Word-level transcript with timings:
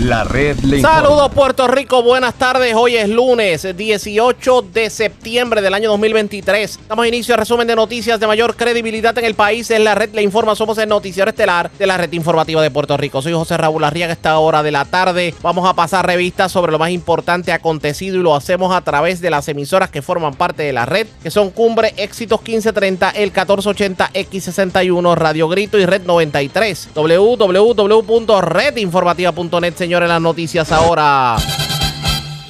La 0.00 0.22
red 0.22 0.60
le 0.60 0.80
Saludos 0.80 1.32
Puerto 1.32 1.66
Rico, 1.66 2.04
buenas 2.04 2.34
tardes. 2.34 2.72
Hoy 2.76 2.94
es 2.94 3.08
lunes 3.08 3.66
18 3.76 4.62
de 4.72 4.90
septiembre 4.90 5.60
del 5.60 5.74
año 5.74 5.90
2023. 5.90 6.70
Estamos 6.70 7.04
a 7.04 7.08
inicio 7.08 7.32
de 7.32 7.38
resumen 7.38 7.66
de 7.66 7.74
noticias 7.74 8.20
de 8.20 8.28
mayor 8.28 8.54
credibilidad 8.54 9.18
en 9.18 9.24
el 9.24 9.34
país. 9.34 9.68
En 9.72 9.82
la 9.82 9.96
red 9.96 10.14
le 10.14 10.22
informa, 10.22 10.54
somos 10.54 10.78
el 10.78 10.88
noticiero 10.88 11.30
estelar 11.30 11.68
de 11.76 11.84
la 11.84 11.96
red 11.96 12.12
informativa 12.12 12.62
de 12.62 12.70
Puerto 12.70 12.96
Rico. 12.96 13.20
Soy 13.22 13.32
José 13.32 13.56
Raúl 13.56 13.82
Arriaga. 13.82 14.12
Esta 14.12 14.38
hora 14.38 14.62
de 14.62 14.70
la 14.70 14.84
tarde 14.84 15.34
vamos 15.42 15.68
a 15.68 15.74
pasar 15.74 16.06
revistas 16.06 16.52
sobre 16.52 16.70
lo 16.70 16.78
más 16.78 16.90
importante 16.90 17.50
acontecido 17.50 18.18
y 18.18 18.22
lo 18.22 18.36
hacemos 18.36 18.72
a 18.72 18.82
través 18.82 19.20
de 19.20 19.30
las 19.30 19.48
emisoras 19.48 19.90
que 19.90 20.00
forman 20.00 20.34
parte 20.34 20.62
de 20.62 20.72
la 20.72 20.86
red, 20.86 21.08
que 21.24 21.32
son 21.32 21.50
Cumbre, 21.50 21.92
Éxitos 21.96 22.38
1530, 22.38 23.10
el 23.10 23.30
1480, 23.30 24.12
X61, 24.12 25.16
Radio 25.16 25.48
Grito 25.48 25.76
y 25.76 25.86
Red 25.86 26.02
93. 26.02 26.90
www.redinformativa.net 26.94 29.87
señores, 29.88 30.10
las 30.10 30.20
noticias 30.20 30.70
ahora. 30.70 31.36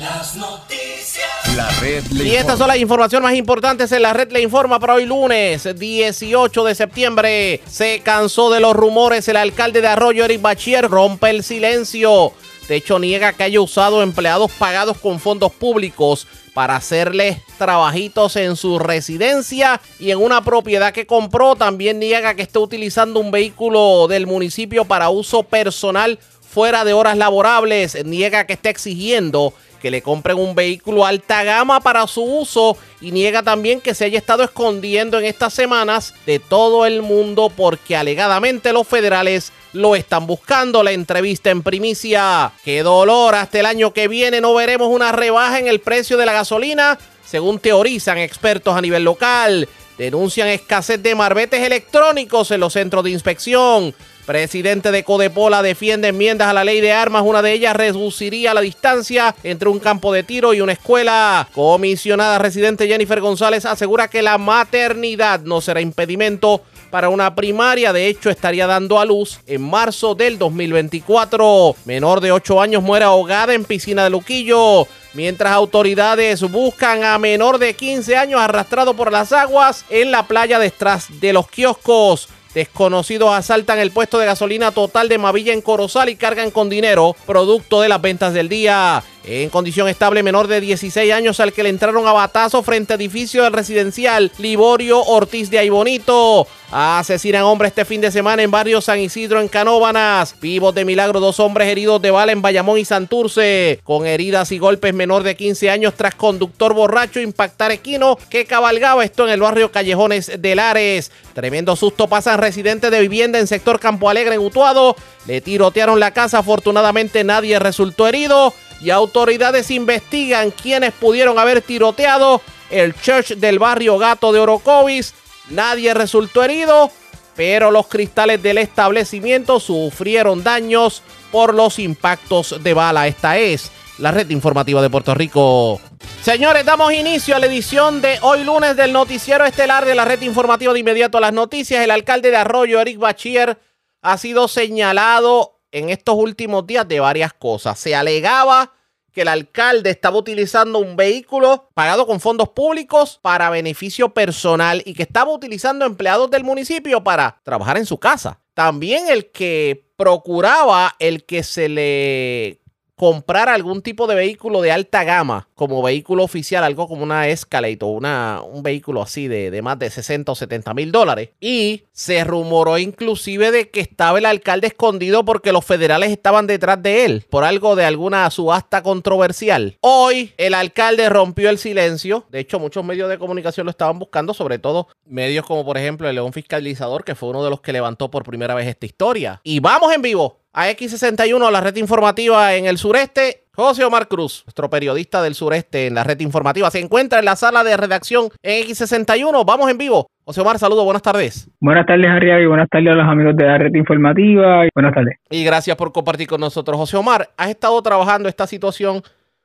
Las 0.00 0.34
noticias. 0.34 1.56
La 1.56 1.70
red 1.80 2.04
le 2.10 2.24
Y 2.24 2.34
estas 2.34 2.58
son 2.58 2.66
las 2.66 2.78
informaciones 2.78 3.22
más 3.22 3.38
importantes 3.38 3.92
en 3.92 4.02
la 4.02 4.12
red 4.12 4.32
le 4.32 4.42
informa 4.42 4.80
para 4.80 4.94
hoy 4.94 5.06
lunes 5.06 5.68
18 5.78 6.64
de 6.64 6.74
septiembre. 6.74 7.60
Se 7.70 8.00
cansó 8.00 8.50
de 8.50 8.58
los 8.58 8.74
rumores. 8.74 9.28
El 9.28 9.36
alcalde 9.36 9.80
de 9.80 9.86
Arroyo, 9.86 10.24
Eric 10.24 10.42
Bachier, 10.42 10.90
rompe 10.90 11.30
el 11.30 11.44
silencio. 11.44 12.32
De 12.66 12.74
hecho, 12.74 12.98
niega 12.98 13.32
que 13.32 13.44
haya 13.44 13.60
usado 13.60 14.02
empleados 14.02 14.50
pagados 14.58 14.98
con 14.98 15.20
fondos 15.20 15.52
públicos 15.52 16.26
para 16.54 16.74
hacerles 16.74 17.38
trabajitos 17.56 18.34
en 18.34 18.56
su 18.56 18.80
residencia 18.80 19.80
y 20.00 20.10
en 20.10 20.18
una 20.18 20.42
propiedad 20.42 20.92
que 20.92 21.06
compró. 21.06 21.54
También 21.54 22.00
niega 22.00 22.34
que 22.34 22.42
esté 22.42 22.58
utilizando 22.58 23.20
un 23.20 23.30
vehículo 23.30 24.08
del 24.08 24.26
municipio 24.26 24.84
para 24.84 25.08
uso 25.08 25.44
personal 25.44 26.18
fuera 26.58 26.84
de 26.84 26.92
horas 26.92 27.16
laborables. 27.16 28.04
Niega 28.04 28.44
que 28.44 28.54
esté 28.54 28.70
exigiendo 28.70 29.54
que 29.80 29.92
le 29.92 30.02
compren 30.02 30.36
un 30.38 30.56
vehículo 30.56 31.06
alta 31.06 31.44
gama 31.44 31.78
para 31.78 32.04
su 32.08 32.20
uso 32.20 32.76
y 33.00 33.12
niega 33.12 33.44
también 33.44 33.80
que 33.80 33.94
se 33.94 34.04
haya 34.04 34.18
estado 34.18 34.42
escondiendo 34.42 35.20
en 35.20 35.24
estas 35.24 35.54
semanas 35.54 36.14
de 36.26 36.40
todo 36.40 36.84
el 36.84 37.00
mundo 37.00 37.48
porque 37.56 37.96
alegadamente 37.96 38.72
los 38.72 38.88
federales 38.88 39.52
lo 39.72 39.94
están 39.94 40.26
buscando. 40.26 40.82
La 40.82 40.90
entrevista 40.90 41.50
en 41.50 41.62
primicia. 41.62 42.50
Qué 42.64 42.82
dolor, 42.82 43.36
hasta 43.36 43.60
el 43.60 43.66
año 43.66 43.92
que 43.92 44.08
viene 44.08 44.40
no 44.40 44.52
veremos 44.52 44.88
una 44.88 45.12
rebaja 45.12 45.60
en 45.60 45.68
el 45.68 45.78
precio 45.78 46.16
de 46.16 46.26
la 46.26 46.32
gasolina, 46.32 46.98
según 47.24 47.60
teorizan 47.60 48.18
expertos 48.18 48.76
a 48.76 48.80
nivel 48.80 49.04
local. 49.04 49.68
Denuncian 49.96 50.48
escasez 50.48 51.00
de 51.00 51.14
marbetes 51.14 51.62
electrónicos 51.62 52.50
en 52.50 52.58
los 52.58 52.72
centros 52.72 53.04
de 53.04 53.10
inspección. 53.10 53.94
Presidente 54.28 54.92
de 54.92 55.04
Codepola 55.04 55.62
defiende 55.62 56.08
enmiendas 56.08 56.48
a 56.48 56.52
la 56.52 56.62
ley 56.62 56.82
de 56.82 56.92
armas. 56.92 57.22
Una 57.24 57.40
de 57.40 57.50
ellas 57.50 57.74
reduciría 57.74 58.52
la 58.52 58.60
distancia 58.60 59.34
entre 59.42 59.70
un 59.70 59.78
campo 59.78 60.12
de 60.12 60.22
tiro 60.22 60.52
y 60.52 60.60
una 60.60 60.72
escuela. 60.72 61.48
Comisionada 61.54 62.38
residente 62.38 62.86
Jennifer 62.86 63.22
González 63.22 63.64
asegura 63.64 64.08
que 64.08 64.20
la 64.20 64.36
maternidad 64.36 65.40
no 65.40 65.62
será 65.62 65.80
impedimento 65.80 66.60
para 66.90 67.08
una 67.08 67.34
primaria. 67.34 67.94
De 67.94 68.06
hecho, 68.06 68.28
estaría 68.28 68.66
dando 68.66 69.00
a 69.00 69.06
luz 69.06 69.40
en 69.46 69.62
marzo 69.62 70.14
del 70.14 70.38
2024. 70.38 71.76
Menor 71.86 72.20
de 72.20 72.30
8 72.30 72.60
años 72.60 72.82
muere 72.82 73.06
ahogada 73.06 73.54
en 73.54 73.64
piscina 73.64 74.04
de 74.04 74.10
Luquillo. 74.10 74.86
Mientras 75.14 75.54
autoridades 75.54 76.42
buscan 76.42 77.02
a 77.02 77.18
menor 77.18 77.56
de 77.58 77.72
15 77.72 78.14
años 78.18 78.42
arrastrado 78.42 78.92
por 78.92 79.10
las 79.10 79.32
aguas 79.32 79.86
en 79.88 80.10
la 80.10 80.26
playa 80.26 80.58
detrás 80.58 81.06
de 81.18 81.32
los 81.32 81.48
kioscos. 81.48 82.28
Desconocidos 82.58 83.32
asaltan 83.32 83.78
el 83.78 83.92
puesto 83.92 84.18
de 84.18 84.26
gasolina 84.26 84.72
total 84.72 85.08
de 85.08 85.16
Mavilla 85.16 85.52
en 85.52 85.62
Corozal 85.62 86.08
y 86.08 86.16
cargan 86.16 86.50
con 86.50 86.68
dinero, 86.68 87.14
producto 87.24 87.80
de 87.80 87.88
las 87.88 88.02
ventas 88.02 88.34
del 88.34 88.48
día. 88.48 89.00
En 89.22 89.48
condición 89.48 89.86
estable, 89.86 90.24
menor 90.24 90.48
de 90.48 90.60
16 90.60 91.12
años 91.12 91.38
al 91.38 91.52
que 91.52 91.62
le 91.62 91.68
entraron 91.68 92.08
a 92.08 92.12
batazo 92.12 92.64
frente 92.64 92.94
a 92.94 92.96
edificio 92.96 93.44
del 93.44 93.52
residencial 93.52 94.32
Liborio 94.38 95.00
Ortiz 95.00 95.50
de 95.50 95.60
Aybonito. 95.60 96.48
Asesinan 96.70 97.44
hombre 97.44 97.68
este 97.68 97.86
fin 97.86 98.02
de 98.02 98.10
semana 98.10 98.42
en 98.42 98.50
barrio 98.50 98.82
San 98.82 99.00
Isidro 99.00 99.40
en 99.40 99.48
Canóbanas. 99.48 100.34
Vivos 100.38 100.74
de 100.74 100.84
milagro, 100.84 101.18
dos 101.18 101.40
hombres 101.40 101.66
heridos 101.66 102.02
de 102.02 102.10
bala 102.10 102.30
en 102.30 102.42
Bayamón 102.42 102.78
y 102.78 102.84
Santurce. 102.84 103.80
Con 103.84 104.04
heridas 104.04 104.52
y 104.52 104.58
golpes 104.58 104.92
menor 104.92 105.22
de 105.22 105.34
15 105.34 105.70
años 105.70 105.94
tras 105.96 106.14
conductor 106.14 106.74
borracho 106.74 107.20
impactar 107.20 107.72
equino 107.72 108.18
que 108.28 108.44
cabalgaba 108.44 109.02
esto 109.02 109.24
en 109.24 109.32
el 109.32 109.40
barrio 109.40 109.72
Callejones 109.72 110.30
de 110.38 110.54
Lares. 110.54 111.10
Tremendo 111.32 111.74
susto 111.74 112.06
pasan 112.06 112.38
residentes 112.38 112.90
de 112.90 113.00
vivienda 113.00 113.38
en 113.38 113.46
sector 113.46 113.80
Campo 113.80 114.10
Alegre 114.10 114.34
en 114.34 114.42
Utuado. 114.42 114.94
Le 115.26 115.40
tirotearon 115.40 115.98
la 115.98 116.10
casa, 116.10 116.40
afortunadamente 116.40 117.24
nadie 117.24 117.58
resultó 117.58 118.06
herido 118.06 118.52
y 118.82 118.90
autoridades 118.90 119.70
investigan 119.70 120.50
quiénes 120.50 120.92
pudieron 120.92 121.38
haber 121.38 121.62
tiroteado 121.62 122.42
el 122.68 122.94
church 122.94 123.36
del 123.36 123.58
barrio 123.58 123.96
Gato 123.96 124.32
de 124.32 124.40
Orocovis. 124.40 125.14
Nadie 125.50 125.94
resultó 125.94 126.42
herido, 126.42 126.90
pero 127.34 127.70
los 127.70 127.86
cristales 127.86 128.42
del 128.42 128.58
establecimiento 128.58 129.60
sufrieron 129.60 130.42
daños 130.44 131.02
por 131.30 131.54
los 131.54 131.78
impactos 131.78 132.62
de 132.62 132.74
bala. 132.74 133.06
Esta 133.06 133.38
es 133.38 133.70
la 133.98 134.10
red 134.10 134.28
informativa 134.30 134.82
de 134.82 134.90
Puerto 134.90 135.14
Rico. 135.14 135.80
Señores, 136.22 136.64
damos 136.64 136.92
inicio 136.92 137.36
a 137.36 137.38
la 137.38 137.46
edición 137.46 138.00
de 138.00 138.18
hoy 138.22 138.44
lunes 138.44 138.76
del 138.76 138.92
noticiero 138.92 139.44
estelar 139.44 139.84
de 139.84 139.94
la 139.94 140.04
red 140.04 140.20
informativa 140.22 140.72
de 140.72 140.80
inmediato 140.80 141.18
a 141.18 141.20
las 141.20 141.32
noticias. 141.32 141.82
El 141.82 141.90
alcalde 141.90 142.30
de 142.30 142.36
Arroyo, 142.36 142.80
Eric 142.80 142.98
Bachier, 142.98 143.58
ha 144.02 144.18
sido 144.18 144.48
señalado 144.48 145.60
en 145.72 145.90
estos 145.90 146.14
últimos 146.16 146.66
días 146.66 146.86
de 146.86 147.00
varias 147.00 147.32
cosas. 147.32 147.78
Se 147.78 147.94
alegaba 147.94 148.72
que 149.12 149.22
el 149.22 149.28
alcalde 149.28 149.90
estaba 149.90 150.18
utilizando 150.18 150.78
un 150.78 150.96
vehículo 150.96 151.70
pagado 151.74 152.06
con 152.06 152.20
fondos 152.20 152.50
públicos 152.50 153.18
para 153.22 153.50
beneficio 153.50 154.10
personal 154.10 154.82
y 154.84 154.94
que 154.94 155.02
estaba 155.02 155.32
utilizando 155.32 155.84
empleados 155.84 156.30
del 156.30 156.44
municipio 156.44 157.02
para 157.02 157.40
trabajar 157.42 157.76
en 157.78 157.86
su 157.86 157.98
casa. 157.98 158.40
También 158.54 159.08
el 159.08 159.30
que 159.30 159.88
procuraba 159.96 160.94
el 160.98 161.24
que 161.24 161.42
se 161.42 161.68
le 161.68 162.60
comprar 162.98 163.48
algún 163.48 163.80
tipo 163.80 164.06
de 164.06 164.16
vehículo 164.16 164.60
de 164.60 164.72
alta 164.72 165.04
gama 165.04 165.48
como 165.54 165.82
vehículo 165.82 166.24
oficial, 166.24 166.64
algo 166.64 166.86
como 166.88 167.02
una 167.02 167.28
Escalade 167.28 167.78
o 167.80 167.86
una, 167.86 168.42
un 168.42 168.62
vehículo 168.62 169.00
así 169.00 169.28
de, 169.28 169.50
de 169.50 169.62
más 169.62 169.78
de 169.78 169.88
60 169.88 170.30
o 170.30 170.34
70 170.34 170.74
mil 170.74 170.92
dólares. 170.92 171.30
Y 171.40 171.84
se 171.92 172.24
rumoró 172.24 172.76
inclusive 172.76 173.50
de 173.50 173.70
que 173.70 173.80
estaba 173.80 174.18
el 174.18 174.26
alcalde 174.26 174.66
escondido 174.66 175.24
porque 175.24 175.52
los 175.52 175.64
federales 175.64 176.10
estaban 176.10 176.46
detrás 176.46 176.82
de 176.82 177.04
él 177.04 177.24
por 177.30 177.44
algo 177.44 177.76
de 177.76 177.84
alguna 177.84 178.28
subasta 178.30 178.82
controversial. 178.82 179.76
Hoy 179.80 180.32
el 180.36 180.54
alcalde 180.54 181.08
rompió 181.08 181.50
el 181.50 181.58
silencio. 181.58 182.24
De 182.30 182.40
hecho, 182.40 182.58
muchos 182.58 182.84
medios 182.84 183.08
de 183.08 183.18
comunicación 183.18 183.64
lo 183.64 183.70
estaban 183.70 183.98
buscando, 183.98 184.34
sobre 184.34 184.58
todo 184.58 184.88
medios 185.04 185.46
como 185.46 185.64
por 185.64 185.78
ejemplo 185.78 186.08
el 186.08 186.16
León 186.16 186.32
Fiscalizador, 186.32 187.04
que 187.04 187.14
fue 187.14 187.28
uno 187.28 187.44
de 187.44 187.50
los 187.50 187.60
que 187.60 187.72
levantó 187.72 188.10
por 188.10 188.24
primera 188.24 188.54
vez 188.54 188.66
esta 188.66 188.86
historia. 188.86 189.40
Y 189.44 189.60
vamos 189.60 189.92
en 189.94 190.02
vivo 190.02 190.40
a 190.58 190.68
X61, 190.70 191.52
la 191.52 191.60
red 191.60 191.76
informativa 191.76 192.52
en 192.56 192.66
el 192.66 192.78
sureste. 192.78 193.44
José 193.54 193.84
Omar 193.84 194.08
Cruz, 194.08 194.42
nuestro 194.44 194.68
periodista 194.68 195.22
del 195.22 195.36
sureste 195.36 195.86
en 195.86 195.94
la 195.94 196.02
red 196.02 196.18
informativa, 196.18 196.68
se 196.72 196.80
encuentra 196.80 197.20
en 197.20 197.26
la 197.26 197.36
sala 197.36 197.62
de 197.62 197.76
redacción 197.76 198.28
en 198.42 198.64
X61. 198.64 199.44
Vamos 199.46 199.70
en 199.70 199.78
vivo. 199.78 200.10
José 200.24 200.40
Omar, 200.40 200.58
saludos, 200.58 200.84
buenas 200.84 201.02
tardes. 201.02 201.48
Buenas 201.60 201.86
tardes, 201.86 202.08
Arriaga, 202.08 202.42
y 202.42 202.46
buenas 202.46 202.68
tardes 202.68 202.88
a 202.88 202.96
los 202.96 203.06
amigos 203.06 203.36
de 203.36 203.44
la 203.44 203.56
red 203.56 203.72
informativa. 203.72 204.66
Y 204.66 204.70
buenas 204.74 204.94
tardes. 204.94 205.16
Y 205.30 205.44
gracias 205.44 205.76
por 205.76 205.92
compartir 205.92 206.26
con 206.26 206.40
nosotros. 206.40 206.76
José 206.76 206.96
Omar, 206.96 207.28
has 207.36 207.50
estado 207.50 207.80
trabajando 207.80 208.28
esta 208.28 208.48
situación 208.48 209.02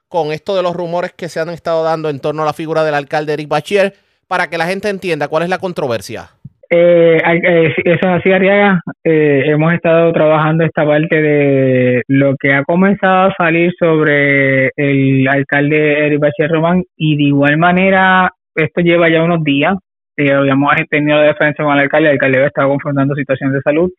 con 0.08 0.32
esto 0.32 0.56
de 0.56 0.64
los 0.64 0.76
rumores 0.76 1.14
que 1.14 1.30
se 1.30 1.40
han 1.40 1.50
estado 1.50 1.84
dando 1.84 2.10
en 2.10 2.22
torno 2.22 2.42
a 2.42 2.46
la 2.46 2.54
figura 2.54 2.84
del 2.84 2.96
alcalde 2.96 3.34
Eric 3.34 3.50
Bachier 3.50 3.94
para 4.28 4.50
que 4.50 4.58
la 4.58 4.66
gente 4.66 4.90
entienda 4.90 5.28
cuál 5.28 5.44
es 5.44 5.50
la 5.50 5.60
controversia. 5.60 6.32
Eh, 6.76 7.22
eh, 7.24 7.72
eso 7.86 8.00
es 8.00 8.04
así, 8.04 8.32
Arriaga. 8.32 8.82
Eh, 9.04 9.44
hemos 9.46 9.74
estado 9.74 10.12
trabajando 10.12 10.64
esta 10.64 10.84
parte 10.84 11.22
de 11.22 12.02
lo 12.08 12.36
que 12.36 12.52
ha 12.52 12.64
comenzado 12.64 13.28
a 13.28 13.36
salir 13.38 13.72
sobre 13.78 14.72
el 14.76 15.28
alcalde 15.28 16.08
Eric 16.08 16.20
Bacher 16.20 16.50
Román 16.50 16.84
y 16.98 17.16
de 17.16 17.24
igual 17.26 17.58
manera 17.60 18.32
esto 18.56 18.82
lleva 18.82 19.08
ya 19.08 19.22
unos 19.22 19.44
días. 19.44 19.76
Eh, 20.18 20.32
habíamos 20.32 20.74
tenido 20.90 21.20
la 21.20 21.28
diferencia 21.28 21.64
con 21.64 21.76
el 21.76 21.82
alcalde, 21.82 22.08
el 22.08 22.14
alcalde 22.14 22.44
estaba 22.44 22.70
confrontando 22.70 23.14
situaciones 23.14 23.54
de 23.54 23.62
salud. 23.62 23.92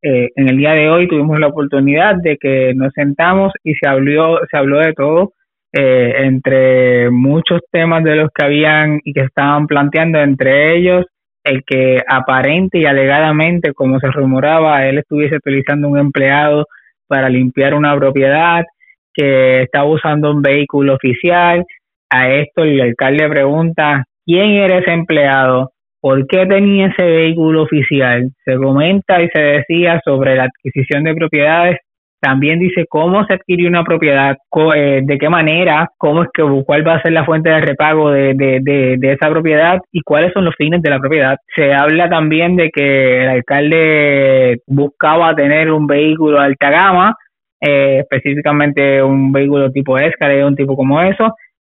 Eh, 0.00 0.28
en 0.36 0.48
el 0.48 0.56
día 0.56 0.74
de 0.74 0.88
hoy 0.88 1.08
tuvimos 1.08 1.40
la 1.40 1.48
oportunidad 1.48 2.14
de 2.22 2.36
que 2.36 2.74
nos 2.76 2.92
sentamos 2.92 3.52
y 3.64 3.74
se 3.74 3.88
habló, 3.88 4.38
se 4.48 4.56
habló 4.56 4.78
de 4.78 4.92
todo, 4.92 5.32
eh, 5.72 6.14
entre 6.18 7.10
muchos 7.10 7.60
temas 7.72 8.04
de 8.04 8.14
los 8.14 8.28
que 8.32 8.46
habían 8.46 9.00
y 9.02 9.12
que 9.12 9.22
estaban 9.22 9.66
planteando, 9.66 10.20
entre 10.20 10.76
ellos 10.76 11.06
el 11.44 11.62
que 11.64 12.02
aparente 12.08 12.78
y 12.78 12.86
alegadamente, 12.86 13.74
como 13.74 14.00
se 14.00 14.10
rumoraba, 14.10 14.86
él 14.86 14.98
estuviese 14.98 15.36
utilizando 15.36 15.88
un 15.88 15.98
empleado 15.98 16.66
para 17.06 17.28
limpiar 17.28 17.74
una 17.74 17.94
propiedad, 17.96 18.64
que 19.12 19.62
estaba 19.62 19.84
usando 19.84 20.32
un 20.32 20.42
vehículo 20.42 20.94
oficial. 20.94 21.64
A 22.10 22.30
esto 22.30 22.64
el 22.64 22.80
alcalde 22.80 23.28
pregunta, 23.28 24.04
¿quién 24.24 24.50
era 24.52 24.78
ese 24.78 24.92
empleado? 24.92 25.70
¿Por 26.00 26.26
qué 26.26 26.46
tenía 26.46 26.88
ese 26.88 27.04
vehículo 27.04 27.62
oficial? 27.62 28.30
Se 28.44 28.56
comenta 28.56 29.22
y 29.22 29.28
se 29.28 29.40
decía 29.40 30.00
sobre 30.04 30.36
la 30.36 30.44
adquisición 30.44 31.04
de 31.04 31.14
propiedades 31.14 31.78
también 32.24 32.58
dice 32.58 32.86
cómo 32.88 33.26
se 33.26 33.34
adquirió 33.34 33.68
una 33.68 33.84
propiedad, 33.84 34.38
eh, 34.74 35.02
de 35.04 35.18
qué 35.18 35.28
manera, 35.28 35.90
cómo 35.98 36.22
es 36.22 36.30
que 36.32 36.42
cuál 36.64 36.86
va 36.86 36.94
a 36.94 37.02
ser 37.02 37.12
la 37.12 37.26
fuente 37.26 37.50
de 37.50 37.60
repago 37.60 38.10
de, 38.10 38.32
de, 38.32 38.96
de, 38.98 39.12
esa 39.12 39.28
propiedad 39.28 39.78
y 39.92 40.00
cuáles 40.00 40.32
son 40.32 40.46
los 40.46 40.54
fines 40.56 40.80
de 40.80 40.88
la 40.88 40.98
propiedad. 40.98 41.36
Se 41.54 41.74
habla 41.74 42.08
también 42.08 42.56
de 42.56 42.70
que 42.70 43.24
el 43.24 43.28
alcalde 43.28 44.62
buscaba 44.66 45.34
tener 45.34 45.70
un 45.70 45.86
vehículo 45.86 46.38
de 46.38 46.46
alta 46.46 46.70
gama, 46.70 47.14
eh, 47.60 47.98
específicamente 48.00 49.02
un 49.02 49.30
vehículo 49.30 49.70
tipo 49.70 49.98
Escalade, 49.98 50.46
un 50.46 50.56
tipo 50.56 50.76
como 50.76 51.02
eso. 51.02 51.34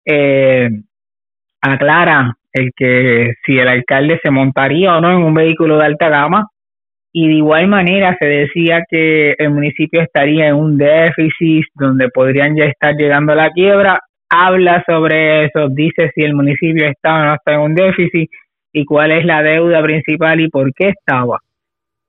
Eh, 0.05 0.69
aclara 1.59 2.35
el 2.53 2.69
que 2.75 3.33
si 3.43 3.57
el 3.57 3.67
alcalde 3.67 4.19
se 4.21 4.29
montaría 4.29 4.95
o 4.95 5.01
no 5.01 5.09
en 5.09 5.23
un 5.23 5.33
vehículo 5.33 5.79
de 5.79 5.85
alta 5.85 6.07
gama, 6.09 6.45
y 7.17 7.29
de 7.29 7.33
igual 7.35 7.69
manera 7.69 8.17
se 8.19 8.25
decía 8.25 8.83
que 8.89 9.35
el 9.37 9.49
municipio 9.49 10.01
estaría 10.01 10.49
en 10.49 10.55
un 10.55 10.77
déficit 10.77 11.63
donde 11.73 12.09
podrían 12.09 12.57
ya 12.57 12.65
estar 12.65 12.93
llegando 12.93 13.31
a 13.31 13.35
la 13.35 13.51
quiebra. 13.51 14.01
Habla 14.29 14.83
sobre 14.85 15.45
eso, 15.45 15.69
dice 15.69 16.11
si 16.13 16.25
el 16.25 16.33
municipio 16.33 16.85
está 16.85 17.15
o 17.15 17.25
no 17.25 17.35
está 17.35 17.53
en 17.53 17.61
un 17.61 17.73
déficit 17.73 18.29
y 18.73 18.83
cuál 18.83 19.13
es 19.13 19.23
la 19.23 19.41
deuda 19.41 19.81
principal 19.81 20.41
y 20.41 20.49
por 20.49 20.73
qué 20.73 20.89
estaba. 20.89 21.39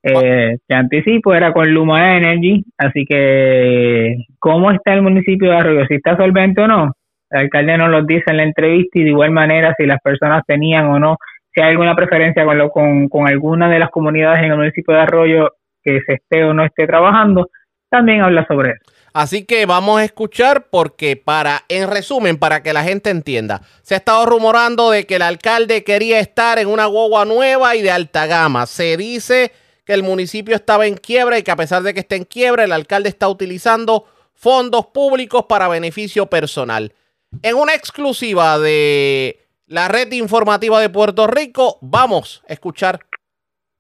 Eh, 0.03 0.57
que 0.67 0.75
anticipo 0.75 1.33
era 1.35 1.53
con 1.53 1.73
Luma 1.73 2.17
Energy, 2.17 2.65
así 2.77 3.05
que 3.05 4.17
¿cómo 4.41 4.73
está 4.73 4.93
el 4.93 5.03
municipio 5.03 5.53
de 5.53 5.57
Arroyo? 5.57 5.87
¿Si 5.87 5.95
está 5.95 6.17
solvente 6.17 6.63
o 6.63 6.67
no? 6.67 6.95
El 7.31 7.43
alcalde 7.43 7.79
nos 7.79 7.91
lo 7.91 8.03
dice 8.03 8.25
en 8.27 8.39
la 8.39 8.43
entrevista 8.43 8.99
y 8.99 9.05
de 9.05 9.11
igual 9.11 9.31
manera 9.31 9.73
si 9.79 9.87
las 9.87 10.01
personas 10.01 10.43
tenían 10.49 10.87
o 10.87 10.99
no 10.99 11.17
si 11.57 11.63
hay 11.63 11.71
alguna 11.71 11.97
preferencia 11.97 12.45
con, 12.71 13.27
alguna 13.27 13.71
de 13.71 13.79
las 13.79 13.91
comunidades 13.91 14.41
en 14.41 14.53
el 14.53 14.59
municipio 14.59 14.95
de 14.95 15.01
Arroyo 15.01 15.53
que 15.83 16.01
se 16.05 16.15
esté 16.15 16.45
o 16.45 16.53
no 16.53 16.63
esté 16.63 16.87
trabajando, 16.87 17.49
también 17.89 18.21
habla 18.21 18.47
sobre 18.47 18.73
eso. 18.73 18.81
Así 19.15 19.47
que 19.47 19.65
vamos 19.65 19.99
a 19.99 20.05
escuchar 20.05 20.67
porque 20.71 21.17
para, 21.17 21.63
en 21.71 21.91
resumen, 21.91 22.37
para 22.37 22.63
que 22.63 22.75
la 22.75 22.83
gente 22.83 23.09
entienda, 23.09 23.63
se 23.81 23.95
ha 23.95 23.97
estado 23.97 24.27
rumorando 24.27 24.91
de 24.91 25.07
que 25.07 25.17
el 25.17 25.23
alcalde 25.23 25.83
quería 25.83 26.21
estar 26.21 26.59
en 26.59 26.69
una 26.69 26.85
guagua 26.85 27.25
nueva 27.25 27.75
y 27.75 27.81
de 27.81 27.91
alta 27.91 28.27
gama. 28.27 28.67
Se 28.67 28.99
dice 28.99 29.53
que 29.87 29.95
el 29.95 30.03
municipio 30.03 30.55
estaba 30.55 30.87
en 30.87 30.97
quiebra 30.97 31.39
y 31.39 31.43
que 31.43 31.53
a 31.53 31.57
pesar 31.57 31.83
de 31.83 31.95
que 31.95 32.01
esté 32.01 32.17
en 32.17 32.25
quiebra, 32.25 32.65
el 32.65 32.73
alcalde 32.73 33.09
está 33.09 33.29
utilizando 33.29 34.05
fondos 34.35 34.89
públicos 34.89 35.47
para 35.49 35.69
beneficio 35.69 36.27
personal. 36.27 36.93
En 37.41 37.57
una 37.57 37.73
exclusiva 37.73 38.59
de 38.59 39.46
la 39.69 39.89
red 39.89 40.13
informativa 40.13 40.81
de 40.81 40.91
Puerto 40.91 41.27
Rico. 41.27 41.79
Vamos 41.83 42.43
a 42.49 42.53
escuchar 42.53 43.01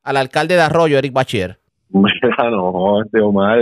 al 0.02 0.16
alcalde 0.16 0.54
de 0.54 0.62
Arroyo, 0.62 0.98
Eric 0.98 1.12
Bachier. 1.12 1.58
no, 1.90 3.02
este 3.02 3.20
Omar, 3.20 3.58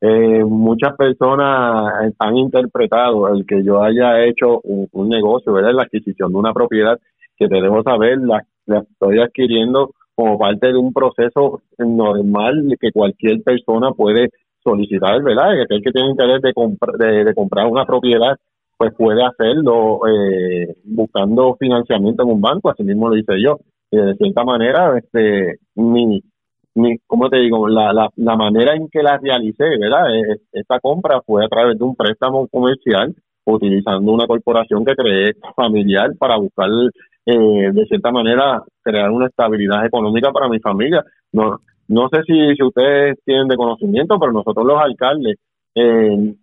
eh, 0.00 0.44
muchas 0.44 0.94
personas 0.96 2.12
han 2.18 2.36
interpretado 2.36 3.28
el 3.28 3.46
que 3.46 3.64
yo 3.64 3.82
haya 3.82 4.24
hecho 4.24 4.60
un, 4.62 5.08
negocio. 5.08 5.58
La 5.60 5.82
adquisición 5.82 6.32
de 6.32 6.38
una 6.38 6.52
propiedad 6.52 6.98
que 7.36 7.48
debemos 7.48 7.84
saber, 7.84 8.18
la, 8.18 8.44
estoy 8.66 9.20
adquiriendo 9.20 9.92
como 10.14 10.38
parte 10.38 10.68
de 10.68 10.76
un 10.76 10.92
proceso 10.92 11.62
normal 11.78 12.76
que 12.80 12.92
cualquier 12.92 13.42
persona 13.42 13.90
puede 13.92 14.30
solicitar, 14.62 15.22
¿verdad? 15.22 15.60
El 15.68 15.82
que 15.82 15.90
tiene 15.90 16.10
interés 16.10 16.40
de, 16.40 17.24
de 17.24 17.34
comprar 17.34 17.66
una 17.66 17.84
propiedad 17.84 18.38
pues 18.76 18.92
puede 18.96 19.22
hacerlo 19.24 20.00
eh, 20.08 20.74
buscando 20.84 21.56
financiamiento 21.58 22.22
en 22.22 22.30
un 22.30 22.40
banco, 22.40 22.70
así 22.70 22.82
mismo 22.82 23.08
lo 23.08 23.16
hice 23.16 23.40
yo. 23.42 23.58
Y 23.90 23.96
de 23.96 24.14
cierta 24.16 24.44
manera, 24.44 24.98
este, 24.98 25.58
mi, 25.76 26.20
mi, 26.74 26.98
¿cómo 27.06 27.28
te 27.28 27.38
digo? 27.38 27.68
La, 27.68 27.92
la, 27.92 28.08
la 28.16 28.36
manera 28.36 28.74
en 28.74 28.88
que 28.88 29.02
la 29.02 29.18
realicé, 29.18 29.64
¿verdad? 29.78 30.14
E, 30.14 30.40
esta 30.52 30.80
compra 30.80 31.20
fue 31.24 31.44
a 31.44 31.48
través 31.48 31.78
de 31.78 31.84
un 31.84 31.94
préstamo 31.94 32.48
comercial, 32.48 33.14
utilizando 33.44 34.10
una 34.12 34.26
corporación 34.26 34.84
que 34.84 34.94
creé 34.94 35.32
familiar 35.54 36.10
para 36.18 36.36
buscar, 36.36 36.68
eh, 37.26 37.70
de 37.72 37.86
cierta 37.86 38.10
manera, 38.10 38.62
crear 38.82 39.10
una 39.10 39.26
estabilidad 39.26 39.86
económica 39.86 40.32
para 40.32 40.48
mi 40.48 40.58
familia. 40.60 41.04
No, 41.32 41.58
no 41.88 42.08
sé 42.08 42.22
si, 42.26 42.54
si 42.56 42.62
ustedes 42.62 43.16
tienen 43.24 43.48
de 43.48 43.56
conocimiento, 43.56 44.18
pero 44.18 44.32
nosotros 44.32 44.66
los 44.66 44.80
alcaldes, 44.80 45.36
eh, 45.74 46.34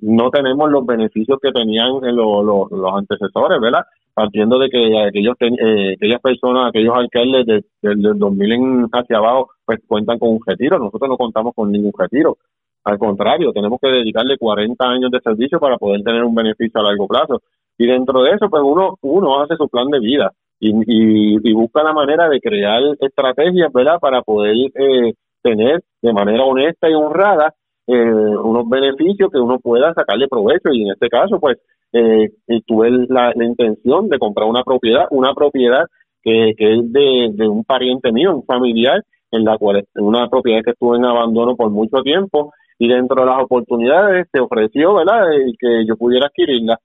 no 0.00 0.30
tenemos 0.30 0.70
los 0.70 0.84
beneficios 0.86 1.38
que 1.40 1.52
tenían 1.52 1.92
los 2.00 2.94
antecesores, 2.94 3.60
¿verdad? 3.60 3.84
Partiendo 4.14 4.58
de 4.58 4.68
que 4.68 4.98
aquellos, 5.06 5.36
eh, 5.40 5.94
aquellas 5.96 6.20
personas, 6.20 6.68
aquellos 6.68 6.94
alcaldes 6.96 7.46
del 7.46 8.02
de, 8.02 8.12
2000 8.14 8.52
en 8.52 8.88
hacia 8.92 9.18
abajo, 9.18 9.50
pues 9.64 9.80
cuentan 9.86 10.18
con 10.18 10.30
un 10.30 10.40
retiro. 10.44 10.78
Nosotros 10.78 11.08
no 11.08 11.16
contamos 11.16 11.54
con 11.54 11.70
ningún 11.70 11.92
retiro. 11.96 12.38
Al 12.84 12.98
contrario, 12.98 13.52
tenemos 13.52 13.78
que 13.80 13.88
dedicarle 13.88 14.38
40 14.38 14.84
años 14.84 15.10
de 15.10 15.20
servicio 15.20 15.60
para 15.60 15.76
poder 15.76 16.02
tener 16.02 16.24
un 16.24 16.34
beneficio 16.34 16.80
a 16.80 16.84
largo 16.84 17.06
plazo. 17.06 17.42
Y 17.78 17.86
dentro 17.86 18.22
de 18.22 18.32
eso, 18.32 18.48
pues 18.50 18.62
uno, 18.64 18.96
uno 19.02 19.40
hace 19.42 19.56
su 19.56 19.68
plan 19.68 19.88
de 19.88 20.00
vida 20.00 20.32
y, 20.58 20.72
y, 20.86 21.52
busca 21.54 21.82
la 21.82 21.94
manera 21.94 22.28
de 22.28 22.40
crear 22.40 22.82
estrategias, 23.00 23.72
¿verdad? 23.72 23.98
Para 23.98 24.22
poder 24.22 24.54
eh, 24.74 25.14
tener 25.42 25.82
de 26.02 26.12
manera 26.12 26.44
honesta 26.44 26.88
y 26.90 26.94
honrada 26.94 27.54
eh, 27.92 28.36
unos 28.44 28.68
beneficios 28.68 29.30
que 29.32 29.38
uno 29.38 29.58
pueda 29.58 29.92
sacarle 29.94 30.28
provecho 30.28 30.70
y 30.72 30.82
en 30.82 30.92
este 30.92 31.08
caso 31.08 31.40
pues 31.40 31.58
eh, 31.92 32.30
tuve 32.66 32.88
la, 33.08 33.32
intención 33.34 34.08
de 34.08 34.18
comprar 34.18 34.48
una 34.48 34.62
propiedad, 34.62 35.06
una 35.10 35.34
propiedad 35.34 35.86
que, 36.22 36.50
es 36.50 36.92
de, 36.92 37.48
un 37.48 37.64
pariente 37.64 38.12
mío, 38.12 38.36
un 38.36 38.44
familiar, 38.44 39.02
en 39.32 39.44
la 39.44 39.58
cual 39.58 39.84
una 39.96 40.28
propiedad 40.28 40.62
que 40.62 40.70
estuvo 40.70 40.94
en 40.94 41.04
abandono 41.04 41.56
por 41.56 41.70
mucho 41.70 42.02
tiempo 42.02 42.52
y 42.78 42.86
dentro 42.86 43.22
de 43.22 43.26
las 43.26 43.42
oportunidades 43.42 44.28
se 44.32 44.40
ofreció, 44.40 44.94
¿verdad?, 44.94 45.26
que 45.58 45.84
yo 45.86 45.96
pudiera 45.96 46.26
adquirirla. 46.26 46.78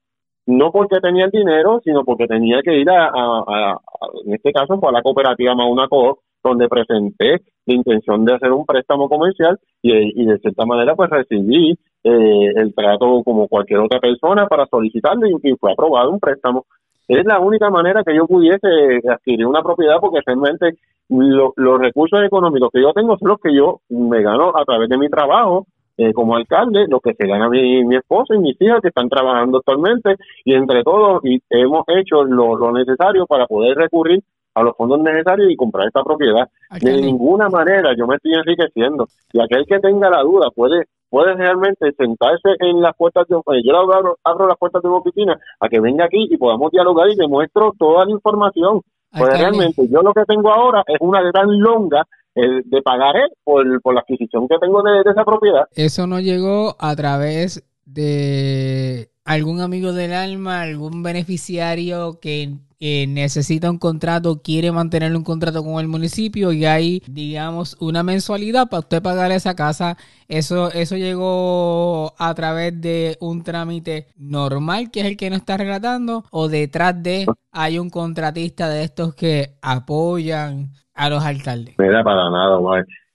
No 0.47 0.71
porque 0.71 0.99
tenía 1.01 1.25
el 1.25 1.31
dinero, 1.31 1.81
sino 1.83 2.03
porque 2.03 2.27
tenía 2.27 2.61
que 2.63 2.77
ir 2.79 2.89
a, 2.89 3.09
a, 3.13 3.77
en 4.25 4.33
este 4.33 4.51
caso, 4.51 4.79
pues 4.79 4.89
a 4.89 4.97
la 4.97 5.03
cooperativa 5.03 5.55
Mauna 5.55 5.87
Co 5.87 6.19
donde 6.50 6.68
presenté 6.68 7.42
la 7.65 7.74
intención 7.74 8.25
de 8.25 8.33
hacer 8.33 8.51
un 8.51 8.65
préstamo 8.65 9.09
comercial 9.09 9.59
y, 9.81 10.25
de 10.25 10.38
cierta 10.39 10.65
manera 10.65 10.95
pues 10.95 11.09
recibí 11.09 11.71
eh, 12.03 12.51
el 12.56 12.74
trato 12.74 13.24
como 13.24 13.47
cualquier 13.47 13.80
otra 13.80 14.00
persona 14.00 14.47
para 14.47 14.65
solicitarle 14.68 15.31
y, 15.44 15.56
fue 15.56 15.71
aprobado 15.71 16.12
un 16.12 16.19
préstamo. 16.19 16.65
Es 17.07 17.24
la 17.25 17.39
única 17.39 17.69
manera 17.69 18.03
que 18.03 18.15
yo 18.15 18.25
pudiese 18.25 18.68
adquirir 19.09 19.45
una 19.45 19.62
propiedad 19.62 19.97
porque 20.00 20.21
realmente 20.25 20.77
los 21.09 21.80
recursos 21.80 22.19
económicos 22.24 22.69
que 22.74 22.81
yo 22.81 22.94
tengo 22.94 23.18
son 23.18 23.30
los 23.30 23.39
que 23.39 23.53
yo 23.53 23.81
me 23.89 24.24
gano 24.24 24.51
a 24.56 24.65
través 24.65 24.89
de 24.89 24.98
mi 24.98 25.07
trabajo 25.07 25.68
eh, 25.98 26.12
como 26.13 26.36
alcalde, 26.36 26.88
lo 26.89 27.00
que 27.00 27.13
se 27.13 27.25
gana 27.25 27.48
mi, 27.48 27.86
mi 27.86 27.95
esposa 27.95 28.36
y 28.36 28.39
mis 28.39 28.59
hijas 28.59 28.81
que 28.81 28.89
están 28.89 29.07
trabajando 29.07 29.60
actualmente 29.60 30.15
y 30.43 30.53
entre 30.53 30.84
todos 30.84 31.24
y 31.24 31.39
hemos 31.50 31.86
hecho 31.88 32.25
lo, 32.25 32.58
lo 32.58 32.74
necesario 32.74 33.25
para 33.25 33.48
poder 33.48 33.77
recurrir 33.77 34.22
a 34.55 34.63
los 34.63 34.75
fondos 34.75 35.00
necesarios 35.00 35.51
y 35.51 35.55
comprar 35.55 35.88
esta 35.88 36.03
propiedad. 36.03 36.50
De 36.81 37.01
ninguna 37.01 37.50
manera 37.50 37.93
yo 37.95 38.07
me 38.07 38.15
estoy 38.15 38.33
enriqueciendo. 38.33 39.07
Y 39.31 39.41
aquel 39.41 39.65
que 39.67 39.79
tenga 39.79 40.09
la 40.09 40.21
duda 40.21 40.50
puede 40.55 40.85
puede 41.09 41.33
realmente 41.35 41.93
sentarse 41.93 42.50
en 42.59 42.81
las 42.81 42.95
puertas 42.97 43.27
de 43.27 43.35
yo 43.63 43.77
abro, 43.77 44.17
abro 44.24 44.47
las 44.47 44.57
puertas 44.57 44.81
de 44.81 44.89
una 44.89 44.97
oficina 44.97 45.39
a 45.59 45.69
que 45.69 45.79
venga 45.79 46.05
aquí 46.05 46.27
y 46.29 46.38
podamos 46.38 46.71
dialogar 46.71 47.07
y 47.09 47.15
demuestro 47.15 47.74
toda 47.77 48.05
la 48.05 48.12
información. 48.12 48.81
Pues 49.17 49.39
realmente 49.39 49.88
yo 49.88 50.01
lo 50.01 50.13
que 50.13 50.25
tengo 50.25 50.51
ahora 50.51 50.83
es 50.88 50.97
una 51.00 51.21
gran 51.21 51.57
longa 51.59 52.05
de 52.35 52.81
pagaré 52.81 53.27
por, 53.45 53.81
por 53.81 53.93
la 53.93 54.01
adquisición 54.01 54.47
que 54.47 54.57
tengo 54.59 54.83
de 54.83 55.09
esa 55.09 55.24
propiedad. 55.24 55.67
Eso 55.74 56.05
no 56.05 56.19
llegó 56.19 56.75
a 56.79 56.93
través 56.97 57.63
de 57.85 59.07
algún 59.25 59.60
amigo 59.60 59.91
del 59.91 60.13
alma, 60.13 60.62
algún 60.62 61.03
beneficiario 61.03 62.20
que 62.22 62.53
necesita 62.79 63.72
un 63.72 63.79
contrato, 63.79 64.41
quiere 64.44 64.72
mantener 64.72 65.15
un 65.15 65.24
contrato 65.24 65.63
con 65.63 65.79
el 65.79 65.88
municipio 65.88 66.51
y 66.51 66.65
hay, 66.65 67.01
digamos, 67.08 67.75
una 67.82 68.03
mensualidad 68.03 68.70
para 68.70 68.82
usted 68.82 69.01
pagar 69.01 69.32
esa 69.32 69.55
casa. 69.55 69.98
Eso, 70.27 70.72
eso 70.72 70.96
llegó 70.96 72.13
a 72.20 72.34
través 72.36 72.79
de 72.79 73.17
un 73.20 73.44
trámite 73.44 74.08
normal, 74.17 74.91
que 74.91 75.00
es 75.00 75.08
el 75.08 75.17
que 75.17 75.29
nos 75.29 75.39
está 75.39 75.58
relatando, 75.58 76.24
o 76.32 76.48
detrás 76.48 77.01
de 77.01 77.25
hay 77.51 77.79
un 77.79 77.89
contratista 77.89 78.70
de 78.70 78.84
estos 78.84 79.15
que 79.15 79.55
apoyan 79.62 80.70
a 80.94 81.10
los 81.10 81.24
alcaldes. 81.24 81.75
Mira, 81.79 82.03
para 82.03 82.29
nada, 82.29 82.60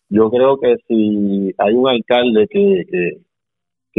Yo 0.09 0.31
creo 0.31 0.59
que 0.59 0.77
si 0.89 1.55
hay 1.59 1.75
un 1.75 1.89
alcalde 1.89 2.49
que, 2.51 3.21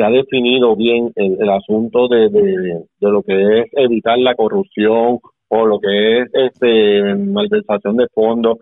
ha 0.04 0.10
definido 0.10 0.76
bien 0.76 1.12
el, 1.16 1.50
asunto 1.50 2.08
de, 2.08 2.30
de, 2.30 2.86
lo 3.00 3.22
que 3.24 3.60
es 3.60 3.66
evitar 3.74 4.18
la 4.20 4.36
corrupción 4.36 5.20
o 5.50 5.66
lo 5.66 5.80
que 5.80 6.20
es 6.20 6.30
este 6.34 7.16
malversación 7.16 7.98
de 7.98 8.08
fondos. 8.14 8.58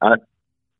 Ah, 0.00 0.16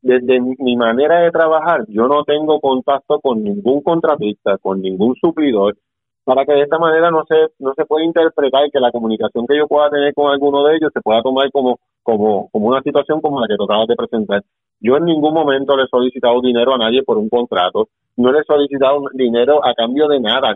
desde 0.01 0.41
mi 0.41 0.75
manera 0.75 1.21
de 1.21 1.31
trabajar, 1.31 1.85
yo 1.87 2.07
no 2.07 2.23
tengo 2.25 2.59
contacto 2.59 3.21
con 3.21 3.41
ningún 3.41 3.81
contratista, 3.81 4.57
con 4.57 4.81
ningún 4.81 5.15
suplidor, 5.15 5.77
para 6.25 6.45
que 6.45 6.53
de 6.53 6.63
esta 6.63 6.77
manera 6.77 7.09
no 7.09 7.23
se 7.25 7.35
no 7.59 7.73
se 7.73 7.85
pueda 7.85 8.03
interpretar 8.05 8.69
que 8.71 8.79
la 8.81 8.91
comunicación 8.91 9.47
que 9.47 9.57
yo 9.57 9.67
pueda 9.67 9.89
tener 9.89 10.13
con 10.13 10.29
alguno 10.29 10.65
de 10.65 10.75
ellos 10.75 10.91
se 10.93 11.01
pueda 11.01 11.21
tomar 11.21 11.49
como 11.51 11.79
como 12.01 12.49
como 12.51 12.67
una 12.67 12.81
situación 12.81 13.21
como 13.21 13.39
la 13.39 13.47
que 13.47 13.55
tocabas 13.55 13.87
de 13.87 13.95
presentar. 13.95 14.41
Yo 14.81 14.97
en 14.97 15.05
ningún 15.05 15.33
momento 15.33 15.77
le 15.77 15.83
he 15.83 15.87
solicitado 15.87 16.41
dinero 16.41 16.73
a 16.73 16.77
nadie 16.77 17.03
por 17.03 17.17
un 17.17 17.29
contrato. 17.29 17.87
No 18.17 18.31
le 18.31 18.39
he 18.39 18.43
solicitado 18.43 19.03
dinero 19.13 19.65
a 19.65 19.73
cambio 19.73 20.07
de 20.07 20.19
nada. 20.19 20.55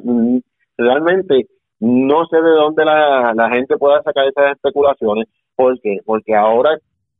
Realmente 0.78 1.48
no 1.80 2.26
sé 2.26 2.38
de 2.38 2.52
dónde 2.52 2.86
la, 2.86 3.34
la 3.36 3.50
gente 3.50 3.78
pueda 3.78 4.02
sacar 4.04 4.28
esas 4.28 4.54
especulaciones. 4.54 5.28
¿Por 5.56 5.80
qué? 5.82 5.98
Porque 6.06 6.36
ahora 6.36 6.78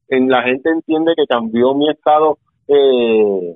en, 0.10 0.30
la 0.30 0.44
gente 0.44 0.70
entiende 0.70 1.14
que 1.16 1.26
cambió 1.26 1.74
mi 1.74 1.90
estado 1.90 2.38
eh, 2.68 3.56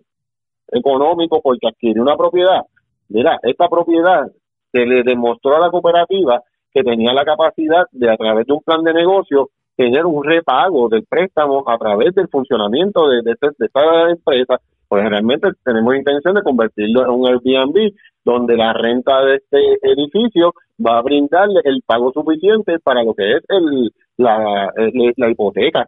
económico 0.72 1.42
porque 1.42 1.68
adquirí 1.68 2.00
una 2.00 2.18
propiedad. 2.18 2.62
Mira, 3.10 3.40
esta 3.44 3.68
propiedad 3.68 4.28
se 4.72 4.86
le 4.86 5.04
demostró 5.04 5.58
a 5.58 5.60
la 5.60 5.70
cooperativa 5.70 6.42
que 6.74 6.84
tenía 6.84 7.14
la 7.14 7.26
capacidad 7.26 7.86
de, 7.92 8.10
a 8.10 8.18
través 8.18 8.48
de 8.48 8.54
un 8.54 8.62
plan 8.62 8.84
de 8.84 8.94
negocio, 8.94 9.50
tener 9.76 10.06
un 10.06 10.24
repago 10.24 10.88
del 10.88 11.06
préstamo 11.06 11.64
a 11.68 11.78
través 11.78 12.16
del 12.16 12.30
funcionamiento 12.30 13.08
de, 13.10 13.22
de, 13.24 13.36
de 13.42 13.66
esta 13.66 14.10
empresa, 14.10 14.62
pues 14.92 15.10
realmente 15.10 15.48
tenemos 15.64 15.96
intención 15.96 16.36
de 16.36 16.44
convertirlo 16.44 17.06
en 17.06 17.12
un 17.12 17.26
Airbnb 17.26 17.94
donde 18.26 18.58
la 18.58 18.74
renta 18.74 19.24
de 19.24 19.36
este 19.36 19.58
edificio 19.84 20.54
va 20.86 20.98
a 20.98 21.02
brindarle 21.02 21.62
el 21.64 21.82
pago 21.86 22.12
suficiente 22.12 22.78
para 22.80 23.02
lo 23.02 23.14
que 23.14 23.38
es 23.38 23.44
el, 23.48 23.94
la, 24.18 24.70
hipoteca. 25.30 25.88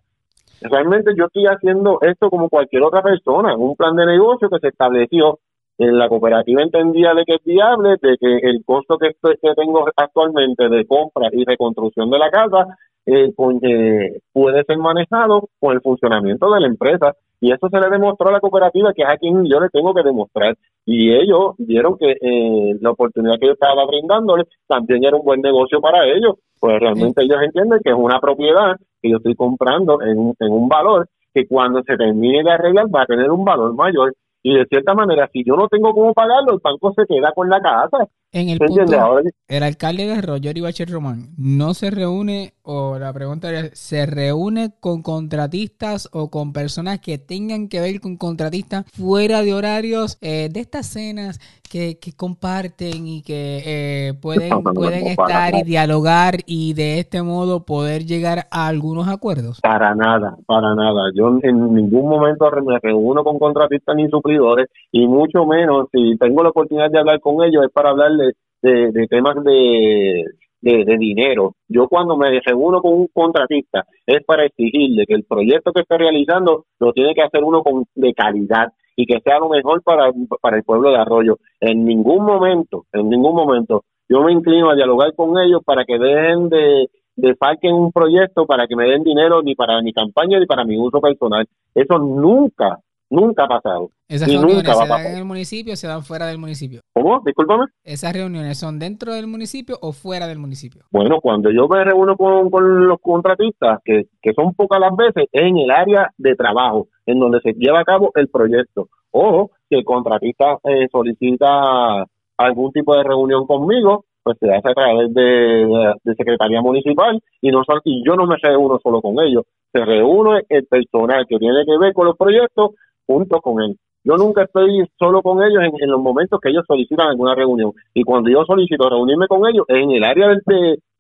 Realmente 0.62 1.12
yo 1.17 1.25
estoy 1.25 1.48
haciendo 1.48 2.00
esto 2.00 2.29
como 2.29 2.48
cualquier 2.48 2.83
otra 2.83 3.01
persona, 3.01 3.57
un 3.57 3.75
plan 3.75 3.98
de 3.98 4.05
negocio 4.05 4.50
que 4.50 4.60
se 4.60 4.69
estableció 4.69 5.39
en 5.79 5.98
la 5.98 6.07
cooperativa 6.07 6.62
entendía 6.62 7.13
de 7.13 7.25
que 7.25 7.36
es 7.36 7.43
viable, 7.43 7.98
de 8.01 8.15
que 8.17 8.38
el 8.38 8.63
costo 8.63 8.98
que, 8.98 9.10
que 9.22 9.53
tengo 9.53 9.83
actualmente 9.98 10.69
de 10.69 10.86
compra 10.88 11.27
y 11.33 11.43
reconstrucción 11.43 12.10
de 12.10 12.19
la 12.19 12.31
casa 12.31 12.77
eh, 13.05 13.33
pues, 13.36 13.57
eh, 13.63 14.22
puede 14.31 14.63
ser 14.63 14.77
manejado 14.77 15.50
con 15.60 15.74
el 15.74 15.81
funcionamiento 15.81 16.50
de 16.53 16.62
la 16.62 16.67
empresa. 16.67 17.13
Y 17.43 17.51
eso 17.51 17.67
se 17.69 17.77
le 17.77 17.89
demostró 17.89 18.29
a 18.29 18.31
la 18.31 18.39
cooperativa, 18.39 18.93
que 18.93 19.01
es 19.01 19.09
a 19.09 19.17
quien 19.17 19.43
yo 19.43 19.59
le 19.59 19.67
tengo 19.67 19.93
que 19.93 20.01
demostrar. 20.01 20.55
Y 20.85 21.12
ellos 21.12 21.55
vieron 21.57 21.97
que 21.97 22.12
eh, 22.12 22.77
la 22.79 22.91
oportunidad 22.91 23.38
que 23.38 23.47
yo 23.47 23.51
estaba 23.51 23.85
brindándole 23.85 24.45
también 24.65 25.03
era 25.03 25.17
un 25.17 25.25
buen 25.25 25.41
negocio 25.41 25.81
para 25.81 26.05
ellos. 26.05 26.35
Pues 26.57 26.79
realmente 26.79 27.21
ellos 27.21 27.41
entienden 27.43 27.81
que 27.83 27.89
es 27.89 27.97
una 27.97 28.21
propiedad 28.21 28.77
que 29.01 29.09
yo 29.09 29.17
estoy 29.17 29.35
comprando 29.35 30.01
en, 30.01 30.33
en 30.39 30.51
un 30.53 30.69
valor 30.69 31.09
que 31.33 31.45
cuando 31.45 31.83
se 31.83 31.97
termine 31.97 32.43
de 32.43 32.51
arreglar 32.51 32.85
va 32.85 33.01
a 33.01 33.07
tener 33.07 33.29
un 33.29 33.43
valor 33.43 33.75
mayor 33.75 34.13
y 34.41 34.55
de 34.55 34.65
cierta 34.65 34.93
manera, 34.93 35.29
si 35.33 35.43
yo 35.45 35.55
no 35.57 35.67
tengo 35.67 35.93
cómo 35.93 36.13
pagarlo, 36.13 36.53
el 36.53 36.59
banco 36.63 36.93
se 36.93 37.05
queda 37.05 37.33
con 37.33 37.50
la 37.50 37.62
casa. 37.62 38.07
En 38.35 38.49
el 38.49 38.57
punto, 38.57 39.21
el 39.47 39.61
alcalde 39.61 40.07
de 40.07 40.13
Arroyo, 40.13 40.51
Bachir 40.63 40.89
Román, 40.89 41.35
no 41.37 41.75
se 41.75 41.91
reúne, 41.91 42.53
o 42.63 42.97
la 42.97 43.13
pregunta 43.13 43.51
es, 43.51 43.77
¿se 43.77 44.07
reúne 44.07 44.71
con 44.79 45.03
contratistas 45.03 46.09
o 46.11 46.31
con 46.31 46.51
personas 46.51 46.99
que 46.99 47.19
tengan 47.19 47.69
que 47.69 47.79
ver 47.79 48.01
con 48.01 48.17
contratistas 48.17 48.85
fuera 48.91 49.43
de 49.43 49.53
horarios 49.53 50.17
eh, 50.21 50.49
de 50.51 50.61
estas 50.61 50.87
cenas 50.87 51.39
que, 51.69 51.97
comparten 52.15 53.07
y 53.07 53.23
que 53.23 53.61
eh, 53.65 54.13
pueden, 54.21 54.61
pueden 54.61 55.07
estar 55.07 55.55
y 55.55 55.63
dialogar 55.63 56.35
y 56.45 56.73
de 56.73 56.99
este 56.99 57.23
modo 57.23 57.65
poder 57.65 58.05
llegar 58.05 58.47
a 58.51 58.67
algunos 58.67 59.07
acuerdos? 59.07 59.59
Para 59.61 59.95
nada, 59.95 60.37
para 60.45 60.75
nada. 60.75 61.11
Yo 61.15 61.29
en 61.41 61.73
ningún 61.73 62.09
momento 62.09 62.49
me 62.63 62.79
reúno 62.79 63.23
con 63.23 63.39
contratistas 63.39 63.95
ni 63.95 64.07
suplidores 64.07 64.67
y 64.91 65.07
mucho 65.07 65.45
menos 65.45 65.87
si 65.91 66.15
tengo 66.17 66.43
la 66.43 66.49
oportunidad 66.49 66.91
de 66.91 66.99
hablar 66.99 67.19
con 67.19 67.43
ellos 67.43 67.65
es 67.65 67.71
para 67.71 67.89
hablarles 67.89 68.22
de, 68.63 69.08
temas 69.08 69.36
de, 69.43 70.24
de, 70.62 70.98
dinero. 70.98 71.55
Yo 71.67 71.88
cuando 71.88 72.17
me 72.17 72.39
reúno 72.39 72.82
con 72.82 72.93
un 72.93 73.08
contratista 73.13 73.86
es 74.05 74.24
para 74.25 74.46
exigirle 74.46 75.05
que 75.05 75.13
el 75.13 75.25
proyecto 75.25 75.72
que 75.72 75.82
esté 75.82 75.98
realizando 75.98 76.65
lo 76.79 76.93
tiene 76.93 77.13
que 77.13 77.22
hacer 77.22 77.43
uno 77.43 77.62
con, 77.62 77.86
de 77.96 78.13
calidad 78.13 78.72
y 78.96 79.05
que 79.05 79.20
sea 79.22 79.39
lo 79.39 79.50
mejor 79.50 79.82
para, 79.84 80.12
para 80.41 80.58
el 80.58 80.63
pueblo 80.63 80.91
de 80.91 80.98
Arroyo. 80.98 81.38
En 81.60 81.86
ningún 81.86 82.25
momento, 82.25 82.86
en 82.93 83.10
ningún 83.10 83.36
momento, 83.36 83.84
yo 84.08 84.22
me 84.22 84.32
inclino 84.32 84.70
a 84.70 84.75
dialogar 84.75 85.13
con 85.15 85.38
ellos 85.39 85.62
para 85.65 85.84
que 85.86 85.98
dejen 85.98 86.50
de, 86.50 86.88
de 87.15 87.36
un 87.72 87.91
proyecto 87.91 88.46
para 88.46 88.67
que 88.67 88.75
me 88.75 88.86
den 88.86 89.03
dinero 89.03 89.41
ni 89.41 89.55
para 89.55 89.82
mi 89.82 89.93
campaña 89.93 90.39
ni 90.39 90.46
para 90.46 90.63
mi 90.63 90.77
uso 90.77 91.01
personal. 91.01 91.48
Eso 91.74 91.98
nunca, 91.98 92.79
Nunca 93.13 93.43
ha 93.43 93.48
pasado. 93.48 93.91
¿Esas 94.08 94.27
reuniones 94.27 94.65
se 94.65 94.88
dan 94.88 95.05
en 95.05 95.17
el 95.17 95.24
municipio 95.24 95.74
o 95.74 95.75
se 95.75 95.86
dan 95.86 96.01
fuera 96.01 96.25
del 96.25 96.39
municipio? 96.39 96.82
¿Cómo? 96.93 97.22
Discúlpame. 97.24 97.65
¿Esas 97.84 98.12
reuniones 98.12 98.58
son 98.58 98.79
dentro 98.79 99.13
del 99.13 99.27
municipio 99.27 99.77
o 99.84 99.91
fuera 99.91 100.25
del 100.25 100.39
municipio? 100.39 100.82
Bueno, 100.89 101.22
cuando 101.22 101.51
yo 101.51 101.67
me 101.67 101.84
reúno 101.84 102.17
con, 102.17 102.50
con 102.50 102.88
los 102.88 103.00
contratistas, 103.00 103.82
que, 103.86 104.08
que 104.20 104.34
son 104.34 104.55
pocas 104.55 104.79
las 104.79 104.96
veces, 104.96 105.29
es 105.32 105.43
en 105.43 105.58
el 105.60 105.70
área 105.70 106.10
de 106.17 106.34
trabajo, 106.36 106.88
en 107.05 107.20
donde 107.20 107.39
se 107.41 107.53
lleva 107.53 107.82
a 107.82 107.84
cabo 107.84 108.10
el 108.15 108.29
proyecto. 108.29 108.89
Ojo, 109.12 109.51
si 109.70 109.75
el 109.75 109.86
contratista 109.86 110.58
eh, 110.63 110.88
solicita 110.91 112.08
algún 112.38 112.72
tipo 112.72 112.96
de 112.96 113.03
reunión 113.03 113.46
conmigo, 113.46 114.05
pues 114.24 114.38
se 114.39 114.51
hace 114.51 114.72
a 114.72 114.74
través 114.74 115.13
de, 115.13 115.93
de, 116.03 116.15
Secretaría 116.15 116.62
Municipal 116.62 117.22
y, 117.41 117.51
no, 117.51 117.62
y 117.84 118.03
yo 118.03 118.15
no 118.15 118.25
me 118.25 118.38
reúno 118.41 118.79
solo 118.82 119.01
con 119.01 119.24
ellos, 119.24 119.43
se 119.72 119.86
reúne 119.86 120.41
el 120.50 120.65
personal 120.65 121.27
que 121.27 121.38
tiene 121.38 121.63
que 121.63 121.77
ver 121.77 121.93
con 121.93 122.08
los 122.08 122.17
proyectos 122.17 122.72
junto 123.05 123.39
con 123.41 123.62
él. 123.62 123.77
Yo 124.03 124.15
nunca 124.17 124.43
estoy 124.43 124.86
solo 125.00 125.22
con 125.22 125.41
ellos 125.43 125.63
en, 125.63 125.89
los 125.89 126.01
momentos 126.01 126.39
que 126.41 126.50
ellos 126.50 126.65
solicitan 126.67 127.07
alguna 127.07 127.36
reunión. 127.36 127.72
Y 127.93 128.03
cuando 128.03 128.29
yo 128.29 128.43
solicito 128.45 128.89
reunirme 128.89 129.27
con 129.27 129.48
ellos, 129.48 129.65
es 129.69 129.77
en 129.77 129.91
el 129.91 130.03
área 130.03 130.27
del, 130.27 130.41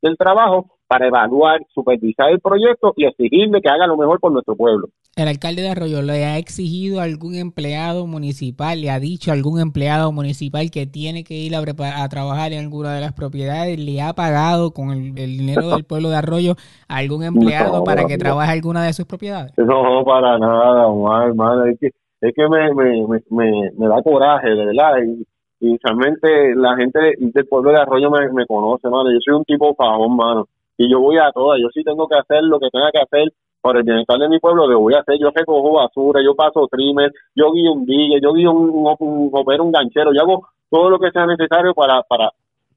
del 0.01 0.17
trabajo 0.17 0.67
para 0.93 1.07
evaluar, 1.07 1.59
supervisar 1.73 2.29
el 2.29 2.39
proyecto 2.39 2.93
y 2.95 3.05
exigirle 3.05 3.61
que 3.61 3.69
haga 3.69 3.87
lo 3.87 3.97
mejor 3.97 4.19
por 4.19 4.31
nuestro 4.31 4.55
pueblo. 4.55 4.89
El 5.15 5.27
alcalde 5.27 5.63
de 5.63 5.69
Arroyo 5.69 6.03
le 6.03 6.23
ha 6.23 6.37
exigido 6.37 6.99
a 6.99 7.03
algún 7.05 7.33
empleado 7.33 8.05
municipal, 8.05 8.79
le 8.79 8.91
ha 8.91 8.99
dicho 8.99 9.31
a 9.31 9.33
algún 9.33 9.59
empleado 9.59 10.11
municipal 10.11 10.69
que 10.69 10.85
tiene 10.85 11.23
que 11.23 11.33
ir 11.33 11.55
a, 11.55 12.03
a 12.03 12.09
trabajar 12.09 12.53
en 12.53 12.59
alguna 12.59 12.93
de 12.93 13.01
las 13.01 13.13
propiedades, 13.13 13.79
le 13.79 14.03
ha 14.03 14.13
pagado 14.13 14.69
con 14.69 14.91
el, 14.91 15.15
dinero 15.15 15.69
del 15.69 15.83
pueblo 15.89 16.09
de 16.09 16.17
Arroyo 16.17 16.53
a 16.87 16.97
algún 16.97 17.23
empleado 17.23 17.83
para 17.83 18.05
que 18.05 18.19
trabaje 18.19 18.51
alguna 18.51 18.83
de 18.83 18.93
sus 18.93 19.05
propiedades. 19.05 19.51
No, 19.57 20.03
para 20.05 20.37
nada, 20.37 20.85
Omar, 20.85 21.33
es 21.69 21.79
que, 21.79 21.87
es 22.21 22.33
que 22.35 22.47
me, 22.47 22.71
me, 22.75 23.07
me, 23.31 23.71
me, 23.75 23.87
da 23.87 23.99
coraje, 24.03 24.47
de 24.47 24.63
verdad, 24.63 24.97
y, 25.03 25.25
y 25.59 25.75
realmente 25.81 26.53
la 26.55 26.75
gente 26.75 26.99
del 27.17 27.47
pueblo 27.47 27.71
de 27.71 27.77
Arroyo 27.77 28.11
me, 28.11 28.31
me 28.31 28.45
conoce, 28.45 28.87
mano, 28.89 29.11
yo 29.11 29.17
soy 29.25 29.33
un 29.39 29.43
tipo 29.43 29.73
fajón, 29.73 30.15
mano 30.15 30.47
y 30.83 30.91
yo 30.91 30.99
voy 30.99 31.17
a 31.17 31.31
todas. 31.31 31.59
Yo 31.61 31.69
sí 31.73 31.83
tengo 31.83 32.07
que 32.07 32.17
hacer 32.17 32.43
lo 32.43 32.59
que 32.59 32.69
tenga 32.69 32.91
que 32.91 32.99
hacer 32.99 33.33
por 33.61 33.77
el 33.77 33.83
bienestar 33.83 34.19
de 34.19 34.27
mi 34.27 34.39
pueblo, 34.39 34.67
lo 34.67 34.79
voy 34.81 34.93
a 34.93 34.99
hacer. 34.99 35.17
Yo 35.17 35.29
recojo 35.33 35.71
basura, 35.71 36.21
yo 36.21 36.35
paso 36.35 36.67
trimmer, 36.67 37.11
yo 37.33 37.51
guío 37.53 37.71
un 37.71 37.85
digue, 37.85 38.19
yo 38.21 38.33
guío 38.33 38.51
un, 38.51 38.69
un, 38.69 39.31
un, 39.31 39.71
ganchero, 39.71 40.11
yo 40.13 40.21
hago 40.21 40.47
todo 40.69 40.89
lo 40.89 40.99
que 40.99 41.11
sea 41.11 41.25
necesario 41.25 41.73
para, 41.73 42.03
para, 42.03 42.31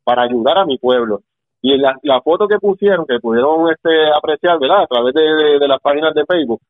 para 0.04 0.22
ayudar 0.22 0.58
a 0.58 0.64
mi 0.64 0.78
pueblo. 0.78 1.22
Y 1.60 1.72
en 1.72 1.82
la, 1.82 1.98
la 2.02 2.20
foto 2.20 2.46
que 2.46 2.58
pusieron, 2.58 3.04
que 3.06 3.18
pudieron 3.18 3.68
este, 3.72 3.90
apreciar, 4.16 4.60
¿verdad? 4.60 4.84
A 4.84 4.86
través 4.86 5.12
de, 5.14 5.58
de, 5.58 5.66
las 5.66 5.80
páginas 5.80 6.14
de 6.14 6.24
Facebook, 6.24 6.60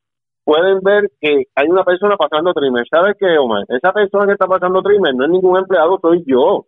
pueden 0.43 0.79
ver 0.79 1.11
que 1.21 1.43
hay 1.53 1.67
una 1.69 1.83
persona 1.83 2.17
pasando 2.17 2.53
trimmer. 2.53 2.85
¿Sabes 2.89 3.15
qué, 3.19 3.37
Omar? 3.37 3.65
Esa 3.67 3.91
persona 3.91 4.25
que 4.25 4.31
está 4.31 4.47
pasando 4.47 4.81
trimmer 4.81 5.13
no 5.13 5.25
es 5.25 5.29
ningún 5.29 5.59
empleado, 5.59 5.99
soy 6.01 6.23
yo. 6.25 6.65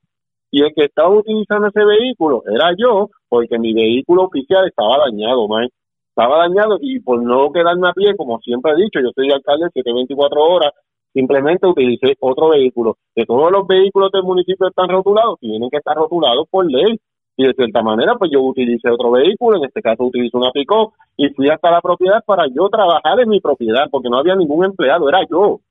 Y 0.52 0.62
el 0.62 0.72
que 0.76 0.86
estaba 0.86 1.10
utilizando 1.10 1.68
ese 1.68 1.84
vehículo 1.84 2.44
era 2.46 2.72
yo, 2.78 3.10
porque 3.30 3.60
mi 3.60 3.74
vehículo 3.74 4.24
oficial 4.24 4.68
estaba 4.68 4.98
dañado, 5.06 5.48
man. 5.48 5.70
Estaba 6.10 6.40
dañado 6.40 6.78
y 6.82 7.00
por 7.00 7.22
no 7.24 7.52
quedarme 7.52 7.88
a 7.88 7.94
pie, 7.94 8.16
como 8.18 8.40
siempre 8.40 8.74
he 8.74 8.84
dicho, 8.84 9.00
yo 9.00 9.12
soy 9.16 9.32
alcalde 9.32 9.66
de 9.66 9.72
724 9.72 10.44
horas, 10.44 10.74
simplemente 11.14 11.66
utilicé 11.68 12.18
otro 12.20 12.50
vehículo. 12.50 12.98
Que 13.16 13.26
todos 13.26 13.52
los 13.52 13.66
vehículos 13.66 14.12
del 14.12 14.24
municipio 14.24 14.68
están 14.68 14.90
rotulados, 14.90 15.40
tienen 15.40 15.70
que 15.70 15.78
estar 15.78 15.96
rotulados 15.96 16.48
por 16.50 16.70
ley. 16.70 17.00
Y 17.38 17.46
de 17.46 17.54
cierta 17.54 17.82
manera, 17.82 18.16
pues 18.16 18.32
yo 18.34 18.42
utilicé 18.42 18.90
otro 18.90 19.12
vehículo, 19.12 19.58
en 19.58 19.64
este 19.64 19.82
caso 19.82 20.04
utilicé 20.04 20.36
una 20.36 20.52
pick 20.52 20.70
y 21.16 21.30
fui 21.30 21.48
hasta 21.48 21.72
la 21.72 21.80
propiedad 21.80 22.22
para 22.26 22.48
yo 22.48 22.68
trabajar 22.68 23.18
en 23.22 23.30
mi 23.30 23.40
propiedad, 23.40 23.86
porque 23.90 24.10
no 24.10 24.18
había 24.18 24.36
ningún 24.36 24.66
empleado, 24.66 25.08
era 25.08 25.22
yo. 25.30 25.62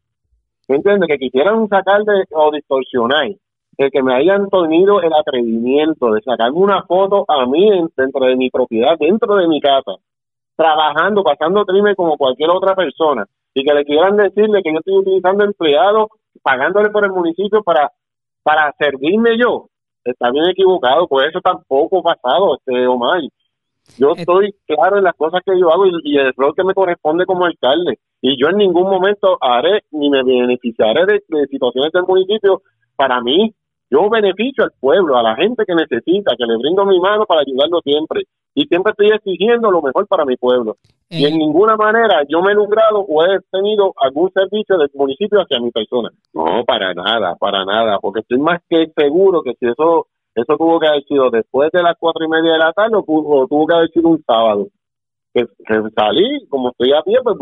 ¿Me 0.67 0.77
entiendes? 0.77 1.09
Que 1.09 1.19
quisieran 1.19 1.69
sacar 1.69 2.05
de, 2.05 2.25
o 2.33 2.51
distorsionar 2.53 3.29
el 3.79 3.93
que 3.93 4.03
me 4.03 4.13
hayan 4.13 4.49
tenido 4.51 5.01
el 5.01 5.13
atrevimiento 5.13 6.11
de 6.13 6.21
sacarme 6.23 6.59
una 6.59 6.83
foto 6.83 7.25
a 7.29 7.47
mí 7.47 7.71
dentro 7.97 8.27
de 8.27 8.35
mi 8.35 8.51
propiedad, 8.51 8.99
dentro 8.99 9.37
de 9.37 9.47
mi 9.47 9.61
casa, 9.61 9.93
trabajando, 10.57 11.23
pasando 11.23 11.65
trimen 11.65 11.95
como 11.95 12.17
cualquier 12.17 12.51
otra 12.51 12.75
persona, 12.75 13.25
y 13.55 13.65
que 13.65 13.73
le 13.73 13.85
quieran 13.85 14.17
decirle 14.17 14.63
que 14.65 14.73
yo 14.73 14.79
estoy 14.81 14.99
utilizando 14.99 15.45
empleados, 15.45 16.09
pagándole 16.43 16.91
por 16.91 17.05
el 17.05 17.13
municipio 17.13 17.63
para, 17.63 17.93
para 18.43 18.75
servirme 18.79 19.39
yo, 19.39 19.69
está 20.05 20.31
bien 20.33 20.49
equivocado, 20.51 21.07
pues 21.07 21.29
eso 21.29 21.41
tampoco 21.41 22.01
ha 22.01 22.15
pasado, 22.15 22.57
este 22.57 22.85
Omar. 22.89 23.21
Yo 23.97 24.13
estoy 24.15 24.55
claro 24.67 24.99
en 24.99 25.05
las 25.05 25.15
cosas 25.15 25.41
que 25.47 25.59
yo 25.59 25.73
hago 25.73 25.87
y, 25.87 26.19
el 26.19 26.35
rol 26.37 26.53
que 26.55 26.65
me 26.65 26.75
corresponde 26.75 27.25
como 27.25 27.47
alcalde. 27.47 27.99
Y 28.21 28.39
yo 28.39 28.49
en 28.51 28.59
ningún 28.59 28.91
momento 28.91 29.39
haré 29.41 29.85
ni 29.93 30.11
me 30.11 30.23
beneficiaré 30.23 31.07
de 31.07 31.47
situaciones 31.47 31.93
del 31.93 32.03
municipio 32.03 32.61
para 32.97 33.23
mí 33.23 33.55
Yo 33.91 34.09
beneficio 34.11 34.65
al 34.65 34.73
pueblo, 34.79 35.17
a 35.17 35.23
la 35.23 35.37
gente 35.37 35.65
que 35.67 35.75
necesita, 35.75 36.37
que 36.37 36.45
le 36.45 36.57
brindo 36.57 36.85
mi 36.85 37.01
mano 37.01 37.25
para 37.27 37.41
ayudarlo 37.41 37.81
siempre. 37.83 38.25
Y 38.55 38.65
siempre 38.65 38.91
estoy 38.91 39.11
exigiendo 39.11 39.71
lo 39.71 39.81
mejor 39.81 40.07
para 40.09 40.25
mi 40.25 40.37
pueblo. 40.37 40.77
Y 41.09 41.25
en 41.25 41.39
ninguna 41.39 41.77
manera 41.77 42.23
yo 42.29 42.43
me 42.43 42.53
he 42.53 42.55
logrado 42.55 43.01
o 43.01 43.25
he 43.25 43.39
tenido 43.51 43.95
algún 43.97 44.31
servicio 44.33 44.77
del 44.77 44.91
municipio 44.95 45.41
hacia 45.41 45.61
mi 45.61 45.71
persona. 45.71 46.11
No, 46.35 46.65
para 46.67 46.93
nada, 46.93 47.37
para 47.37 47.65
nada, 47.65 47.99
porque 48.01 48.21
estoy 48.21 48.39
más 48.39 48.61
que 48.69 48.93
seguro 48.97 49.43
que 49.43 49.55
si 49.61 49.67
eso 49.67 50.09
eso 50.39 50.57
tuvo 50.57 50.79
que 50.79 50.87
haber 50.87 51.03
sido 51.05 51.31
después 51.31 51.71
de 51.73 51.83
las 51.83 51.97
cuatro 51.99 52.25
y 52.25 52.29
media 52.29 52.53
de 52.53 52.59
la 52.59 52.73
tarde 52.73 52.95
o, 52.97 53.03
tuvo 53.03 53.67
que 53.67 53.75
haber 53.75 53.91
sido 53.91 54.09
un 54.09 54.23
sábado. 54.25 54.69
Que, 55.35 55.47
salí, 55.97 56.47
como 56.49 56.71
estoy 56.71 56.93
a 56.93 57.03
pie, 57.03 57.19
pues 57.23 57.37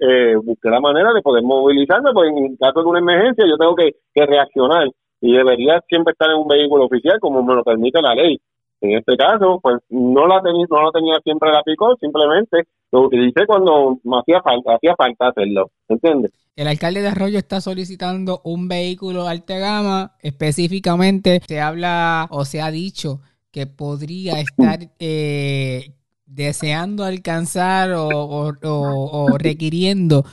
eh, 0.00 0.36
busqué, 0.42 0.68
la 0.68 0.80
manera 0.80 1.12
de 1.12 1.22
poder 1.22 1.42
movilizarme, 1.42 2.10
pues 2.12 2.30
en 2.30 2.56
caso 2.56 2.82
de 2.82 2.88
una 2.88 2.98
emergencia 2.98 3.44
yo 3.46 3.56
tengo 3.56 3.74
que, 3.74 3.92
que 4.14 4.26
reaccionar 4.26 4.88
y 5.22 5.32
debería 5.32 5.80
siempre 5.88 6.12
estar 6.12 6.28
en 6.30 6.38
un 6.38 6.48
vehículo 6.48 6.84
oficial 6.84 7.18
como 7.20 7.42
me 7.42 7.54
lo 7.54 7.64
permite 7.64 8.02
la 8.02 8.14
ley. 8.14 8.38
En 8.82 8.98
este 8.98 9.16
caso, 9.16 9.60
pues 9.62 9.76
no 9.88 10.26
la 10.26 10.42
tenía, 10.42 10.66
no 10.68 10.82
lo 10.82 10.90
tenía 10.90 11.14
siempre 11.22 11.50
la 11.52 11.62
picó, 11.62 11.96
simplemente 12.00 12.64
lo 12.90 13.02
utilicé 13.02 13.46
cuando 13.46 14.00
me 14.02 14.18
hacía 14.18 14.42
falta, 14.42 14.74
hacía 14.74 14.96
falta 14.96 15.28
hacerlo, 15.28 15.70
¿entiendes? 15.88 16.32
El 16.56 16.66
alcalde 16.66 17.00
de 17.00 17.08
Arroyo 17.08 17.38
está 17.38 17.60
solicitando 17.60 18.40
un 18.44 18.66
vehículo 18.66 19.28
alta 19.28 19.56
gama, 19.58 20.16
específicamente 20.20 21.40
se 21.46 21.60
habla 21.60 22.26
o 22.30 22.44
se 22.44 22.60
ha 22.60 22.72
dicho 22.72 23.20
que 23.52 23.68
podría 23.68 24.40
estar 24.40 24.80
eh, 24.98 25.94
deseando 26.26 27.04
alcanzar 27.04 27.92
o, 27.94 29.28
requiriendo 29.38 30.24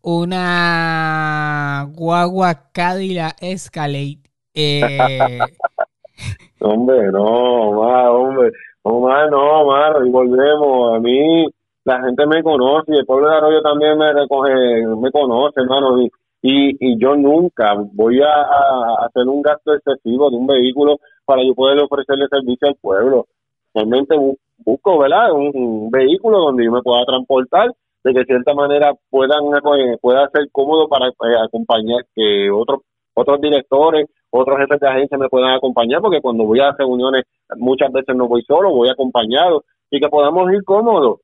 una 0.00 1.86
guagua 1.92 2.70
Cadillac 2.72 3.36
Escalade. 3.42 4.29
Eh, 4.54 4.80
Hombre, 6.60 7.10
no, 7.10 7.72
más, 7.72 8.10
hombre, 8.10 8.50
más, 8.84 9.30
no, 9.30 9.64
más, 9.66 9.96
y 10.04 10.10
volvemos. 10.10 10.94
A 10.94 11.00
mí, 11.00 11.46
la 11.84 12.02
gente 12.02 12.26
me 12.26 12.42
conoce 12.42 12.92
y 12.94 12.98
el 12.98 13.06
pueblo 13.06 13.30
de 13.30 13.36
Arroyo 13.36 13.62
también 13.62 13.96
me, 13.96 14.12
recoge, 14.12 14.86
me 14.98 15.10
conoce, 15.10 15.60
hermano, 15.60 15.98
y, 16.02 16.10
y, 16.42 16.98
yo 16.98 17.16
nunca 17.16 17.74
voy 17.92 18.20
a, 18.20 19.06
hacer 19.06 19.26
un 19.26 19.40
gasto 19.42 19.74
excesivo 19.74 20.30
de 20.30 20.36
un 20.36 20.46
vehículo 20.46 20.98
para 21.24 21.42
yo 21.42 21.54
poder 21.54 21.78
ofrecerle 21.80 22.28
servicio 22.28 22.68
al 22.68 22.76
pueblo. 22.76 23.26
Realmente 23.74 24.14
busco, 24.58 24.98
¿verdad? 24.98 25.32
Un, 25.32 25.90
vehículo 25.90 26.40
donde 26.40 26.64
yo 26.64 26.72
me 26.72 26.82
pueda 26.82 27.04
transportar, 27.06 27.72
de 28.04 28.12
que 28.12 28.18
de 28.20 28.24
cierta 28.26 28.54
manera 28.54 28.92
puedan 29.10 29.44
eh, 29.78 29.96
pueda 30.00 30.28
ser 30.30 30.48
cómodo 30.52 30.88
para 30.88 31.08
eh, 31.08 31.36
acompañar 31.44 32.04
que 32.14 32.50
otros 32.50 32.80
otros 33.14 33.40
directores 33.40 34.08
otros 34.30 34.58
jefes 34.58 34.80
de 34.80 34.88
agencia 34.88 35.18
me 35.18 35.28
puedan 35.28 35.50
acompañar, 35.50 36.00
porque 36.00 36.20
cuando 36.20 36.44
voy 36.44 36.60
a 36.60 36.72
reuniones 36.72 37.24
muchas 37.56 37.92
veces 37.92 38.14
no 38.16 38.28
voy 38.28 38.42
solo, 38.42 38.70
voy 38.70 38.88
acompañado, 38.88 39.64
y 39.90 40.00
que 40.00 40.08
podamos 40.08 40.52
ir 40.52 40.62
cómodos. 40.64 41.20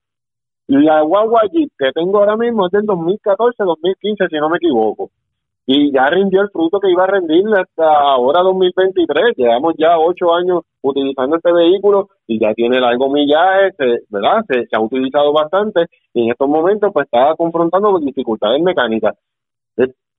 La 0.69 1.01
guagua 1.03 1.43
Jeep 1.53 1.71
que 1.79 1.93
tengo 1.93 2.19
ahora 2.19 2.37
mismo 2.37 2.67
es 2.67 2.73
del 2.73 2.87
2014, 2.87 3.63
2015, 3.63 4.27
si 4.29 4.37
no 4.37 4.49
me 4.49 4.57
equivoco. 4.57 5.11
Y 5.69 5.93
ya 5.93 6.07
rindió 6.07 6.43
el 6.43 6.51
fruto 6.51 6.79
que 6.81 6.91
iba 6.91 7.05
a 7.05 7.09
rendir 7.09 7.45
hasta 7.57 7.85
ahora 7.85 8.43
2023. 8.43 9.37
Llevamos 9.37 9.75
ya 9.79 9.99
ocho 9.99 10.33
años 10.35 10.63
utilizando 10.83 11.37
este 11.37 11.53
vehículo 11.53 12.09
y 12.27 12.41
ya 12.41 12.55
tiene 12.55 12.81
largo 12.81 13.11
millaje, 13.11 13.73
¿verdad? 14.09 14.45
Se, 14.49 14.67
se 14.67 14.77
ha 14.77 14.81
utilizado 14.81 15.33
bastante 15.33 15.87
y 16.13 16.25
en 16.25 16.31
estos 16.31 16.49
momentos 16.49 16.93
pues 16.93 17.07
estaba 17.07 17.35
confrontando 17.37 17.99
dificultades 17.99 18.63
mecánicas 18.63 19.17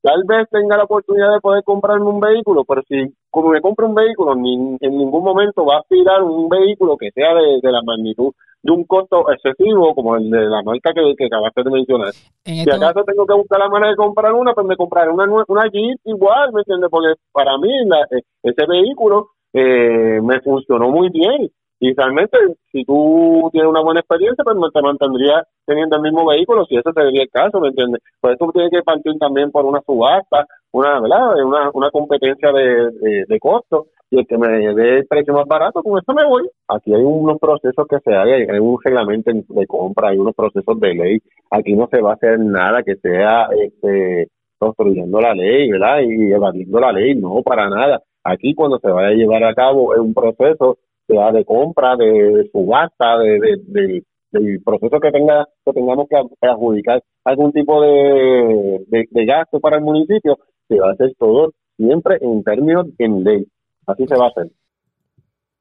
tal 0.08 0.24
vez 0.24 0.48
tenga 0.50 0.78
la 0.78 0.86
oportunidad 0.86 1.34
de 1.34 1.42
poder 1.42 1.64
comprarme 1.66 2.06
un 2.06 2.22
vehículo, 2.22 2.64
pero 2.64 2.82
si 2.88 3.14
como 3.30 3.50
me 3.50 3.60
compro 3.60 3.88
un 3.88 3.96
vehículo, 3.96 4.36
ni, 4.36 4.78
en 4.80 4.98
ningún 4.98 5.22
momento 5.22 5.66
va 5.66 5.76
a 5.76 5.80
aspirar 5.80 6.24
un 6.24 6.48
vehículo 6.48 6.96
que 6.96 7.12
sea 7.12 7.34
de, 7.34 7.60
la 7.62 7.82
magnitud 7.82 8.32
de 8.64 8.72
un 8.72 8.86
costo 8.86 9.30
excesivo 9.30 9.94
como 9.94 10.16
el 10.16 10.30
de 10.30 10.46
la 10.46 10.64
marca 10.64 10.94
que, 10.94 11.14
que 11.18 11.26
acabaste 11.26 11.62
de 11.62 11.72
mencionar. 11.72 12.14
Si 12.46 12.62
acaso 12.62 13.04
tengo 13.04 13.26
que 13.26 13.34
buscar 13.34 13.60
la 13.60 13.68
manera 13.68 13.92
de 13.92 13.98
comprar 13.98 14.32
una, 14.32 14.54
pues 14.54 14.66
me 14.66 14.78
compraré 14.78 15.12
una, 15.12 15.26
una 15.26 15.68
Jeep 15.70 16.00
igual, 16.06 16.54
¿me 16.54 16.62
entiendes? 16.62 16.90
Porque 16.90 17.14
para 17.34 17.58
mí 17.58 17.70
e, 17.70 18.22
ese 18.44 18.66
vehículo 18.66 19.32
eh, 19.52 20.22
me 20.24 20.40
funcionó 20.40 20.90
muy 20.90 21.10
bien 21.10 21.52
y 21.80 21.94
realmente, 21.94 22.38
si 22.72 22.84
tú 22.86 23.50
tienes 23.52 23.70
una 23.70 23.82
buena 23.82 24.00
experiencia, 24.00 24.44
pues 24.44 24.58
te 24.74 24.82
mantendría 24.82 25.44
teniendo 25.66 25.98
el 25.98 26.02
mismo 26.02 26.26
vehículo, 26.26 26.66
si 26.66 26.76
ese 26.76 26.92
sería 26.92 27.22
el 27.22 27.30
caso, 27.30 27.60
¿me 27.60 27.68
entiendes? 27.68 28.02
Pues 28.20 28.36
eso 28.36 28.50
tiene 28.52 28.70
que 28.72 28.82
partir 28.82 29.14
también 29.20 29.52
por 29.52 29.64
una 29.64 29.82
subasta, 29.86 30.48
una, 30.72 31.00
¿verdad? 31.00 31.46
Una, 31.46 31.70
una 31.74 31.92
competencia 31.92 32.52
de, 32.52 33.26
de, 33.28 33.40
costo, 33.40 33.88
y 34.10 34.20
el 34.20 34.26
que 34.26 34.38
me 34.40 34.48
dé 34.74 35.00
el 35.00 35.06
precio 35.06 35.36
más 35.36 35.46
barato, 35.46 35.84
con 35.84 36.00
eso 36.00 36.14
me 36.14 36.26
voy. 36.26 36.50
Aquí 36.68 36.94
hay 36.94 37.04
unos 37.04 37.38
procesos 37.38 37.86
que 37.88 38.00
se 38.00 38.12
hagan, 38.16 38.50
hay 38.50 38.60
un 38.60 38.78
reglamento 38.84 39.32
de 39.34 39.68
compra, 39.68 40.10
hay 40.10 40.18
unos 40.18 40.34
procesos 40.34 40.80
de 40.80 40.94
ley. 40.96 41.20
Aquí 41.52 41.76
no 41.76 41.88
se 41.92 42.02
va 42.02 42.12
a 42.12 42.16
hacer 42.16 42.40
nada 42.40 42.82
que 42.82 42.96
sea 42.96 43.50
este, 43.62 44.30
construyendo 44.58 45.20
la 45.20 45.34
ley, 45.36 45.70
¿verdad? 45.70 46.00
Y 46.02 46.32
evadiendo 46.32 46.80
la 46.80 46.92
ley, 46.92 47.14
no, 47.16 47.44
para 47.44 47.70
nada. 47.70 48.02
Aquí 48.24 48.56
cuando 48.56 48.80
se 48.80 48.90
vaya 48.90 49.10
a 49.10 49.12
llevar 49.12 49.44
a 49.44 49.54
cabo 49.54 49.94
es 49.94 50.00
un 50.00 50.14
proceso 50.14 50.78
sea 51.08 51.32
de 51.32 51.46
compra, 51.46 51.96
de, 51.96 52.50
subasta, 52.52 53.18
de, 53.18 53.40
de, 53.66 54.04
del 54.32 54.62
proceso 54.64 55.00
que 55.00 55.12
tenga 55.12 55.48
que 55.66 55.74
tengamos 55.74 56.08
que 56.10 56.48
adjudicar 56.48 57.02
algún 57.24 57.52
tipo 57.52 57.82
de, 57.82 58.86
de, 58.90 59.26
gasto 59.26 59.60
para 59.60 59.78
el 59.78 59.84
municipio, 59.84 60.38
se 60.68 60.80
va 60.80 60.90
a 60.90 60.94
hacer 60.94 61.14
todo 61.18 61.54
siempre 61.76 62.18
en 62.22 62.44
términos 62.44 62.88
en 62.98 63.24
ley. 63.24 63.46
Así 63.86 64.06
se 64.08 64.16
va 64.16 64.26
a 64.26 64.30
hacer. 64.30 64.52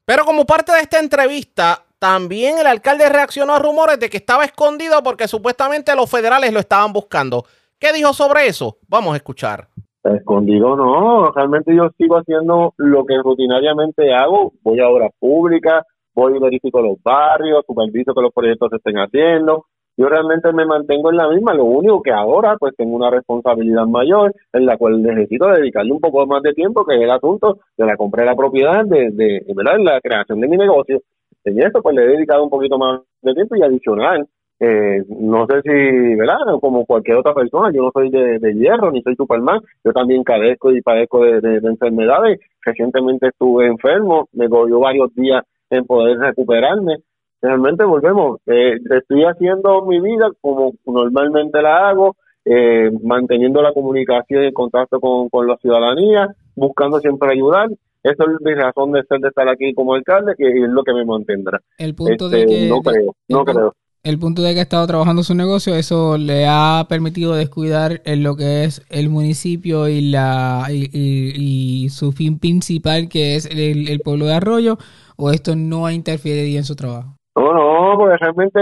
Pero 0.04 0.24
como 0.24 0.44
parte 0.44 0.72
de 0.72 0.80
esta 0.80 1.00
entrevista, 1.00 1.84
también 1.98 2.58
el 2.58 2.66
alcalde 2.66 3.08
reaccionó 3.08 3.54
a 3.54 3.58
rumores 3.58 3.98
de 3.98 4.08
que 4.08 4.18
estaba 4.18 4.44
escondido 4.44 5.02
porque 5.02 5.28
supuestamente 5.28 5.94
los 5.96 6.10
federales 6.10 6.52
lo 6.52 6.60
estaban 6.60 6.92
buscando. 6.92 7.44
¿Qué 7.78 7.92
dijo 7.92 8.12
sobre 8.12 8.46
eso? 8.46 8.78
Vamos 8.88 9.14
a 9.14 9.16
escuchar. 9.16 9.68
Escondido 10.14 10.76
no, 10.76 11.30
realmente 11.32 11.74
yo 11.74 11.90
sigo 11.98 12.16
haciendo 12.16 12.74
lo 12.76 13.04
que 13.04 13.16
rutinariamente 13.18 14.12
hago, 14.14 14.52
voy 14.62 14.80
a 14.80 14.88
obras 14.88 15.12
públicas, 15.18 15.84
voy 16.14 16.36
y 16.36 16.40
verifico 16.40 16.80
los 16.80 17.02
barrios, 17.02 17.64
superviso 17.66 18.14
que 18.14 18.22
los 18.22 18.32
proyectos 18.32 18.72
estén 18.72 18.96
haciendo, 18.96 19.66
yo 19.98 20.08
realmente 20.08 20.52
me 20.52 20.66
mantengo 20.66 21.10
en 21.10 21.16
la 21.16 21.28
misma, 21.28 21.54
lo 21.54 21.64
único 21.64 22.02
que 22.02 22.12
ahora 22.12 22.56
pues 22.58 22.74
tengo 22.76 22.96
una 22.96 23.10
responsabilidad 23.10 23.86
mayor 23.86 24.34
en 24.52 24.66
la 24.66 24.76
cual 24.76 25.02
necesito 25.02 25.46
dedicarle 25.46 25.92
un 25.92 26.00
poco 26.00 26.26
más 26.26 26.42
de 26.42 26.52
tiempo, 26.52 26.84
que 26.84 26.96
es 26.96 27.02
el 27.02 27.10
asunto 27.10 27.60
de 27.78 27.86
la 27.86 27.96
compra 27.96 28.22
de 28.22 28.30
la 28.30 28.36
propiedad, 28.36 28.84
de, 28.84 29.10
de, 29.10 29.46
¿verdad? 29.54 29.78
la 29.78 30.00
creación 30.02 30.40
de 30.40 30.48
mi 30.48 30.58
negocio. 30.58 31.00
En 31.44 31.62
eso 31.62 31.80
pues 31.80 31.96
le 31.96 32.04
he 32.04 32.08
dedicado 32.08 32.44
un 32.44 32.50
poquito 32.50 32.76
más 32.76 33.00
de 33.22 33.32
tiempo 33.32 33.56
y 33.56 33.62
adicional 33.62 34.26
eh, 34.58 35.04
no 35.08 35.46
sé 35.46 35.60
si, 35.62 36.14
¿verdad? 36.16 36.38
Como 36.60 36.86
cualquier 36.86 37.18
otra 37.18 37.34
persona, 37.34 37.70
yo 37.72 37.82
no 37.82 37.90
soy 37.92 38.10
de, 38.10 38.54
hierro 38.54 38.90
ni 38.90 39.02
soy 39.02 39.14
Superman, 39.14 39.60
yo 39.84 39.92
también 39.92 40.24
cadezco 40.24 40.72
y 40.72 40.80
padezco 40.80 41.24
de, 41.24 41.56
enfermedades. 41.62 42.40
Recientemente 42.64 43.28
estuve 43.28 43.66
enfermo, 43.66 44.28
me 44.32 44.48
cogió 44.48 44.80
varios 44.80 45.14
días 45.14 45.44
en 45.70 45.84
poder 45.84 46.18
recuperarme. 46.18 46.96
Realmente 47.42 47.84
volvemos, 47.84 48.40
eh, 48.46 48.78
estoy 48.90 49.24
haciendo 49.24 49.84
mi 49.84 50.00
vida 50.00 50.30
como 50.40 50.72
normalmente 50.86 51.60
la 51.60 51.90
hago, 51.90 52.16
eh, 52.44 52.90
manteniendo 53.02 53.60
la 53.60 53.74
comunicación 53.74 54.42
y 54.42 54.46
el 54.46 54.54
contacto 54.54 55.00
con, 55.00 55.28
con 55.28 55.46
la 55.46 55.56
ciudadanía, 55.58 56.28
buscando 56.54 56.98
siempre 57.00 57.30
ayudar. 57.30 57.68
Eso 58.02 58.22
es 58.22 58.40
mi 58.40 58.54
razón 58.54 58.92
de 58.92 59.02
ser 59.02 59.18
de 59.18 59.28
estar 59.28 59.48
aquí 59.48 59.74
como 59.74 59.94
alcalde, 59.94 60.34
que 60.38 60.48
es 60.48 60.68
lo 60.68 60.82
que 60.82 60.94
me 60.94 61.04
mantendrá. 61.04 61.60
El 61.76 61.94
punto 61.94 62.28
de 62.28 62.40
este, 62.42 62.68
No 62.68 62.80
creo, 62.80 63.14
no 63.28 63.44
creo 63.44 63.72
el 64.06 64.20
punto 64.20 64.40
de 64.40 64.54
que 64.54 64.60
ha 64.60 64.62
estado 64.62 64.86
trabajando 64.86 65.24
su 65.24 65.34
negocio, 65.34 65.74
eso 65.74 66.16
le 66.16 66.46
ha 66.48 66.86
permitido 66.88 67.34
descuidar 67.34 68.02
en 68.04 68.22
lo 68.22 68.36
que 68.36 68.62
es 68.62 68.86
el 68.88 69.10
municipio 69.10 69.88
y 69.88 70.00
la 70.00 70.66
y, 70.70 71.88
su 71.88 72.12
fin 72.12 72.38
principal, 72.38 73.08
que 73.08 73.34
es 73.34 73.46
el, 73.46 73.98
pueblo 74.04 74.26
de 74.26 74.34
Arroyo, 74.34 74.76
o 75.16 75.32
esto 75.32 75.56
no 75.56 75.86
ha 75.86 75.92
interferido 75.92 76.56
en 76.56 76.62
su 76.62 76.76
trabajo. 76.76 77.16
No, 77.34 77.52
no, 77.52 77.98
porque 77.98 78.16
realmente, 78.18 78.60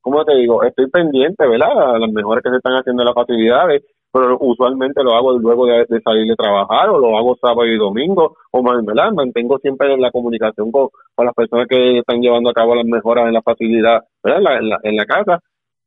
como 0.00 0.24
te 0.24 0.34
digo, 0.34 0.64
estoy 0.64 0.90
pendiente, 0.90 1.46
¿verdad? 1.46 1.94
A 1.94 1.98
las 2.00 2.10
mejores 2.10 2.42
que 2.42 2.50
se 2.50 2.56
están 2.56 2.74
haciendo 2.74 3.04
las 3.04 3.14
facilidades 3.14 3.84
pero 4.12 4.38
usualmente 4.40 5.02
lo 5.02 5.14
hago 5.14 5.38
luego 5.38 5.66
de, 5.66 6.00
salir 6.02 6.26
de 6.26 6.36
trabajar 6.36 6.88
o 6.88 6.98
lo 6.98 7.16
hago 7.16 7.36
sábado 7.36 7.66
y 7.66 7.76
domingo 7.76 8.36
o 8.50 8.62
más, 8.62 8.84
¿verdad? 8.84 9.12
Mantengo 9.12 9.58
siempre 9.58 9.96
la 9.98 10.10
comunicación 10.10 10.70
con, 10.72 10.88
las 11.18 11.34
personas 11.34 11.66
que 11.68 11.98
están 11.98 12.20
llevando 12.20 12.50
a 12.50 12.54
cabo 12.54 12.74
las 12.74 12.86
mejoras 12.86 13.26
en 13.26 13.34
la 13.34 13.42
facilidad, 13.42 14.04
¿verdad? 14.22 14.58
En 14.82 14.96
la, 14.96 15.04
casa, 15.04 15.40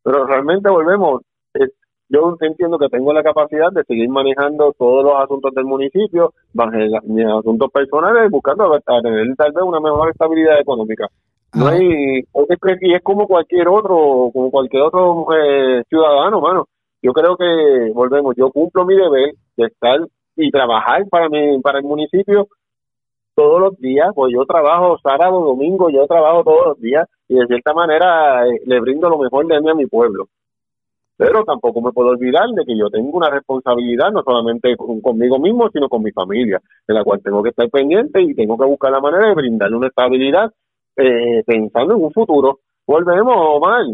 pero 0.03 0.25
realmente 0.25 0.69
volvemos, 0.69 1.21
yo 2.10 2.36
entiendo 2.41 2.77
que 2.77 2.89
tengo 2.89 3.13
la 3.13 3.23
capacidad 3.23 3.71
de 3.71 3.84
seguir 3.84 4.10
manejando 4.10 4.73
todos 4.77 5.03
los 5.03 5.15
asuntos 5.15 5.53
del 5.53 5.65
municipio, 5.65 6.34
más 6.53 6.69
mis 7.03 7.25
asuntos 7.25 7.71
personales, 7.71 8.29
buscando 8.29 8.79
tener 9.01 9.36
tal 9.36 9.51
vez 9.51 9.63
una 9.63 9.79
mejor 9.79 10.10
estabilidad 10.10 10.60
económica. 10.60 11.08
No 11.55 11.67
hay, 11.67 12.19
y 12.19 12.93
es 12.93 13.01
como 13.01 13.27
cualquier 13.27 13.67
otro, 13.67 14.29
como 14.32 14.51
cualquier 14.51 14.84
otro 14.84 15.25
eh, 15.36 15.84
ciudadano, 15.89 16.41
mano 16.41 16.67
yo 17.01 17.13
creo 17.13 17.38
que 17.38 17.91
volvemos, 17.93 18.35
yo 18.35 18.51
cumplo 18.51 18.85
mi 18.85 18.95
deber 18.95 19.33
de 19.57 19.65
estar 19.65 19.99
y 20.35 20.51
trabajar 20.51 21.07
para 21.09 21.29
mi, 21.29 21.59
para 21.62 21.79
el 21.79 21.85
municipio 21.85 22.47
todos 23.39 23.62
los 23.62 23.77
días, 23.77 24.09
pues 24.13 24.33
yo 24.33 24.45
trabajo 24.45 24.97
sábado, 25.01 25.39
domingo, 25.39 25.89
yo 25.89 26.05
trabajo 26.07 26.43
todos 26.43 26.67
los 26.67 26.81
días 26.81 27.07
y 27.29 27.35
de 27.35 27.47
cierta 27.47 27.73
manera 27.73 28.45
eh, 28.45 28.59
le 28.65 28.81
brindo 28.81 29.09
lo 29.09 29.17
mejor 29.17 29.47
de 29.47 29.62
mí 29.62 29.69
a 29.69 29.75
mi 29.75 29.85
pueblo. 29.85 30.27
Pero 31.15 31.43
tampoco 31.45 31.81
me 31.81 31.91
puedo 31.93 32.09
olvidar 32.09 32.49
de 32.49 32.65
que 32.65 32.77
yo 32.77 32.89
tengo 32.89 33.17
una 33.17 33.29
responsabilidad 33.29 34.12
no 34.12 34.23
solamente 34.23 34.75
conmigo 34.77 35.39
mismo, 35.39 35.69
sino 35.69 35.88
con 35.88 36.03
mi 36.03 36.12
familia, 36.12 36.62
de 36.85 36.93
la 36.93 37.03
cual 37.03 37.21
tengo 37.21 37.41
que 37.41 37.49
estar 37.49 37.69
pendiente 37.69 38.21
y 38.21 38.33
tengo 38.33 38.57
que 38.57 38.65
buscar 38.65 38.91
la 38.91 38.99
manera 38.99 39.27
de 39.27 39.35
brindarle 39.35 39.77
una 39.77 39.88
estabilidad 39.88 40.51
eh, 40.97 41.43
pensando 41.45 41.95
en 41.95 42.03
un 42.03 42.12
futuro. 42.12 42.59
Volvemos, 42.85 43.35
Omar. 43.38 43.85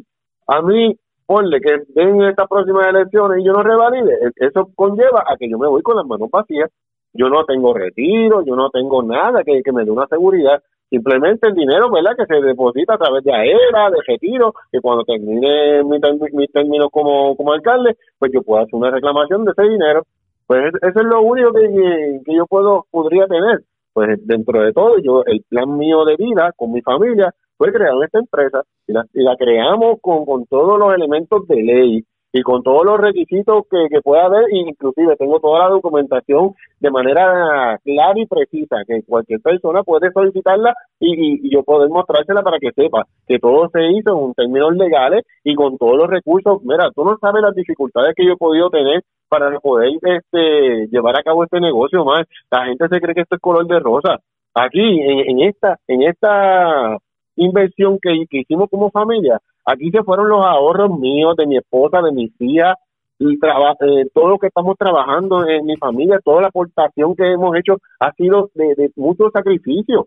A 0.48 0.62
mí, 0.62 0.96
ponle 1.26 1.60
que 1.60 1.84
en 1.96 2.22
estas 2.24 2.48
próximas 2.48 2.88
elecciones 2.88 3.40
y 3.40 3.46
yo 3.46 3.54
no 3.54 3.64
revalide, 3.64 4.14
e-, 4.14 4.46
eso 4.48 4.70
conlleva 4.76 5.24
a 5.28 5.38
que 5.38 5.50
yo 5.50 5.58
me 5.58 5.68
voy 5.68 5.82
con 5.82 5.98
las 5.98 6.06
manos 6.06 6.30
vacías. 6.32 6.72
Yo 7.18 7.30
no 7.30 7.46
tengo 7.46 7.74
retiro, 7.74 8.44
yo 8.44 8.58
no 8.58 8.70
tengo 8.70 9.02
nada 9.02 9.42
que, 9.44 9.62
que 9.64 9.72
me 9.72 9.86
dé 9.86 9.92
una 9.92 10.06
seguridad 10.08 10.62
simplemente 10.90 11.48
el 11.48 11.56
dinero, 11.56 11.90
¿verdad? 11.92 12.16
Que 12.18 12.26
se 12.26 12.42
deposita 12.42 12.96
a 12.96 12.98
través 12.98 13.24
de 13.24 13.34
AERA, 13.34 13.90
de 13.90 13.98
retiro, 14.08 14.54
que 14.72 14.80
cuando 14.80 15.04
termine 15.04 15.84
mi, 15.84 16.00
mi 16.34 16.48
término 16.48 16.90
como, 16.90 17.36
como 17.36 17.54
alcalde, 17.54 17.96
pues 18.20 18.32
yo 18.34 18.42
puedo 18.42 18.62
hacer 18.62 18.76
una 18.76 18.92
reclamación 18.92 19.46
de 19.46 19.52
ese 19.52 19.64
dinero. 19.64 20.04
Pues 20.48 20.74
eso 20.82 21.00
es 21.00 21.06
lo 21.06 21.22
único 21.22 21.52
que, 21.54 22.22
que 22.24 22.36
yo 22.36 22.46
puedo, 22.46 22.86
podría 22.92 23.28
tener. 23.28 23.62
Pues 23.94 24.20
dentro 24.26 24.62
de 24.62 24.74
todo, 24.74 24.98
yo, 25.00 25.24
el 25.26 25.44
plan 25.50 25.78
mío 25.78 26.06
de 26.06 26.16
vida 26.18 26.52
con 26.56 26.72
mi 26.72 26.82
familia 26.82 27.34
fue 27.58 27.72
crear 27.72 27.94
esta 28.04 28.20
empresa 28.20 28.64
y 28.88 28.94
la, 28.94 29.06
y 29.14 29.24
la 29.24 29.36
creamos 29.36 30.00
con, 30.02 30.26
con 30.26 30.46
todos 30.46 30.80
los 30.80 30.94
elementos 30.94 31.48
de 31.48 31.64
ley, 31.64 32.06
y 32.36 32.42
con 32.42 32.64
todos 32.64 32.84
los 32.84 33.00
requisitos 33.00 33.64
que, 33.72 33.88
que 33.90 34.02
pueda 34.02 34.26
haber, 34.26 34.44
inclusive 34.52 35.16
tengo 35.16 35.40
toda 35.40 35.60
la 35.60 35.70
documentación 35.70 36.54
de 36.82 36.92
manera 36.92 37.80
clara 37.82 38.20
y 38.20 38.26
precisa, 38.26 38.84
que 38.86 39.04
cualquier 39.08 39.40
persona 39.40 39.84
puede 39.84 40.12
solicitarla 40.12 40.74
y, 41.00 41.48
y, 41.48 41.50
yo 41.50 41.64
poder 41.64 41.88
mostrársela 41.88 42.44
para 42.44 42.60
que 42.60 42.74
sepa 42.74 43.06
que 43.26 43.40
todo 43.40 43.70
se 43.70 43.90
hizo 43.90 44.26
en 44.26 44.34
términos 44.34 44.76
legales 44.76 45.24
y 45.46 45.56
con 45.56 45.78
todos 45.78 45.96
los 45.96 46.10
recursos. 46.10 46.62
Mira, 46.64 46.92
tú 46.94 47.06
no 47.06 47.18
sabes 47.22 47.42
las 47.42 47.56
dificultades 47.56 48.14
que 48.14 48.26
yo 48.26 48.34
he 48.34 48.38
podido 48.38 48.70
tener 48.70 49.02
para 49.30 49.58
poder 49.62 49.94
este 50.02 50.88
llevar 50.92 51.18
a 51.18 51.24
cabo 51.24 51.46
este 51.46 51.62
negocio 51.62 52.04
más. 52.04 52.26
La 52.52 52.66
gente 52.66 52.90
se 52.90 53.00
cree 53.00 53.16
que 53.16 53.22
esto 53.22 53.36
es 53.36 53.42
color 53.42 53.66
de 53.66 53.80
rosa. 53.80 54.20
Aquí, 54.54 54.82
en, 54.82 55.40
en 55.40 55.40
esta, 55.48 55.78
en 55.88 56.04
esta 56.04 56.98
inversión 57.36 58.00
que, 58.02 58.26
hicimos 58.32 58.70
como 58.70 58.92
familia, 58.92 59.40
Aquí 59.68 59.90
se 59.90 60.04
fueron 60.04 60.30
los 60.30 60.46
ahorros 60.46 60.92
míos, 61.00 61.36
de 61.36 61.48
mi 61.48 61.58
esposa, 61.58 62.00
de 62.04 62.12
mis 62.12 62.32
hijas, 62.40 62.76
y 63.18 63.34
eh, 63.34 64.06
todo 64.14 64.28
lo 64.28 64.38
que 64.38 64.48
estamos 64.48 64.78
trabajando 64.78 65.48
en 65.48 65.66
mi 65.66 65.76
familia, 65.78 66.20
toda 66.24 66.42
la 66.42 66.50
aportación 66.50 67.16
que 67.16 67.32
hemos 67.32 67.58
hecho 67.58 67.78
ha 68.00 68.12
sido 68.12 68.52
de, 68.54 68.76
de 68.76 68.92
mucho 68.96 69.32
sacrificio, 69.32 70.06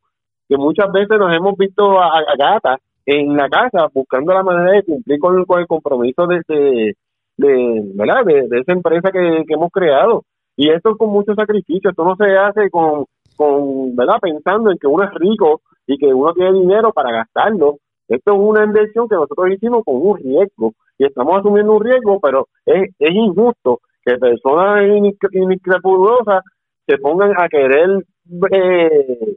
que 0.48 0.56
muchas 0.56 0.90
veces 0.92 1.18
nos 1.18 1.34
hemos 1.34 1.56
visto 1.56 2.00
a, 2.00 2.22
gata 2.38 2.78
en 3.04 3.36
la 3.36 3.48
casa 3.48 3.88
buscando 3.92 4.32
la 4.32 4.42
manera 4.42 4.72
de 4.72 4.82
cumplir 4.82 5.18
con, 5.18 5.38
el 5.38 5.66
compromiso 5.66 6.26
de, 6.26 6.94
esa 7.38 8.72
empresa 8.72 9.10
que, 9.10 9.44
hemos 9.48 9.70
creado. 9.70 10.24
Y 10.56 10.70
esto 10.70 10.96
con 10.96 11.10
mucho 11.10 11.34
sacrificio, 11.34 11.90
esto 11.90 12.04
no 12.04 12.16
se 12.16 12.36
hace 12.36 12.68
con, 12.70 13.04
con. 13.36 13.94
Pensando 14.20 14.70
en 14.70 14.78
que 14.78 14.86
uno 14.86 15.04
es 15.04 15.14
rico 15.14 15.60
y 15.88 15.98
que 15.98 16.06
uno 16.06 16.32
tiene 16.34 16.52
dinero 16.52 16.92
para 16.92 17.10
gastarlo, 17.10 17.78
esto 18.06 18.32
es 18.32 18.38
una 18.38 18.64
inversión 18.64 19.08
que 19.08 19.16
nosotros 19.16 19.50
hicimos 19.50 19.82
con 19.84 19.96
un 19.96 20.16
riesgo 20.18 20.74
y 20.98 21.06
estamos 21.06 21.38
asumiendo 21.38 21.72
un 21.72 21.84
riesgo, 21.84 22.20
pero 22.20 22.46
es, 22.64 22.90
injusto 22.98 23.80
que 24.04 24.16
personas 24.18 24.84
inescrupulosas 25.32 26.44
se 26.86 26.98
pongan 26.98 27.32
a 27.36 27.48
querer, 27.48 28.04
eh, 28.52 29.36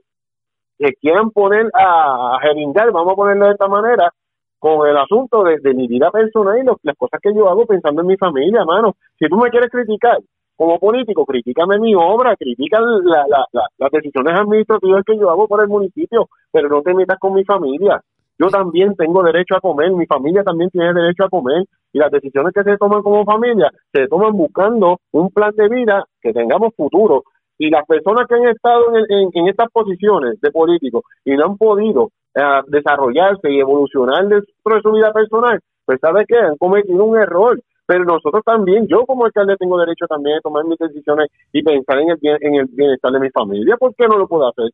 que 0.77 0.93
quieran 0.99 1.31
poner 1.31 1.69
a, 1.73 2.35
a 2.35 2.91
vamos 2.91 3.13
a 3.13 3.15
ponerlo 3.15 3.45
de 3.45 3.51
esta 3.51 3.67
manera, 3.67 4.11
con 4.59 4.87
el 4.87 4.95
asunto 4.95 5.43
de, 5.43 5.73
mi 5.73 5.87
vida 5.87 6.11
personal 6.11 6.59
y 6.59 6.65
las 6.83 6.95
cosas 6.95 7.19
que 7.21 7.33
yo 7.33 7.49
hago 7.49 7.65
pensando 7.65 8.01
en 8.01 8.07
mi 8.07 8.17
familia, 8.17 8.63
mano. 8.63 8.93
Si 9.17 9.27
tú 9.27 9.37
me 9.37 9.49
quieres 9.49 9.71
criticar 9.71 10.19
como 10.61 10.77
político, 10.77 11.25
critícame 11.25 11.79
mi 11.79 11.95
obra, 11.95 12.35
critica 12.35 12.79
la, 12.79 13.25
la, 13.27 13.67
las 13.79 13.91
decisiones 13.91 14.39
administrativas 14.39 15.03
que 15.03 15.17
yo 15.17 15.31
hago 15.31 15.47
por 15.47 15.63
el 15.63 15.67
municipio, 15.67 16.27
pero 16.51 16.69
no 16.69 16.83
te 16.83 16.93
metas 16.93 17.17
con 17.17 17.33
mi 17.33 17.43
familia. 17.43 17.99
Yo 18.37 18.47
también 18.49 18.95
tengo 18.95 19.23
derecho 19.23 19.55
a 19.55 19.59
comer, 19.59 19.89
mi 19.89 20.05
familia 20.05 20.43
también 20.43 20.69
tiene 20.69 20.93
derecho 20.93 21.23
a 21.23 21.29
comer 21.29 21.63
y 21.91 21.97
las 21.97 22.11
decisiones 22.11 22.53
que 22.53 22.61
se 22.61 22.77
toman 22.77 23.01
como 23.01 23.25
familia 23.25 23.71
se 23.91 24.07
toman 24.07 24.33
buscando 24.33 24.99
un 25.13 25.31
plan 25.31 25.49
de 25.55 25.67
vida 25.67 26.03
que 26.21 26.31
tengamos 26.31 26.75
futuro. 26.75 27.23
Y 27.57 27.71
las 27.71 27.83
personas 27.87 28.27
que 28.27 28.35
han 28.35 28.47
estado 28.49 28.83
en, 29.09 29.47
estas 29.47 29.67
posiciones 29.71 30.39
de 30.41 30.51
políticos 30.51 31.01
y 31.25 31.31
no 31.37 31.45
han 31.45 31.57
podido 31.57 32.09
eh, 32.35 32.61
desarrollarse 32.67 33.49
y 33.49 33.59
evolucionar 33.59 34.27
dentro 34.27 34.75
de 34.75 34.81
su 34.83 34.91
vida 34.91 35.11
personal, 35.11 35.59
pues 35.87 35.99
sabe 35.99 36.23
que 36.27 36.37
han 36.37 36.55
cometido 36.57 37.03
un 37.03 37.17
error. 37.17 37.59
Pero 37.91 38.05
nosotros 38.05 38.41
también, 38.45 38.87
yo 38.87 39.05
como 39.05 39.25
alcalde 39.25 39.57
tengo 39.57 39.77
derecho 39.77 40.05
también 40.07 40.37
a 40.37 40.39
tomar 40.39 40.63
mis 40.63 40.79
decisiones 40.79 41.27
y 41.51 41.61
pensar 41.61 41.99
en 41.99 42.11
el, 42.11 42.17
en 42.21 42.55
el 42.55 42.65
bienestar 42.67 43.11
de 43.11 43.19
mi 43.19 43.29
familia. 43.31 43.75
¿Por 43.75 43.93
qué 43.95 44.07
no 44.07 44.17
lo 44.17 44.29
puedo 44.29 44.47
hacer? 44.47 44.71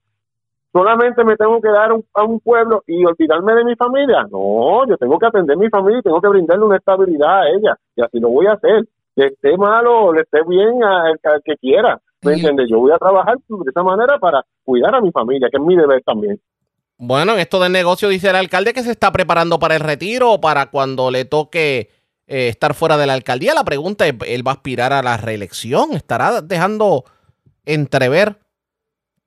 solamente 0.71 1.23
me 1.23 1.36
tengo 1.36 1.60
que 1.60 1.69
dar 1.69 1.89
a 1.89 2.23
un 2.23 2.39
pueblo 2.39 2.84
y 2.86 3.03
olvidarme 3.03 3.56
de 3.56 3.63
mi 3.63 3.75
familia. 3.75 4.27
No, 4.30 4.88
yo 4.88 4.95
tengo 4.97 5.17
que 5.17 5.25
atender 5.25 5.56
a 5.56 5.60
mi 5.60 5.67
familia 5.69 5.97
y 5.97 6.03
tengo 6.03 6.21
que 6.21 6.27
brindarle 6.27 6.65
una 6.65 6.77
estabilidad 6.77 7.41
a 7.41 7.49
ella. 7.49 7.75
Y 7.95 8.03
así 8.03 8.19
lo 8.19 8.30
voy 8.30 8.45
a 8.45 8.51
hacer. 8.51 8.86
Le 9.15 9.25
esté 9.25 9.58
malo 9.58 10.06
o 10.06 10.13
le 10.13 10.21
esté 10.21 10.41
bien 10.47 10.84
al, 10.84 11.17
que 11.43 11.56
quiera. 11.56 11.99
¿Me 12.21 12.34
entiendes? 12.34 12.67
Yo 12.69 12.77
voy 12.77 12.91
a 12.91 12.99
trabajar 12.99 13.38
de 13.38 13.69
esa 13.71 13.82
manera 13.82 14.19
para 14.19 14.43
cuidar 14.63 14.93
a 14.93 15.01
mi 15.01 15.12
familia, 15.12 15.47
que 15.49 15.58
es 15.58 15.63
mi 15.63 15.75
deber 15.75 16.03
también. 16.03 16.39
Bueno, 16.99 17.34
en 17.34 17.39
esto 17.39 17.60
del 17.60 17.71
negocio 17.71 18.10
dice 18.10 18.30
el 18.30 18.36
alcalde 18.36 18.73
que 18.73 18.84
se 18.84 18.91
está 18.91 19.12
preparando 19.12 19.58
para 19.58 19.73
el 19.73 19.82
retiro 19.82 20.34
o 20.34 20.41
para 20.41 20.67
cuando 20.67 21.10
le 21.10 21.25
toque 21.25 21.89
eh, 22.28 22.50
estar 22.50 22.74
fuera 22.74 22.98
de 22.98 23.08
la 23.08 23.13
alcaldía. 23.13 23.54
La 23.54 23.63
pregunta 23.63 24.08
es, 24.08 24.13
¿él 24.28 24.46
va 24.46 24.52
a 24.52 24.56
aspirar 24.56 24.94
a 24.94 25.02
la 25.02 25.18
reelección? 25.18 25.94
¿Estará 25.94 26.42
dejando 26.42 27.06
entrever 27.66 28.36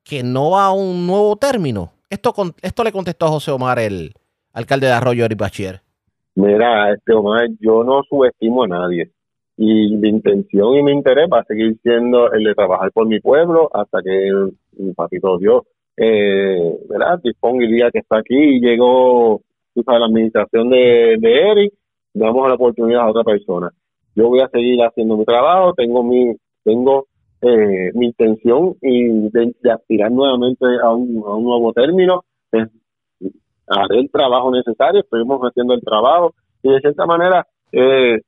que 0.04 0.22
no 0.22 0.50
va 0.50 0.66
a 0.66 0.72
un 0.72 1.06
nuevo 1.06 1.36
término. 1.36 1.92
Esto, 2.08 2.34
esto 2.62 2.82
le 2.84 2.92
contestó 2.92 3.26
a 3.26 3.30
José 3.30 3.52
Omar, 3.52 3.78
el 3.78 4.12
alcalde 4.52 4.88
de 4.88 4.92
Arroyo, 4.92 5.24
Eric 5.24 5.38
Bachier. 5.38 5.80
Mira, 6.34 6.92
este 6.92 7.12
Omar, 7.12 7.46
yo 7.60 7.84
no 7.84 8.02
subestimo 8.08 8.64
a 8.64 8.68
nadie. 8.68 9.10
Y 9.56 9.94
mi 9.96 10.08
intención 10.08 10.74
y 10.74 10.82
mi 10.82 10.92
interés 10.92 11.28
va 11.32 11.40
a 11.40 11.44
seguir 11.44 11.76
siendo 11.82 12.32
el 12.32 12.44
de 12.44 12.54
trabajar 12.54 12.90
por 12.92 13.06
mi 13.06 13.20
pueblo 13.20 13.70
hasta 13.72 14.02
que 14.02 14.30
mi 14.78 14.92
papito 14.94 15.38
Dios, 15.38 15.64
eh. 15.96 16.76
Disponga 17.22 17.64
el 17.64 17.70
día 17.70 17.90
que 17.92 17.98
está 17.98 18.18
aquí 18.18 18.36
y 18.36 18.60
llegó, 18.60 19.42
sabes, 19.84 20.00
la 20.00 20.06
administración 20.06 20.70
de, 20.70 21.16
de 21.18 21.50
Eric, 21.50 21.74
damos 22.14 22.48
la 22.48 22.54
oportunidad 22.54 23.02
a 23.02 23.10
otra 23.10 23.24
persona. 23.24 23.70
Yo 24.14 24.28
voy 24.28 24.40
a 24.40 24.48
seguir 24.48 24.80
haciendo 24.82 25.16
mi 25.16 25.24
trabajo, 25.24 25.72
tengo 25.74 26.02
mi, 26.02 26.34
tengo 26.64 27.06
eh, 27.42 27.90
mi 27.94 28.06
intención 28.06 28.74
y 28.82 29.30
de, 29.30 29.54
aspirar 29.72 30.10
nuevamente 30.10 30.66
a 30.82 30.90
un, 30.90 31.22
a 31.26 31.34
un 31.34 31.44
nuevo 31.44 31.72
término 31.72 32.24
haré 33.70 34.00
el 34.00 34.10
trabajo 34.10 34.50
necesario, 34.50 35.00
estuvimos 35.00 35.40
haciendo 35.40 35.74
el 35.74 35.80
trabajo 35.80 36.34
y 36.62 36.72
de 36.72 36.80
cierta 36.80 37.06
manera 37.06 37.46
eh, 37.72 38.18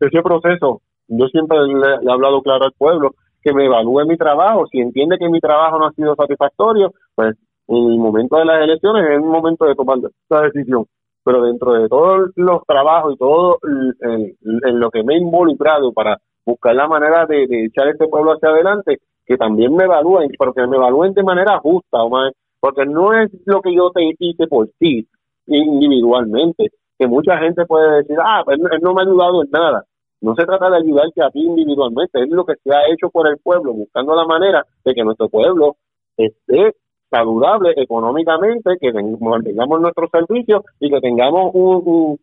ese 0.00 0.22
proceso, 0.22 0.80
yo 1.08 1.26
siempre 1.26 1.58
le, 1.58 1.86
he 2.02 2.10
hablado 2.10 2.42
claro 2.42 2.64
al 2.64 2.72
pueblo 2.72 3.14
que 3.42 3.52
me 3.52 3.66
evalúe 3.66 4.06
mi 4.06 4.16
trabajo, 4.16 4.66
si 4.72 4.80
entiende 4.80 5.18
que 5.18 5.28
mi 5.28 5.38
trabajo 5.38 5.78
no 5.78 5.86
ha 5.86 5.92
sido 5.92 6.16
satisfactorio, 6.16 6.92
pues 7.14 7.36
en 7.68 7.76
el 7.76 7.98
momento 7.98 8.36
de 8.36 8.44
las 8.44 8.62
elecciones 8.62 9.04
es 9.04 9.16
el 9.16 9.20
momento 9.20 9.66
de 9.66 9.74
tomar 9.74 9.98
esa 9.98 10.40
decisión. 10.42 10.86
Pero 11.26 11.42
dentro 11.42 11.72
de 11.72 11.88
todos 11.88 12.30
los 12.36 12.62
trabajos 12.64 13.14
y 13.14 13.18
todo 13.18 13.58
en 13.64 14.78
lo 14.78 14.92
que 14.92 15.02
me 15.02 15.14
he 15.14 15.18
involucrado 15.18 15.92
para 15.92 16.18
buscar 16.44 16.76
la 16.76 16.86
manera 16.86 17.26
de, 17.26 17.64
echar 17.64 17.88
este 17.88 18.06
pueblo 18.06 18.34
hacia 18.34 18.50
adelante, 18.50 19.00
que 19.26 19.36
también 19.36 19.74
me 19.74 19.84
evalúen, 19.84 20.30
pero 20.38 20.54
que 20.54 20.64
me 20.68 20.76
evalúen 20.76 21.14
de 21.14 21.24
manera 21.24 21.58
justa, 21.58 22.04
Omar, 22.04 22.32
porque 22.60 22.86
no 22.86 23.12
es 23.12 23.28
lo 23.44 23.60
que 23.60 23.74
yo 23.74 23.90
te 23.90 24.04
hice 24.16 24.46
por 24.46 24.68
ti 24.78 25.08
individualmente, 25.48 26.70
que 26.96 27.08
mucha 27.08 27.38
gente 27.38 27.66
puede 27.66 27.96
decir, 27.96 28.16
ah, 28.24 28.42
pues 28.44 28.58
él 28.60 28.80
no 28.80 28.94
me 28.94 29.02
ha 29.02 29.04
ayudado 29.04 29.42
en 29.42 29.50
nada. 29.50 29.82
No 30.20 30.36
se 30.36 30.46
trata 30.46 30.70
de 30.70 30.76
ayudarte 30.76 31.24
a 31.24 31.30
ti 31.30 31.40
individualmente, 31.40 32.22
es 32.22 32.30
lo 32.30 32.44
que 32.44 32.54
se 32.62 32.72
ha 32.72 32.86
hecho 32.92 33.10
por 33.10 33.26
el 33.26 33.38
pueblo, 33.38 33.72
buscando 33.72 34.14
la 34.14 34.26
manera 34.26 34.64
de 34.84 34.94
que 34.94 35.02
nuestro 35.02 35.28
pueblo 35.28 35.74
esté 36.16 36.76
saludable 37.10 37.72
económicamente, 37.76 38.76
que 38.80 38.92
tengamos 38.92 39.80
nuestros 39.80 40.10
servicios 40.10 40.62
y 40.80 40.90
que 40.90 41.00
tengamos 41.00 41.50
un, 41.54 42.18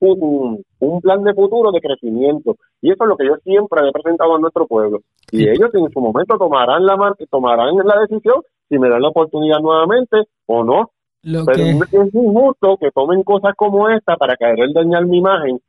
un, 0.80 1.02
plan 1.02 1.24
de 1.24 1.34
futuro 1.34 1.72
de 1.72 1.82
crecimiento. 1.82 2.56
Y 2.82 2.92
eso 2.92 3.04
es 3.04 3.08
lo 3.08 3.18
que 3.18 3.28
yo 3.28 3.36
siempre 3.44 3.88
he 3.88 3.92
presentado 3.92 4.36
a 4.36 4.40
nuestro 4.40 4.68
pueblo. 4.68 5.00
Y 5.32 5.48
ellos 5.48 5.74
en 5.74 5.90
su 5.92 6.00
momento 6.00 6.38
tomarán 6.38 6.86
la 6.86 6.96
tomarán 7.30 7.76
la 7.76 8.02
decisión 8.02 8.42
si 8.70 8.78
me 8.78 8.90
dan 8.90 9.02
la 9.02 9.10
oportunidad 9.10 9.60
nuevamente 9.60 10.24
o 10.46 10.64
no. 10.64 10.92
Pero 11.24 11.64
es 11.64 12.14
injusto 12.14 12.78
que 12.78 12.92
tomen 12.92 13.24
cosas 13.24 13.54
como 13.56 13.88
esta 13.90 14.18
para 14.18 14.36
querer 14.36 14.74
dañar 14.74 15.06
mi 15.06 15.20
imagen 15.20 15.60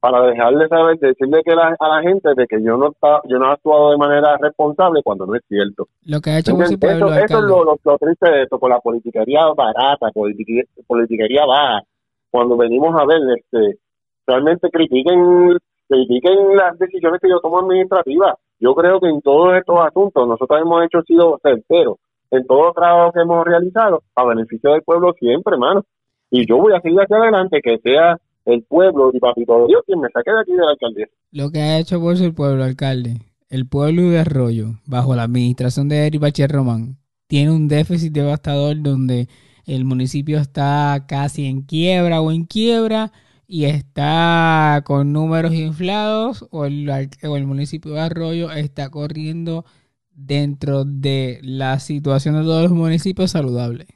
para 0.00 0.22
dejarle 0.26 0.66
saber, 0.68 0.98
decirle 0.98 1.42
que 1.44 1.52
a 1.52 1.88
la 1.88 2.02
gente 2.02 2.30
de 2.34 2.46
que 2.46 2.62
yo 2.62 2.76
no 2.78 2.88
está, 2.88 3.20
yo 3.28 3.38
no 3.38 3.50
he 3.50 3.52
actuado 3.52 3.90
de 3.90 3.98
manera 3.98 4.36
responsable 4.38 5.02
cuando 5.02 5.26
no 5.26 5.34
es 5.34 5.42
cierto. 5.46 5.88
Lo 6.06 6.20
que 6.20 6.30
ha 6.30 6.38
hecho 6.38 6.52
eso, 6.60 6.74
eso, 6.82 7.08
es 7.18 7.30
lo, 7.30 7.64
lo, 7.64 7.98
triste 7.98 8.30
de 8.30 8.42
esto, 8.44 8.58
con 8.58 8.70
la 8.70 8.80
politiquería 8.80 9.46
barata, 9.54 10.10
politiquería, 10.12 10.64
politiquería 10.86 11.44
baja. 11.44 11.82
Cuando 12.30 12.56
venimos 12.56 12.98
a 12.98 13.04
ver, 13.04 13.20
este, 13.36 13.78
realmente 14.26 14.70
critiquen, 14.70 15.58
critiquen 15.86 16.56
las 16.56 16.78
decisiones 16.78 17.20
que 17.20 17.28
yo 17.28 17.40
tomo 17.40 17.60
administrativas. 17.60 18.36
Yo 18.58 18.74
creo 18.74 19.00
que 19.00 19.08
en 19.08 19.20
todos 19.20 19.56
estos 19.56 19.78
asuntos 19.80 20.26
nosotros 20.26 20.60
hemos 20.62 20.84
hecho 20.84 21.02
sido 21.02 21.38
certeros 21.42 21.96
en 22.30 22.46
todos 22.46 22.66
los 22.66 22.74
trabajos 22.74 23.12
que 23.12 23.20
hemos 23.20 23.44
realizado 23.44 24.02
a 24.14 24.24
beneficio 24.24 24.72
del 24.72 24.82
pueblo 24.82 25.12
siempre, 25.18 25.54
hermano. 25.54 25.82
Y 26.30 26.46
yo 26.46 26.58
voy 26.58 26.72
a 26.72 26.80
seguir 26.80 27.00
hacia 27.00 27.16
adelante, 27.16 27.60
que 27.60 27.78
sea 27.78 28.18
el 28.44 28.62
pueblo 28.64 29.10
y 29.12 29.18
papito 29.18 29.66
Dios 29.66 29.82
quien 29.86 30.00
me 30.00 30.08
saque 30.10 30.30
de 30.30 30.40
aquí 30.40 30.52
de 30.52 30.58
la 30.58 30.70
alcaldía. 30.70 31.08
Lo 31.32 31.50
que 31.50 31.60
ha 31.60 31.78
hecho 31.78 32.00
por 32.00 32.16
el 32.16 32.34
pueblo, 32.34 32.64
alcalde, 32.64 33.18
el 33.48 33.68
pueblo 33.68 34.02
de 34.02 34.20
Arroyo, 34.20 34.74
bajo 34.86 35.14
la 35.14 35.24
administración 35.24 35.88
de 35.88 36.06
Eric 36.06 36.20
Bacher 36.20 36.50
Román, 36.50 36.96
tiene 37.26 37.52
un 37.52 37.68
déficit 37.68 38.12
devastador 38.12 38.82
donde 38.82 39.28
el 39.66 39.84
municipio 39.84 40.38
está 40.38 41.04
casi 41.08 41.46
en 41.46 41.62
quiebra 41.62 42.20
o 42.20 42.32
en 42.32 42.44
quiebra 42.44 43.12
y 43.46 43.64
está 43.64 44.82
con 44.84 45.12
números 45.12 45.52
inflados 45.52 46.46
o 46.50 46.64
el, 46.66 46.88
o 46.88 47.36
el 47.36 47.46
municipio 47.46 47.92
de 47.92 48.00
Arroyo 48.00 48.50
está 48.50 48.90
corriendo 48.90 49.64
dentro 50.12 50.84
de 50.84 51.38
la 51.42 51.78
situación 51.78 52.36
de 52.36 52.42
todos 52.42 52.62
los 52.64 52.72
municipios 52.72 53.30
saludables. 53.32 53.88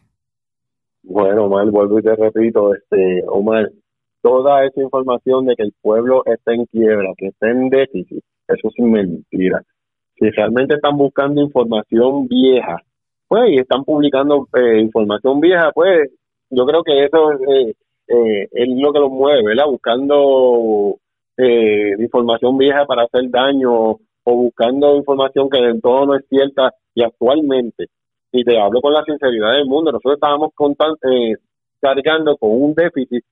Bueno, 1.02 1.44
Omar, 1.44 1.70
vuelvo 1.70 1.98
y 1.98 2.02
te 2.02 2.16
repito, 2.16 2.74
este, 2.74 3.22
Omar, 3.28 3.70
toda 4.24 4.64
esa 4.64 4.80
información 4.80 5.44
de 5.44 5.54
que 5.54 5.64
el 5.64 5.74
pueblo 5.82 6.22
está 6.24 6.54
en 6.54 6.64
quiebra, 6.64 7.12
que 7.18 7.26
está 7.26 7.50
en 7.50 7.68
déficit, 7.68 8.24
eso 8.48 8.68
es 8.68 8.84
mentira. 8.84 9.62
Si 10.16 10.30
realmente 10.30 10.76
están 10.76 10.96
buscando 10.96 11.42
información 11.42 12.26
vieja, 12.26 12.78
pues, 13.28 13.50
y 13.50 13.58
están 13.58 13.84
publicando 13.84 14.48
eh, 14.56 14.80
información 14.80 15.40
vieja, 15.40 15.70
pues, 15.74 16.10
yo 16.48 16.64
creo 16.64 16.82
que 16.82 17.04
eso 17.04 17.32
eh, 17.32 17.74
eh, 18.08 18.48
es 18.50 18.68
lo 18.68 18.94
que 18.94 18.98
los 18.98 19.10
mueve, 19.10 19.44
¿verdad? 19.44 19.66
Buscando 19.66 20.96
información 21.36 22.56
vieja 22.56 22.86
para 22.86 23.02
hacer 23.02 23.28
daño 23.28 23.72
o 23.72 24.00
buscando 24.24 24.96
información 24.96 25.50
que 25.50 25.58
en 25.58 25.80
todo 25.82 26.06
no 26.06 26.14
es 26.14 26.24
cierta 26.28 26.72
y 26.94 27.02
actualmente, 27.02 27.88
y 28.32 28.42
te 28.42 28.58
hablo 28.58 28.80
con 28.80 28.94
la 28.94 29.04
sinceridad 29.04 29.52
del 29.52 29.66
mundo, 29.66 29.92
nosotros 29.92 30.14
estábamos 30.14 30.52
cargando 31.80 32.36
con 32.38 32.50
un 32.62 32.74
déficit 32.74 33.22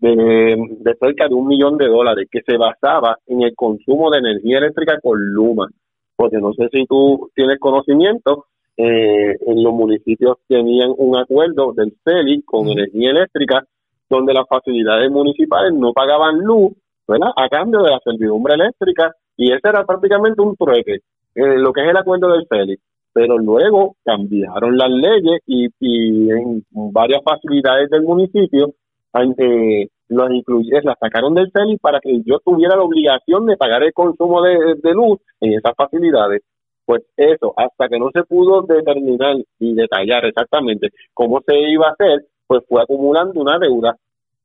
de, 0.00 0.96
cerca 1.00 1.28
de 1.28 1.34
un 1.34 1.48
millón 1.48 1.76
de 1.76 1.86
dólares 1.86 2.28
que 2.30 2.40
se 2.46 2.56
basaba 2.56 3.18
en 3.26 3.42
el 3.42 3.54
consumo 3.54 4.10
de 4.10 4.18
energía 4.18 4.58
eléctrica 4.58 4.98
con 5.00 5.18
Luma. 5.18 5.68
Porque 6.16 6.38
no 6.38 6.52
sé 6.52 6.68
si 6.72 6.84
tú 6.86 7.30
tienes 7.34 7.58
conocimiento, 7.58 8.46
eh, 8.76 9.36
en 9.46 9.62
los 9.62 9.72
municipios 9.72 10.38
tenían 10.46 10.92
un 10.96 11.16
acuerdo 11.16 11.72
del 11.72 11.94
CELI 12.04 12.42
con 12.42 12.68
energía 12.68 13.10
eléctrica 13.10 13.64
donde 14.08 14.32
las 14.32 14.46
facilidades 14.48 15.10
municipales 15.10 15.72
no 15.74 15.92
pagaban 15.92 16.38
luz, 16.38 16.72
¿verdad? 17.06 17.30
A 17.36 17.48
cambio 17.48 17.82
de 17.82 17.90
la 17.90 18.00
servidumbre 18.00 18.54
eléctrica 18.54 19.12
y 19.36 19.52
ese 19.52 19.68
era 19.68 19.84
prácticamente 19.84 20.40
un 20.40 20.56
trueque, 20.56 20.98
eh, 21.34 21.58
lo 21.58 21.72
que 21.72 21.82
es 21.82 21.88
el 21.88 21.96
acuerdo 21.96 22.32
del 22.32 22.46
CELI. 22.48 22.78
Pero 23.12 23.36
luego 23.38 23.96
cambiaron 24.04 24.76
las 24.76 24.90
leyes 24.90 25.40
y, 25.46 25.68
y 25.80 26.30
en 26.30 26.64
varias 26.70 27.22
facilidades 27.24 27.90
del 27.90 28.02
municipio 28.02 28.74
ante 29.12 29.90
los 30.08 30.30
incluyes, 30.30 30.84
la 30.84 30.96
sacaron 31.00 31.34
del 31.34 31.50
CELI 31.52 31.76
para 31.78 32.00
que 32.00 32.22
yo 32.24 32.38
tuviera 32.40 32.76
la 32.76 32.82
obligación 32.82 33.46
de 33.46 33.56
pagar 33.56 33.82
el 33.82 33.92
consumo 33.92 34.42
de, 34.42 34.76
luz 34.94 35.18
en 35.40 35.54
esas 35.54 35.74
facilidades. 35.76 36.42
Pues 36.86 37.02
eso, 37.16 37.52
hasta 37.56 37.88
que 37.88 37.98
no 37.98 38.10
se 38.12 38.22
pudo 38.24 38.62
determinar 38.62 39.36
y 39.58 39.74
detallar 39.74 40.24
exactamente 40.24 40.88
cómo 41.12 41.42
se 41.46 41.58
iba 41.58 41.88
a 41.88 41.92
hacer, 41.92 42.24
pues 42.46 42.62
fue 42.66 42.82
acumulando 42.82 43.40
una 43.40 43.58
deuda. 43.58 43.96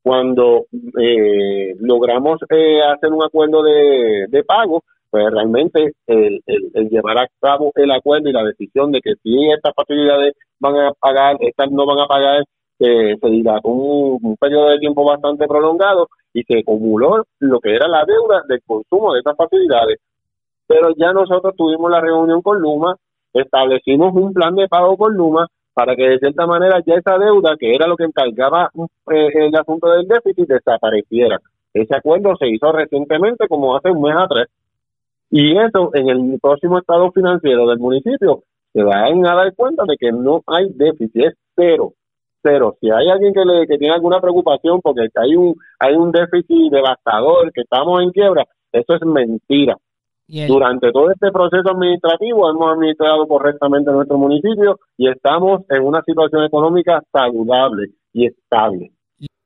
Cuando 0.02 0.66
eh, 1.00 1.74
logramos 1.80 2.38
eh, 2.50 2.82
hacer 2.82 3.10
un 3.10 3.24
acuerdo 3.24 3.62
de, 3.62 4.26
de 4.28 4.44
pago, 4.44 4.82
pues 5.14 5.30
realmente 5.30 5.92
el, 6.08 6.42
el, 6.44 6.88
llevar 6.90 7.16
a 7.18 7.28
cabo 7.40 7.70
el 7.76 7.90
acuerdo 7.92 8.28
y 8.28 8.32
la 8.32 8.42
decisión 8.42 8.90
de 8.90 9.00
que 9.00 9.14
si 9.22 9.50
estas 9.50 9.72
facilidades 9.72 10.34
van 10.58 10.76
a 10.76 10.92
pagar, 10.92 11.36
estas 11.38 11.70
no 11.70 11.86
van 11.86 12.00
a 12.00 12.06
pagar, 12.06 12.44
se 12.78 13.30
dilató 13.30 13.68
un, 13.68 14.18
un, 14.22 14.36
periodo 14.36 14.70
de 14.70 14.78
tiempo 14.78 15.04
bastante 15.04 15.46
prolongado 15.46 16.08
y 16.32 16.42
se 16.42 16.58
acumuló 16.58 17.24
lo 17.38 17.60
que 17.60 17.74
era 17.74 17.88
la 17.88 18.04
deuda 18.04 18.42
del 18.48 18.60
consumo 18.66 19.12
de 19.12 19.20
estas 19.20 19.36
facilidades. 19.36 19.98
Pero 20.66 20.88
ya 20.96 21.12
nosotros 21.12 21.54
tuvimos 21.56 21.90
la 21.90 22.00
reunión 22.00 22.42
con 22.42 22.60
Luma, 22.60 22.96
establecimos 23.32 24.14
un 24.14 24.32
plan 24.32 24.54
de 24.54 24.68
pago 24.68 24.96
con 24.96 25.14
Luma 25.14 25.46
para 25.72 25.96
que 25.96 26.08
de 26.08 26.18
cierta 26.18 26.46
manera 26.46 26.80
ya 26.86 26.94
esa 26.94 27.18
deuda, 27.18 27.56
que 27.58 27.74
era 27.74 27.86
lo 27.86 27.96
que 27.96 28.04
encargaba 28.04 28.70
eh, 29.10 29.28
el 29.34 29.54
asunto 29.56 29.90
del 29.90 30.06
déficit, 30.06 30.48
desapareciera. 30.48 31.40
Ese 31.72 31.96
acuerdo 31.96 32.36
se 32.36 32.48
hizo 32.48 32.70
recientemente, 32.70 33.48
como 33.48 33.76
hace 33.76 33.90
un 33.90 34.02
mes 34.02 34.14
atrás, 34.16 34.46
y 35.30 35.58
eso 35.58 35.90
en 35.94 36.08
el 36.08 36.38
próximo 36.40 36.78
estado 36.78 37.10
financiero 37.10 37.66
del 37.66 37.78
municipio 37.78 38.44
se 38.72 38.82
van 38.82 39.26
a 39.26 39.34
dar 39.34 39.54
cuenta 39.54 39.82
de 39.86 39.96
que 39.96 40.12
no 40.12 40.42
hay 40.46 40.68
déficit, 40.72 41.26
es 41.26 41.34
cero 41.56 41.92
pero 42.44 42.76
si 42.78 42.90
hay 42.90 43.08
alguien 43.08 43.32
que, 43.32 43.42
le, 43.42 43.66
que 43.66 43.78
tiene 43.78 43.94
alguna 43.94 44.20
preocupación 44.20 44.82
porque 44.82 45.08
hay 45.14 45.34
un, 45.34 45.54
hay 45.78 45.94
un 45.94 46.12
déficit 46.12 46.70
devastador, 46.70 47.50
que 47.54 47.62
estamos 47.62 48.02
en 48.02 48.10
quiebra, 48.10 48.44
eso 48.70 48.94
es 48.94 49.00
mentira. 49.02 49.78
Durante 50.26 50.92
todo 50.92 51.10
este 51.10 51.32
proceso 51.32 51.70
administrativo 51.70 52.50
hemos 52.50 52.72
administrado 52.72 53.26
correctamente 53.26 53.90
nuestro 53.90 54.18
municipio 54.18 54.78
y 54.98 55.08
estamos 55.08 55.62
en 55.70 55.82
una 55.82 56.02
situación 56.02 56.44
económica 56.44 57.02
saludable 57.10 57.88
y 58.12 58.26
estable. 58.26 58.90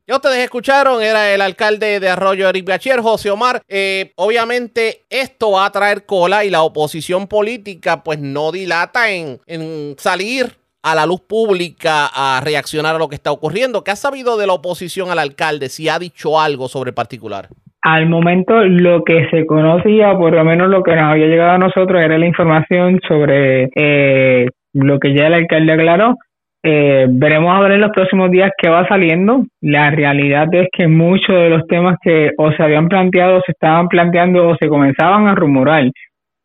Ya 0.06 0.16
ustedes 0.16 0.38
escucharon, 0.38 1.00
era 1.00 1.32
el 1.34 1.40
alcalde 1.40 2.00
de 2.00 2.08
Arroyo 2.08 2.48
Eric 2.48 2.66
Bachier, 2.66 3.00
José 3.00 3.30
Omar. 3.30 3.62
Eh, 3.68 4.12
obviamente 4.16 5.04
esto 5.10 5.52
va 5.52 5.66
a 5.66 5.72
traer 5.72 6.04
cola 6.04 6.44
y 6.44 6.50
la 6.50 6.62
oposición 6.62 7.28
política 7.28 8.02
pues 8.02 8.18
no 8.18 8.50
dilata 8.50 9.10
en, 9.10 9.40
en 9.46 9.94
salir 9.98 10.58
a 10.82 10.94
la 10.94 11.06
luz 11.06 11.20
pública 11.20 12.08
a 12.12 12.40
reaccionar 12.44 12.96
a 12.96 12.98
lo 12.98 13.08
que 13.08 13.14
está 13.14 13.32
ocurriendo. 13.32 13.82
¿Qué 13.84 13.90
ha 13.90 13.96
sabido 13.96 14.36
de 14.36 14.46
la 14.46 14.54
oposición 14.54 15.10
al 15.10 15.18
alcalde? 15.18 15.68
Si 15.68 15.88
ha 15.88 15.98
dicho 15.98 16.40
algo 16.40 16.68
sobre 16.68 16.90
el 16.90 16.94
particular. 16.94 17.48
Al 17.82 18.08
momento 18.08 18.64
lo 18.64 19.04
que 19.04 19.28
se 19.30 19.46
conocía, 19.46 20.16
por 20.16 20.34
lo 20.34 20.44
menos 20.44 20.68
lo 20.68 20.82
que 20.82 20.96
nos 20.96 21.12
había 21.12 21.26
llegado 21.26 21.52
a 21.52 21.58
nosotros, 21.58 22.02
era 22.02 22.18
la 22.18 22.26
información 22.26 23.00
sobre 23.06 23.68
eh, 23.74 24.46
lo 24.72 24.98
que 24.98 25.14
ya 25.14 25.28
el 25.28 25.34
alcalde 25.34 25.72
aclaró. 25.72 26.16
Eh, 26.64 27.06
veremos 27.08 27.54
a 27.54 27.60
ver 27.60 27.72
en 27.72 27.82
los 27.82 27.92
próximos 27.92 28.30
días 28.32 28.50
qué 28.58 28.68
va 28.68 28.86
saliendo. 28.88 29.44
La 29.60 29.90
realidad 29.90 30.48
es 30.52 30.68
que 30.72 30.88
muchos 30.88 31.34
de 31.34 31.50
los 31.50 31.66
temas 31.68 31.96
que 32.02 32.32
o 32.36 32.50
se 32.52 32.62
habían 32.62 32.88
planteado, 32.88 33.40
se 33.46 33.52
estaban 33.52 33.88
planteando 33.88 34.48
o 34.48 34.56
se 34.56 34.68
comenzaban 34.68 35.28
a 35.28 35.36
rumorar, 35.36 35.84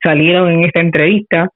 salieron 0.03 0.51
en 0.51 0.65
esta 0.65 0.81
entrevista. 0.81 1.47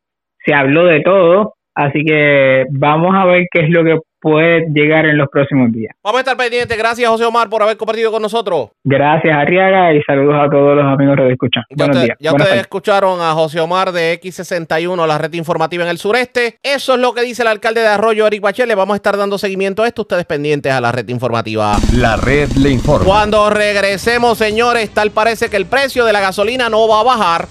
Se 0.43 0.55
habló 0.55 0.85
de 0.85 1.01
todo, 1.01 1.53
Así 1.77 2.03
que 2.03 2.65
vamos 2.71 3.13
a 3.15 3.23
ver 3.25 3.45
qué 3.51 3.59
es 3.59 3.69
lo 3.69 3.83
que 3.83 3.99
puede 4.19 4.65
llegar 4.73 5.05
en 5.05 5.15
los 5.15 5.27
próximos 5.29 5.71
días. 5.71 5.93
Vamos 6.03 6.17
a 6.17 6.21
estar 6.21 6.35
pendientes. 6.35 6.75
Gracias, 6.75 7.07
José 7.07 7.23
Omar, 7.23 7.51
por 7.51 7.61
haber 7.61 7.77
compartido 7.77 8.11
con 8.11 8.19
nosotros. 8.19 8.69
Gracias, 8.83 9.37
Arriaga, 9.37 9.93
y 9.93 10.01
saludos 10.01 10.37
a 10.43 10.49
todos 10.49 10.75
los 10.75 10.85
amigos 10.85 11.17
que 11.17 11.31
escuchan. 11.33 11.63
Ya, 11.69 11.85
Buenos 11.85 12.03
días. 12.03 12.17
ya 12.19 12.31
ustedes 12.31 12.61
escucharon 12.61 13.21
a 13.21 13.33
José 13.33 13.59
Omar 13.59 13.91
de 13.91 14.19
X61, 14.19 15.05
la 15.05 15.19
red 15.19 15.31
informativa 15.33 15.83
en 15.83 15.89
el 15.91 15.99
sureste. 15.99 16.57
Eso 16.63 16.95
es 16.95 16.99
lo 16.99 17.13
que 17.13 17.21
dice 17.21 17.43
el 17.43 17.47
alcalde 17.49 17.81
de 17.81 17.89
Arroyo, 17.89 18.25
Eric 18.25 18.41
Bachelet. 18.41 18.75
Vamos 18.75 18.95
a 18.95 18.97
estar 18.97 19.15
dando 19.15 19.37
seguimiento 19.37 19.83
a 19.83 19.87
esto. 19.87 20.01
Ustedes 20.01 20.25
pendientes 20.25 20.73
a 20.73 20.81
la 20.81 20.91
red 20.91 21.07
informativa. 21.09 21.75
La 21.93 22.17
red 22.17 22.49
le 22.53 22.71
informa. 22.71 23.05
Cuando 23.05 23.51
regresemos, 23.51 24.39
señores, 24.39 24.89
tal 24.89 25.11
parece 25.11 25.51
que 25.51 25.57
el 25.57 25.67
precio 25.67 26.05
de 26.05 26.13
la 26.13 26.21
gasolina 26.21 26.69
no 26.69 26.87
va 26.87 27.01
a 27.01 27.03
bajar 27.03 27.47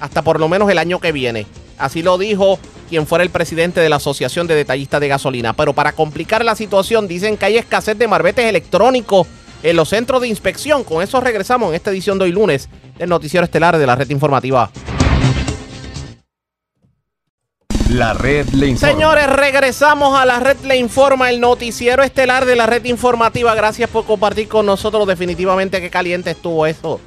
hasta 0.00 0.22
por 0.22 0.40
lo 0.40 0.48
menos 0.48 0.68
el 0.70 0.78
año 0.78 0.98
que 0.98 1.12
viene. 1.12 1.46
Así 1.78 2.02
lo 2.02 2.18
dijo 2.18 2.58
quien 2.94 3.08
fuera 3.08 3.24
el 3.24 3.30
presidente 3.30 3.80
de 3.80 3.88
la 3.88 3.96
Asociación 3.96 4.46
de 4.46 4.54
Detallistas 4.54 5.00
de 5.00 5.08
Gasolina. 5.08 5.52
Pero 5.52 5.72
para 5.72 5.90
complicar 5.90 6.44
la 6.44 6.54
situación, 6.54 7.08
dicen 7.08 7.36
que 7.36 7.46
hay 7.46 7.56
escasez 7.56 7.98
de 7.98 8.06
marbetes 8.06 8.44
electrónicos 8.44 9.26
en 9.64 9.74
los 9.74 9.88
centros 9.88 10.20
de 10.20 10.28
inspección. 10.28 10.84
Con 10.84 11.02
eso 11.02 11.20
regresamos 11.20 11.70
en 11.70 11.74
esta 11.74 11.90
edición 11.90 12.18
de 12.18 12.26
hoy 12.26 12.30
lunes 12.30 12.68
del 12.96 13.08
Noticiero 13.08 13.42
Estelar 13.42 13.78
de 13.78 13.84
la 13.84 13.96
Red 13.96 14.10
Informativa. 14.10 14.70
La 17.90 18.14
red 18.14 18.46
le 18.50 18.68
informa. 18.68 18.94
Señores, 18.94 19.26
regresamos 19.26 20.16
a 20.16 20.24
la 20.24 20.38
red 20.38 20.58
le 20.64 20.76
informa, 20.76 21.30
el 21.30 21.40
noticiero 21.40 22.04
estelar 22.04 22.44
de 22.44 22.54
la 22.54 22.66
red 22.66 22.84
informativa. 22.84 23.56
Gracias 23.56 23.90
por 23.90 24.04
compartir 24.04 24.46
con 24.46 24.66
nosotros. 24.66 25.04
Definitivamente 25.08 25.80
qué 25.80 25.90
caliente 25.90 26.30
estuvo 26.30 26.64
eso 26.64 27.00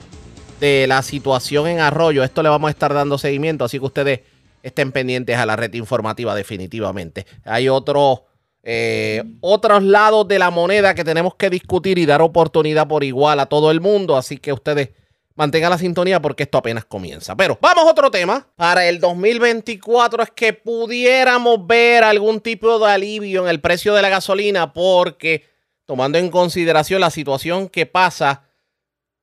de 0.59 0.85
la 0.85 1.01
situación 1.01 1.67
en 1.67 1.79
Arroyo. 1.79 2.25
Esto 2.25 2.43
le 2.43 2.49
vamos 2.49 2.67
a 2.67 2.71
estar 2.71 2.93
dando 2.93 3.17
seguimiento, 3.17 3.63
así 3.63 3.79
que 3.79 3.85
ustedes 3.85 4.19
estén 4.63 4.91
pendientes 4.91 5.37
a 5.37 5.45
la 5.45 5.55
red 5.55 5.73
informativa 5.73 6.35
definitivamente. 6.35 7.25
Hay 7.45 7.69
otro 7.69 8.25
eh, 8.69 9.23
otros 9.39 9.81
lados 9.81 10.27
de 10.27 10.39
la 10.39 10.49
moneda 10.49 10.93
que 10.93 11.05
tenemos 11.05 11.35
que 11.35 11.49
discutir 11.49 11.97
y 11.97 12.05
dar 12.05 12.21
oportunidad 12.21 12.85
por 12.85 13.03
igual 13.05 13.39
a 13.39 13.45
todo 13.45 13.71
el 13.71 13.79
mundo. 13.79 14.17
Así 14.17 14.37
que 14.37 14.51
ustedes 14.51 14.89
mantengan 15.35 15.69
la 15.69 15.77
sintonía 15.77 16.21
porque 16.21 16.43
esto 16.43 16.57
apenas 16.57 16.83
comienza. 16.83 17.33
Pero 17.37 17.57
vamos 17.61 17.85
a 17.85 17.91
otro 17.91 18.11
tema. 18.11 18.45
Para 18.57 18.85
el 18.87 18.99
2024 18.99 20.23
es 20.23 20.31
que 20.31 20.51
pudiéramos 20.51 21.65
ver 21.65 22.03
algún 22.03 22.41
tipo 22.41 22.77
de 22.77 22.91
alivio 22.91 23.43
en 23.43 23.49
el 23.49 23.61
precio 23.61 23.93
de 23.93 24.01
la 24.01 24.09
gasolina 24.09 24.73
porque 24.73 25.45
tomando 25.85 26.17
en 26.17 26.29
consideración 26.29 26.99
la 26.99 27.09
situación 27.09 27.69
que 27.69 27.85
pasa 27.85 28.46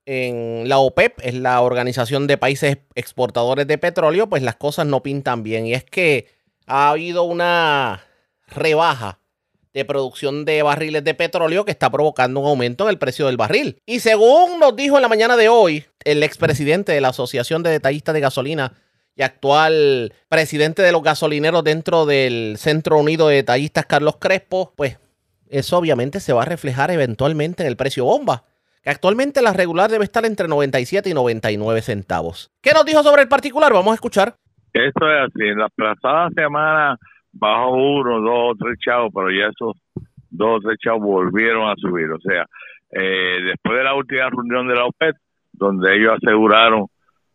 en 0.07 0.69
la 0.69 0.79
OPEP, 0.79 1.19
es 1.23 1.35
la 1.35 1.61
Organización 1.61 2.27
de 2.27 2.39
Países 2.39 2.79
Exportadores 2.95 3.67
de 3.67 3.79
Petróleo, 3.79 4.29
pues 4.29 4.43
las 4.43 4.57
cosas 4.57 4.87
no 4.87 5.03
pintan 5.03 5.43
bien. 5.43 5.67
Y 5.67 5.75
es 5.75 5.85
que 5.85 6.27
ha 6.67 6.91
habido 6.91 7.25
una 7.25 8.05
rebaja 8.49 9.19
de 9.73 9.85
producción 9.85 10.45
de 10.45 10.63
barriles 10.63 11.03
de 11.03 11.15
petróleo 11.15 11.65
que 11.65 11.73
está 11.73 11.91
provocando 11.91 12.41
un 12.41 12.47
aumento 12.47 12.85
en 12.85 12.91
el 12.91 12.99
precio 12.99 13.27
del 13.27 13.37
barril. 13.37 13.83
Y 13.87 14.01
según 14.01 14.61
nos 14.61 14.77
dijo 14.77 14.97
en 14.97 15.03
la 15.03 15.09
mañana 15.09 15.37
de 15.37 15.49
hoy 15.49 15.85
el 16.05 16.23
expresidente 16.23 16.93
de 16.93 17.01
la 17.01 17.09
Asociación 17.09 17.63
de 17.63 17.71
Detallistas 17.71 18.15
de 18.15 18.21
Gasolina 18.21 18.73
y 19.17 19.23
actual 19.23 20.13
presidente 20.29 20.83
de 20.83 20.93
los 20.93 21.03
gasolineros 21.03 21.65
dentro 21.65 22.07
del 22.07 22.57
Centro 22.59 22.99
Unido 22.99 23.29
de 23.29 23.37
Detallistas, 23.37 23.87
Carlos 23.87 24.17
Crespo, 24.21 24.73
pues 24.77 24.99
eso 25.49 25.77
obviamente 25.79 26.21
se 26.21 26.33
va 26.33 26.43
a 26.43 26.47
reflejar 26.47 26.91
eventualmente 26.91 27.65
en 27.65 27.69
el 27.69 27.77
precio 27.77 28.05
bomba, 28.05 28.45
actualmente 28.91 29.43
la 29.43 29.53
regular 29.53 29.91
debe 29.91 30.05
estar 30.05 30.25
entre 30.25 30.49
97 30.49 31.09
y 31.11 31.15
99 31.15 31.83
centavos. 31.83 32.51
¿Qué 32.63 32.73
nos 32.73 32.85
dijo 32.85 33.03
sobre 33.03 33.23
el 33.23 33.29
particular? 33.29 33.73
Vamos 33.73 33.93
a 33.93 33.95
escuchar. 33.95 34.35
Eso 34.73 35.11
es 35.11 35.29
así. 35.29 35.49
En 35.49 35.59
la 35.59 35.69
pasada 35.69 36.29
semana 36.35 36.97
bajó 37.33 37.77
uno, 37.77 38.21
dos, 38.21 38.59
tres 38.59 38.79
chavos, 38.85 39.13
pero 39.15 39.31
ya 39.31 39.47
esos 39.47 39.77
dos, 40.31 40.63
tres 40.63 40.79
chavos 40.79 41.03
volvieron 41.03 41.69
a 41.69 41.75
subir. 41.77 42.11
O 42.11 42.21
sea, 42.21 42.45
eh, 42.91 43.41
después 43.45 43.79
de 43.79 43.85
la 43.85 43.95
última 43.95 44.29
reunión 44.31 44.69
de 44.69 44.75
la 44.75 44.87
OPEP, 44.87 45.17
donde 45.53 45.97
ellos 45.97 46.15
aseguraron 46.21 46.87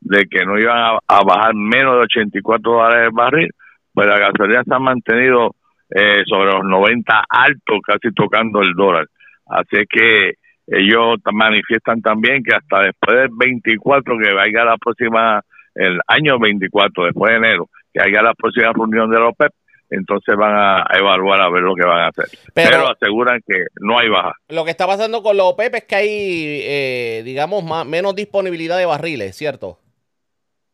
de 0.01 0.25
que 0.29 0.45
no 0.45 0.57
iban 0.57 0.97
a, 1.07 1.23
bajar 1.23 1.53
menos 1.53 1.95
de 1.95 2.01
84 2.01 2.71
dólares 2.71 3.07
el 3.07 3.11
barril, 3.11 3.49
pues 3.93 4.07
la 4.07 4.19
gasolina 4.19 4.63
se 4.63 4.73
ha 4.73 4.79
mantenido 4.79 5.55
eh, 5.93 6.23
sobre 6.25 6.51
los 6.51 6.63
90 6.63 7.23
altos, 7.29 7.79
casi 7.85 8.13
tocando 8.13 8.61
el 8.61 8.73
dólar. 8.73 9.07
Así 9.47 9.83
que 9.89 10.33
ellos 10.71 11.17
manifiestan 11.31 12.01
también 12.01 12.43
que 12.43 12.55
hasta 12.55 12.83
después 12.83 13.17
del 13.17 13.29
24, 13.31 14.17
que 14.17 14.33
vaya 14.33 14.65
la 14.65 14.77
próxima, 14.77 15.41
el 15.73 15.99
año 16.07 16.37
24, 16.39 17.05
después 17.05 17.31
de 17.31 17.37
enero, 17.37 17.69
que 17.93 18.01
haya 18.01 18.21
la 18.21 18.33
próxima 18.33 18.71
reunión 18.73 19.09
de 19.09 19.19
la 19.19 19.27
OPEP, 19.29 19.51
entonces 19.89 20.35
van 20.35 20.53
a 20.55 20.85
evaluar 20.93 21.41
a 21.41 21.49
ver 21.49 21.63
lo 21.63 21.73
que 21.73 21.85
van 21.85 22.01
a 22.01 22.07
hacer. 22.09 22.25
Pero, 22.53 22.87
aseguran 22.87 23.41
que 23.45 23.63
no 23.81 23.97
hay 23.97 24.09
baja. 24.09 24.33
Lo 24.49 24.63
que 24.63 24.71
está 24.71 24.85
pasando 24.85 25.23
con 25.23 25.35
los 25.35 25.47
OPEP 25.47 25.75
es 25.75 25.83
que 25.85 25.95
hay, 25.95 26.61
eh, 26.63 27.21
digamos, 27.25 27.63
más, 27.63 27.87
menos 27.87 28.15
disponibilidad 28.15 28.77
de 28.77 28.85
barriles, 28.85 29.35
¿cierto? 29.35 29.79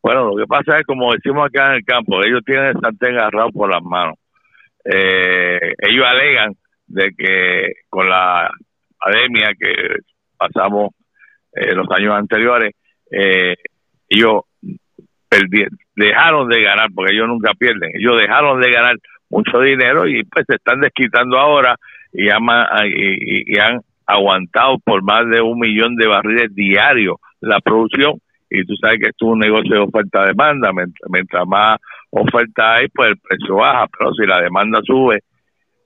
Bueno, 0.02 0.26
lo 0.26 0.36
que 0.36 0.46
pasa 0.46 0.78
es, 0.78 0.84
como 0.84 1.12
decimos 1.14 1.46
acá 1.46 1.68
en 1.68 1.76
el 1.76 1.84
campo, 1.84 2.22
ellos 2.22 2.42
tienen 2.44 2.66
el 2.66 2.80
sartén 2.80 3.18
agarrado 3.18 3.50
por 3.50 3.72
las 3.72 3.82
manos. 3.82 4.16
Eh, 4.84 5.72
ellos 5.78 6.06
alegan 6.06 6.54
de 6.86 7.10
que 7.16 7.72
con 7.88 8.08
la 8.08 8.48
pandemia 9.06 9.52
que 9.58 9.96
pasamos 10.36 10.90
eh, 11.52 11.74
los 11.74 11.86
años 11.90 12.14
anteriores, 12.14 12.74
eh, 13.10 13.54
ellos 14.08 14.42
dejaron 15.94 16.48
de 16.48 16.62
ganar, 16.62 16.88
porque 16.94 17.14
ellos 17.14 17.28
nunca 17.28 17.52
pierden, 17.54 17.90
ellos 17.94 18.18
dejaron 18.18 18.60
de 18.60 18.70
ganar 18.70 18.96
mucho 19.28 19.60
dinero 19.60 20.06
y 20.06 20.24
pues 20.24 20.44
se 20.48 20.56
están 20.56 20.80
desquitando 20.80 21.38
ahora 21.38 21.76
y, 22.12 22.28
y, 22.28 23.58
han 23.58 23.80
aguantado 24.06 24.78
por 24.84 25.02
más 25.02 25.28
de 25.28 25.40
un 25.40 25.58
millón 25.58 25.96
de 25.96 26.06
barriles 26.06 26.54
diarios 26.54 27.16
la 27.40 27.60
producción. 27.60 28.20
Y 28.48 28.64
tú 28.64 28.74
sabes 28.80 29.00
que 29.00 29.08
esto 29.08 29.26
es 29.26 29.32
un 29.32 29.38
negocio 29.40 29.74
de 29.74 29.80
oferta-demanda, 29.80 30.70
mientras, 31.08 31.46
más 31.46 31.78
oferta 32.10 32.74
hay, 32.74 32.86
pues 32.88 33.10
el 33.10 33.18
precio 33.18 33.56
baja, 33.56 33.86
pero 33.98 34.14
si 34.14 34.24
la 34.24 34.40
demanda 34.40 34.78
sube 34.84 35.20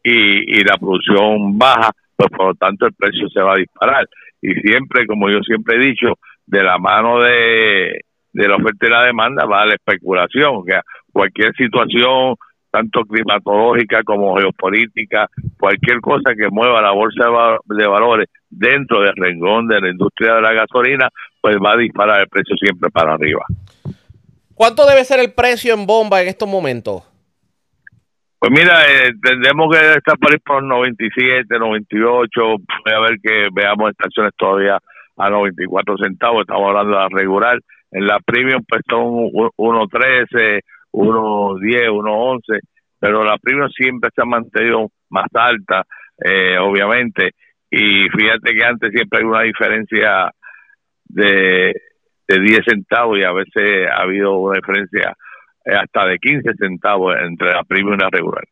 y, 0.05 0.63
la 0.63 0.77
producción 0.77 1.59
baja, 1.59 1.91
por 2.29 2.49
lo 2.49 2.55
tanto 2.55 2.87
el 2.87 2.95
precio 2.95 3.29
se 3.29 3.41
va 3.41 3.55
a 3.55 3.59
disparar. 3.59 4.07
Y 4.43 4.53
siempre, 4.55 5.07
como 5.07 5.31
yo 5.31 5.41
siempre 5.41 5.77
he 5.77 5.87
dicho, 5.87 6.15
de 6.47 6.63
la 6.63 6.79
mano 6.79 7.21
de, 7.21 8.01
de 8.33 8.49
la 8.49 8.57
oferta 8.57 8.87
y 8.87 8.91
la 8.91 9.05
demanda 9.05 9.47
va 9.47 9.67
la 9.67 9.75
especulación, 9.75 10.57
o 10.57 10.65
sea, 10.65 10.83
cualquier 11.13 11.55
situación, 11.55 12.35
tanto 12.71 13.03
climatológica 13.03 14.03
como 14.05 14.37
geopolítica, 14.37 15.29
cualquier 15.59 16.01
cosa 16.01 16.35
que 16.37 16.49
mueva 16.51 16.81
la 16.81 16.93
bolsa 16.93 17.25
de 17.67 17.87
valores 17.87 18.29
dentro 18.49 19.01
del 19.01 19.15
rengón 19.17 19.67
de 19.67 19.81
la 19.81 19.91
industria 19.91 20.35
de 20.35 20.43
la 20.43 20.53
gasolina, 20.53 21.09
pues 21.41 21.57
va 21.57 21.73
a 21.73 21.77
disparar 21.77 22.21
el 22.21 22.29
precio 22.29 22.57
siempre 22.57 22.91
para 22.91 23.15
arriba. 23.15 23.45
¿Cuánto 24.55 24.87
debe 24.87 25.05
ser 25.05 25.21
el 25.21 25.33
precio 25.33 25.75
en 25.75 25.87
bomba 25.87 26.21
en 26.21 26.29
estos 26.29 26.49
momentos? 26.49 27.10
Pues 28.41 28.53
mira, 28.53 28.73
eh, 28.89 29.09
entendemos 29.09 29.69
que 29.71 29.93
estar 29.99 30.17
por, 30.19 30.41
por 30.41 30.63
97, 30.63 31.59
98, 31.59 32.41
voy 32.41 32.95
a 32.95 33.01
ver 33.01 33.19
que 33.23 33.49
veamos 33.53 33.91
estaciones 33.91 34.33
todavía 34.35 34.79
a 35.19 35.29
94 35.29 35.99
centavos, 35.99 36.41
estamos 36.41 36.71
hablando 36.71 36.97
de 36.97 37.03
la 37.03 37.09
regular, 37.11 37.61
en 37.91 38.07
la 38.07 38.19
premium 38.21 38.65
pues 38.67 38.81
son 38.89 39.29
1.13, 39.29 40.61
1.10, 40.91 41.91
1.11, 41.91 42.61
pero 42.99 43.25
la 43.25 43.37
premium 43.37 43.69
siempre 43.69 44.09
se 44.15 44.23
ha 44.23 44.25
mantenido 44.25 44.89
más 45.11 45.29
alta, 45.35 45.85
eh, 46.25 46.57
obviamente, 46.57 47.33
y 47.71 48.09
fíjate 48.09 48.55
que 48.55 48.65
antes 48.65 48.91
siempre 48.91 49.19
hay 49.19 49.25
una 49.27 49.43
diferencia 49.43 50.33
de, 51.05 51.75
de 52.27 52.41
10 52.41 52.61
centavos 52.67 53.19
y 53.19 53.23
a 53.23 53.33
veces 53.33 53.87
ha 53.87 54.01
habido 54.01 54.39
una 54.39 54.57
diferencia 54.57 55.15
hasta 55.75 56.07
de 56.07 56.19
15 56.19 56.51
centavos 56.59 57.15
entre 57.23 57.53
la 57.53 57.65
premium 57.65 57.95
y 57.95 57.99
la 57.99 58.11
regular. 58.11 58.45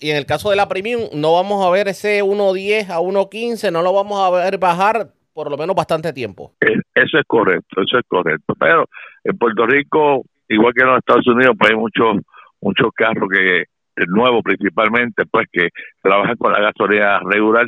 Y 0.00 0.10
en 0.10 0.16
el 0.16 0.26
caso 0.26 0.50
de 0.50 0.56
la 0.56 0.68
premium, 0.68 1.02
no 1.14 1.34
vamos 1.34 1.64
a 1.64 1.70
ver 1.70 1.88
ese 1.88 2.22
1.10 2.22 2.90
a 2.90 3.00
1.15, 3.00 3.72
no 3.72 3.82
lo 3.82 3.92
vamos 3.92 4.20
a 4.20 4.30
ver 4.30 4.58
bajar 4.58 5.08
por 5.32 5.50
lo 5.50 5.56
menos 5.56 5.74
bastante 5.74 6.12
tiempo. 6.12 6.52
Eso 6.60 7.18
es 7.18 7.24
correcto, 7.26 7.82
eso 7.82 7.98
es 7.98 8.04
correcto. 8.06 8.54
Pero 8.58 8.86
en 9.24 9.38
Puerto 9.38 9.66
Rico, 9.66 10.24
igual 10.48 10.74
que 10.74 10.82
en 10.82 10.88
los 10.88 10.98
Estados 10.98 11.26
Unidos, 11.26 11.56
pues 11.58 11.70
hay 11.70 11.76
muchos 11.76 12.16
muchos 12.60 12.90
carros 12.94 13.28
que 13.30 13.64
nuevos 14.08 14.42
principalmente, 14.42 15.24
pues 15.30 15.46
que 15.52 15.68
trabajan 16.00 16.36
con 16.36 16.52
la 16.52 16.60
gasolina 16.60 17.20
regular 17.20 17.66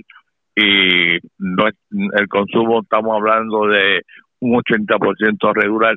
y 0.57 1.19
no 1.39 1.67
es, 1.67 1.75
el 1.91 2.29
consumo 2.29 2.83
estamos 2.83 3.17
hablando 3.17 3.67
de 3.67 4.03
un 4.41 4.55
80% 4.55 5.53
regular 5.55 5.97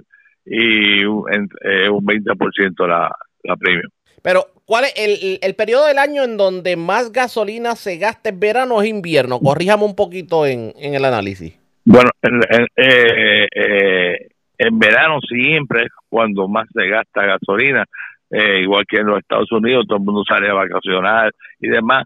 y 0.49 1.03
un, 1.05 1.49
eh, 1.63 1.89
un 1.89 2.05
20% 2.05 2.87
la, 2.87 3.11
la 3.43 3.55
premium. 3.55 3.89
Pero, 4.21 4.47
¿cuál 4.65 4.85
es 4.85 4.93
el, 4.97 5.39
el, 5.41 5.55
periodo 5.55 5.85
del 5.85 5.99
año 5.99 6.23
en 6.23 6.37
donde 6.37 6.75
más 6.75 7.11
gasolina 7.11 7.75
se 7.75 7.97
gasta 7.97 8.29
en 8.29 8.39
verano 8.39 8.75
o 8.75 8.81
es 8.81 8.89
invierno? 8.89 9.39
Corríjame 9.39 9.83
un 9.83 9.95
poquito 9.95 10.45
en, 10.45 10.73
en 10.77 10.95
el 10.95 11.05
análisis. 11.05 11.57
Bueno, 11.85 12.09
en, 12.21 12.41
eh, 12.75 13.47
eh, 13.55 14.27
en 14.57 14.79
verano 14.79 15.19
siempre 15.21 15.83
es 15.83 15.91
cuando 16.09 16.49
más 16.49 16.67
se 16.73 16.85
gasta 16.87 17.25
gasolina, 17.25 17.85
eh, 18.29 18.59
igual 18.61 18.83
que 18.85 18.97
en 18.97 19.07
los 19.07 19.19
Estados 19.19 19.49
Unidos, 19.53 19.85
todo 19.87 19.97
el 19.97 20.03
mundo 20.03 20.23
sale 20.27 20.49
a 20.49 20.53
vacacionar 20.53 21.31
y 21.61 21.69
demás. 21.69 22.03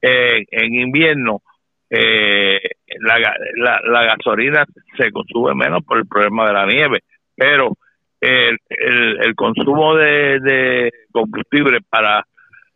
en 0.00 0.74
invierno, 0.74 1.42
la, 1.88 3.36
la, 3.84 4.02
gasolina 4.04 4.64
se 4.96 5.12
consume 5.12 5.54
menos 5.54 5.84
por 5.84 5.98
el 5.98 6.06
problema 6.06 6.48
de 6.48 6.52
la 6.52 6.66
nieve, 6.66 6.98
pero 7.36 7.76
el, 8.20 8.58
el, 8.68 9.34
consumo 9.34 9.96
de, 9.96 10.38
de, 10.40 10.92
combustible 11.10 11.78
para 11.88 12.24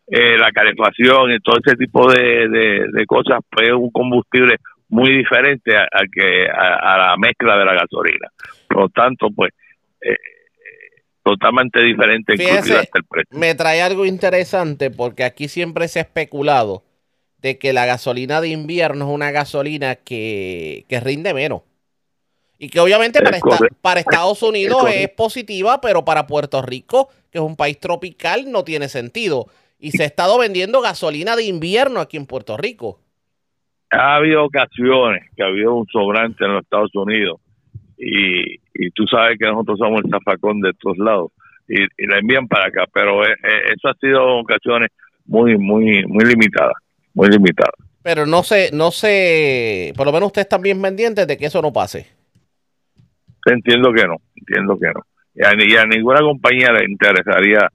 la 0.08 0.52
calefacción 0.52 1.32
y 1.32 1.40
todo 1.40 1.58
ese 1.64 1.76
tipo 1.76 2.10
de, 2.12 2.48
de, 2.48 2.86
de 2.92 3.06
cosas, 3.06 3.40
pues 3.50 3.68
es 3.68 3.74
un 3.74 3.90
combustible 3.90 4.56
muy 4.88 5.16
diferente 5.16 5.76
a, 5.76 5.86
que 6.12 6.46
a, 6.48 6.98
la 6.98 7.16
mezcla 7.16 7.56
de 7.56 7.64
la 7.64 7.74
gasolina. 7.74 8.28
Por 8.68 8.82
lo 8.82 8.88
tanto, 8.88 9.28
pues 9.34 9.52
eh, 10.00 10.16
totalmente 11.22 11.82
diferente 11.82 12.36
Fíjese, 12.36 12.88
Me 13.30 13.54
trae 13.54 13.82
algo 13.82 14.06
interesante 14.06 14.90
porque 14.90 15.24
aquí 15.24 15.48
siempre 15.48 15.88
se 15.88 15.98
ha 15.98 16.02
especulado 16.02 16.84
de 17.38 17.58
que 17.58 17.72
la 17.72 17.86
gasolina 17.86 18.40
de 18.40 18.48
invierno 18.48 19.06
es 19.06 19.14
una 19.14 19.30
gasolina 19.30 19.96
que, 19.96 20.84
que 20.88 21.00
rinde 21.00 21.34
menos. 21.34 21.62
Y 22.58 22.68
que 22.68 22.80
obviamente 22.80 23.20
para, 23.20 23.38
para 23.82 24.00
Estados 24.00 24.42
Unidos 24.42 24.82
es, 24.90 25.10
positiva, 25.10 25.80
pero 25.80 26.04
para 26.04 26.26
Puerto 26.26 26.62
Rico, 26.62 27.10
que 27.30 27.38
es 27.38 27.44
un 27.44 27.56
país 27.56 27.78
tropical, 27.78 28.50
no 28.50 28.64
tiene 28.64 28.88
sentido. 28.88 29.46
Y 29.78 29.90
se 29.90 30.04
ha 30.04 30.06
estado 30.06 30.38
vendiendo 30.38 30.80
gasolina 30.80 31.36
de 31.36 31.44
invierno 31.44 32.00
aquí 32.00 32.16
en 32.16 32.26
Puerto 32.26 32.56
Rico 32.56 33.00
ha 33.90 34.16
habido 34.16 34.44
ocasiones 34.44 35.22
que 35.36 35.42
ha 35.42 35.46
habido 35.46 35.74
un 35.74 35.86
sobrante 35.86 36.44
en 36.44 36.54
los 36.54 36.62
Estados 36.62 36.94
Unidos 36.94 37.40
y, 37.96 38.56
y 38.74 38.90
tú 38.94 39.06
sabes 39.06 39.38
que 39.38 39.46
nosotros 39.46 39.78
somos 39.78 40.02
el 40.04 40.10
zafacón 40.10 40.60
de 40.60 40.70
estos 40.70 40.98
lados 40.98 41.32
y, 41.68 41.80
la 42.06 42.18
envían 42.18 42.46
para 42.46 42.66
acá, 42.66 42.84
pero 42.92 43.24
eh, 43.24 43.32
eh, 43.42 43.72
eso 43.74 43.88
ha 43.88 43.94
sido 43.94 44.38
ocasiones 44.38 44.90
muy, 45.24 45.56
muy, 45.58 46.04
muy 46.06 46.24
limitadas. 46.24 46.74
muy 47.14 47.28
limitadas. 47.28 47.74
Pero 48.02 48.24
no 48.24 48.44
sé, 48.44 48.70
no 48.72 48.92
sé, 48.92 49.92
por 49.96 50.06
lo 50.06 50.12
menos 50.12 50.28
ustedes 50.28 50.44
están 50.44 50.62
bien 50.62 50.80
pendientes 50.80 51.26
de 51.26 51.36
que 51.36 51.46
eso 51.46 51.60
no 51.60 51.72
pase. 51.72 52.06
Entiendo 53.46 53.92
que 53.92 54.04
no, 54.06 54.16
entiendo 54.34 54.78
que 54.78 54.88
no. 54.88 55.02
Y 55.34 55.76
a, 55.76 55.84
ninguna 55.84 56.20
compañía 56.20 56.72
le 56.72 56.84
interesaría 56.90 57.68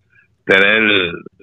tener 0.46 0.82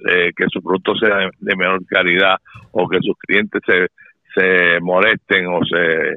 eh, 0.09 0.31
que 0.35 0.45
su 0.51 0.61
producto 0.61 0.95
sea 0.95 1.17
de, 1.17 1.29
de 1.39 1.55
menor 1.55 1.85
calidad 1.85 2.37
o 2.71 2.87
que 2.87 2.99
sus 3.01 3.17
clientes 3.17 3.61
se, 3.65 3.87
se 4.35 4.79
molesten 4.81 5.47
o 5.47 5.59
se 5.65 6.15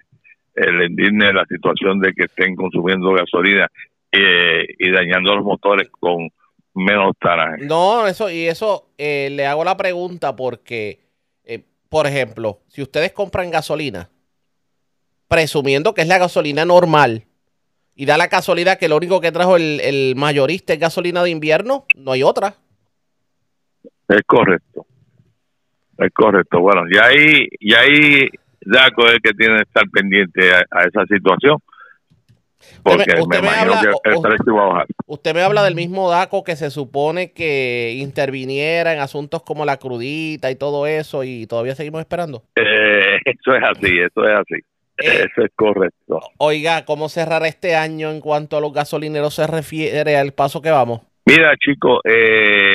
eh, 0.54 0.72
le 0.72 0.86
indigne 0.86 1.32
la 1.32 1.46
situación 1.46 2.00
de 2.00 2.12
que 2.12 2.24
estén 2.24 2.54
consumiendo 2.54 3.12
gasolina 3.12 3.68
eh, 4.10 4.66
y 4.78 4.90
dañando 4.90 5.34
los 5.34 5.44
motores 5.44 5.88
con 5.98 6.28
menos 6.74 7.12
taraje. 7.18 7.64
No, 7.64 8.06
eso, 8.06 8.30
y 8.30 8.46
eso 8.46 8.90
eh, 8.98 9.28
le 9.32 9.46
hago 9.46 9.64
la 9.64 9.76
pregunta 9.76 10.36
porque, 10.36 11.00
eh, 11.44 11.64
por 11.88 12.06
ejemplo, 12.06 12.60
si 12.68 12.82
ustedes 12.82 13.12
compran 13.12 13.50
gasolina, 13.50 14.10
presumiendo 15.28 15.94
que 15.94 16.02
es 16.02 16.08
la 16.08 16.18
gasolina 16.18 16.64
normal, 16.64 17.24
y 17.94 18.06
da 18.06 18.16
la 18.16 18.28
casualidad 18.28 18.78
que 18.78 18.88
lo 18.88 18.96
único 18.96 19.20
que 19.20 19.32
trajo 19.32 19.56
el, 19.56 19.80
el 19.80 20.14
mayorista 20.16 20.72
es 20.72 20.78
gasolina 20.80 21.22
de 21.22 21.30
invierno, 21.30 21.84
no 21.96 22.12
hay 22.12 22.22
otra. 22.22 22.54
Es 24.08 24.22
correcto. 24.26 24.86
Es 25.98 26.10
correcto. 26.14 26.60
Bueno, 26.60 26.82
y 26.90 26.96
ahí, 26.98 27.48
y 27.60 27.74
ahí 27.74 28.28
Daco 28.60 29.06
es 29.06 29.14
el 29.14 29.20
que 29.22 29.32
tiene 29.32 29.56
que 29.56 29.62
estar 29.62 29.84
pendiente 29.90 30.52
a, 30.54 30.58
a 30.70 30.84
esa 30.84 31.04
situación. 31.06 31.58
Porque 32.84 33.00
Usted 33.02 33.14
me- 33.16 33.22
usted 33.22 33.40
me 33.40 33.46
imagino 33.48 33.74
habla- 33.74 33.92
que 34.04 34.10
el 34.10 34.20
precio 34.22 34.54
va 34.54 34.62
a 34.62 34.68
bajar. 34.68 34.86
Usted 35.06 35.34
me 35.34 35.42
habla 35.42 35.64
del 35.64 35.74
mismo 35.74 36.08
DACO 36.10 36.44
que 36.44 36.56
se 36.56 36.70
supone 36.70 37.32
que 37.32 37.94
interviniera 37.98 38.92
en 38.92 39.00
asuntos 39.00 39.42
como 39.42 39.64
la 39.64 39.76
crudita 39.78 40.50
y 40.50 40.54
todo 40.56 40.86
eso, 40.86 41.24
y 41.24 41.46
todavía 41.46 41.74
seguimos 41.74 42.00
esperando. 42.00 42.44
Eh, 42.56 43.18
eso 43.24 43.54
es 43.56 43.62
así, 43.64 43.98
eso 43.98 44.24
es 44.24 44.38
así. 44.38 44.54
Eh. 45.02 45.26
Eso 45.30 45.44
es 45.44 45.50
correcto. 45.54 46.20
Oiga, 46.38 46.84
¿cómo 46.84 47.08
cerrar 47.08 47.44
este 47.44 47.74
año 47.74 48.10
en 48.10 48.20
cuanto 48.20 48.56
a 48.56 48.60
los 48.60 48.72
gasolineros 48.72 49.34
se 49.34 49.46
refiere 49.46 50.16
al 50.16 50.32
paso 50.32 50.60
que 50.62 50.70
vamos? 50.70 51.00
Mira, 51.26 51.54
chicos, 51.56 52.00
eh, 52.04 52.74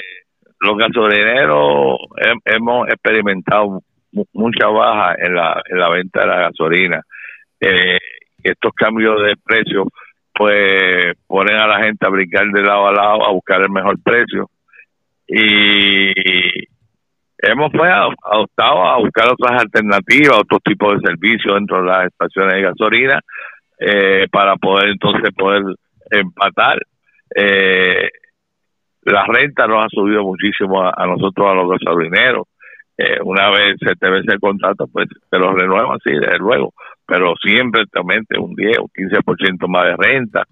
los 0.60 0.78
gasolineros 0.78 1.98
hem- 2.18 2.42
hemos 2.46 2.88
experimentado 2.88 3.82
mu- 4.12 4.26
mucha 4.34 4.68
baja 4.68 5.16
en 5.20 5.36
la, 5.36 5.62
en 5.70 5.80
la 5.80 5.90
venta 5.90 6.22
de 6.22 6.28
la 6.28 6.40
gasolina. 6.40 7.02
Eh, 7.60 7.98
estos 8.44 8.72
cambios 8.74 9.22
de 9.24 9.36
precio, 9.44 9.88
pues 10.34 11.14
ponen 11.28 11.56
a 11.56 11.68
la 11.68 11.84
gente 11.84 12.06
a 12.06 12.10
brincar 12.10 12.46
de 12.48 12.62
lado 12.62 12.88
a 12.88 12.92
lado 12.94 13.28
a 13.28 13.32
buscar 13.32 13.62
el 13.62 13.70
mejor 13.70 13.98
precio. 14.04 14.50
Y 15.28 16.64
hemos 17.40 17.72
pues 17.72 17.92
ad- 17.92 18.16
adoptado 18.24 18.84
a 18.86 18.98
buscar 18.98 19.32
otras 19.32 19.62
alternativas, 19.62 20.40
otros 20.40 20.62
tipos 20.64 20.94
de 20.94 21.08
servicios 21.08 21.56
dentro 21.56 21.82
de 21.82 21.88
las 21.88 22.06
estaciones 22.08 22.54
de 22.54 22.62
gasolina, 22.62 23.20
eh, 23.80 24.28
para 24.32 24.56
poder 24.56 24.90
entonces 24.90 25.32
poder 25.36 25.64
empatar. 26.12 26.80
Eh, 27.36 28.10
la 29.04 29.26
renta 29.26 29.68
nos 29.68 29.86
ha 29.86 29.90
subido 29.90 30.24
muchísimo 30.24 30.84
a, 30.84 31.06
nosotros, 31.06 31.48
a 31.50 31.54
los 31.54 31.70
gasolineros. 31.70 32.48
Eh, 32.98 33.20
una 33.24 33.50
vez 33.52 33.76
se 33.80 33.94
te 33.96 34.10
vence 34.10 34.34
el 34.34 34.40
contrato, 34.40 34.88
pues 34.92 35.08
te 35.30 35.38
lo 35.38 35.54
renuevan, 35.54 36.00
sí, 36.04 36.12
desde 36.12 36.40
luego, 36.40 36.74
pero 37.06 37.36
siempre 37.36 37.84
te 37.92 38.00
un 38.40 38.56
10 38.56 38.80
o 38.80 38.88
15% 38.88 39.68
más 39.68 39.86
de 39.86 39.96
renta. 39.96 40.44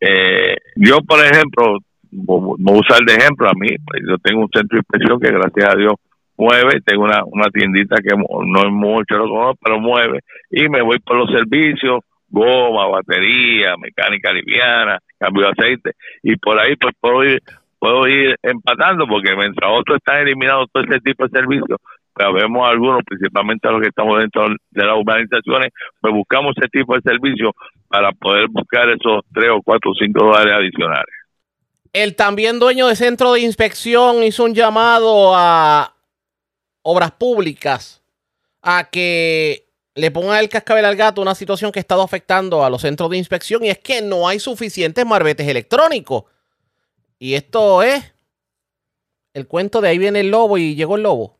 Eh, 0.00 0.56
yo, 0.76 0.98
por 0.98 1.18
ejemplo, 1.18 1.78
voy 2.12 2.56
a 2.76 2.78
usar 2.78 3.00
de 3.04 3.14
ejemplo 3.14 3.48
a 3.48 3.52
mí, 3.54 3.68
pues, 3.84 4.02
yo 4.08 4.16
tengo 4.18 4.42
un 4.42 4.48
centro 4.52 4.76
de 4.76 4.80
inspección 4.80 5.20
que 5.20 5.32
gracias 5.32 5.74
a 5.74 5.76
Dios 5.76 5.94
mueve, 6.42 6.80
tengo 6.84 7.04
una, 7.04 7.22
una 7.24 7.48
tiendita 7.50 7.96
que 7.96 8.16
no 8.16 8.60
es 8.60 8.72
mucho, 8.72 9.16
lo 9.16 9.28
conozco, 9.28 9.58
pero 9.62 9.78
mueve, 9.78 10.20
y 10.50 10.68
me 10.68 10.82
voy 10.82 10.98
por 10.98 11.16
los 11.16 11.30
servicios, 11.30 12.00
goma, 12.28 12.88
batería, 12.88 13.76
mecánica 13.76 14.32
liviana, 14.32 14.98
cambio 15.18 15.46
de 15.46 15.50
aceite, 15.50 15.92
y 16.22 16.36
por 16.36 16.58
ahí 16.58 16.74
pues 16.76 16.94
puedo 17.00 17.24
ir 17.24 17.40
puedo 17.78 18.06
ir 18.06 18.36
empatando 18.44 19.08
porque 19.08 19.34
mientras 19.34 19.68
otros 19.74 19.98
están 19.98 20.20
eliminados 20.20 20.68
todo 20.72 20.84
ese 20.84 21.00
tipo 21.00 21.26
de 21.26 21.30
servicios, 21.30 21.80
pues 22.14 22.28
vemos 22.32 22.68
algunos, 22.68 23.02
principalmente 23.04 23.68
los 23.70 23.80
que 23.80 23.88
estamos 23.88 24.20
dentro 24.20 24.46
de 24.70 24.84
las 24.86 24.96
urbanizaciones, 24.96 25.72
pues 26.00 26.14
buscamos 26.14 26.54
ese 26.56 26.68
tipo 26.68 26.94
de 26.94 27.00
servicios 27.02 27.50
para 27.88 28.12
poder 28.12 28.46
buscar 28.50 28.88
esos 28.88 29.22
3 29.34 29.50
o 29.50 29.62
4 29.62 29.90
o 29.90 29.94
5 29.94 30.24
dólares 30.24 30.54
adicionales. 30.54 31.14
El 31.92 32.14
también 32.14 32.60
dueño 32.60 32.86
de 32.86 32.94
centro 32.94 33.32
de 33.32 33.40
inspección 33.40 34.22
hizo 34.22 34.44
un 34.44 34.54
llamado 34.54 35.32
a 35.34 35.92
obras 36.82 37.12
públicas 37.12 38.02
a 38.62 38.88
que 38.90 39.68
le 39.94 40.10
pongan 40.10 40.38
el 40.38 40.48
cascabel 40.48 40.84
al 40.84 40.96
gato 40.96 41.20
una 41.20 41.34
situación 41.34 41.70
que 41.70 41.78
ha 41.78 41.80
estado 41.80 42.02
afectando 42.02 42.64
a 42.64 42.70
los 42.70 42.82
centros 42.82 43.10
de 43.10 43.18
inspección 43.18 43.64
y 43.64 43.68
es 43.68 43.78
que 43.78 44.02
no 44.02 44.26
hay 44.26 44.38
suficientes 44.38 45.04
marbetes 45.04 45.46
electrónicos. 45.46 46.24
Y 47.18 47.34
esto 47.34 47.82
es 47.82 48.14
el 49.34 49.46
cuento 49.46 49.80
de 49.80 49.88
ahí 49.88 49.98
viene 49.98 50.20
el 50.20 50.30
lobo 50.30 50.58
y 50.58 50.74
llegó 50.74 50.96
el 50.96 51.02
lobo. 51.02 51.38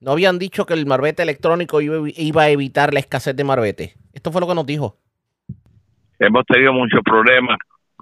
No 0.00 0.12
habían 0.12 0.38
dicho 0.38 0.64
que 0.64 0.74
el 0.74 0.86
marbete 0.86 1.22
electrónico 1.22 1.80
iba, 1.80 2.42
a 2.42 2.50
evitar 2.50 2.94
la 2.94 3.00
escasez 3.00 3.34
de 3.34 3.44
marbete. 3.44 3.94
Esto 4.12 4.30
fue 4.30 4.40
lo 4.40 4.46
que 4.46 4.54
nos 4.54 4.66
dijo. 4.66 4.96
Hemos 6.20 6.44
tenido 6.46 6.72
muchos 6.72 7.00
problemas 7.04 7.58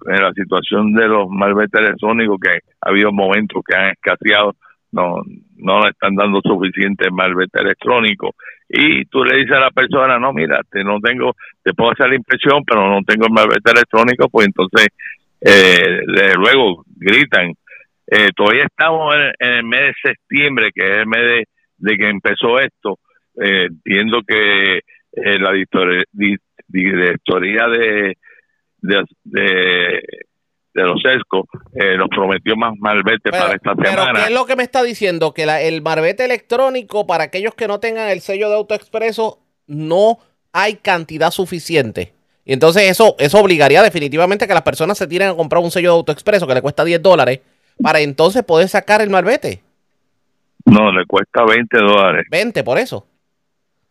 en 0.06 0.22
la 0.22 0.32
situación 0.34 0.92
de 0.92 1.08
los 1.08 1.28
malbetes 1.28 1.80
electrónicos 1.80 2.38
que 2.40 2.50
ha 2.80 2.90
habido 2.90 3.12
momentos 3.12 3.62
que 3.66 3.74
han 3.74 3.90
escaseado, 3.90 4.54
no, 4.92 5.22
no 5.58 5.80
le 5.80 5.90
están 5.90 6.14
dando 6.14 6.40
suficiente 6.42 7.10
malvete 7.10 7.60
electrónico 7.60 8.34
y 8.68 9.04
tú 9.06 9.24
le 9.24 9.38
dices 9.38 9.56
a 9.56 9.60
la 9.60 9.70
persona, 9.70 10.18
no, 10.18 10.32
mira, 10.32 10.60
te 10.70 10.82
no 10.82 10.98
tengo, 11.00 11.34
te 11.62 11.72
puedo 11.72 11.92
hacer 11.92 12.08
la 12.08 12.16
impresión, 12.16 12.64
pero 12.64 12.88
no 12.88 13.00
tengo 13.06 13.26
el 13.26 13.32
malvete 13.32 13.70
electrónico, 13.70 14.28
pues 14.28 14.46
entonces 14.46 14.88
eh, 15.40 16.00
luego 16.36 16.84
gritan. 16.96 17.52
Eh, 18.08 18.30
todavía 18.36 18.64
estamos 18.64 19.14
en, 19.40 19.48
el 19.48 19.64
mes 19.64 19.80
de 20.02 20.10
septiembre, 20.10 20.70
que 20.74 20.90
es 20.90 20.98
el 20.98 21.06
mes 21.06 21.22
de, 21.22 21.44
de 21.78 21.96
que 21.96 22.08
empezó 22.08 22.58
esto. 22.58 22.98
Eh, 23.40 23.66
entiendo 23.66 24.20
que 24.26 24.78
eh, 24.78 25.38
la 25.38 25.52
director- 25.52 26.04
di- 26.12 26.36
directoría 26.68 27.66
de, 27.68 28.16
de 30.76 30.82
los 30.88 31.02
eh, 31.74 31.96
nos 31.96 32.08
prometió 32.08 32.54
más 32.56 32.74
malvete 32.78 33.30
Pero, 33.30 33.38
para 33.44 33.54
esta 33.54 33.74
pero 33.74 33.90
semana. 33.90 34.20
¿qué 34.20 34.24
es 34.26 34.30
lo 34.34 34.46
que 34.46 34.56
me 34.56 34.62
está 34.62 34.82
diciendo? 34.82 35.32
Que 35.32 35.46
la- 35.46 35.60
el 35.62 35.82
marbete 35.82 36.24
electrónico, 36.24 37.06
para 37.06 37.24
aquellos 37.24 37.54
que 37.54 37.66
no 37.66 37.80
tengan 37.80 38.08
el 38.10 38.20
sello 38.20 38.48
de 38.50 38.56
AutoExpreso, 38.56 39.38
no 39.66 40.18
hay 40.52 40.74
cantidad 40.76 41.30
suficiente. 41.30 42.12
Y 42.44 42.52
entonces 42.52 42.84
eso, 42.90 43.16
eso 43.18 43.40
obligaría 43.40 43.82
definitivamente 43.82 44.44
a 44.44 44.48
que 44.48 44.54
las 44.54 44.62
personas 44.62 44.96
se 44.98 45.06
tiren 45.06 45.28
a 45.30 45.34
comprar 45.34 45.62
un 45.62 45.70
sello 45.70 45.90
de 45.92 45.96
AutoExpreso 45.96 46.46
que 46.46 46.54
le 46.54 46.62
cuesta 46.62 46.84
10 46.84 47.02
dólares 47.02 47.40
para 47.82 48.00
entonces 48.00 48.44
poder 48.44 48.68
sacar 48.68 49.00
el 49.00 49.10
marbete. 49.10 49.62
No, 50.64 50.92
le 50.92 51.04
cuesta 51.06 51.44
20 51.44 51.78
dólares. 51.78 52.26
20 52.30 52.62
por 52.64 52.78
eso. 52.78 53.06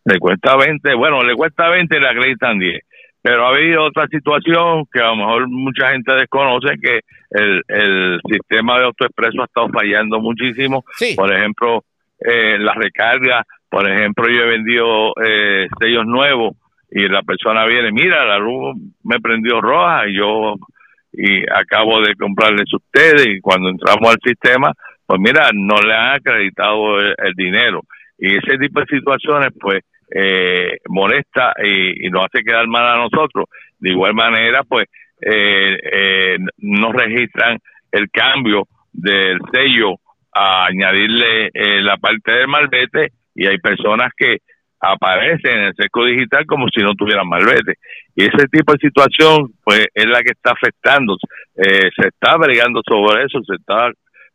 Le 0.04 0.18
cuesta 0.18 0.56
20, 0.56 0.94
bueno, 0.94 1.22
le 1.24 1.34
cuesta 1.34 1.68
20 1.68 1.96
y 1.96 2.00
le 2.00 2.08
acreditan 2.08 2.58
10. 2.58 2.80
Pero 3.26 3.44
ha 3.44 3.48
habido 3.48 3.82
otra 3.82 4.06
situación 4.06 4.84
que 4.92 5.00
a 5.00 5.08
lo 5.08 5.16
mejor 5.16 5.48
mucha 5.48 5.90
gente 5.90 6.12
desconoce, 6.12 6.78
que 6.80 7.00
el, 7.30 7.60
el 7.66 8.20
sistema 8.30 8.78
de 8.78 8.84
AutoExpreso 8.84 9.42
ha 9.42 9.46
estado 9.46 9.68
fallando 9.70 10.20
muchísimo. 10.20 10.84
Sí. 10.94 11.16
Por 11.16 11.34
ejemplo, 11.34 11.82
eh, 12.20 12.56
la 12.56 12.72
recarga, 12.74 13.42
por 13.68 13.90
ejemplo, 13.90 14.28
yo 14.28 14.42
he 14.42 14.46
vendido 14.46 15.12
eh, 15.24 15.66
sellos 15.80 16.06
nuevos 16.06 16.54
y 16.88 17.08
la 17.08 17.22
persona 17.22 17.66
viene, 17.66 17.90
mira, 17.90 18.24
la 18.26 18.38
luz 18.38 18.76
me 19.02 19.18
prendió 19.18 19.60
roja 19.60 20.06
y 20.08 20.16
yo 20.16 20.54
y 21.12 21.42
acabo 21.50 22.00
de 22.02 22.14
comprarles 22.14 22.66
a 22.72 22.76
ustedes 22.76 23.26
y 23.26 23.40
cuando 23.40 23.70
entramos 23.70 24.08
al 24.08 24.20
sistema, 24.22 24.72
pues 25.04 25.18
mira, 25.20 25.50
no 25.52 25.80
le 25.80 25.94
han 25.94 26.14
acreditado 26.14 27.00
el, 27.00 27.12
el 27.24 27.32
dinero. 27.34 27.80
Y 28.18 28.36
ese 28.36 28.56
tipo 28.56 28.78
de 28.78 28.86
situaciones, 28.86 29.50
pues, 29.58 29.82
eh, 30.10 30.78
molesta 30.88 31.54
y, 31.62 32.06
y 32.06 32.10
nos 32.10 32.24
hace 32.26 32.44
quedar 32.44 32.66
mal 32.66 32.86
a 32.86 32.96
nosotros. 32.96 33.46
De 33.78 33.90
igual 33.90 34.14
manera, 34.14 34.62
pues, 34.64 34.86
eh, 35.20 35.78
eh, 35.92 36.36
no 36.58 36.92
registran 36.92 37.58
el 37.92 38.10
cambio 38.10 38.64
del 38.92 39.38
sello 39.52 39.96
a 40.32 40.66
añadirle 40.66 41.50
eh, 41.52 41.80
la 41.82 41.96
parte 41.96 42.32
del 42.32 42.48
malvete 42.48 43.12
y 43.34 43.46
hay 43.46 43.58
personas 43.58 44.10
que 44.16 44.38
aparecen 44.80 45.58
en 45.58 45.64
el 45.64 45.74
seco 45.74 46.04
digital 46.04 46.44
como 46.46 46.66
si 46.68 46.82
no 46.82 46.94
tuvieran 46.94 47.28
malvete. 47.28 47.74
Y 48.14 48.24
ese 48.24 48.46
tipo 48.50 48.72
de 48.72 48.78
situación, 48.78 49.52
pues, 49.64 49.86
es 49.94 50.06
la 50.06 50.20
que 50.22 50.32
está 50.32 50.52
afectando. 50.52 51.16
Eh, 51.56 51.90
se 51.96 52.08
está 52.08 52.36
bregando 52.36 52.82
sobre 52.86 53.24
eso, 53.24 53.40
se 53.44 53.56
está 53.56 53.90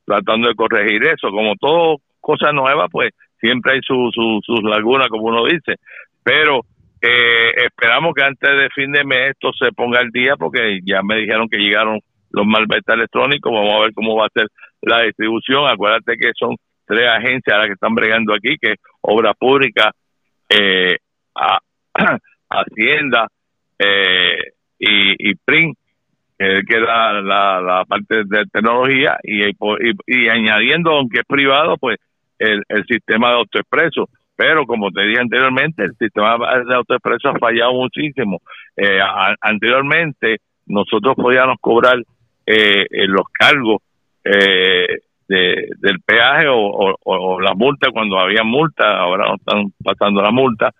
tratando 0.06 0.50
de 0.50 0.56
corregir 0.56 1.04
eso. 1.06 1.30
Como 1.30 1.56
todo 1.56 1.98
cosa 2.20 2.52
nueva, 2.52 2.88
pues, 2.90 3.12
siempre 3.42 3.74
hay 3.74 3.80
su, 3.82 4.10
su, 4.14 4.40
sus 4.46 4.64
lagunas, 4.64 5.10
como 5.10 5.24
uno 5.24 5.46
dice. 5.46 5.76
Pero 6.24 6.62
eh, 7.02 7.52
esperamos 7.66 8.14
que 8.14 8.24
antes 8.24 8.50
de 8.50 8.70
fin 8.70 8.92
de 8.92 9.04
mes 9.04 9.32
esto 9.32 9.52
se 9.54 9.72
ponga 9.72 10.00
al 10.00 10.12
día, 10.12 10.36
porque 10.38 10.80
ya 10.86 11.02
me 11.04 11.18
dijeron 11.18 11.50
que 11.50 11.58
llegaron 11.58 12.00
los 12.30 12.46
malvetes 12.46 12.96
electrónicos. 12.96 13.52
Vamos 13.52 13.76
a 13.76 13.82
ver 13.82 13.94
cómo 13.94 14.16
va 14.16 14.28
a 14.28 14.40
ser 14.40 14.48
la 14.82 15.02
distribución. 15.02 15.68
Acuérdate 15.68 16.16
que 16.18 16.32
son 16.38 16.56
tres 16.86 17.08
agencias 17.08 17.58
las 17.58 17.68
que 17.68 17.74
están 17.74 17.96
bregando 17.96 18.34
aquí, 18.34 18.56
que 18.62 18.74
es 18.74 18.78
Obra 19.02 19.34
Pública, 19.34 19.92
eh, 20.48 20.98
Hacienda 22.50 23.28
eh, 23.80 24.54
y, 24.78 25.32
y 25.32 25.36
que 26.42 26.76
es 26.76 26.82
la, 26.82 27.22
la, 27.22 27.86
parte 27.88 28.24
de 28.26 28.46
tecnología, 28.52 29.18
y, 29.24 30.28
añadiendo, 30.28 30.92
aunque 30.92 31.20
es 31.20 31.26
privado, 31.26 31.78
pues 31.78 31.98
el, 32.42 32.64
el 32.68 32.86
sistema 32.86 33.30
de 33.30 33.36
autoexpreso. 33.38 34.10
Pero 34.36 34.66
como 34.66 34.90
te 34.90 35.04
dije 35.04 35.22
anteriormente, 35.22 35.84
el 35.84 35.96
sistema 35.98 36.38
de 36.38 36.76
autoexpreso 36.76 37.30
ha 37.30 37.40
fallado 37.40 37.74
muchísimo. 37.74 38.42
Eh, 38.76 39.00
anteriormente, 39.40 40.40
nosotros 40.66 41.16
podíamos 41.16 41.58
cobrar 41.62 41.98
eh, 42.46 42.86
los 43.08 43.26
cargos 43.32 43.82
eh, 44.24 44.88
del 45.28 46.00
peaje 46.06 46.48
o, 46.50 47.40
la 47.40 47.54
multa 47.54 47.92
cuando 47.92 48.20
había 48.20 48.44
multa, 48.44 48.98
ahora 48.98 49.28
no 49.28 49.36
están 49.36 49.74
pasando 49.84 50.22
la 50.22 50.32
multa. 50.32 50.72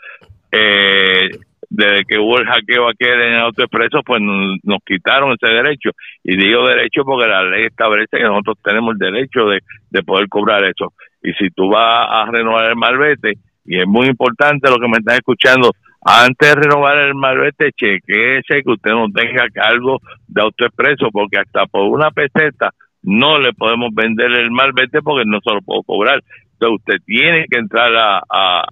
Eh, 0.52 1.30
desde 1.70 2.04
que 2.04 2.20
hubo 2.20 2.38
el 2.38 2.48
hackeo 2.48 2.90
aquí 2.90 3.06
en 3.06 3.36
AutoExpreso, 3.36 4.02
pues 4.04 4.22
nos, 4.22 4.80
quitaron 4.86 5.34
ese 5.40 5.54
derecho. 5.54 5.92
Y 6.24 6.36
digo 6.36 6.68
derecho 6.68 7.04
porque 7.06 7.30
la 7.30 7.44
ley 7.44 7.66
establece 7.66 8.18
que 8.18 8.24
nosotros 8.24 8.58
tenemos 8.62 8.94
el 8.94 8.98
derecho 8.98 9.46
de, 9.46 9.62
de 9.90 10.04
poder 10.04 10.28
cobrar 10.28 10.66
eso. 10.66 10.94
Y 11.24 11.34
si 11.34 11.50
tú 11.50 11.70
vas 11.70 12.08
a 12.10 12.26
renovar 12.32 12.66
el 12.66 12.76
malvete, 12.76 13.34
y 13.66 13.80
es 13.80 13.88
muy 13.88 14.08
importante 14.08 14.70
lo 14.70 14.78
que 14.78 14.88
me 14.88 14.98
están 14.98 15.16
escuchando, 15.16 15.72
antes 16.04 16.50
de 16.50 16.56
renovar 16.56 16.98
el 16.98 17.14
malvete, 17.14 17.72
chequeese 17.74 18.64
que 18.64 18.72
usted 18.72 18.92
no 18.92 19.08
tenga 19.14 19.48
cargo 19.54 20.00
de 20.28 20.42
autoexpreso, 20.42 21.10
porque 21.12 21.38
hasta 21.38 21.68
por 21.68 21.84
una 21.84 22.10
peseta 22.10 22.72
no 23.04 23.40
le 23.40 23.54
podemos 23.54 23.94
vender 23.94 24.32
el 24.32 24.52
malvete 24.52 25.02
porque 25.02 25.26
no 25.26 25.40
se 25.44 25.54
lo 25.54 25.62
puedo 25.62 25.84
cobrar. 25.84 26.22
Entonces 26.54 26.80
usted 26.80 27.06
tiene 27.06 27.46
que 27.50 27.60
entrar 27.60 27.96
a, 27.96 28.22
a, 28.30 28.64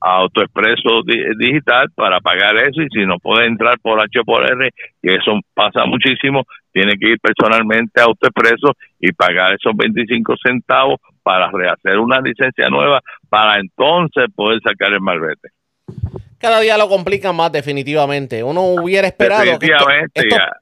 AutoExpreso 0.00 1.02
Digital 1.38 1.88
para 1.94 2.18
pagar 2.18 2.56
eso 2.56 2.82
y 2.82 2.88
si 2.92 3.06
no 3.06 3.18
puede 3.18 3.46
entrar 3.46 3.78
por 3.80 4.00
H 4.00 4.20
por 4.24 4.44
R, 4.44 4.70
que 5.00 5.14
eso 5.14 5.38
pasa 5.54 5.84
muchísimo, 5.86 6.44
tiene 6.72 6.94
que 6.98 7.10
ir 7.10 7.20
personalmente 7.20 8.00
a 8.00 8.06
AutoExpreso 8.06 8.72
y 8.98 9.12
pagar 9.12 9.54
esos 9.54 9.76
25 9.76 10.34
centavos 10.44 10.98
para 11.22 11.50
rehacer 11.50 11.98
una 11.98 12.20
licencia 12.20 12.68
nueva 12.68 13.00
para 13.28 13.58
entonces 13.60 14.26
poder 14.34 14.60
sacar 14.62 14.92
el 14.92 15.00
malvete 15.00 15.48
cada 16.42 16.58
día 16.58 16.76
lo 16.76 16.88
complican 16.88 17.36
más 17.36 17.52
definitivamente. 17.52 18.42
Uno 18.42 18.62
hubiera 18.62 19.06
esperado 19.06 19.44
que 19.60 19.70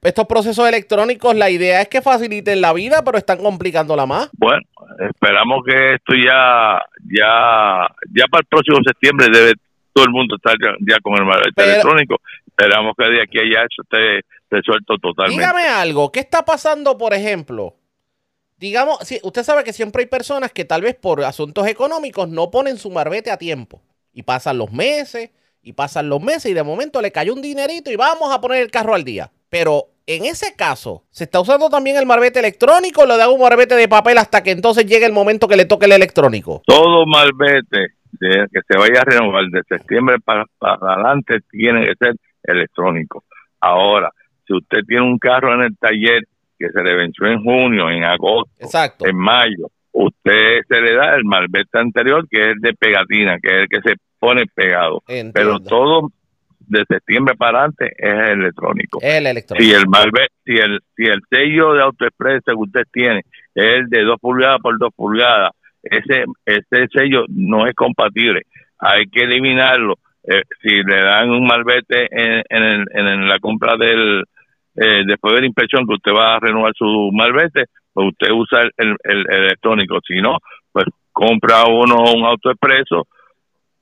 estos, 0.03 0.27
procesos 0.27 0.69
electrónicos, 0.69 1.35
la 1.35 1.49
idea 1.49 1.81
es 1.81 1.87
que 1.87 2.03
faciliten 2.03 2.61
la 2.61 2.71
vida, 2.71 3.03
pero 3.03 3.17
están 3.17 3.39
complicándola 3.39 4.05
más. 4.05 4.29
Bueno, 4.37 4.61
esperamos 5.09 5.63
que 5.65 5.95
esto 5.95 6.13
ya, 6.13 6.79
ya, 7.05 7.87
ya 8.13 8.25
para 8.29 8.41
el 8.41 8.47
próximo 8.47 8.77
septiembre 8.85 9.27
debe 9.33 9.53
todo 9.91 10.05
el 10.05 10.11
mundo 10.11 10.35
estar 10.35 10.53
ya, 10.87 10.99
con 11.01 11.15
el 11.15 11.25
malvete 11.25 11.63
electrónico. 11.63 12.17
Esperamos 12.45 12.93
que 12.95 13.09
de 13.09 13.23
aquí 13.23 13.39
a 13.39 13.41
allá 13.41 13.67
eso 13.67 13.81
esté 13.81 14.21
resuelto 14.51 14.97
totalmente. 14.99 15.41
Dígame 15.41 15.67
algo, 15.67 16.11
¿qué 16.11 16.19
está 16.19 16.45
pasando, 16.45 16.95
por 16.95 17.15
ejemplo? 17.15 17.73
Digamos, 18.61 18.99
si, 18.99 19.19
usted 19.23 19.41
sabe 19.41 19.63
que 19.63 19.73
siempre 19.73 20.03
hay 20.03 20.07
personas 20.07 20.51
que 20.51 20.65
tal 20.65 20.83
vez 20.83 20.93
por 20.93 21.23
asuntos 21.23 21.65
económicos 21.65 22.29
no 22.29 22.51
ponen 22.51 22.77
su 22.77 22.91
marbete 22.91 23.31
a 23.31 23.37
tiempo 23.37 23.81
y 24.13 24.21
pasan 24.21 24.59
los 24.59 24.71
meses 24.71 25.31
y 25.63 25.73
pasan 25.73 26.09
los 26.09 26.21
meses 26.21 26.51
y 26.51 26.53
de 26.53 26.61
momento 26.61 27.01
le 27.01 27.11
cayó 27.11 27.33
un 27.33 27.41
dinerito 27.41 27.89
y 27.89 27.95
vamos 27.95 28.31
a 28.31 28.39
poner 28.39 28.61
el 28.61 28.69
carro 28.69 28.93
al 28.93 29.03
día. 29.03 29.31
Pero 29.49 29.85
en 30.05 30.25
ese 30.25 30.55
caso, 30.55 31.03
¿se 31.09 31.23
está 31.23 31.39
usando 31.39 31.71
también 31.71 31.97
el 31.97 32.05
marbete 32.05 32.37
electrónico 32.37 33.01
o 33.01 33.05
le 33.07 33.17
da 33.17 33.31
un 33.31 33.41
marbete 33.41 33.73
de 33.73 33.87
papel 33.87 34.19
hasta 34.19 34.43
que 34.43 34.51
entonces 34.51 34.85
llegue 34.85 35.07
el 35.07 35.11
momento 35.11 35.47
que 35.47 35.57
le 35.57 35.65
toque 35.65 35.87
el 35.87 35.93
electrónico? 35.93 36.61
Todo 36.67 37.07
marbete 37.07 37.95
que 38.19 38.61
se 38.67 38.77
vaya 38.77 39.01
a 39.01 39.05
renovar 39.05 39.45
de 39.45 39.63
septiembre 39.67 40.17
para, 40.23 40.45
adelante 40.59 41.39
tiene 41.49 41.83
que 41.87 41.93
ser 41.99 42.15
electrónico. 42.43 43.23
Ahora, 43.59 44.11
si 44.45 44.53
usted 44.53 44.81
tiene 44.87 45.03
un 45.03 45.17
carro 45.17 45.51
en 45.55 45.61
el 45.61 45.77
taller 45.79 46.27
que 46.61 46.71
se 46.71 46.83
le 46.83 46.95
venció 46.95 47.27
en 47.27 47.43
junio, 47.43 47.89
en 47.89 48.03
agosto, 48.03 48.53
en 48.99 49.17
mayo, 49.17 49.67
usted 49.91 50.61
se 50.67 50.81
le 50.81 50.95
da 50.95 51.15
el 51.15 51.25
malvete 51.25 51.79
anterior 51.79 52.27
que 52.29 52.51
es 52.51 52.61
de 52.61 52.73
pegatina, 52.73 53.37
que 53.41 53.49
es 53.49 53.61
el 53.63 53.67
que 53.67 53.89
se 53.89 53.95
pone 54.19 54.45
pegado. 54.53 55.01
Pero 55.33 55.59
todo 55.59 56.09
de 56.59 56.85
septiembre 56.87 57.35
para 57.35 57.59
adelante 57.59 57.91
es 57.97 58.29
electrónico. 58.29 58.99
El 59.01 59.27
electrónico. 59.27 59.65
Si 59.65 59.73
el 59.73 59.87
malvete, 59.87 60.33
si 60.45 60.53
el, 60.53 60.79
si 60.95 61.03
el 61.05 61.21
sello 61.29 61.73
de 61.73 61.81
AutoExpress 61.81 62.43
que 62.45 62.53
usted 62.55 62.83
tiene 62.91 63.21
es 63.53 63.73
el 63.73 63.89
de 63.89 64.03
2 64.03 64.19
pulgadas 64.21 64.59
por 64.61 64.77
2 64.77 64.89
pulgadas, 64.95 65.51
ese, 65.83 66.25
ese 66.45 66.87
sello 66.93 67.25
no 67.29 67.67
es 67.67 67.73
compatible. 67.73 68.43
Hay 68.79 69.07
que 69.07 69.23
eliminarlo. 69.23 69.95
Eh, 70.23 70.43
si 70.61 70.69
le 70.69 71.01
dan 71.01 71.31
un 71.31 71.45
malvete 71.45 72.07
en, 72.11 72.43
en, 72.49 72.85
en 72.93 73.27
la 73.27 73.39
compra 73.39 73.75
del, 73.75 74.23
eh, 74.75 75.03
después 75.05 75.33
de 75.35 75.41
la 75.41 75.47
inspección 75.47 75.85
que 75.85 75.95
usted 75.95 76.11
va 76.13 76.35
a 76.35 76.39
renovar 76.39 76.73
su 76.75 77.09
malvete, 77.13 77.65
pues 77.93 78.07
usted 78.07 78.31
usa 78.31 78.61
el, 78.77 78.95
el, 79.03 79.25
electrónico. 79.29 79.99
Si 80.07 80.21
no, 80.21 80.37
pues 80.71 80.85
compra 81.11 81.65
uno 81.67 82.03
un 82.15 82.25
auto 82.25 82.51
expreso. 82.51 83.07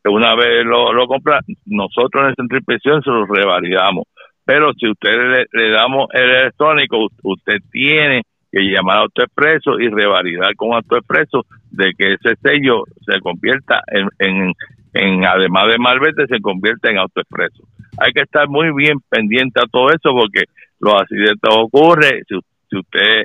Una 0.05 0.33
vez 0.35 0.65
lo, 0.65 0.93
lo 0.93 1.07
compra, 1.07 1.41
nosotros 1.65 2.23
en 2.23 2.29
el 2.29 2.35
centro 2.35 2.55
de 2.55 2.59
inspección 2.59 3.03
se 3.03 3.09
lo 3.11 3.25
revalidamos. 3.25 4.05
Pero 4.49 4.73
si 4.73 4.89
usted 4.89 5.45
le, 5.51 5.69
damos 5.69 6.07
el 6.11 6.27
electrónico, 6.27 7.07
usted 7.21 7.57
tiene 7.71 8.23
que 8.51 8.61
llamar 8.61 8.97
a 8.97 9.01
AutoExpreso 9.01 9.79
y 9.79 9.89
revalidar 9.89 10.55
con 10.55 10.73
AutoExpreso 10.73 11.45
de 11.69 11.93
que 11.95 12.13
ese 12.13 12.35
sello 12.41 12.83
se 13.05 13.19
convierta 13.19 13.83
en, 13.87 14.53
en, 14.93 15.23
además 15.23 15.67
de 15.67 15.77
Malvete, 15.77 16.25
se 16.25 16.41
convierta 16.41 16.89
en 16.89 16.97
AutoExpreso. 16.97 17.63
Hay 17.97 18.11
que 18.11 18.21
estar 18.21 18.47
muy 18.47 18.71
bien 18.73 18.99
pendiente 19.09 19.59
a 19.59 19.67
todo 19.69 19.89
eso 19.89 20.11
porque 20.11 20.43
los 20.79 20.93
accidentes 20.93 21.49
ocurren. 21.51 22.23
Si, 22.27 22.39
si 22.69 22.77
usted 22.77 23.23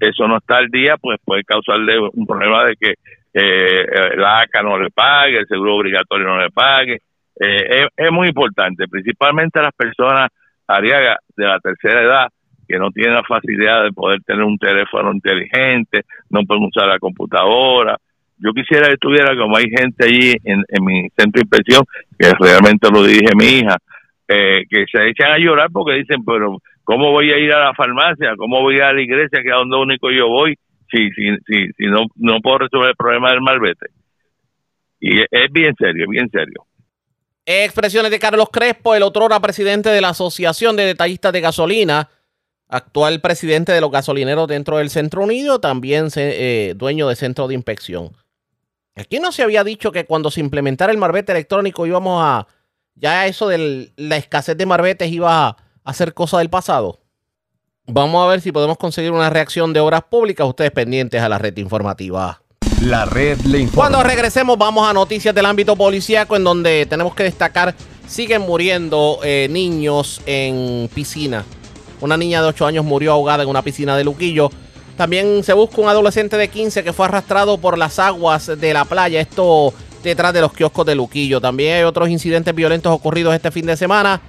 eso 0.00 0.26
no 0.26 0.38
está 0.38 0.58
al 0.58 0.68
día, 0.68 0.96
pues 0.96 1.18
puede 1.24 1.44
causarle 1.44 1.98
un 1.98 2.26
problema 2.26 2.64
de 2.64 2.76
que 2.76 2.94
eh, 3.34 4.16
la 4.16 4.40
ACA 4.40 4.62
no 4.62 4.78
le 4.78 4.90
pague, 4.90 5.38
el 5.38 5.46
seguro 5.46 5.76
obligatorio 5.76 6.26
no 6.26 6.40
le 6.40 6.50
pague. 6.50 7.00
Eh, 7.40 7.86
es, 7.96 8.10
muy 8.10 8.28
importante, 8.28 8.86
principalmente 8.88 9.58
a 9.58 9.62
las 9.62 9.74
personas 9.74 10.28
ariagas 10.66 11.18
de 11.36 11.44
la 11.46 11.58
tercera 11.60 12.02
edad 12.02 12.28
que 12.68 12.78
no 12.78 12.90
tienen 12.90 13.14
la 13.14 13.22
facilidad 13.22 13.84
de 13.84 13.92
poder 13.92 14.20
tener 14.22 14.42
un 14.42 14.58
teléfono 14.58 15.12
inteligente, 15.12 16.02
no 16.30 16.42
pueden 16.44 16.64
usar 16.64 16.86
la 16.88 16.98
computadora. 16.98 17.96
Yo 18.38 18.52
quisiera 18.52 18.86
que 18.86 18.94
estuviera 18.94 19.36
como 19.36 19.56
hay 19.56 19.66
gente 19.70 20.04
allí 20.04 20.34
en, 20.44 20.64
mi 20.84 21.08
centro 21.16 21.40
de 21.40 21.42
inspección, 21.42 21.84
que 22.18 22.32
realmente 22.38 22.88
lo 22.90 23.04
dirige 23.04 23.34
mi 23.36 23.58
hija, 23.58 23.76
eh, 24.32 24.64
que 24.68 24.86
se 24.90 25.08
echan 25.08 25.32
a 25.32 25.38
llorar 25.38 25.68
porque 25.70 25.92
dicen, 25.92 26.24
pero 26.24 26.58
¿cómo 26.84 27.10
voy 27.10 27.30
a 27.30 27.38
ir 27.38 27.52
a 27.52 27.66
la 27.66 27.74
farmacia? 27.74 28.34
¿Cómo 28.36 28.62
voy 28.62 28.80
a, 28.80 28.88
a 28.88 28.92
la 28.92 29.02
iglesia, 29.02 29.42
que 29.42 29.48
es 29.48 29.54
donde 29.54 29.76
único 29.76 30.10
yo 30.10 30.28
voy? 30.28 30.56
Si, 30.90 31.10
si, 31.10 31.36
si, 31.46 31.66
si 31.76 31.86
no, 31.86 32.06
no 32.16 32.40
puedo 32.40 32.58
resolver 32.58 32.90
el 32.90 32.96
problema 32.96 33.30
del 33.30 33.42
malvete. 33.42 33.86
Y 35.00 35.20
es, 35.20 35.52
bien 35.52 35.74
serio, 35.78 36.06
bien 36.08 36.30
serio. 36.30 36.64
Expresiones 37.44 38.10
de 38.10 38.18
Carlos 38.18 38.48
Crespo, 38.50 38.94
el 38.94 39.02
otro 39.02 39.28
presidente 39.40 39.90
de 39.90 40.00
la 40.00 40.10
Asociación 40.10 40.76
de 40.76 40.84
Detallistas 40.84 41.32
de 41.32 41.40
Gasolina, 41.40 42.08
actual 42.68 43.20
presidente 43.20 43.72
de 43.72 43.80
los 43.80 43.90
gasolineros 43.90 44.48
dentro 44.48 44.78
del 44.78 44.90
Centro 44.90 45.24
Unido, 45.24 45.60
también 45.60 46.08
eh, 46.16 46.72
dueño 46.76 47.08
de 47.08 47.16
centro 47.16 47.48
de 47.48 47.54
inspección. 47.54 48.12
Aquí 48.94 49.18
no 49.18 49.32
se 49.32 49.42
había 49.42 49.64
dicho 49.64 49.92
que 49.92 50.04
cuando 50.04 50.30
se 50.30 50.40
implementara 50.40 50.92
el 50.92 50.98
marbete 50.98 51.32
electrónico 51.32 51.86
íbamos 51.86 52.22
a, 52.22 52.46
ya 52.94 53.26
eso 53.26 53.48
de 53.48 53.92
la 53.96 54.16
escasez 54.16 54.56
de 54.56 54.66
marbetes 54.66 55.10
iba 55.10 55.48
a 55.48 55.56
hacer 55.84 56.14
cosa 56.14 56.38
del 56.38 56.50
pasado. 56.50 57.00
Vamos 57.86 58.24
a 58.24 58.28
ver 58.28 58.40
si 58.40 58.52
podemos 58.52 58.78
conseguir 58.78 59.10
una 59.10 59.28
reacción 59.28 59.72
de 59.72 59.80
obras 59.80 60.04
públicas. 60.04 60.46
Ustedes 60.46 60.70
pendientes 60.70 61.20
a 61.20 61.28
la 61.28 61.38
red 61.38 61.56
informativa. 61.56 62.40
La 62.80 63.04
red 63.04 63.40
le 63.40 63.58
informa. 63.58 63.88
Cuando 63.88 64.02
regresemos 64.08 64.56
vamos 64.56 64.88
a 64.88 64.92
noticias 64.92 65.34
del 65.34 65.46
ámbito 65.46 65.76
policíaco 65.76 66.36
en 66.36 66.44
donde 66.44 66.86
tenemos 66.86 67.14
que 67.14 67.24
destacar 67.24 67.74
siguen 68.06 68.42
muriendo 68.42 69.20
eh, 69.22 69.48
niños 69.50 70.20
en 70.26 70.88
piscina. 70.94 71.44
Una 72.00 72.16
niña 72.16 72.42
de 72.42 72.48
8 72.48 72.66
años 72.66 72.84
murió 72.84 73.12
ahogada 73.12 73.42
en 73.42 73.48
una 73.48 73.62
piscina 73.62 73.96
de 73.96 74.04
Luquillo. 74.04 74.50
También 74.96 75.42
se 75.42 75.52
busca 75.52 75.80
un 75.80 75.88
adolescente 75.88 76.36
de 76.36 76.48
15 76.48 76.84
que 76.84 76.92
fue 76.92 77.06
arrastrado 77.06 77.58
por 77.58 77.78
las 77.78 77.98
aguas 77.98 78.46
de 78.46 78.74
la 78.74 78.84
playa. 78.84 79.20
Esto 79.20 79.72
detrás 80.02 80.32
de 80.32 80.40
los 80.40 80.52
kioscos 80.52 80.86
de 80.86 80.94
Luquillo. 80.94 81.40
También 81.40 81.76
hay 81.76 81.82
otros 81.82 82.08
incidentes 82.08 82.54
violentos 82.54 82.92
ocurridos 82.92 83.34
este 83.34 83.50
fin 83.50 83.66
de 83.66 83.76
semana. 83.76 84.20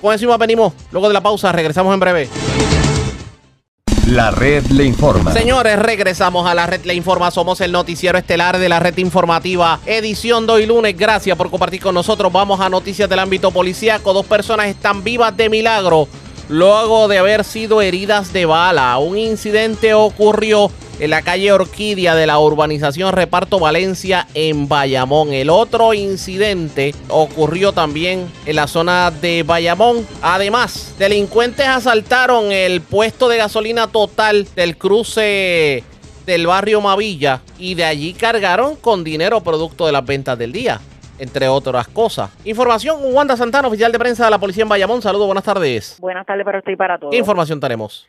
Con 0.00 0.14
eso 0.14 0.38
venimos. 0.38 0.72
Luego 0.92 1.08
de 1.08 1.14
la 1.14 1.22
pausa, 1.22 1.52
regresamos 1.52 1.92
en 1.94 2.00
breve. 2.00 2.28
La 4.06 4.30
red 4.30 4.64
le 4.66 4.84
informa. 4.84 5.32
Señores, 5.32 5.78
regresamos 5.80 6.46
a 6.46 6.54
la 6.54 6.66
red 6.66 6.84
le 6.84 6.94
informa. 6.94 7.30
Somos 7.32 7.60
el 7.60 7.72
noticiero 7.72 8.16
estelar 8.16 8.56
de 8.58 8.68
la 8.68 8.78
red 8.78 8.96
informativa. 8.98 9.80
Edición 9.84 10.46
de 10.46 10.52
hoy 10.52 10.66
lunes. 10.66 10.96
Gracias 10.96 11.36
por 11.36 11.50
compartir 11.50 11.80
con 11.82 11.94
nosotros. 11.94 12.32
Vamos 12.32 12.60
a 12.60 12.68
noticias 12.68 13.08
del 13.08 13.18
ámbito 13.18 13.50
policíaco. 13.50 14.12
Dos 14.12 14.26
personas 14.26 14.68
están 14.68 15.02
vivas 15.02 15.36
de 15.36 15.48
milagro 15.48 16.06
luego 16.48 17.08
de 17.08 17.18
haber 17.18 17.44
sido 17.44 17.82
heridas 17.82 18.32
de 18.32 18.46
bala. 18.46 18.98
Un 18.98 19.18
incidente 19.18 19.94
ocurrió 19.94 20.70
en 20.98 21.10
la 21.10 21.22
calle 21.22 21.52
Orquídea 21.52 22.14
de 22.14 22.26
la 22.26 22.38
urbanización 22.38 23.12
Reparto 23.12 23.58
Valencia 23.58 24.26
en 24.34 24.68
Bayamón. 24.68 25.32
El 25.32 25.50
otro 25.50 25.92
incidente 25.94 26.94
ocurrió 27.08 27.72
también 27.72 28.30
en 28.46 28.56
la 28.56 28.66
zona 28.66 29.10
de 29.10 29.42
Bayamón. 29.42 30.06
Además, 30.22 30.94
delincuentes 30.98 31.66
asaltaron 31.66 32.52
el 32.52 32.80
puesto 32.80 33.28
de 33.28 33.38
gasolina 33.38 33.88
total 33.88 34.48
del 34.56 34.76
cruce 34.76 35.84
del 36.24 36.46
barrio 36.46 36.80
Mavilla 36.80 37.42
y 37.58 37.74
de 37.74 37.84
allí 37.84 38.12
cargaron 38.12 38.74
con 38.76 39.04
dinero 39.04 39.42
producto 39.42 39.86
de 39.86 39.92
las 39.92 40.04
ventas 40.04 40.36
del 40.38 40.52
día 40.52 40.80
entre 41.18 41.48
otras 41.48 41.88
cosas. 41.88 42.36
Información 42.44 43.00
con 43.00 43.14
Wanda 43.14 43.36
Santana, 43.36 43.68
oficial 43.68 43.92
de 43.92 43.98
prensa 43.98 44.24
de 44.24 44.30
la 44.30 44.38
policía 44.38 44.62
en 44.62 44.68
Bayamón. 44.68 45.02
Saludos, 45.02 45.26
buenas 45.26 45.44
tardes. 45.44 45.98
Buenas 46.00 46.26
tardes 46.26 46.44
para 46.44 46.58
usted 46.58 46.72
y 46.72 46.76
para 46.76 46.98
todos. 46.98 47.10
¿Qué 47.10 47.18
información 47.18 47.60
tenemos? 47.60 48.08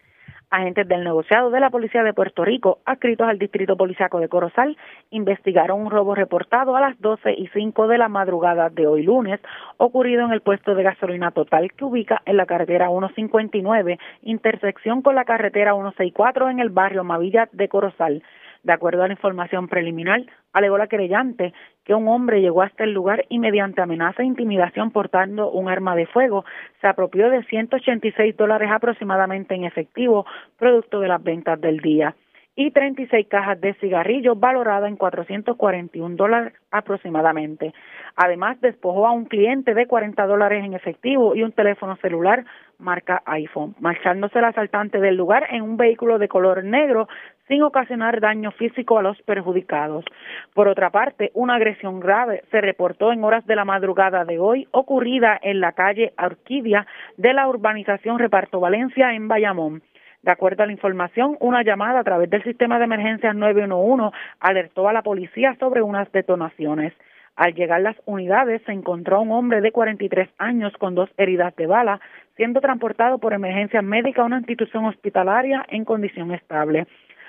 Agentes 0.49 0.87
del 0.87 1.03
negociado 1.03 1.49
de 1.49 1.59
la 1.59 1.69
Policía 1.69 2.03
de 2.03 2.13
Puerto 2.13 2.45
Rico, 2.45 2.79
adscritos 2.85 3.27
al 3.27 3.37
Distrito 3.37 3.75
Policiaco 3.75 4.21
de 4.21 4.29
Corozal, 4.29 4.77
investigaron 5.09 5.81
un 5.81 5.91
robo 5.91 6.15
reportado 6.15 6.77
a 6.77 6.79
las 6.79 6.97
12 7.01 7.33
y 7.33 7.47
5 7.47 7.87
de 7.89 7.97
la 7.97 8.07
madrugada 8.07 8.69
de 8.69 8.87
hoy 8.87 9.03
lunes, 9.03 9.41
ocurrido 9.75 10.23
en 10.23 10.31
el 10.31 10.39
puesto 10.39 10.73
de 10.73 10.83
gasolina 10.83 11.31
total 11.31 11.73
que 11.73 11.83
ubica 11.83 12.21
en 12.25 12.37
la 12.37 12.45
carretera 12.45 12.87
159, 12.87 13.99
intersección 14.23 15.01
con 15.01 15.15
la 15.15 15.25
carretera 15.25 15.73
164 15.73 16.49
en 16.49 16.59
el 16.59 16.69
barrio 16.69 17.03
Mavilla 17.03 17.49
de 17.51 17.67
Corozal. 17.67 18.23
De 18.67 18.73
acuerdo 18.73 19.01
a 19.03 19.07
la 19.07 19.13
información 19.13 19.69
preliminar, 19.69 20.25
alegó 20.51 20.77
la 20.77 20.87
querellante 20.87 21.53
que 21.85 21.93
un 21.93 22.09
hombre 22.09 22.41
llegó 22.41 22.63
hasta 22.63 22.83
el 22.83 22.91
lugar 22.91 23.23
y 23.29 23.39
mediante 23.39 23.79
amenaza 23.79 24.23
e 24.23 24.25
intimidación 24.25 24.91
portando 24.91 25.49
un 25.51 25.69
arma 25.69 25.95
de 25.95 26.05
fuego 26.05 26.43
se 26.81 26.87
apropió 26.87 27.29
de 27.29 27.43
186 27.45 28.35
dólares 28.35 28.69
aproximadamente 28.69 29.55
en 29.55 29.63
efectivo, 29.63 30.25
producto 30.57 30.99
de 30.99 31.07
las 31.07 31.23
ventas 31.23 31.61
del 31.61 31.79
día 31.79 32.13
y 32.57 32.71
36 32.71 33.27
cajas 33.29 33.61
de 33.61 33.75
cigarrillos 33.75 34.37
valoradas 34.37 34.89
en 34.89 34.97
441 34.97 36.17
dólares 36.17 36.53
aproximadamente. 36.69 37.73
Además, 38.17 38.59
despojó 38.59 39.07
a 39.07 39.11
un 39.11 39.25
cliente 39.25 39.75
de 39.75 39.85
40 39.85 40.25
dólares 40.25 40.65
en 40.65 40.73
efectivo 40.73 41.35
y 41.35 41.43
un 41.43 41.53
teléfono 41.53 41.95
celular 41.97 42.43
marca 42.79 43.23
iPhone, 43.25 43.75
marchándose 43.79 44.39
el 44.39 44.45
asaltante 44.45 44.99
del 44.99 45.15
lugar 45.15 45.47
en 45.49 45.61
un 45.61 45.77
vehículo 45.77 46.19
de 46.19 46.27
color 46.27 46.63
negro 46.63 47.07
sin 47.47 47.63
ocasionar 47.63 48.19
daño 48.19 48.51
físico 48.51 48.99
a 48.99 49.01
los 49.01 49.21
perjudicados. 49.23 50.05
Por 50.53 50.67
otra 50.67 50.89
parte, 50.89 51.31
una 51.33 51.55
agresión 51.55 51.99
grave 51.99 52.43
se 52.51 52.61
reportó 52.61 53.11
en 53.11 53.23
horas 53.23 53.45
de 53.45 53.55
la 53.55 53.65
madrugada 53.65 54.25
de 54.25 54.39
hoy 54.39 54.67
ocurrida 54.71 55.39
en 55.41 55.59
la 55.59 55.71
calle 55.71 56.13
Orquídea 56.17 56.85
de 57.17 57.33
la 57.33 57.47
urbanización 57.47 58.19
Reparto 58.19 58.59
Valencia 58.59 59.13
en 59.13 59.27
Bayamón. 59.27 59.81
De 60.21 60.31
acuerdo 60.31 60.63
a 60.63 60.65
la 60.65 60.73
información, 60.73 61.37
una 61.39 61.63
llamada 61.63 61.99
a 61.99 62.03
través 62.03 62.29
del 62.29 62.43
sistema 62.43 62.79
de 62.79 62.85
emergencias 62.85 63.35
911 63.35 64.15
alertó 64.39 64.89
a 64.89 64.93
la 64.93 65.01
policía 65.01 65.55
sobre 65.59 65.81
unas 65.81 66.11
detonaciones. 66.11 66.93
Al 67.37 67.53
llegar 67.53 67.81
las 67.81 67.95
unidades, 68.05 68.63
se 68.65 68.71
encontró 68.71 69.21
un 69.21 69.31
hombre 69.31 69.61
de 69.61 69.71
43 69.71 70.27
años 70.39 70.73
con 70.79 70.95
dos 70.95 71.07
heridas 71.17 71.55
de 71.55 71.67
bala, 71.67 72.01
siendo 72.35 72.61
transportado 72.61 73.19
por 73.19 73.33
emergencia 73.33 73.83
médica 73.83 74.23
a 74.23 74.25
una 74.25 74.39
institución 74.39 74.85
hospitalaria 74.85 75.63
en 75.69 75.85
condición 75.85 76.33
estable. 76.33 76.87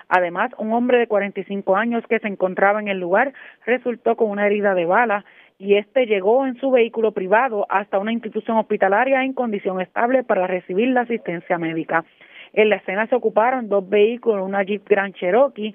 Además, 0.09 0.50
un 0.56 0.72
hombre 0.72 0.96
de 0.96 1.09
45 1.09 1.76
años 1.76 2.02
que 2.09 2.20
se 2.20 2.26
encontraba 2.26 2.80
en 2.80 2.88
el 2.88 2.98
lugar 2.98 3.34
resultó 3.66 4.16
con 4.16 4.30
una 4.30 4.46
herida 4.46 4.74
de 4.74 4.86
bala 4.86 5.26
y 5.59 5.74
este 5.74 6.06
llegó 6.06 6.46
en 6.46 6.56
su 6.56 6.70
vehículo 6.70 7.12
privado 7.12 7.66
hasta 7.68 7.98
una 7.98 8.12
institución 8.12 8.56
hospitalaria 8.56 9.24
en 9.24 9.34
condición 9.34 9.78
estable 9.82 10.24
para 10.24 10.46
recibir 10.46 10.88
la 10.88 11.02
asistencia 11.02 11.59
médica. 11.59 12.06
En 12.54 12.70
la 12.70 12.76
escena 12.76 13.06
se 13.09 13.14
ocuparon 13.14 13.68
dos 13.68 13.86
vehículos, 13.86 14.46
una 14.46 14.62
Jeep 14.62 14.88
Grand 14.88 15.14
Cherokee 15.14 15.74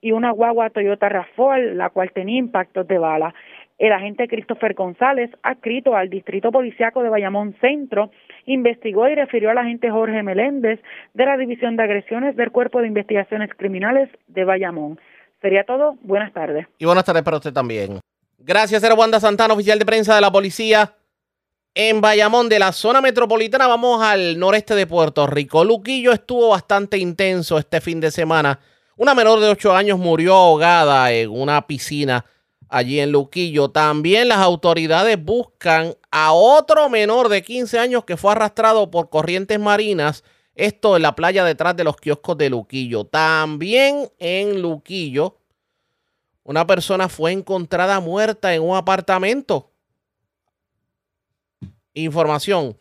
y 0.00 0.12
una 0.12 0.30
guagua 0.30 0.70
Toyota 0.70 1.08
RAV4, 1.08 1.72
la 1.72 1.90
cual 1.90 2.12
tenía 2.12 2.38
impactos 2.38 2.86
de 2.86 2.98
bala. 2.98 3.34
El 3.78 3.92
agente 3.92 4.28
Christopher 4.28 4.74
González, 4.74 5.30
adscrito 5.42 5.96
al 5.96 6.08
Distrito 6.08 6.52
Policiaco 6.52 7.02
de 7.02 7.08
Bayamón 7.08 7.56
Centro, 7.60 8.10
investigó 8.46 9.08
y 9.08 9.14
refirió 9.14 9.50
al 9.50 9.58
agente 9.58 9.90
Jorge 9.90 10.22
Meléndez 10.22 10.80
de 11.12 11.26
la 11.26 11.36
División 11.36 11.76
de 11.76 11.82
Agresiones 11.82 12.36
del 12.36 12.52
Cuerpo 12.52 12.80
de 12.80 12.88
Investigaciones 12.88 13.50
Criminales 13.56 14.08
de 14.28 14.44
Bayamón. 14.44 15.00
Sería 15.42 15.64
todo. 15.64 15.96
Buenas 16.02 16.32
tardes. 16.32 16.66
Y 16.78 16.84
buenas 16.84 17.04
tardes 17.04 17.22
para 17.22 17.38
usted 17.38 17.52
también. 17.52 17.98
Gracias, 18.38 18.82
era 18.84 18.94
Wanda 18.94 19.18
Santana, 19.20 19.54
oficial 19.54 19.78
de 19.78 19.86
prensa 19.86 20.14
de 20.14 20.20
la 20.20 20.30
policía 20.30 20.92
en 21.76 22.00
Bayamón, 22.00 22.48
de 22.48 22.60
la 22.60 22.70
zona 22.70 23.00
metropolitana, 23.00 23.66
vamos 23.66 24.00
al 24.00 24.38
noreste 24.38 24.76
de 24.76 24.86
Puerto 24.86 25.26
Rico. 25.26 25.64
Luquillo 25.64 26.12
estuvo 26.12 26.50
bastante 26.50 26.98
intenso 26.98 27.58
este 27.58 27.80
fin 27.80 28.00
de 28.00 28.12
semana. 28.12 28.60
Una 28.96 29.12
menor 29.12 29.40
de 29.40 29.48
8 29.48 29.74
años 29.74 29.98
murió 29.98 30.34
ahogada 30.34 31.10
en 31.10 31.30
una 31.30 31.66
piscina 31.66 32.24
allí 32.68 33.00
en 33.00 33.12
Luquillo. 33.12 33.70
También 33.70 34.28
las 34.28 34.38
autoridades 34.38 35.22
buscan 35.22 35.94
a 36.10 36.32
otro 36.32 36.88
menor 36.88 37.28
de 37.28 37.42
15 37.42 37.78
años 37.78 38.04
que 38.04 38.16
fue 38.16 38.32
arrastrado 38.32 38.90
por 38.90 39.10
corrientes 39.10 39.58
marinas. 39.58 40.24
Esto 40.54 40.96
en 40.96 41.02
la 41.02 41.14
playa 41.14 41.44
detrás 41.44 41.76
de 41.76 41.84
los 41.84 41.96
kioscos 41.96 42.38
de 42.38 42.50
Luquillo. 42.50 43.04
También 43.04 44.08
en 44.18 44.62
Luquillo, 44.62 45.38
una 46.44 46.66
persona 46.66 47.08
fue 47.08 47.32
encontrada 47.32 48.00
muerta 48.00 48.54
en 48.54 48.62
un 48.62 48.76
apartamento. 48.76 49.70
Información 51.94 52.76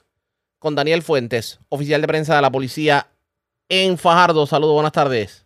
con 0.60 0.76
Daniel 0.76 1.02
Fuentes, 1.02 1.60
oficial 1.70 2.02
de 2.02 2.08
prensa 2.08 2.36
de 2.36 2.42
la 2.42 2.52
policía 2.52 3.08
en 3.70 3.98
Fajardo. 3.98 4.46
Saludos, 4.46 4.74
buenas 4.74 4.92
tardes. 4.92 5.46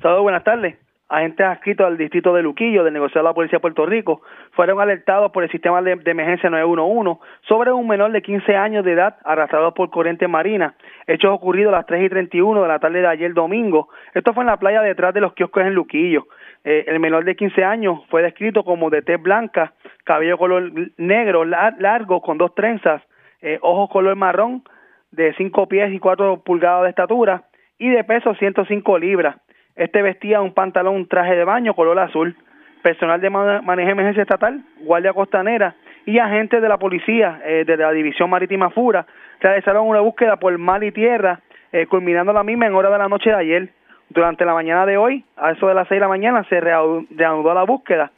Saludos, 0.00 0.22
buenas 0.22 0.44
tardes. 0.44 0.87
Agentes 1.10 1.46
adscritos 1.46 1.86
al 1.86 1.96
distrito 1.96 2.34
de 2.34 2.42
Luquillo 2.42 2.84
del 2.84 2.92
negociado 2.92 3.24
de 3.24 3.30
la 3.30 3.34
Policía 3.34 3.56
de 3.56 3.60
Puerto 3.62 3.86
Rico 3.86 4.20
fueron 4.52 4.78
alertados 4.78 5.32
por 5.32 5.42
el 5.42 5.50
sistema 5.50 5.80
de, 5.80 5.92
emergencia 5.92 6.50
911 6.50 7.18
sobre 7.48 7.72
un 7.72 7.88
menor 7.88 8.12
de 8.12 8.20
15 8.20 8.54
años 8.54 8.84
de 8.84 8.92
edad 8.92 9.16
arrastrado 9.24 9.72
por 9.72 9.88
corriente 9.88 10.28
marina. 10.28 10.74
Hechos 11.06 11.32
ocurridos 11.32 11.72
a 11.72 11.78
las 11.78 11.86
3 11.86 12.04
y 12.04 12.08
31 12.10 12.60
de 12.60 12.68
la 12.68 12.78
tarde 12.78 13.00
de 13.00 13.06
ayer 13.06 13.32
domingo. 13.32 13.88
Esto 14.12 14.34
fue 14.34 14.42
en 14.42 14.48
la 14.48 14.58
playa 14.58 14.82
detrás 14.82 15.14
de 15.14 15.22
los 15.22 15.32
kioscos 15.32 15.62
en 15.62 15.72
Luquillo. 15.72 16.26
Eh, 16.62 16.84
el 16.88 17.00
menor 17.00 17.24
de 17.24 17.36
15 17.36 17.64
años 17.64 18.00
fue 18.10 18.22
descrito 18.22 18.62
como 18.62 18.90
de 18.90 19.00
tez 19.00 19.22
blanca, 19.22 19.72
cabello 20.04 20.36
color 20.36 20.70
negro 20.98 21.46
largo 21.46 22.20
con 22.20 22.36
dos 22.36 22.54
trenzas, 22.54 23.00
eh, 23.40 23.58
ojos 23.62 23.88
color 23.88 24.14
marrón, 24.14 24.62
de 25.10 25.32
5 25.38 25.68
pies 25.68 25.90
y 25.90 25.98
4 26.00 26.42
pulgadas 26.44 26.82
de 26.82 26.90
estatura 26.90 27.44
y 27.78 27.88
de 27.88 28.04
peso 28.04 28.34
105 28.34 28.98
libras. 28.98 29.36
Este 29.78 30.02
vestía 30.02 30.40
un 30.40 30.52
pantalón, 30.52 30.96
un 30.96 31.08
traje 31.08 31.36
de 31.36 31.44
baño 31.44 31.72
color 31.72 31.98
azul. 32.00 32.36
Personal 32.82 33.20
de 33.20 33.30
manejo 33.30 33.90
emergencia 33.90 34.22
estatal, 34.22 34.60
guardia 34.80 35.12
costanera 35.12 35.74
y 36.06 36.18
agentes 36.18 36.62
de 36.62 36.68
la 36.68 36.78
policía 36.78 37.40
eh, 37.44 37.64
de 37.66 37.76
la 37.76 37.90
División 37.92 38.30
Marítima 38.30 38.70
Fura 38.70 39.04
realizaron 39.40 39.86
una 39.86 40.00
búsqueda 40.00 40.36
por 40.36 40.56
mar 40.58 40.82
y 40.84 40.92
tierra, 40.92 41.40
eh, 41.72 41.86
culminando 41.86 42.32
la 42.32 42.44
misma 42.44 42.66
en 42.66 42.74
hora 42.74 42.90
de 42.90 42.98
la 42.98 43.08
noche 43.08 43.30
de 43.30 43.36
ayer. 43.36 43.68
Durante 44.10 44.44
la 44.44 44.54
mañana 44.54 44.86
de 44.86 44.96
hoy, 44.96 45.24
a 45.36 45.50
eso 45.50 45.68
de 45.68 45.74
las 45.74 45.86
6 45.88 45.96
de 45.96 46.00
la 46.00 46.08
mañana, 46.08 46.44
se 46.48 46.60
reanudó 46.60 47.52
la 47.52 47.64
búsqueda. 47.64 48.10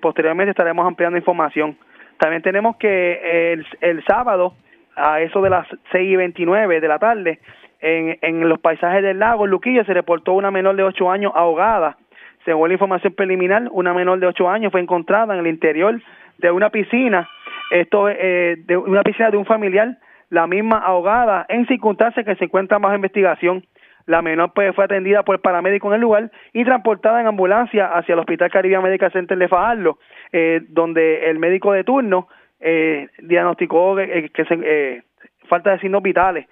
posteriormente 0.00 0.50
estaremos 0.50 0.86
ampliando 0.86 1.18
información. 1.18 1.76
También 2.18 2.40
tenemos 2.40 2.76
que 2.76 3.52
el, 3.52 3.66
el 3.82 4.02
sábado 4.04 4.54
a 4.96 5.20
eso 5.20 5.42
de 5.42 5.50
las 5.50 5.66
6 5.92 6.12
y 6.12 6.16
29 6.16 6.80
de 6.80 6.88
la 6.88 6.98
tarde, 6.98 7.40
en, 7.84 8.18
en 8.22 8.48
los 8.48 8.58
paisajes 8.60 9.02
del 9.02 9.18
lago, 9.18 9.44
en 9.44 9.50
Luquillo, 9.50 9.84
se 9.84 9.92
reportó 9.92 10.32
una 10.32 10.50
menor 10.50 10.74
de 10.76 10.82
8 10.82 11.10
años 11.10 11.32
ahogada. 11.34 11.98
Según 12.44 12.68
la 12.68 12.74
información 12.74 13.12
preliminar, 13.14 13.68
una 13.70 13.92
menor 13.92 14.18
de 14.20 14.26
8 14.26 14.48
años 14.48 14.72
fue 14.72 14.80
encontrada 14.80 15.34
en 15.34 15.40
el 15.40 15.46
interior 15.46 16.00
de 16.38 16.50
una 16.50 16.70
piscina, 16.70 17.28
esto 17.70 18.08
eh, 18.08 18.56
de 18.66 18.76
una 18.76 19.02
piscina 19.02 19.30
de 19.30 19.36
un 19.36 19.44
familiar, 19.44 19.98
la 20.30 20.46
misma 20.46 20.78
ahogada 20.78 21.44
en 21.48 21.66
circunstancias 21.66 22.24
que 22.24 22.34
se 22.36 22.44
encuentran 22.44 22.80
bajo 22.80 22.94
investigación. 22.94 23.64
La 24.06 24.20
menor 24.20 24.52
pues, 24.54 24.74
fue 24.74 24.84
atendida 24.84 25.22
por 25.22 25.36
el 25.36 25.40
paramédico 25.40 25.88
en 25.88 25.94
el 25.94 26.00
lugar 26.00 26.30
y 26.52 26.64
transportada 26.64 27.20
en 27.20 27.26
ambulancia 27.26 27.86
hacia 27.86 28.14
el 28.14 28.18
Hospital 28.18 28.50
Caribbean 28.50 28.82
Medical 28.82 29.12
Center 29.12 29.36
de 29.36 29.48
Fajardo, 29.48 29.98
eh, 30.32 30.60
donde 30.68 31.30
el 31.30 31.38
médico 31.38 31.72
de 31.72 31.84
turno 31.84 32.28
eh, 32.60 33.08
diagnosticó 33.18 33.96
que, 33.96 34.44
se, 34.46 34.58
eh, 34.62 35.02
falta 35.48 35.72
de 35.72 35.78
signos 35.80 36.02
vitales. 36.02 36.46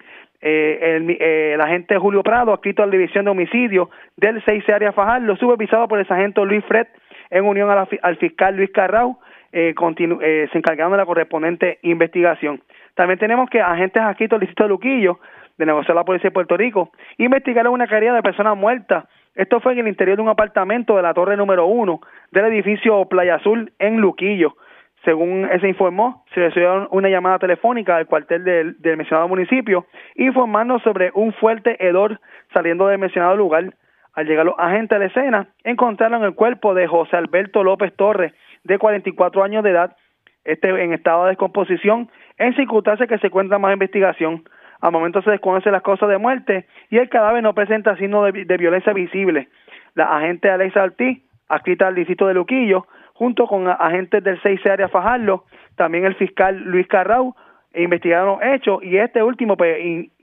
Eh, 0.45 0.97
el, 0.97 1.17
eh, 1.21 1.57
agente 1.57 1.97
Julio 1.97 2.21
Prado, 2.21 2.51
adscrito 2.51 2.83
a 2.83 2.85
la 2.85 2.91
División 2.91 3.23
de 3.23 3.31
Homicidio 3.31 3.89
del 4.17 4.43
6 4.43 4.67
Área 4.67 4.91
Fajardo, 4.91 5.37
supervisado 5.37 5.87
por 5.87 5.99
el 5.99 6.05
sargento 6.05 6.43
Luis 6.43 6.65
Fred, 6.65 6.87
en 7.29 7.45
unión 7.45 7.69
al 7.69 8.17
fiscal 8.17 8.53
Luis 8.53 8.69
Carrau, 8.71 9.17
eh, 9.53 9.73
eh, 9.73 10.49
se 10.51 10.57
encargaron 10.57 10.91
de 10.91 10.97
la 10.97 11.05
correspondiente 11.05 11.79
investigación. 11.83 12.61
También 12.93 13.19
tenemos 13.19 13.49
que 13.49 13.61
agentes 13.61 14.03
adscritos 14.03 14.35
al 14.35 14.41
distrito 14.41 14.63
de 14.63 14.69
Luquillo, 14.69 15.19
de 15.57 15.65
negociar 15.65 15.95
la 15.95 16.03
Policía 16.03 16.29
de 16.29 16.33
Puerto 16.33 16.57
Rico, 16.57 16.91
investigaron 17.17 17.71
una 17.71 17.87
caída 17.87 18.13
de 18.13 18.21
personas 18.21 18.57
muertas. 18.57 19.05
Esto 19.35 19.61
fue 19.61 19.73
en 19.73 19.79
el 19.79 19.87
interior 19.87 20.17
de 20.17 20.23
un 20.23 20.29
apartamento 20.29 20.97
de 20.97 21.03
la 21.03 21.13
torre 21.13 21.37
número 21.37 21.67
uno 21.67 22.01
del 22.31 22.45
edificio 22.45 23.05
Playa 23.05 23.35
Azul 23.35 23.71
en 23.79 24.01
Luquillo. 24.01 24.57
Según 25.03 25.49
se 25.59 25.67
informó, 25.67 26.23
se 26.33 26.39
recibió 26.39 26.87
una 26.91 27.09
llamada 27.09 27.37
telefónica 27.39 27.97
al 27.97 28.07
cuartel 28.07 28.43
del, 28.45 28.97
mencionado 28.97 29.27
municipio 29.27 29.85
informando 30.15 30.79
sobre 30.79 31.11
un 31.13 31.33
fuerte 31.33 31.75
hedor 31.85 32.21
saliendo 32.53 32.87
del 32.87 32.99
mencionado 32.99 33.35
lugar. 33.35 33.73
Al 34.13 34.27
llegar 34.27 34.45
los 34.45 34.55
agentes 34.57 34.95
a 34.95 34.99
la 34.99 35.05
escena, 35.05 35.47
encontraron 35.63 36.23
el 36.23 36.35
cuerpo 36.35 36.73
de 36.73 36.87
José 36.87 37.17
Alberto 37.17 37.63
López 37.63 37.93
Torres, 37.95 38.33
de 38.63 38.77
44 38.77 39.43
años 39.43 39.63
de 39.63 39.71
edad, 39.71 39.97
este 40.45 40.69
en 40.69 40.93
estado 40.93 41.23
de 41.23 41.29
descomposición, 41.29 42.09
en 42.37 42.55
circunstancias 42.55 43.09
que 43.09 43.17
se 43.17 43.27
encuentra 43.27 43.57
más 43.57 43.73
investigación. 43.73 44.43
Al 44.79 44.91
momento 44.91 45.21
se 45.21 45.31
desconoce 45.31 45.71
las 45.71 45.81
causas 45.81 46.07
de 46.09 46.17
muerte 46.17 46.65
y 46.89 46.97
el 46.97 47.09
cadáver 47.09 47.43
no 47.43 47.53
presenta 47.53 47.97
signos 47.97 48.31
de, 48.31 48.45
de 48.45 48.57
violencia 48.57 48.93
visible. 48.93 49.49
La 49.95 50.15
agente 50.15 50.49
Alexa 50.49 50.83
Ortiz, 50.83 51.23
adscrita 51.49 51.87
al 51.87 51.95
distrito 51.95 52.27
de 52.27 52.35
Luquillo, 52.35 52.85
junto 53.23 53.47
con 53.47 53.69
agentes 53.69 54.21
del 54.21 54.37
6 54.43 54.59
área 54.65 54.89
Fajardo, 54.89 55.45
también 55.77 56.03
el 56.03 56.13
fiscal 56.15 56.59
Luis 56.59 56.85
Carrau, 56.87 57.33
investigaron 57.73 58.27
los 58.27 58.39
hechos 58.43 58.83
y 58.83 58.97
este 58.97 59.23
último 59.23 59.55
pues, 59.55 59.77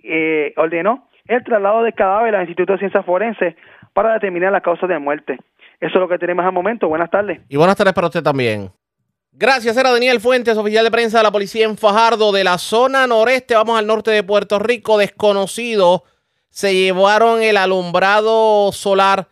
eh, 0.04 0.52
ordenó 0.58 1.08
el 1.26 1.42
traslado 1.42 1.82
del 1.82 1.94
cadáver 1.94 2.34
al 2.34 2.42
Instituto 2.42 2.74
de 2.74 2.80
Ciencias 2.80 3.06
Forenses 3.06 3.54
para 3.94 4.12
determinar 4.12 4.52
la 4.52 4.60
causa 4.60 4.86
de 4.86 4.98
muerte. 4.98 5.38
Eso 5.80 5.94
es 5.94 6.00
lo 6.00 6.08
que 6.08 6.18
tenemos 6.18 6.44
al 6.44 6.52
momento. 6.52 6.88
Buenas 6.88 7.10
tardes. 7.10 7.40
Y 7.48 7.56
buenas 7.56 7.74
tardes 7.74 7.94
para 7.94 8.08
usted 8.08 8.22
también. 8.22 8.70
Gracias, 9.32 9.74
era 9.78 9.90
Daniel 9.92 10.20
Fuentes, 10.20 10.58
oficial 10.58 10.84
de 10.84 10.90
prensa 10.90 11.18
de 11.18 11.24
la 11.24 11.32
policía 11.32 11.64
en 11.64 11.78
Fajardo, 11.78 12.32
de 12.32 12.44
la 12.44 12.58
zona 12.58 13.06
noreste. 13.06 13.54
Vamos 13.54 13.78
al 13.78 13.86
norte 13.86 14.10
de 14.10 14.22
Puerto 14.22 14.58
Rico, 14.58 14.98
desconocido. 14.98 16.04
Se 16.50 16.74
llevaron 16.74 17.42
el 17.42 17.56
alumbrado 17.56 18.72
solar 18.72 19.28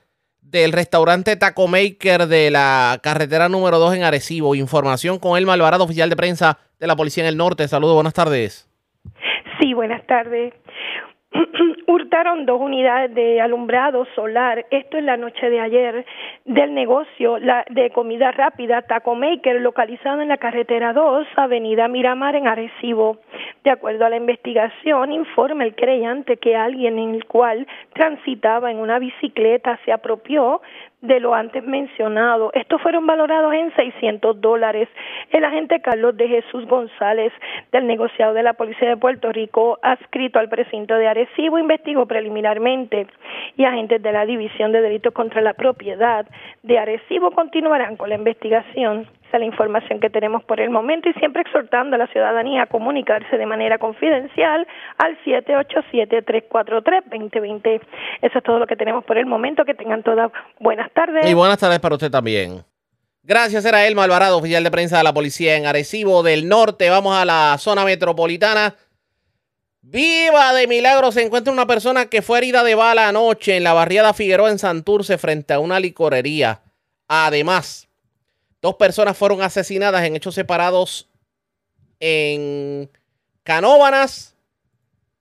del 0.51 0.73
restaurante 0.73 1.37
Taco 1.37 1.69
Maker 1.69 2.27
de 2.27 2.51
la 2.51 2.99
carretera 3.03 3.49
número 3.49 3.79
2 3.79 3.97
en 3.97 4.03
Arecibo. 4.05 4.55
Información 4.55 5.19
con 5.19 5.37
Elma 5.37 5.53
Alvarado, 5.53 5.85
oficial 5.85 6.09
de 6.09 6.17
prensa 6.17 6.59
de 6.81 6.87
la 6.87 6.97
Policía 6.97 7.25
en 7.25 7.29
el 7.29 7.37
Norte. 7.37 7.69
Saludos, 7.69 7.95
buenas 7.95 8.15
tardes. 8.15 8.69
Sí, 9.61 9.75
buenas 9.75 10.07
tardes. 10.07 10.55
hurtaron 11.87 12.47
dos 12.47 12.61
unidades 12.61 13.15
de 13.15 13.41
alumbrado 13.41 14.07
solar, 14.15 14.67
esto 14.71 14.99
es 14.99 15.05
la 15.05 15.17
noche 15.17 15.51
de 15.51 15.61
ayer, 15.61 16.05
del 16.45 16.75
negocio 16.75 17.39
de 17.71 17.91
comida 17.91 18.33
rápida 18.33 18.83
Taco 18.83 19.15
Maker, 19.15 19.61
localizado 19.61 20.21
en 20.21 20.29
la 20.29 20.39
carretera 20.39 20.93
2, 20.93 21.27
Avenida 21.37 21.89
Miramar, 21.89 22.35
en 22.35 22.49
Arecibo. 22.49 23.19
De 23.63 23.71
acuerdo 23.71 24.07
a 24.07 24.11
la 24.11 24.17
investigación, 24.17 25.13
informa 25.13 25.65
el 25.65 25.75
creyente 25.75 26.39
que 26.39 26.57
alguien 26.57 26.99
en 26.99 27.15
el 27.15 27.25
cual 27.27 27.67
transitaba 27.93 28.71
en 28.71 28.79
una 28.79 28.99
bicicleta 28.99 29.79
se 29.85 29.93
apropió 29.93 30.61
de 31.01 31.21
lo 31.21 31.35
antes 31.35 31.63
mencionado. 31.65 32.51
Estos 32.55 32.83
fueron 32.83 33.07
valorados 33.07 33.55
en 33.55 33.75
600 33.75 34.41
dólares. 34.41 34.89
El 35.31 35.45
agente 35.45 35.81
Carlos 35.81 36.17
de 36.17 36.29
Jesús 36.29 36.67
González 36.67 37.33
del 37.73 37.87
negociado 37.87 38.35
de 38.35 38.43
la 38.43 38.55
Policía 38.55 38.89
de 38.89 38.97
Puerto 38.97 39.31
Rico, 39.31 39.79
adscrito 39.83 40.39
al 40.39 40.49
precinto 40.49 40.95
de 40.95 41.07
Arecibo, 41.07 41.59
investigó 41.59 42.07
preliminarmente 42.07 43.07
y 43.57 43.65
agentes 43.65 44.03
de 44.03 44.13
la 44.13 44.27
División 44.27 44.73
de 44.73 44.81
Delitos 44.81 45.13
contra 45.13 45.41
la 45.41 45.55
Propiedad 45.55 46.27
de 46.63 46.79
Arecibo 46.79 47.31
continuarán 47.31 47.97
con 47.97 48.09
la 48.09 48.17
investigación. 48.17 49.07
Esa 49.29 49.37
es 49.37 49.41
la 49.41 49.47
información 49.47 50.01
que 50.01 50.09
tenemos 50.09 50.43
por 50.45 50.59
el 50.59 50.71
momento 50.71 51.11
y 51.11 51.13
siempre 51.15 51.43
exhortando 51.43 51.97
a 51.97 51.99
la 51.99 52.07
ciudadanía 52.07 52.63
a 52.63 52.67
comunicarse 52.67 53.37
de 53.37 53.45
manera 53.45 53.77
confidencial 53.77 54.67
al 54.97 55.19
787-343-2020. 55.23 57.83
Eso 58.23 58.39
es 58.39 58.45
todo 58.45 58.59
lo 58.59 58.67
que 58.67 58.77
tenemos 58.77 59.05
por 59.05 59.19
el 59.19 59.27
momento. 59.27 59.67
Que 59.67 59.75
tengan 59.75 60.03
todas 60.03 60.33
buenas 60.61 60.91
tardes. 60.93 61.31
Y 61.31 61.35
buenas 61.35 61.59
tardes 61.59 61.79
para 61.79 61.97
usted 61.97 62.11
también. 62.11 62.65
Gracias, 63.23 63.67
era 63.67 63.87
Elma 63.87 64.05
Alvarado, 64.05 64.39
oficial 64.39 64.65
de 64.65 64.71
prensa 64.71 64.97
de 64.97 65.05
la 65.05 65.13
policía 65.13 65.57
en 65.57 65.67
Arecibo 65.67 66.23
del 66.23 66.49
Norte. 66.49 66.89
Vamos 66.89 67.15
a 67.15 67.27
la 67.27 67.59
zona 67.59 67.85
metropolitana. 67.85 68.77
Viva 69.83 70.55
de 70.55 70.67
milagro 70.67 71.13
se 71.13 71.23
encuentra 71.23 71.53
una 71.53 71.67
persona 71.67 72.07
que 72.07 72.23
fue 72.23 72.39
herida 72.39 72.65
de 72.65 72.75
bala 72.75 73.09
anoche 73.09 73.59
en 73.59 73.65
la 73.65 73.75
barriada 73.75 74.15
Figueroa 74.15 74.51
en 74.51 74.59
Santurce 74.59 75.19
frente 75.19 75.53
a 75.53 75.59
una 75.59 75.81
licorería. 75.81 76.63
Además, 77.07 77.88
Dos 78.61 78.75
personas 78.75 79.17
fueron 79.17 79.41
asesinadas 79.41 80.05
en 80.05 80.17
hechos 80.17 80.35
separados 80.35 81.09
en 82.01 82.89
Canóbanas 83.45 84.35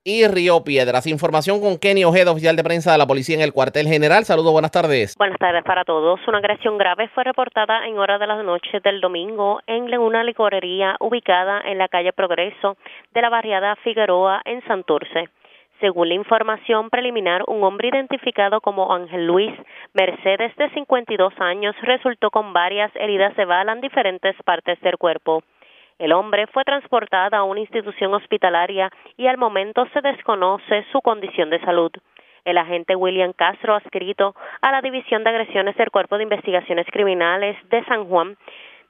y 0.03 0.25
Río 0.25 0.63
Piedras. 0.63 1.05
Información 1.05 1.59
con 1.61 1.77
Kenny 1.77 2.03
Ojeda, 2.03 2.31
oficial 2.31 2.55
de 2.55 2.63
prensa 2.63 2.93
de 2.93 2.97
la 2.97 3.05
policía 3.05 3.35
en 3.35 3.41
el 3.41 3.53
cuartel 3.53 3.87
general. 3.87 4.23
Saludos, 4.23 4.53
buenas 4.53 4.71
tardes. 4.71 5.15
Buenas 5.17 5.37
tardes 5.37 5.63
para 5.65 5.83
todos. 5.83 6.19
Una 6.27 6.39
agresión 6.39 6.77
grave 6.77 7.09
fue 7.09 7.25
reportada 7.25 7.85
en 7.85 7.99
horas 7.99 8.19
de 8.19 8.25
la 8.25 8.41
noche 8.41 8.79
del 8.83 9.01
domingo 9.01 9.59
en 9.67 9.93
una 9.99 10.23
licorería 10.23 10.95
ubicada 10.99 11.61
en 11.65 11.77
la 11.77 11.89
calle 11.89 12.13
Progreso 12.13 12.77
de 13.13 13.21
la 13.21 13.29
barriada 13.29 13.75
Figueroa 13.83 14.41
en 14.45 14.65
Santurce. 14.65 15.29
Según 15.79 16.09
la 16.09 16.15
información 16.15 16.89
preliminar, 16.89 17.43
un 17.47 17.63
hombre 17.63 17.89
identificado 17.89 18.61
como 18.61 18.91
Ángel 18.91 19.27
Luis 19.27 19.53
Mercedes, 19.93 20.55
de 20.55 20.69
52 20.71 21.33
años, 21.39 21.75
resultó 21.81 22.31
con 22.31 22.51
varias 22.51 22.91
heridas 22.95 23.35
de 23.35 23.45
bala 23.45 23.73
en 23.73 23.81
diferentes 23.81 24.35
partes 24.43 24.79
del 24.81 24.97
cuerpo. 24.97 25.43
El 25.99 26.13
hombre 26.13 26.47
fue 26.47 26.63
transportado 26.63 27.35
a 27.35 27.43
una 27.43 27.59
institución 27.59 28.13
hospitalaria 28.13 28.89
y 29.17 29.27
al 29.27 29.37
momento 29.37 29.87
se 29.93 30.01
desconoce 30.01 30.83
su 30.91 31.01
condición 31.01 31.51
de 31.51 31.59
salud. 31.61 31.91
El 32.43 32.57
agente 32.57 32.95
William 32.95 33.33
Castro, 33.33 33.75
adscrito 33.75 34.33
a 34.61 34.71
la 34.71 34.81
División 34.81 35.23
de 35.23 35.31
Agresiones 35.31 35.75
del 35.75 35.91
Cuerpo 35.91 36.17
de 36.17 36.23
Investigaciones 36.23 36.87
Criminales 36.91 37.57
de 37.69 37.83
San 37.85 38.05
Juan, 38.05 38.37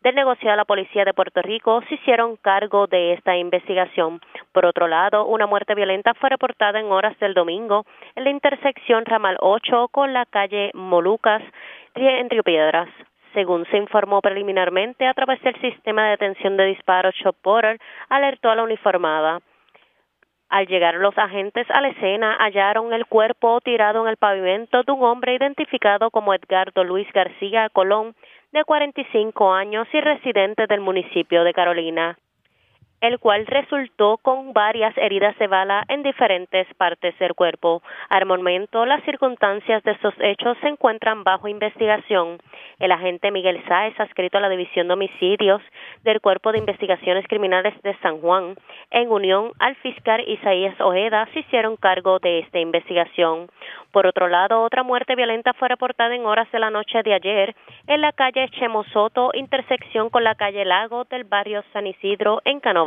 del 0.03 0.15
negocio 0.15 0.49
de 0.49 0.55
la 0.55 0.65
Policía 0.65 1.05
de 1.05 1.13
Puerto 1.13 1.41
Rico 1.41 1.81
se 1.87 1.95
hicieron 1.95 2.37
cargo 2.37 2.87
de 2.87 3.13
esta 3.13 3.35
investigación. 3.35 4.21
Por 4.51 4.65
otro 4.65 4.87
lado, 4.87 5.25
una 5.25 5.47
muerte 5.47 5.75
violenta 5.75 6.13
fue 6.13 6.29
reportada 6.29 6.79
en 6.79 6.91
horas 6.91 7.17
del 7.19 7.33
domingo 7.33 7.85
en 8.15 8.23
la 8.23 8.29
intersección 8.29 9.05
Ramal 9.05 9.37
8 9.39 9.87
con 9.89 10.13
la 10.13 10.25
calle 10.25 10.71
Molucas 10.73 11.41
en 11.95 12.29
Río 12.29 12.43
Piedras. 12.43 12.89
Según 13.33 13.65
se 13.65 13.77
informó 13.77 14.21
preliminarmente 14.21 15.05
a 15.05 15.13
través 15.13 15.41
del 15.41 15.59
sistema 15.61 16.05
de 16.05 16.11
detención 16.11 16.57
de 16.57 16.65
disparos 16.65 17.15
Shop 17.15 17.35
Porter, 17.41 17.79
alertó 18.09 18.49
a 18.49 18.55
la 18.55 18.63
uniformada. 18.63 19.39
Al 20.49 20.65
llegar 20.65 20.95
los 20.95 21.17
agentes 21.17 21.69
a 21.69 21.81
la 21.81 21.89
escena, 21.89 22.37
hallaron 22.39 22.93
el 22.93 23.05
cuerpo 23.05 23.59
tirado 23.59 24.03
en 24.03 24.07
el 24.07 24.15
pavimento 24.15 24.81
de 24.83 24.91
un 24.93 25.03
hombre 25.03 25.35
identificado 25.35 26.09
como 26.09 26.33
Edgardo 26.33 26.85
Luis 26.85 27.11
García 27.11 27.69
Colón, 27.69 28.15
de 28.51 28.63
45 28.63 29.53
años 29.53 29.87
y 29.93 30.01
residente 30.01 30.67
del 30.67 30.81
municipio 30.81 31.43
de 31.43 31.53
Carolina 31.53 32.17
el 33.01 33.19
cual 33.19 33.45
resultó 33.45 34.17
con 34.17 34.53
varias 34.53 34.97
heridas 34.97 35.37
de 35.37 35.47
bala 35.47 35.83
en 35.87 36.03
diferentes 36.03 36.67
partes 36.75 37.17
del 37.19 37.35
cuerpo. 37.35 37.83
Al 38.09 38.25
momento, 38.25 38.85
las 38.85 39.03
circunstancias 39.03 39.83
de 39.83 39.91
estos 39.91 40.13
hechos 40.19 40.57
se 40.61 40.67
encuentran 40.67 41.23
bajo 41.23 41.47
investigación. 41.47 42.39
El 42.79 42.91
agente 42.91 43.31
Miguel 43.31 43.63
Sáez, 43.67 43.99
adscrito 43.99 44.37
a 44.37 44.41
la 44.41 44.49
División 44.49 44.87
de 44.87 44.93
Homicidios 44.93 45.61
del 46.03 46.21
Cuerpo 46.21 46.51
de 46.51 46.59
Investigaciones 46.59 47.27
Criminales 47.27 47.73
de 47.83 47.95
San 47.99 48.19
Juan, 48.19 48.55
en 48.91 49.11
unión 49.11 49.51
al 49.59 49.75
fiscal 49.77 50.23
Isaías 50.27 50.79
Ojeda, 50.81 51.27
se 51.33 51.39
hicieron 51.39 51.75
cargo 51.75 52.19
de 52.19 52.39
esta 52.39 52.59
investigación. 52.59 53.49
Por 53.91 54.05
otro 54.05 54.27
lado, 54.27 54.61
otra 54.61 54.83
muerte 54.83 55.15
violenta 55.15 55.53
fue 55.53 55.69
reportada 55.69 56.13
en 56.13 56.25
horas 56.25 56.51
de 56.51 56.59
la 56.59 56.69
noche 56.69 57.01
de 57.03 57.13
ayer 57.13 57.55
en 57.87 58.01
la 58.01 58.11
calle 58.11 58.49
Chemosoto, 58.49 59.31
intersección 59.33 60.09
con 60.09 60.23
la 60.23 60.35
calle 60.35 60.65
Lago 60.65 61.05
del 61.05 61.23
barrio 61.23 61.63
San 61.73 61.87
Isidro, 61.87 62.41
en 62.45 62.59
Canova 62.59 62.86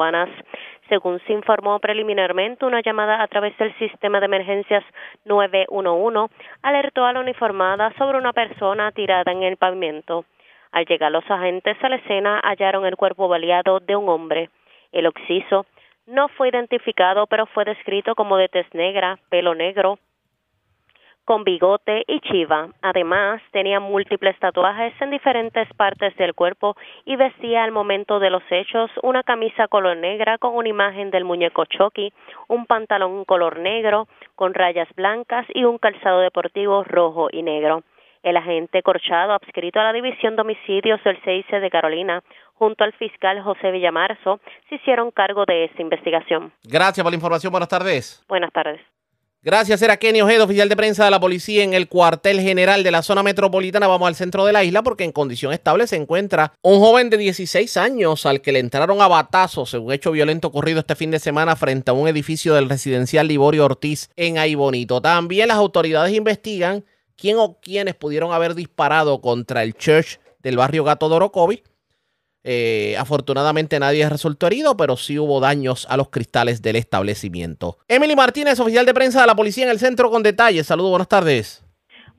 según 0.88 1.20
se 1.26 1.32
informó 1.32 1.78
preliminarmente, 1.78 2.64
una 2.64 2.80
llamada 2.80 3.22
a 3.22 3.28
través 3.28 3.56
del 3.58 3.76
sistema 3.78 4.18
de 4.18 4.26
emergencias 4.26 4.82
911 5.24 6.32
alertó 6.62 7.04
a 7.04 7.12
la 7.12 7.20
uniformada 7.20 7.92
sobre 7.98 8.18
una 8.18 8.32
persona 8.32 8.90
tirada 8.92 9.30
en 9.30 9.42
el 9.42 9.56
pavimento. 9.56 10.24
Al 10.72 10.86
llegar 10.86 11.12
los 11.12 11.28
agentes 11.30 11.76
a 11.82 11.88
la 11.88 11.96
escena 11.96 12.40
hallaron 12.42 12.86
el 12.86 12.96
cuerpo 12.96 13.28
baleado 13.28 13.80
de 13.80 13.94
un 13.94 14.08
hombre. 14.08 14.50
El 14.90 15.06
occiso 15.06 15.66
no 16.06 16.28
fue 16.28 16.48
identificado, 16.48 17.26
pero 17.26 17.46
fue 17.46 17.64
descrito 17.64 18.14
como 18.14 18.36
de 18.36 18.48
tez 18.48 18.66
negra, 18.72 19.18
pelo 19.28 19.54
negro, 19.54 19.98
con 21.24 21.44
bigote 21.44 22.04
y 22.06 22.20
chiva. 22.20 22.68
Además, 22.82 23.40
tenía 23.52 23.80
múltiples 23.80 24.38
tatuajes 24.38 24.92
en 25.00 25.10
diferentes 25.10 25.68
partes 25.74 26.16
del 26.16 26.34
cuerpo 26.34 26.76
y 27.04 27.16
vestía 27.16 27.64
al 27.64 27.72
momento 27.72 28.18
de 28.18 28.30
los 28.30 28.42
hechos 28.50 28.90
una 29.02 29.22
camisa 29.22 29.68
color 29.68 29.96
negra 29.96 30.38
con 30.38 30.54
una 30.54 30.68
imagen 30.68 31.10
del 31.10 31.24
muñeco 31.24 31.64
Chucky, 31.66 32.12
un 32.48 32.66
pantalón 32.66 33.24
color 33.24 33.58
negro 33.58 34.08
con 34.34 34.54
rayas 34.54 34.88
blancas 34.96 35.46
y 35.54 35.64
un 35.64 35.78
calzado 35.78 36.20
deportivo 36.20 36.84
rojo 36.84 37.28
y 37.30 37.42
negro. 37.42 37.82
El 38.22 38.36
agente 38.36 38.82
Corchado, 38.82 39.32
adscrito 39.32 39.80
a 39.80 39.84
la 39.84 39.92
División 39.94 40.36
de 40.36 40.42
Homicidios 40.42 41.02
del 41.04 41.16
CIC 41.22 41.60
de 41.60 41.70
Carolina, 41.70 42.22
junto 42.54 42.84
al 42.84 42.92
fiscal 42.92 43.40
José 43.42 43.70
Villamarzo, 43.70 44.40
se 44.68 44.74
hicieron 44.74 45.10
cargo 45.10 45.44
de 45.46 45.64
esta 45.64 45.80
investigación. 45.80 46.52
Gracias 46.64 47.02
por 47.02 47.10
la 47.10 47.16
información. 47.16 47.50
Buenas 47.50 47.70
tardes. 47.70 48.22
Buenas 48.28 48.52
tardes. 48.52 48.80
Gracias, 49.42 49.80
era 49.80 49.96
Kenny 49.96 50.20
Ojeda, 50.20 50.44
oficial 50.44 50.68
de 50.68 50.76
prensa 50.76 51.06
de 51.06 51.10
la 51.10 51.18
policía 51.18 51.64
en 51.64 51.72
el 51.72 51.88
cuartel 51.88 52.42
general 52.42 52.82
de 52.82 52.90
la 52.90 53.00
zona 53.00 53.22
metropolitana. 53.22 53.86
Vamos 53.86 54.06
al 54.06 54.14
centro 54.14 54.44
de 54.44 54.52
la 54.52 54.64
isla 54.64 54.82
porque 54.82 55.02
en 55.04 55.12
condición 55.12 55.54
estable 55.54 55.86
se 55.86 55.96
encuentra 55.96 56.52
un 56.60 56.78
joven 56.78 57.08
de 57.08 57.16
16 57.16 57.78
años 57.78 58.26
al 58.26 58.42
que 58.42 58.52
le 58.52 58.58
entraron 58.58 59.00
a 59.00 59.08
batazos 59.08 59.72
en 59.72 59.80
un 59.80 59.92
hecho 59.94 60.12
violento 60.12 60.48
ocurrido 60.48 60.80
este 60.80 60.94
fin 60.94 61.10
de 61.10 61.18
semana 61.18 61.56
frente 61.56 61.90
a 61.90 61.94
un 61.94 62.06
edificio 62.06 62.52
del 62.52 62.68
residencial 62.68 63.28
Liborio 63.28 63.64
Ortiz 63.64 64.10
en 64.14 64.36
Aibonito. 64.36 65.00
También 65.00 65.48
las 65.48 65.56
autoridades 65.56 66.14
investigan 66.14 66.84
quién 67.16 67.38
o 67.38 67.58
quiénes 67.62 67.94
pudieron 67.94 68.34
haber 68.34 68.54
disparado 68.54 69.22
contra 69.22 69.62
el 69.62 69.72
church 69.72 70.20
del 70.42 70.58
barrio 70.58 70.84
Gato 70.84 71.08
de 71.08 71.14
Orocovi. 71.14 71.62
Eh, 72.42 72.94
afortunadamente 72.98 73.78
nadie 73.78 74.08
resultó 74.08 74.46
herido, 74.46 74.76
pero 74.76 74.96
sí 74.96 75.18
hubo 75.18 75.40
daños 75.40 75.86
a 75.90 75.96
los 75.96 76.08
cristales 76.08 76.62
del 76.62 76.76
establecimiento. 76.76 77.76
Emily 77.88 78.16
Martínez, 78.16 78.58
oficial 78.60 78.86
de 78.86 78.94
prensa 78.94 79.20
de 79.20 79.26
la 79.26 79.34
policía 79.34 79.64
en 79.64 79.70
el 79.70 79.78
centro 79.78 80.10
con 80.10 80.22
detalles. 80.22 80.66
Saludos, 80.66 80.90
buenas 80.90 81.08
tardes. 81.08 81.64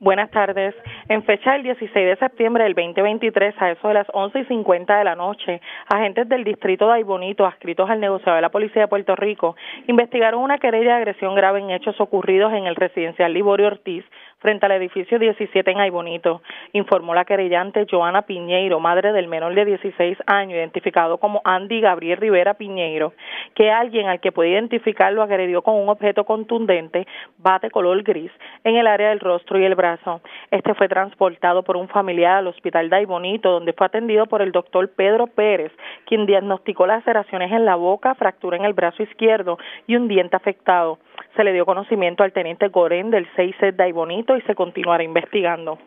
Buenas 0.02 0.32
tardes. 0.32 0.74
En 1.10 1.22
fecha 1.26 1.52
del 1.52 1.62
16 1.62 1.94
de 1.94 2.16
septiembre 2.16 2.64
del 2.64 2.74
2023, 2.74 3.54
a 3.60 3.70
eso 3.70 3.88
de 3.88 3.94
las 3.94 4.08
11 4.12 4.40
y 4.40 4.46
50 4.46 4.98
de 4.98 5.04
la 5.04 5.16
noche, 5.16 5.62
agentes 5.94 6.28
del 6.28 6.44
distrito 6.44 6.88
de 6.88 6.94
Aybonito, 6.94 7.46
adscritos 7.46 7.88
al 7.88 8.00
negociado 8.00 8.38
de 8.38 8.42
la 8.42 8.50
Policía 8.50 8.82
de 8.82 8.88
Puerto 8.88 9.16
Rico, 9.16 9.56
investigaron 9.86 10.42
una 10.42 10.58
querella 10.58 10.96
de 10.96 11.02
agresión 11.02 11.36
grave 11.36 11.60
en 11.60 11.70
hechos 11.70 12.02
ocurridos 12.02 12.52
en 12.52 12.66
el 12.66 12.76
residencial 12.76 13.32
Liborio 13.32 13.68
Ortiz, 13.68 14.04
frente 14.42 14.66
al 14.66 14.72
edificio 14.74 15.20
17 15.20 15.70
en 15.70 15.80
Aybonito, 15.80 16.42
informó 16.74 17.14
la 17.14 17.26
querellante 17.26 17.86
Joana 17.90 18.24
Piñeiro, 18.24 18.80
madre 18.80 19.14
del 19.14 19.28
menor 19.28 19.54
de 19.54 19.66
16 19.66 20.18
años, 20.26 20.58
identificado 20.58 21.20
como 21.20 21.42
Andy 21.46 21.80
Gabriel 21.80 22.18
Rivera 22.18 22.56
Piñeiro, 22.56 23.14
que 23.54 23.70
alguien 23.70 24.08
al 24.08 24.20
que 24.20 24.32
puede 24.32 24.50
identificar 24.50 25.14
lo 25.14 25.22
agredió 25.22 25.62
con 25.62 25.76
un 25.76 25.90
objeto 25.90 26.26
contundente, 26.26 27.06
bate 27.38 27.70
color 27.70 28.02
gris, 28.02 28.32
en 28.64 28.76
el 28.76 28.88
área 28.88 29.10
del 29.10 29.20
rostro 29.20 29.60
y 29.60 29.64
el 29.64 29.76
brazo. 29.76 30.22
Este 30.50 30.74
fue 30.74 30.90
transportado 30.90 31.62
por 31.64 31.78
un 31.78 31.88
familiar 31.88 32.38
al 32.38 32.48
hospital 32.48 32.90
de 32.90 32.96
Aybonito, 32.96 33.52
donde 33.52 33.74
fue 33.74 33.86
atendido 33.86 34.26
por 34.26 34.42
el 34.42 34.52
doctor 34.52 34.90
Pedro 34.96 35.28
Pérez, 35.28 35.72
quien 36.06 36.26
diagnosticó 36.26 36.88
laceraciones 36.88 37.52
en 37.52 37.66
la 37.66 37.76
boca, 37.76 38.16
fractura 38.16 38.58
en 38.58 38.66
el 38.66 38.74
brazo 38.74 39.04
izquierdo 39.04 39.60
y 39.86 39.96
un 39.96 40.08
diente 40.08 40.36
afectado. 40.36 40.98
Se 41.36 41.44
le 41.44 41.54
dio 41.54 41.66
conocimiento 41.66 42.24
al 42.24 42.34
teniente 42.34 42.70
Gorén 42.70 43.12
del 43.12 43.28
6 43.36 43.56
de 43.74 43.84
Aybonito 43.84 44.31
y 44.38 44.42
se 44.42 44.56
continuará 44.56 45.04
investigando. 45.04 45.78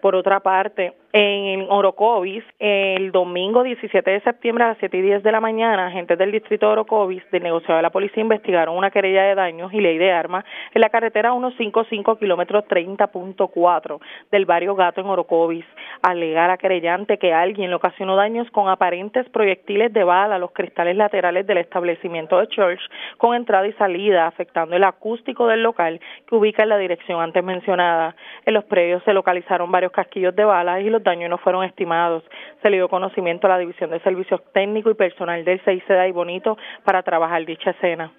Por 0.00 0.14
otra 0.14 0.40
parte, 0.40 0.94
en 1.12 1.66
Orocovis, 1.70 2.44
el 2.58 3.12
domingo 3.12 3.62
17 3.62 4.10
de 4.10 4.20
septiembre 4.20 4.64
a 4.64 4.68
las 4.68 4.78
7 4.78 4.94
y 4.98 5.00
10 5.00 5.22
de 5.22 5.32
la 5.32 5.40
mañana, 5.40 5.86
agentes 5.86 6.18
del 6.18 6.32
distrito 6.32 6.66
de 6.66 6.72
Orocovis, 6.72 7.22
del 7.30 7.44
negociado 7.44 7.76
de 7.76 7.82
la 7.82 7.90
policía, 7.90 8.22
investigaron 8.22 8.76
una 8.76 8.90
querella 8.90 9.22
de 9.22 9.34
daños 9.34 9.72
y 9.72 9.80
ley 9.80 9.96
de 9.96 10.12
armas 10.12 10.44
en 10.74 10.82
la 10.82 10.90
carretera 10.90 11.30
155 11.30 12.18
kilómetros 12.18 12.64
30.4 12.64 14.00
del 14.30 14.44
barrio 14.44 14.74
Gato 14.74 15.00
en 15.00 15.06
Orocovis. 15.06 15.64
Alegar 16.02 16.50
a 16.50 16.58
querellante 16.58 17.18
que 17.18 17.32
alguien 17.32 17.70
le 17.70 17.76
ocasionó 17.76 18.14
daños 18.14 18.50
con 18.50 18.68
aparentes 18.68 19.28
proyectiles 19.30 19.92
de 19.92 20.04
bala 20.04 20.36
a 20.36 20.38
los 20.38 20.52
cristales 20.52 20.96
laterales 20.96 21.46
del 21.46 21.58
establecimiento 21.58 22.38
de 22.38 22.48
Church 22.48 22.80
con 23.16 23.34
entrada 23.34 23.66
y 23.66 23.72
salida, 23.74 24.26
afectando 24.26 24.76
el 24.76 24.84
acústico 24.84 25.46
del 25.46 25.62
local 25.62 26.00
que 26.28 26.34
ubica 26.34 26.64
en 26.64 26.68
la 26.68 26.78
dirección 26.78 27.20
antes 27.20 27.42
mencionada. 27.42 28.14
En 28.44 28.52
los 28.52 28.64
predios 28.64 29.02
se 29.04 29.14
localizaron 29.14 29.72
varios 29.72 29.92
casquillos 29.92 30.36
de 30.36 30.44
balas 30.44 30.82
y 30.82 30.90
los 30.90 30.97
daños 31.02 31.30
no 31.30 31.38
fueron 31.38 31.64
estimados. 31.64 32.22
Se 32.62 32.70
le 32.70 32.76
dio 32.76 32.88
conocimiento 32.88 33.46
a 33.46 33.50
la 33.50 33.58
División 33.58 33.90
de 33.90 34.00
Servicios 34.00 34.40
Técnicos 34.52 34.92
y 34.92 34.94
Personal 34.94 35.44
del 35.44 35.60
CICDA 35.64 36.08
y 36.08 36.12
Bonito 36.12 36.56
para 36.84 37.02
trabajar 37.02 37.44
dicha 37.44 37.70
escena. 37.70 38.12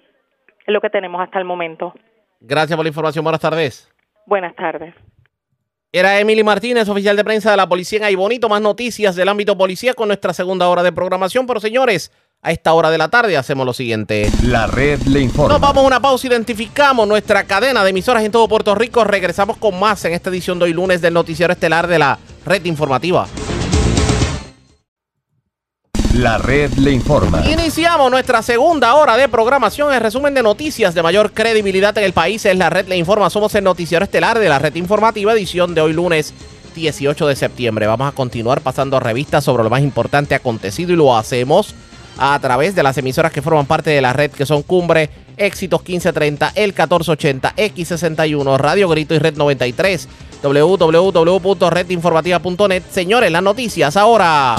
Es 0.66 0.72
lo 0.72 0.80
que 0.80 0.90
tenemos 0.90 1.20
hasta 1.20 1.38
el 1.38 1.44
momento. 1.44 1.94
Gracias 2.40 2.76
por 2.76 2.84
la 2.84 2.88
información. 2.88 3.24
Buenas 3.24 3.40
tardes. 3.40 3.90
Buenas 4.26 4.54
tardes. 4.54 4.94
Era 5.92 6.20
Emily 6.20 6.44
Martínez, 6.44 6.88
oficial 6.88 7.16
de 7.16 7.24
prensa 7.24 7.50
de 7.50 7.56
la 7.56 7.68
policía 7.68 7.98
en 7.98 8.04
Aybonito. 8.04 8.48
Más 8.48 8.60
noticias 8.60 9.16
del 9.16 9.28
ámbito 9.28 9.58
policía 9.58 9.92
con 9.92 10.06
nuestra 10.06 10.32
segunda 10.32 10.68
hora 10.68 10.84
de 10.84 10.92
programación. 10.92 11.48
Pero 11.48 11.58
señores, 11.58 12.12
a 12.42 12.52
esta 12.52 12.72
hora 12.72 12.90
de 12.90 12.98
la 12.98 13.08
tarde 13.08 13.36
hacemos 13.36 13.66
lo 13.66 13.72
siguiente. 13.72 14.30
La 14.44 14.68
red 14.68 15.00
le 15.02 15.20
informa. 15.20 15.52
Nos 15.52 15.60
vamos 15.60 15.82
a 15.82 15.86
una 15.86 16.00
pausa, 16.00 16.28
identificamos 16.28 17.08
nuestra 17.08 17.42
cadena 17.44 17.82
de 17.82 17.90
emisoras 17.90 18.22
en 18.22 18.30
todo 18.30 18.46
Puerto 18.46 18.74
Rico. 18.76 19.02
Regresamos 19.02 19.56
con 19.56 19.80
más 19.80 20.04
en 20.04 20.12
esta 20.12 20.30
edición 20.30 20.60
de 20.60 20.66
hoy 20.66 20.72
lunes 20.72 21.00
del 21.00 21.12
noticiero 21.12 21.52
estelar 21.52 21.88
de 21.88 21.98
la 21.98 22.18
red 22.44 22.64
informativa. 22.64 23.26
La 26.14 26.38
red 26.38 26.72
le 26.74 26.90
informa. 26.90 27.48
Iniciamos 27.48 28.10
nuestra 28.10 28.42
segunda 28.42 28.94
hora 28.94 29.16
de 29.16 29.28
programación. 29.28 29.94
El 29.94 30.00
resumen 30.00 30.34
de 30.34 30.42
noticias 30.42 30.92
de 30.92 31.02
mayor 31.02 31.32
credibilidad 31.32 31.96
en 31.96 32.04
el 32.04 32.12
país 32.12 32.44
es 32.44 32.56
la 32.56 32.68
red 32.68 32.88
le 32.88 32.96
informa. 32.96 33.30
Somos 33.30 33.54
el 33.54 33.64
noticiero 33.64 34.04
estelar 34.04 34.38
de 34.38 34.48
la 34.48 34.58
red 34.58 34.74
informativa, 34.74 35.32
edición 35.32 35.74
de 35.74 35.80
hoy 35.80 35.92
lunes 35.92 36.34
18 36.74 37.26
de 37.28 37.36
septiembre. 37.36 37.86
Vamos 37.86 38.08
a 38.08 38.12
continuar 38.12 38.60
pasando 38.60 38.98
revistas 38.98 39.44
sobre 39.44 39.62
lo 39.62 39.70
más 39.70 39.82
importante 39.82 40.34
acontecido 40.34 40.92
y 40.92 40.96
lo 40.96 41.16
hacemos 41.16 41.74
a 42.18 42.38
través 42.40 42.74
de 42.74 42.82
las 42.82 42.98
emisoras 42.98 43.32
que 43.32 43.40
forman 43.40 43.66
parte 43.66 43.90
de 43.90 44.00
la 44.00 44.12
red, 44.12 44.30
que 44.30 44.44
son 44.44 44.62
Cumbre, 44.62 45.08
Éxitos 45.36 45.80
1530, 45.80 46.52
El 46.54 46.70
1480, 46.70 47.54
X61, 47.56 48.58
Radio 48.58 48.88
Grito 48.88 49.14
y 49.14 49.18
Red 49.18 49.36
93, 49.36 50.08
www.redinformativa.net. 50.42 52.82
Señores, 52.90 53.30
las 53.30 53.42
noticias 53.42 53.96
ahora. 53.96 54.56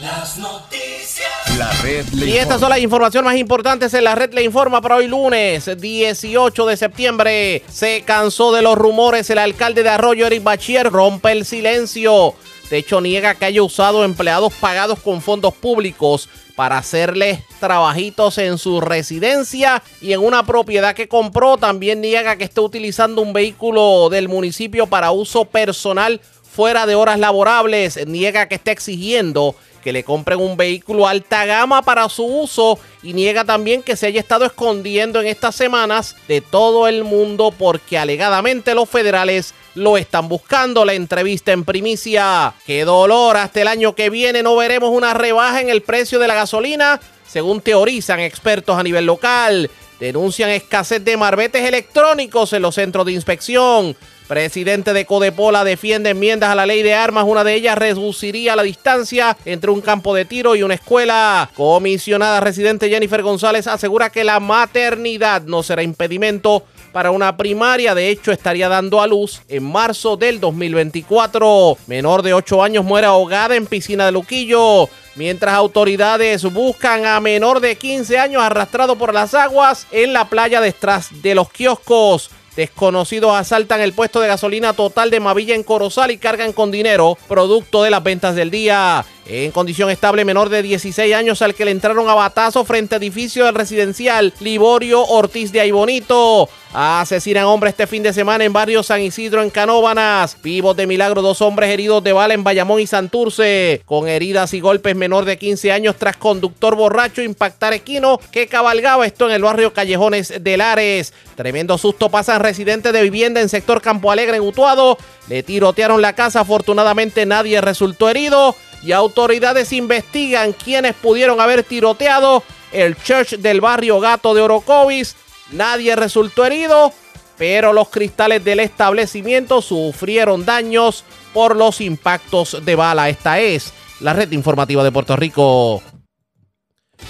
Las 0.00 0.38
noticias. 0.38 1.30
La 1.58 1.70
red 1.82 2.06
le 2.14 2.26
Y 2.26 2.38
estas 2.38 2.60
son 2.60 2.70
las 2.70 2.78
informaciones 2.78 3.30
más 3.30 3.38
importantes 3.38 3.92
en 3.94 4.04
la 4.04 4.14
red 4.14 4.32
le 4.32 4.42
informa 4.42 4.80
para 4.80 4.96
hoy 4.96 5.06
lunes 5.06 5.70
18 5.78 6.66
de 6.66 6.76
septiembre. 6.76 7.62
Se 7.70 8.02
cansó 8.02 8.52
de 8.52 8.62
los 8.62 8.78
rumores 8.78 9.28
el 9.30 9.38
alcalde 9.38 9.82
de 9.82 9.90
Arroyo, 9.90 10.26
Eric 10.26 10.42
Bachier, 10.42 10.90
rompe 10.90 11.32
el 11.32 11.44
silencio. 11.44 12.34
De 12.72 12.78
hecho, 12.78 13.02
niega 13.02 13.34
que 13.34 13.44
haya 13.44 13.62
usado 13.62 14.02
empleados 14.02 14.50
pagados 14.54 14.98
con 14.98 15.20
fondos 15.20 15.52
públicos 15.52 16.30
para 16.56 16.78
hacerles 16.78 17.40
trabajitos 17.60 18.38
en 18.38 18.56
su 18.56 18.80
residencia 18.80 19.82
y 20.00 20.14
en 20.14 20.20
una 20.20 20.46
propiedad 20.46 20.94
que 20.94 21.06
compró. 21.06 21.58
También 21.58 22.00
niega 22.00 22.36
que 22.36 22.44
esté 22.44 22.62
utilizando 22.62 23.20
un 23.20 23.34
vehículo 23.34 24.08
del 24.08 24.30
municipio 24.30 24.86
para 24.86 25.10
uso 25.10 25.44
personal 25.44 26.22
fuera 26.50 26.86
de 26.86 26.94
horas 26.94 27.18
laborables. 27.18 28.06
Niega 28.06 28.48
que 28.48 28.54
esté 28.54 28.70
exigiendo 28.70 29.54
que 29.82 29.92
le 29.92 30.04
compren 30.04 30.40
un 30.40 30.56
vehículo 30.56 31.06
alta 31.06 31.44
gama 31.44 31.82
para 31.82 32.08
su 32.08 32.24
uso 32.24 32.78
y 33.02 33.12
niega 33.12 33.44
también 33.44 33.82
que 33.82 33.96
se 33.96 34.06
haya 34.06 34.20
estado 34.20 34.46
escondiendo 34.46 35.20
en 35.20 35.26
estas 35.26 35.54
semanas 35.54 36.16
de 36.28 36.40
todo 36.40 36.88
el 36.88 37.04
mundo 37.04 37.52
porque 37.58 37.98
alegadamente 37.98 38.74
los 38.74 38.88
federales 38.88 39.52
lo 39.74 39.98
están 39.98 40.28
buscando. 40.28 40.84
La 40.84 40.94
entrevista 40.94 41.52
en 41.52 41.64
primicia. 41.64 42.54
Qué 42.64 42.84
dolor, 42.84 43.36
hasta 43.36 43.60
el 43.60 43.68
año 43.68 43.94
que 43.94 44.08
viene 44.08 44.42
no 44.42 44.56
veremos 44.56 44.90
una 44.90 45.12
rebaja 45.12 45.60
en 45.60 45.68
el 45.68 45.82
precio 45.82 46.18
de 46.18 46.28
la 46.28 46.34
gasolina, 46.34 47.00
según 47.26 47.60
teorizan 47.60 48.20
expertos 48.20 48.78
a 48.78 48.82
nivel 48.82 49.06
local. 49.06 49.70
Denuncian 49.98 50.50
escasez 50.50 51.04
de 51.04 51.16
marbetes 51.16 51.64
electrónicos 51.64 52.52
en 52.52 52.62
los 52.62 52.74
centros 52.74 53.06
de 53.06 53.12
inspección. 53.12 53.96
Presidente 54.32 54.94
de 54.94 55.04
Codepola 55.04 55.62
defiende 55.62 56.08
enmiendas 56.08 56.48
a 56.48 56.54
la 56.54 56.64
ley 56.64 56.82
de 56.82 56.94
armas. 56.94 57.26
Una 57.28 57.44
de 57.44 57.52
ellas 57.52 57.76
reduciría 57.76 58.56
la 58.56 58.62
distancia 58.62 59.36
entre 59.44 59.70
un 59.70 59.82
campo 59.82 60.14
de 60.14 60.24
tiro 60.24 60.56
y 60.56 60.62
una 60.62 60.72
escuela. 60.72 61.50
Comisionada 61.54 62.40
residente 62.40 62.88
Jennifer 62.88 63.20
González 63.22 63.66
asegura 63.66 64.08
que 64.08 64.24
la 64.24 64.40
maternidad 64.40 65.42
no 65.42 65.62
será 65.62 65.82
impedimento 65.82 66.64
para 66.92 67.10
una 67.10 67.36
primaria. 67.36 67.94
De 67.94 68.08
hecho, 68.08 68.32
estaría 68.32 68.70
dando 68.70 69.02
a 69.02 69.06
luz 69.06 69.42
en 69.48 69.64
marzo 69.64 70.16
del 70.16 70.40
2024. 70.40 71.76
Menor 71.86 72.22
de 72.22 72.32
8 72.32 72.62
años 72.62 72.86
muere 72.86 73.08
ahogada 73.08 73.54
en 73.54 73.66
piscina 73.66 74.06
de 74.06 74.12
Luquillo. 74.12 74.88
Mientras 75.14 75.52
autoridades 75.52 76.50
buscan 76.50 77.04
a 77.04 77.20
menor 77.20 77.60
de 77.60 77.76
15 77.76 78.18
años 78.18 78.42
arrastrado 78.42 78.96
por 78.96 79.12
las 79.12 79.34
aguas 79.34 79.86
en 79.90 80.14
la 80.14 80.30
playa 80.30 80.62
detrás 80.62 81.10
de 81.20 81.34
los 81.34 81.50
kioscos. 81.50 82.30
Desconocidos 82.56 83.34
asaltan 83.34 83.80
el 83.80 83.94
puesto 83.94 84.20
de 84.20 84.28
gasolina 84.28 84.74
total 84.74 85.10
de 85.10 85.20
Mavilla 85.20 85.54
en 85.54 85.62
Corozal 85.62 86.10
y 86.10 86.18
cargan 86.18 86.52
con 86.52 86.70
dinero, 86.70 87.16
producto 87.26 87.82
de 87.82 87.90
las 87.90 88.02
ventas 88.02 88.34
del 88.34 88.50
día. 88.50 89.04
En 89.24 89.52
condición 89.52 89.88
estable, 89.88 90.24
menor 90.24 90.48
de 90.48 90.62
16 90.62 91.14
años 91.14 91.42
al 91.42 91.54
que 91.54 91.64
le 91.64 91.70
entraron 91.70 92.08
a 92.08 92.14
batazo 92.14 92.64
frente 92.64 92.96
a 92.96 92.98
edificio 92.98 93.44
del 93.44 93.54
residencial 93.54 94.34
Liborio 94.40 95.04
Ortiz 95.04 95.52
de 95.52 95.60
Aybonito. 95.60 96.48
Asesinan 96.74 97.44
hombre 97.44 97.70
este 97.70 97.86
fin 97.86 98.02
de 98.02 98.12
semana 98.12 98.44
en 98.44 98.52
barrio 98.52 98.82
San 98.82 99.00
Isidro 99.00 99.42
en 99.42 99.50
Canóbanas. 99.50 100.36
Vivos 100.42 100.76
de 100.76 100.88
milagro, 100.88 101.22
dos 101.22 101.40
hombres 101.40 101.70
heridos 101.70 102.02
de 102.02 102.12
bala 102.12 102.34
en 102.34 102.42
Bayamón 102.42 102.80
y 102.80 102.88
Santurce. 102.88 103.82
Con 103.84 104.08
heridas 104.08 104.54
y 104.54 104.60
golpes 104.60 104.96
menor 104.96 105.24
de 105.24 105.38
15 105.38 105.70
años 105.70 105.96
tras 105.98 106.16
conductor 106.16 106.74
borracho 106.74 107.22
impactar 107.22 107.74
equino 107.74 108.18
que 108.32 108.48
cabalgaba 108.48 109.06
esto 109.06 109.28
en 109.28 109.36
el 109.36 109.42
barrio 109.42 109.72
Callejones 109.72 110.34
de 110.40 110.56
Lares. 110.56 111.12
Tremendo 111.36 111.78
susto 111.78 112.08
pasan 112.08 112.40
residentes 112.40 112.92
de 112.92 113.02
vivienda 113.02 113.40
en 113.40 113.48
sector 113.48 113.80
Campo 113.80 114.10
Alegre 114.10 114.38
en 114.38 114.42
Utuado. 114.42 114.98
Le 115.28 115.44
tirotearon 115.44 116.02
la 116.02 116.14
casa, 116.14 116.40
afortunadamente 116.40 117.24
nadie 117.24 117.60
resultó 117.60 118.08
herido 118.08 118.56
y 118.82 118.92
autoridades 118.92 119.72
investigan 119.72 120.52
quiénes 120.52 120.94
pudieron 120.94 121.40
haber 121.40 121.62
tiroteado 121.62 122.42
el 122.72 122.96
church 122.96 123.36
del 123.36 123.60
barrio 123.60 124.00
Gato 124.00 124.34
de 124.34 124.40
Orocovis. 124.40 125.16
Nadie 125.50 125.94
resultó 125.94 126.44
herido, 126.44 126.92
pero 127.36 127.72
los 127.72 127.88
cristales 127.88 128.44
del 128.44 128.60
establecimiento 128.60 129.62
sufrieron 129.62 130.44
daños 130.44 131.04
por 131.32 131.56
los 131.56 131.80
impactos 131.80 132.64
de 132.64 132.74
bala. 132.74 133.08
Esta 133.08 133.38
es 133.38 133.72
la 134.00 134.12
red 134.12 134.30
informativa 134.32 134.82
de 134.82 134.92
Puerto 134.92 135.16
Rico. 135.16 135.82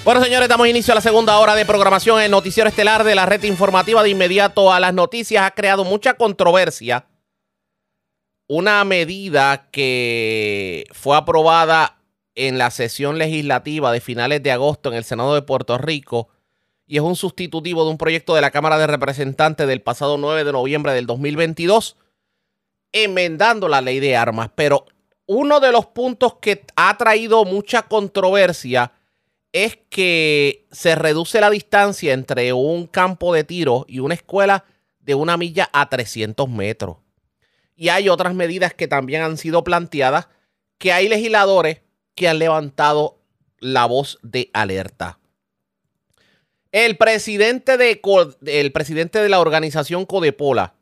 Bueno, 0.04 0.22
señores, 0.22 0.48
damos 0.48 0.66
inicio 0.66 0.92
a 0.92 0.94
la 0.96 1.00
segunda 1.00 1.38
hora 1.38 1.54
de 1.54 1.64
programación 1.64 2.20
en 2.20 2.30
Noticiero 2.30 2.68
Estelar 2.68 3.04
de 3.04 3.14
la 3.14 3.26
red 3.26 3.42
informativa 3.44 4.02
de 4.02 4.08
inmediato 4.10 4.72
a 4.72 4.80
las 4.80 4.92
noticias. 4.92 5.44
Ha 5.44 5.50
creado 5.52 5.84
mucha 5.84 6.14
controversia 6.14 7.06
una 8.54 8.84
medida 8.84 9.70
que 9.70 10.84
fue 10.92 11.16
aprobada 11.16 12.02
en 12.34 12.58
la 12.58 12.70
sesión 12.70 13.16
legislativa 13.16 13.90
de 13.90 14.02
finales 14.02 14.42
de 14.42 14.52
agosto 14.52 14.90
en 14.90 14.96
el 14.96 15.04
Senado 15.04 15.34
de 15.34 15.40
Puerto 15.40 15.78
Rico 15.78 16.28
y 16.86 16.96
es 16.96 17.02
un 17.02 17.16
sustitutivo 17.16 17.82
de 17.86 17.92
un 17.92 17.96
proyecto 17.96 18.34
de 18.34 18.42
la 18.42 18.50
Cámara 18.50 18.76
de 18.76 18.86
Representantes 18.86 19.66
del 19.66 19.80
pasado 19.80 20.18
9 20.18 20.44
de 20.44 20.52
noviembre 20.52 20.92
del 20.92 21.06
2022, 21.06 21.96
enmendando 22.92 23.68
la 23.68 23.80
ley 23.80 24.00
de 24.00 24.16
armas. 24.16 24.50
Pero 24.54 24.84
uno 25.24 25.58
de 25.58 25.72
los 25.72 25.86
puntos 25.86 26.34
que 26.34 26.66
ha 26.76 26.98
traído 26.98 27.46
mucha 27.46 27.80
controversia 27.80 28.92
es 29.52 29.78
que 29.88 30.66
se 30.70 30.94
reduce 30.94 31.40
la 31.40 31.48
distancia 31.48 32.12
entre 32.12 32.52
un 32.52 32.86
campo 32.86 33.32
de 33.32 33.44
tiro 33.44 33.86
y 33.88 34.00
una 34.00 34.12
escuela 34.12 34.66
de 35.00 35.14
una 35.14 35.38
milla 35.38 35.70
a 35.72 35.88
300 35.88 36.50
metros. 36.50 37.01
Y 37.76 37.88
hay 37.88 38.08
otras 38.08 38.34
medidas 38.34 38.74
que 38.74 38.88
también 38.88 39.22
han 39.22 39.38
sido 39.38 39.64
planteadas 39.64 40.28
que 40.78 40.92
hay 40.92 41.08
legisladores 41.08 41.80
que 42.14 42.28
han 42.28 42.38
levantado 42.38 43.18
la 43.60 43.86
voz 43.86 44.18
de 44.22 44.50
alerta. 44.52 45.18
El 46.72 46.96
presidente 46.96 47.76
de, 47.76 48.00
el 48.46 48.72
presidente 48.72 49.20
de 49.20 49.28
la 49.28 49.40
organización 49.40 50.06
Codepola, 50.06 50.74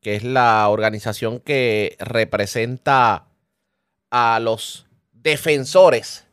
que 0.00 0.14
es 0.14 0.24
la 0.24 0.68
organización 0.68 1.40
que 1.40 1.96
representa 1.98 3.26
a 4.10 4.40
los 4.40 4.86
defensores 5.12 6.26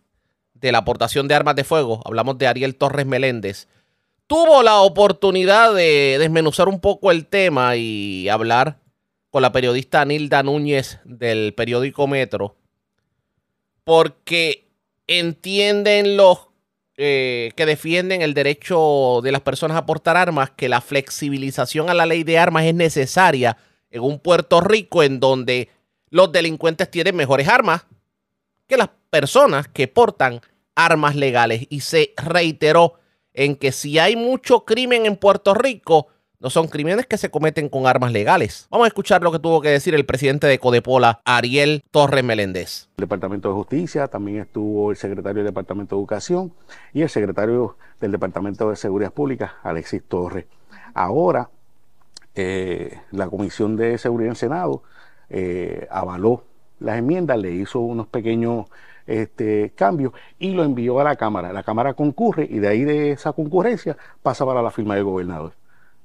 de 0.54 0.72
la 0.72 0.80
aportación 0.80 1.28
de 1.28 1.36
armas 1.36 1.56
de 1.56 1.64
fuego, 1.64 2.02
hablamos 2.06 2.38
de 2.38 2.47
Ariel 2.47 2.76
Torres 2.76 3.06
Meléndez, 3.06 3.68
tuvo 4.28 4.62
la 4.64 4.82
oportunidad 4.82 5.74
de 5.74 6.18
desmenuzar 6.20 6.68
un 6.68 6.80
poco 6.80 7.10
el 7.10 7.26
tema 7.26 7.76
y 7.78 8.28
hablar 8.30 8.78
con 9.30 9.42
la 9.42 9.52
periodista 9.52 10.04
Nilda 10.06 10.44
Núñez 10.44 11.00
del 11.04 11.54
periódico 11.54 12.08
Metro, 12.08 12.56
porque 13.84 14.68
entienden 15.08 16.18
los 16.18 16.50
eh, 16.98 17.52
que 17.56 17.66
defienden 17.66 18.22
el 18.22 18.34
derecho 18.34 19.22
de 19.24 19.32
las 19.32 19.42
personas 19.42 19.78
a 19.78 19.86
portar 19.86 20.18
armas 20.18 20.52
que 20.52 20.68
la 20.68 20.82
flexibilización 20.82 21.90
a 21.90 21.94
la 21.94 22.06
ley 22.06 22.24
de 22.24 22.38
armas 22.38 22.66
es 22.66 22.76
necesaria 22.76 23.56
en 23.90 24.02
un 24.02 24.20
Puerto 24.20 24.60
Rico 24.60 25.02
en 25.02 25.20
donde 25.20 25.70
los 26.10 26.32
delincuentes 26.32 26.92
tienen 26.92 27.16
mejores 27.16 27.48
armas 27.48 27.86
que 28.68 28.78
las 28.78 28.90
personas 29.10 29.68
que 29.68 29.88
portan 29.88 30.42
armas 30.76 31.16
legales. 31.16 31.66
Y 31.70 31.82
se 31.82 32.14
reiteró 32.18 33.00
en 33.34 33.56
que 33.56 33.72
si 33.72 34.00
hay 34.00 34.16
mucho 34.16 34.66
crimen 34.66 35.06
en 35.06 35.16
Puerto 35.16 35.54
Rico, 35.54 36.08
no 36.40 36.50
son 36.50 36.68
crímenes 36.68 37.06
que 37.06 37.18
se 37.18 37.30
cometen 37.30 37.68
con 37.68 37.86
armas 37.86 38.14
legales. 38.14 38.68
Vamos 38.72 38.86
a 38.86 38.88
escuchar 38.88 39.22
lo 39.22 39.32
que 39.32 39.40
tuvo 39.40 39.62
que 39.62 39.70
decir 39.70 39.94
el 39.94 40.06
presidente 40.06 40.48
de 40.48 40.58
Codepola, 40.58 41.20
Ariel 41.26 41.84
Torres 41.92 42.24
Meléndez. 42.24 42.88
El 42.98 43.04
Departamento 43.04 43.50
de 43.50 43.56
Justicia, 43.56 44.08
también 44.08 44.40
estuvo 44.40 44.92
el 44.92 44.98
secretario 44.98 45.44
del 45.44 45.52
Departamento 45.52 45.96
de 45.96 46.00
Educación 46.00 46.54
y 46.94 47.02
el 47.02 47.10
secretario 47.10 47.76
del 48.00 48.12
Departamento 48.12 48.70
de 48.70 48.78
Seguridad 48.78 49.12
Pública, 49.12 49.56
Alexis 49.64 50.02
Torres. 50.04 50.46
Ahora, 50.94 51.50
eh, 52.36 52.98
la 53.12 53.28
Comisión 53.28 53.76
de 53.76 53.98
Seguridad 53.98 54.30
en 54.30 54.36
Senado 54.36 54.84
eh, 55.30 55.88
avaló 55.92 56.46
las 56.80 56.98
enmiendas, 56.98 57.38
le 57.38 57.52
hizo 57.52 57.80
unos 57.80 58.08
pequeños 58.08 58.68
este, 59.08 59.74
cambios 59.76 60.14
y 60.38 60.54
lo 60.54 60.64
envió 60.64 61.02
a 61.02 61.04
la 61.04 61.18
Cámara. 61.18 61.52
La 61.52 61.64
Cámara 61.64 61.96
concurre 61.96 62.48
y 62.50 62.60
de 62.60 62.70
ahí 62.70 62.86
de 62.86 63.12
esa 63.12 63.34
concurrencia 63.34 63.98
pasa 64.24 64.46
para 64.46 64.62
la 64.62 64.72
firma 64.72 64.96
del 64.96 65.04
gobernador. 65.04 65.59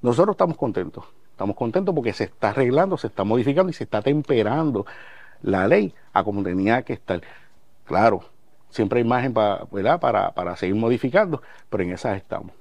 Nosotros 0.04 0.34
estamos 0.34 0.58
contentos, 0.58 1.02
estamos 1.30 1.56
contentos 1.56 1.94
porque 1.94 2.12
se 2.12 2.24
está 2.24 2.50
arreglando, 2.50 2.98
se 2.98 3.06
está 3.06 3.24
modificando 3.24 3.70
y 3.70 3.72
se 3.72 3.84
está 3.84 4.02
temperando 4.02 4.84
la 5.40 5.66
ley 5.66 5.94
a 6.12 6.22
como 6.22 6.42
tenía 6.42 6.82
que 6.82 6.92
estar. 6.92 7.22
Claro, 7.86 8.20
siempre 8.68 8.98
hay 8.98 9.06
margen 9.06 9.32
para, 9.32 9.64
para, 9.98 10.32
para 10.32 10.56
seguir 10.56 10.74
modificando, 10.74 11.40
pero 11.70 11.84
en 11.84 11.92
esas 11.92 12.18
estamos. 12.18 12.52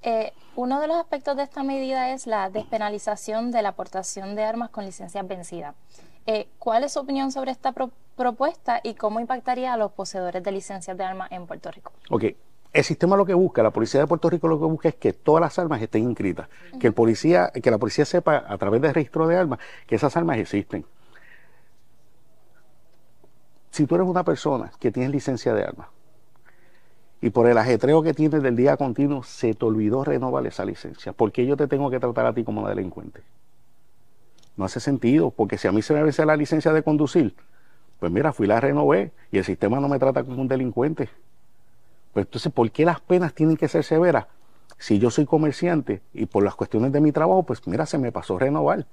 Eh, 0.00 0.32
uno 0.56 0.80
de 0.80 0.86
los 0.86 0.96
aspectos 0.96 1.36
de 1.36 1.42
esta 1.42 1.62
medida 1.62 2.14
es 2.14 2.26
la 2.26 2.48
despenalización 2.48 3.50
de 3.50 3.60
la 3.60 3.68
aportación 3.68 4.34
de 4.34 4.44
armas 4.44 4.70
con 4.70 4.86
licencias 4.86 5.28
vencidas. 5.28 5.74
Eh, 6.24 6.48
¿Cuál 6.58 6.84
es 6.84 6.94
su 6.94 7.00
opinión 7.00 7.30
sobre 7.30 7.50
esta 7.50 7.74
propuesta 8.16 8.80
y 8.82 8.94
cómo 8.94 9.20
impactaría 9.20 9.74
a 9.74 9.76
los 9.76 9.92
poseedores 9.92 10.42
de 10.42 10.50
licencias 10.50 10.96
de 10.96 11.04
armas 11.04 11.30
en 11.30 11.46
Puerto 11.46 11.70
Rico? 11.70 11.92
Ok, 12.08 12.24
el 12.72 12.84
sistema 12.84 13.16
lo 13.16 13.26
que 13.26 13.34
busca, 13.34 13.62
la 13.62 13.70
policía 13.70 14.00
de 14.00 14.06
Puerto 14.06 14.30
Rico 14.30 14.46
lo 14.46 14.58
que 14.58 14.66
busca 14.66 14.88
es 14.88 14.94
que 14.94 15.12
todas 15.12 15.40
las 15.40 15.58
armas 15.58 15.82
estén 15.82 16.04
inscritas, 16.04 16.48
que 16.78 16.86
el 16.86 16.92
policía, 16.92 17.50
que 17.50 17.70
la 17.70 17.78
policía 17.78 18.04
sepa 18.04 18.44
a 18.46 18.58
través 18.58 18.80
del 18.80 18.94
registro 18.94 19.26
de 19.26 19.36
armas 19.36 19.58
que 19.86 19.96
esas 19.96 20.16
armas 20.16 20.38
existen. 20.38 20.84
Si 23.70 23.86
tú 23.86 23.96
eres 23.96 24.06
una 24.06 24.24
persona 24.24 24.70
que 24.78 24.92
tienes 24.92 25.10
licencia 25.10 25.52
de 25.52 25.64
armas 25.64 25.88
y 27.20 27.30
por 27.30 27.48
el 27.48 27.58
ajetreo 27.58 28.02
que 28.02 28.14
tienes 28.14 28.42
del 28.42 28.56
día 28.56 28.76
continuo 28.76 29.22
se 29.24 29.54
te 29.54 29.64
olvidó 29.64 30.04
renovar 30.04 30.46
esa 30.46 30.64
licencia, 30.64 31.12
¿por 31.12 31.32
qué 31.32 31.46
yo 31.46 31.56
te 31.56 31.66
tengo 31.66 31.90
que 31.90 31.98
tratar 31.98 32.26
a 32.26 32.32
ti 32.32 32.44
como 32.44 32.68
delincuente? 32.68 33.22
No 34.56 34.64
hace 34.64 34.78
sentido, 34.78 35.30
porque 35.30 35.58
si 35.58 35.66
a 35.66 35.72
mí 35.72 35.82
se 35.82 35.94
me 35.94 36.02
vence 36.02 36.24
la 36.24 36.36
licencia 36.36 36.72
de 36.72 36.82
conducir, 36.82 37.34
pues 37.98 38.12
mira, 38.12 38.32
fui 38.32 38.46
la 38.46 38.60
renové 38.60 39.12
y 39.32 39.38
el 39.38 39.44
sistema 39.44 39.80
no 39.80 39.88
me 39.88 39.98
trata 39.98 40.22
como 40.22 40.40
un 40.40 40.48
delincuente. 40.48 41.08
Pues 42.12 42.26
entonces, 42.26 42.52
¿por 42.52 42.70
qué 42.70 42.84
las 42.84 43.00
penas 43.00 43.34
tienen 43.34 43.56
que 43.56 43.68
ser 43.68 43.84
severas? 43.84 44.26
Si 44.78 44.98
yo 44.98 45.10
soy 45.10 45.26
comerciante 45.26 46.02
y 46.12 46.26
por 46.26 46.42
las 46.42 46.54
cuestiones 46.54 46.92
de 46.92 47.00
mi 47.00 47.12
trabajo, 47.12 47.42
pues 47.42 47.66
mira, 47.66 47.86
se 47.86 47.98
me 47.98 48.12
pasó 48.12 48.38
renovar. 48.38 48.86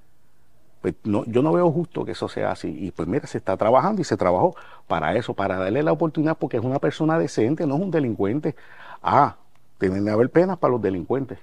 Pues 0.82 0.94
no, 1.04 1.24
yo 1.24 1.42
no 1.42 1.52
veo 1.52 1.70
justo 1.72 2.04
que 2.04 2.12
eso 2.12 2.28
sea 2.28 2.52
así. 2.52 2.68
Y 2.68 2.90
pues 2.90 3.08
mira, 3.08 3.26
se 3.26 3.38
está 3.38 3.56
trabajando 3.56 4.00
y 4.00 4.04
se 4.04 4.16
trabajó 4.16 4.54
para 4.86 5.16
eso, 5.16 5.34
para 5.34 5.58
darle 5.58 5.82
la 5.82 5.92
oportunidad, 5.92 6.36
porque 6.36 6.58
es 6.58 6.64
una 6.64 6.78
persona 6.78 7.18
decente, 7.18 7.66
no 7.66 7.76
es 7.76 7.82
un 7.82 7.90
delincuente. 7.90 8.54
Ah, 9.02 9.36
tienen 9.78 10.04
que 10.04 10.10
haber 10.10 10.30
penas 10.30 10.58
para 10.58 10.72
los 10.72 10.82
delincuentes 10.82 11.38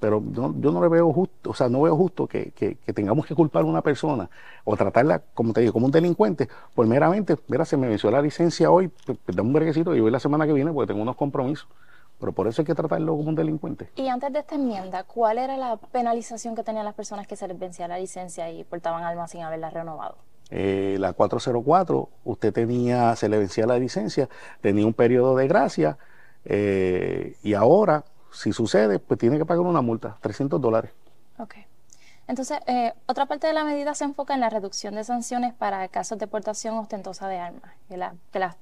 pero 0.00 0.22
yo, 0.32 0.54
yo, 0.58 0.70
no 0.70 0.80
le 0.80 0.88
veo 0.88 1.12
justo, 1.12 1.50
o 1.50 1.54
sea, 1.54 1.68
no 1.68 1.82
veo 1.82 1.96
justo 1.96 2.26
que, 2.26 2.52
que, 2.52 2.76
tengamos 2.92 3.26
que 3.26 3.34
culpar 3.34 3.62
a 3.62 3.66
una 3.66 3.82
persona 3.82 4.30
o 4.64 4.76
tratarla, 4.76 5.22
como 5.34 5.52
te 5.52 5.60
digo, 5.60 5.72
como 5.72 5.86
un 5.86 5.92
delincuente, 5.92 6.48
pues 6.74 6.88
meramente, 6.88 7.36
mira, 7.48 7.64
se 7.64 7.76
me 7.76 7.88
venció 7.88 8.10
la 8.10 8.22
licencia 8.22 8.70
hoy, 8.70 8.88
pues, 8.88 9.18
pues 9.24 9.36
dame 9.36 9.48
un 9.48 9.54
brequecito 9.54 9.94
y 9.94 10.00
voy 10.00 10.10
la 10.10 10.20
semana 10.20 10.46
que 10.46 10.52
viene 10.52 10.72
porque 10.72 10.88
tengo 10.88 11.02
unos 11.02 11.16
compromisos. 11.16 11.68
Pero 12.20 12.32
por 12.32 12.48
eso 12.48 12.62
hay 12.62 12.66
que 12.66 12.74
tratarlo 12.74 13.16
como 13.16 13.28
un 13.28 13.36
delincuente. 13.36 13.90
Y 13.94 14.08
antes 14.08 14.32
de 14.32 14.40
esta 14.40 14.56
enmienda, 14.56 15.04
¿cuál 15.04 15.38
era 15.38 15.56
la 15.56 15.76
penalización 15.76 16.56
que 16.56 16.64
tenían 16.64 16.84
las 16.84 16.94
personas 16.94 17.28
que 17.28 17.36
se 17.36 17.46
les 17.46 17.56
vencía 17.56 17.86
la 17.86 17.96
licencia 17.96 18.50
y 18.50 18.64
portaban 18.64 19.04
armas 19.04 19.30
sin 19.30 19.42
haberla 19.42 19.70
renovado? 19.70 20.16
Eh, 20.50 20.96
la 20.98 21.12
404, 21.12 22.08
usted 22.24 22.52
tenía, 22.52 23.14
se 23.14 23.28
le 23.28 23.38
vencía 23.38 23.66
la 23.66 23.78
licencia, 23.78 24.28
tenía 24.60 24.86
un 24.86 24.94
periodo 24.94 25.36
de 25.36 25.46
gracia 25.46 25.98
eh, 26.44 27.36
y 27.42 27.54
ahora 27.54 28.04
si 28.32 28.52
sucede, 28.52 28.98
pues 28.98 29.18
tiene 29.18 29.38
que 29.38 29.44
pagar 29.44 29.64
una 29.64 29.80
multa, 29.80 30.16
300 30.20 30.60
dólares. 30.60 30.92
Ok. 31.38 31.54
Entonces, 32.26 32.58
eh, 32.66 32.92
otra 33.06 33.26
parte 33.26 33.46
de 33.46 33.54
la 33.54 33.64
medida 33.64 33.94
se 33.94 34.04
enfoca 34.04 34.34
en 34.34 34.40
la 34.40 34.50
reducción 34.50 34.94
de 34.94 35.02
sanciones 35.02 35.54
para 35.54 35.88
casos 35.88 36.18
de 36.18 36.26
portación 36.26 36.76
ostentosa 36.76 37.26
de 37.26 37.38
armas, 37.38 37.72
que, 37.88 37.96
la, 37.96 38.14
que 38.32 38.38
las 38.38 38.56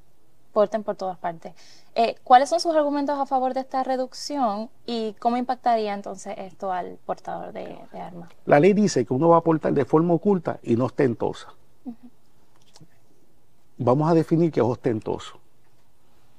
porten 0.57 0.85
por 0.85 0.97
todas 0.97 1.19
partes. 1.19 1.53
Eh, 1.95 2.15
¿Cuáles 2.25 2.49
son 2.49 2.61
sus 2.61 2.75
argumentos 2.75 3.19
a 3.19 3.27
favor 3.27 3.53
de 3.53 3.61
esta 3.61 3.83
reducción 3.83 4.71
y 4.87 5.15
cómo 5.19 5.37
impactaría 5.37 5.93
entonces 5.93 6.35
esto 6.39 6.73
al 6.73 6.97
portador 7.05 7.53
de, 7.53 7.77
armas? 7.93 8.31
La 8.47 8.59
ley 8.59 8.73
dice 8.73 9.05
que 9.05 9.13
uno 9.13 9.29
va 9.29 9.37
a 9.37 9.41
portar 9.43 9.75
de 9.75 9.85
forma 9.85 10.15
oculta 10.15 10.59
y 10.63 10.77
no 10.77 10.87
ostentosa. 10.87 11.49
Vamos 13.77 14.11
a 14.11 14.15
definir 14.15 14.51
qué 14.51 14.61
es 14.61 14.67
ostentoso. 14.67 15.39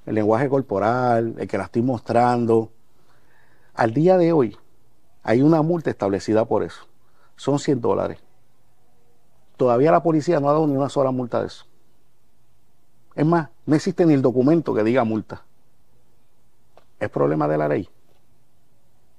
El 0.07 0.15
lenguaje 0.15 0.49
corporal, 0.49 1.35
el 1.37 1.47
que 1.47 1.57
la 1.57 1.65
estoy 1.65 1.83
mostrando, 1.83 2.71
al 3.77 3.93
día 3.93 4.17
de 4.17 4.33
hoy 4.33 4.57
hay 5.23 5.41
una 5.41 5.61
multa 5.61 5.89
establecida 5.89 6.45
por 6.45 6.63
eso. 6.63 6.87
Son 7.35 7.59
100 7.59 7.79
dólares. 7.79 8.19
Todavía 9.55 9.91
la 9.91 10.03
policía 10.03 10.39
no 10.39 10.49
ha 10.49 10.53
dado 10.53 10.67
ni 10.67 10.75
una 10.75 10.89
sola 10.89 11.11
multa 11.11 11.41
de 11.41 11.47
eso. 11.47 11.65
Es 13.15 13.25
más, 13.25 13.49
no 13.65 13.75
existe 13.75 14.05
ni 14.05 14.13
el 14.13 14.21
documento 14.21 14.73
que 14.73 14.83
diga 14.83 15.03
multa. 15.03 15.43
Es 16.99 17.09
problema 17.09 17.47
de 17.47 17.57
la 17.57 17.67
ley. 17.67 17.87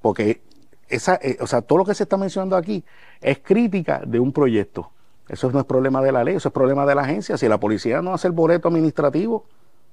Porque 0.02 0.42
esa, 0.88 1.14
eh, 1.22 1.38
o 1.40 1.46
sea, 1.46 1.62
todo 1.62 1.78
lo 1.78 1.84
que 1.84 1.94
se 1.94 2.02
está 2.02 2.16
mencionando 2.16 2.56
aquí 2.56 2.84
es 3.20 3.38
crítica 3.38 4.02
de 4.04 4.18
un 4.18 4.32
proyecto. 4.32 4.90
Eso 5.28 5.50
no 5.52 5.60
es 5.60 5.66
problema 5.66 6.02
de 6.02 6.10
la 6.10 6.24
ley, 6.24 6.36
eso 6.36 6.48
es 6.48 6.52
problema 6.52 6.84
de 6.84 6.94
la 6.96 7.02
agencia. 7.02 7.36
Si 7.36 7.46
la 7.46 7.60
policía 7.60 8.02
no 8.02 8.12
hace 8.12 8.26
el 8.26 8.32
boleto 8.32 8.68
administrativo, 8.68 9.44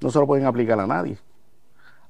no 0.01 0.09
se 0.09 0.19
lo 0.19 0.25
pueden 0.25 0.45
aplicar 0.45 0.79
a 0.79 0.87
nadie. 0.87 1.17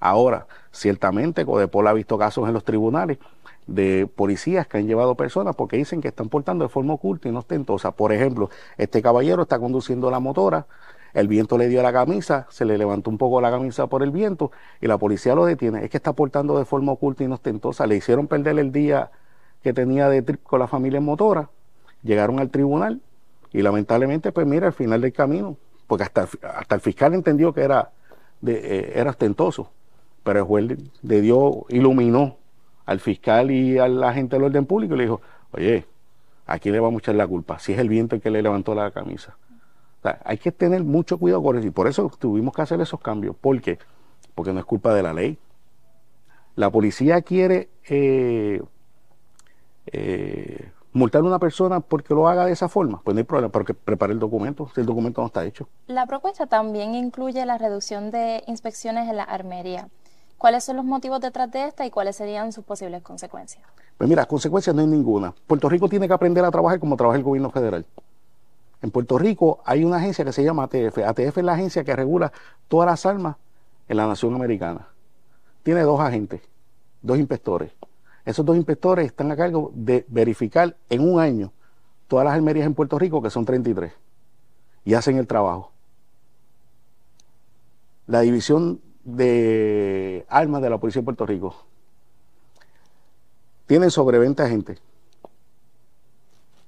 Ahora, 0.07 0.45
ciertamente 0.71 1.45
Codepol 1.45 1.87
ha 1.87 1.93
visto 1.93 2.15
casos 2.19 2.47
en 2.47 2.53
los 2.53 2.63
tribunales 2.63 3.17
de 3.65 4.07
policías 4.15 4.67
que 4.67 4.77
han 4.77 4.85
llevado 4.85 5.15
personas 5.15 5.55
porque 5.55 5.77
dicen 5.77 5.99
que 5.99 6.09
están 6.09 6.29
portando 6.29 6.63
de 6.63 6.69
forma 6.69 6.93
oculta 6.93 7.27
y 7.27 7.31
no 7.31 7.39
ostentosa. 7.39 7.89
Por 7.89 8.13
ejemplo, 8.13 8.51
este 8.77 9.01
caballero 9.01 9.41
está 9.41 9.57
conduciendo 9.57 10.11
la 10.11 10.19
motora, 10.19 10.67
el 11.15 11.27
viento 11.27 11.57
le 11.57 11.69
dio 11.69 11.81
la 11.81 11.91
camisa, 11.91 12.45
se 12.51 12.65
le 12.65 12.77
levantó 12.77 13.09
un 13.09 13.17
poco 13.17 13.41
la 13.41 13.49
camisa 13.49 13.87
por 13.87 14.03
el 14.03 14.11
viento 14.11 14.51
y 14.79 14.85
la 14.85 14.99
policía 14.99 15.33
lo 15.33 15.43
detiene. 15.43 15.83
Es 15.83 15.89
que 15.89 15.97
está 15.97 16.13
portando 16.13 16.55
de 16.59 16.65
forma 16.65 16.91
oculta 16.91 17.23
y 17.23 17.27
no 17.27 17.33
ostentosa. 17.33 17.87
Le 17.87 17.95
hicieron 17.95 18.27
perder 18.27 18.59
el 18.59 18.71
día 18.71 19.09
que 19.63 19.73
tenía 19.73 20.07
de 20.07 20.21
trip 20.21 20.43
con 20.43 20.59
la 20.59 20.67
familia 20.67 20.99
en 20.99 21.05
motora, 21.05 21.49
llegaron 22.03 22.39
al 22.39 22.51
tribunal 22.51 23.01
Y 23.51 23.63
lamentablemente, 23.63 24.31
pues 24.31 24.45
mira, 24.45 24.67
al 24.67 24.73
final 24.73 25.01
del 25.01 25.13
camino, 25.13 25.57
porque 25.87 26.03
hasta, 26.03 26.27
el 26.69 26.81
fiscal 26.81 27.15
entendió 27.15 27.53
que 27.53 27.61
era, 27.61 27.89
eh, 28.45 28.93
era 28.95 29.09
ostentoso, 29.09 29.71
pero 30.26 30.39
el 30.39 30.45
juez 30.45 30.78
le 31.03 31.21
dio, 31.21 31.65
iluminó 31.69 32.38
al 32.88 32.99
fiscal 32.99 33.51
y 33.51 33.78
a 33.78 33.88
la 33.88 34.11
gente 34.11 34.36
del 34.36 34.45
orden 34.45 34.65
público 34.65 34.95
y 34.95 34.97
le 34.97 35.03
dijo, 35.03 35.21
oye, 35.51 35.86
aquí 36.47 36.71
le 36.71 36.80
vamos 36.80 36.99
a 36.99 37.01
echar 37.03 37.15
la 37.15 37.28
culpa, 37.28 37.59
si 37.59 37.73
es 37.73 37.80
el 37.80 37.88
viento 37.88 38.15
el 38.15 38.21
que 38.21 38.32
le 38.32 38.41
levantó 38.41 38.73
la 38.73 38.89
camisa. 38.89 39.38
Hay 40.23 40.39
que 40.39 40.51
tener 40.51 40.84
mucho 40.84 41.19
cuidado 41.19 41.43
con 41.43 41.57
eso 41.57 41.67
y 41.67 41.71
por 41.71 41.88
eso 41.88 42.11
tuvimos 42.19 42.55
que 42.55 42.61
hacer 42.63 42.82
esos 42.82 42.99
cambios. 42.99 43.36
¿Por 43.36 43.61
qué? 43.61 43.78
Porque 44.34 44.51
no 44.51 44.59
es 44.59 44.65
culpa 44.65 44.93
de 44.93 45.03
la 45.03 45.13
ley. 45.13 45.38
La 46.55 46.71
policía 46.71 47.21
quiere 47.21 47.69
eh, 47.88 48.61
eh, 49.88 50.71
multar 50.93 51.21
a 51.21 51.26
una 51.26 51.39
persona 51.39 51.82
porque 51.82 52.15
lo 52.15 52.28
haga 52.28 52.45
de 52.45 52.51
esa 52.51 52.67
forma, 52.67 53.01
pues 53.03 53.13
no 53.13 53.19
hay 53.19 53.26
problema, 53.26 53.51
porque 53.51 53.76
prepare 53.76 54.13
el 54.13 54.19
documento, 54.19 54.69
si 54.73 54.82
el 54.82 54.88
documento 54.88 55.21
no 55.21 55.28
está 55.28 55.45
hecho. 55.45 55.67
La 55.88 56.07
propuesta 56.07 56.47
también 56.47 56.95
incluye 56.95 57.45
la 57.45 57.57
reducción 57.59 58.09
de 58.09 58.43
inspecciones 58.47 59.07
en 59.07 59.17
la 59.17 59.23
armería. 59.23 59.89
¿Cuáles 60.38 60.63
son 60.63 60.75
los 60.75 60.86
motivos 60.86 61.21
detrás 61.21 61.49
de 61.51 61.67
esta 61.67 61.86
y 61.86 61.91
cuáles 61.91 62.15
serían 62.15 62.51
sus 62.51 62.63
posibles 62.63 63.01
consecuencias? 63.01 63.63
Pues 63.97 64.09
mira, 64.09 64.25
consecuencias 64.25 64.75
no 64.75 64.81
hay 64.81 64.88
ninguna. 64.88 65.33
Puerto 65.47 65.69
Rico 65.69 65.88
tiene 65.88 66.07
que 66.07 66.13
aprender 66.13 66.43
a 66.43 66.51
trabajar 66.51 66.79
como 66.79 66.97
trabaja 66.97 67.17
el 67.17 67.23
gobierno 67.23 67.49
federal. 67.49 67.86
En 68.81 68.91
Puerto 68.91 69.17
Rico 69.17 69.61
hay 69.65 69.83
una 69.83 69.97
agencia 69.97 70.25
que 70.25 70.33
se 70.33 70.43
llama 70.43 70.63
ATF. 70.63 70.99
ATF 70.99 71.38
es 71.38 71.43
la 71.43 71.53
agencia 71.53 71.83
que 71.83 71.95
regula 71.95 72.31
todas 72.67 72.88
las 72.88 73.05
armas 73.05 73.38
en 73.88 73.97
la 73.97 74.07
nación 74.07 74.36
americana. 74.36 74.88
Tiene 75.63 75.81
dos 75.81 75.99
agentes, 75.99 76.41
dos 77.01 77.17
inspectores. 77.17 77.71
Esos 78.25 78.45
dos 78.45 78.57
inspectores 78.57 79.05
están 79.05 79.31
a 79.31 79.36
cargo 79.36 79.71
de 79.73 80.05
verificar 80.09 80.75
en 80.89 81.01
un 81.01 81.19
año 81.19 81.51
todas 82.07 82.25
las 82.25 82.33
armerías 82.33 82.65
en 82.65 82.73
Puerto 82.73 82.99
Rico, 82.99 83.21
que 83.21 83.29
son 83.29 83.45
33, 83.45 83.93
y 84.83 84.93
hacen 84.93 85.17
el 85.17 85.27
trabajo. 85.27 85.71
La 88.07 88.21
división 88.21 88.81
de 89.05 90.25
armas 90.27 90.61
de 90.61 90.69
la 90.69 90.79
Policía 90.79 91.01
de 91.01 91.05
Puerto 91.05 91.25
Rico 91.25 91.55
tienen 93.67 93.91
sobre 93.91 94.19
20 94.19 94.43
agentes. 94.43 94.81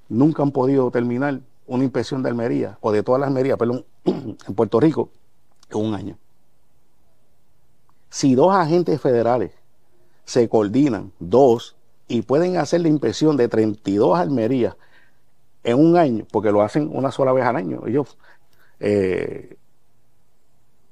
Nunca 0.09 0.43
han 0.43 0.51
podido 0.51 0.89
terminar 0.89 1.41
una 1.65 1.83
inspección 1.83 2.23
de 2.23 2.29
Almería 2.29 2.77
o 2.81 2.91
de 2.91 3.03
todas 3.03 3.19
las 3.19 3.27
Almerías, 3.27 3.57
perdón, 3.57 3.85
en 4.05 4.55
Puerto 4.55 4.79
Rico 4.79 5.09
en 5.69 5.77
un 5.85 5.93
año. 5.93 6.17
Si 8.09 8.35
dos 8.35 8.55
agentes 8.55 9.01
federales 9.01 9.51
se 10.23 10.47
coordinan, 10.47 11.11
dos, 11.19 11.75
y 12.07 12.21
pueden 12.21 12.57
hacer 12.57 12.81
la 12.81 12.87
inspección 12.87 13.35
de 13.35 13.49
32 13.49 14.17
Almerías 14.17 14.75
en 15.63 15.77
un 15.77 15.97
año, 15.97 16.25
porque 16.31 16.51
lo 16.51 16.61
hacen 16.61 16.89
una 16.93 17.11
sola 17.11 17.33
vez 17.33 17.45
al 17.45 17.57
año, 17.57 17.85
ellos 17.85 18.17
eh, 18.79 19.56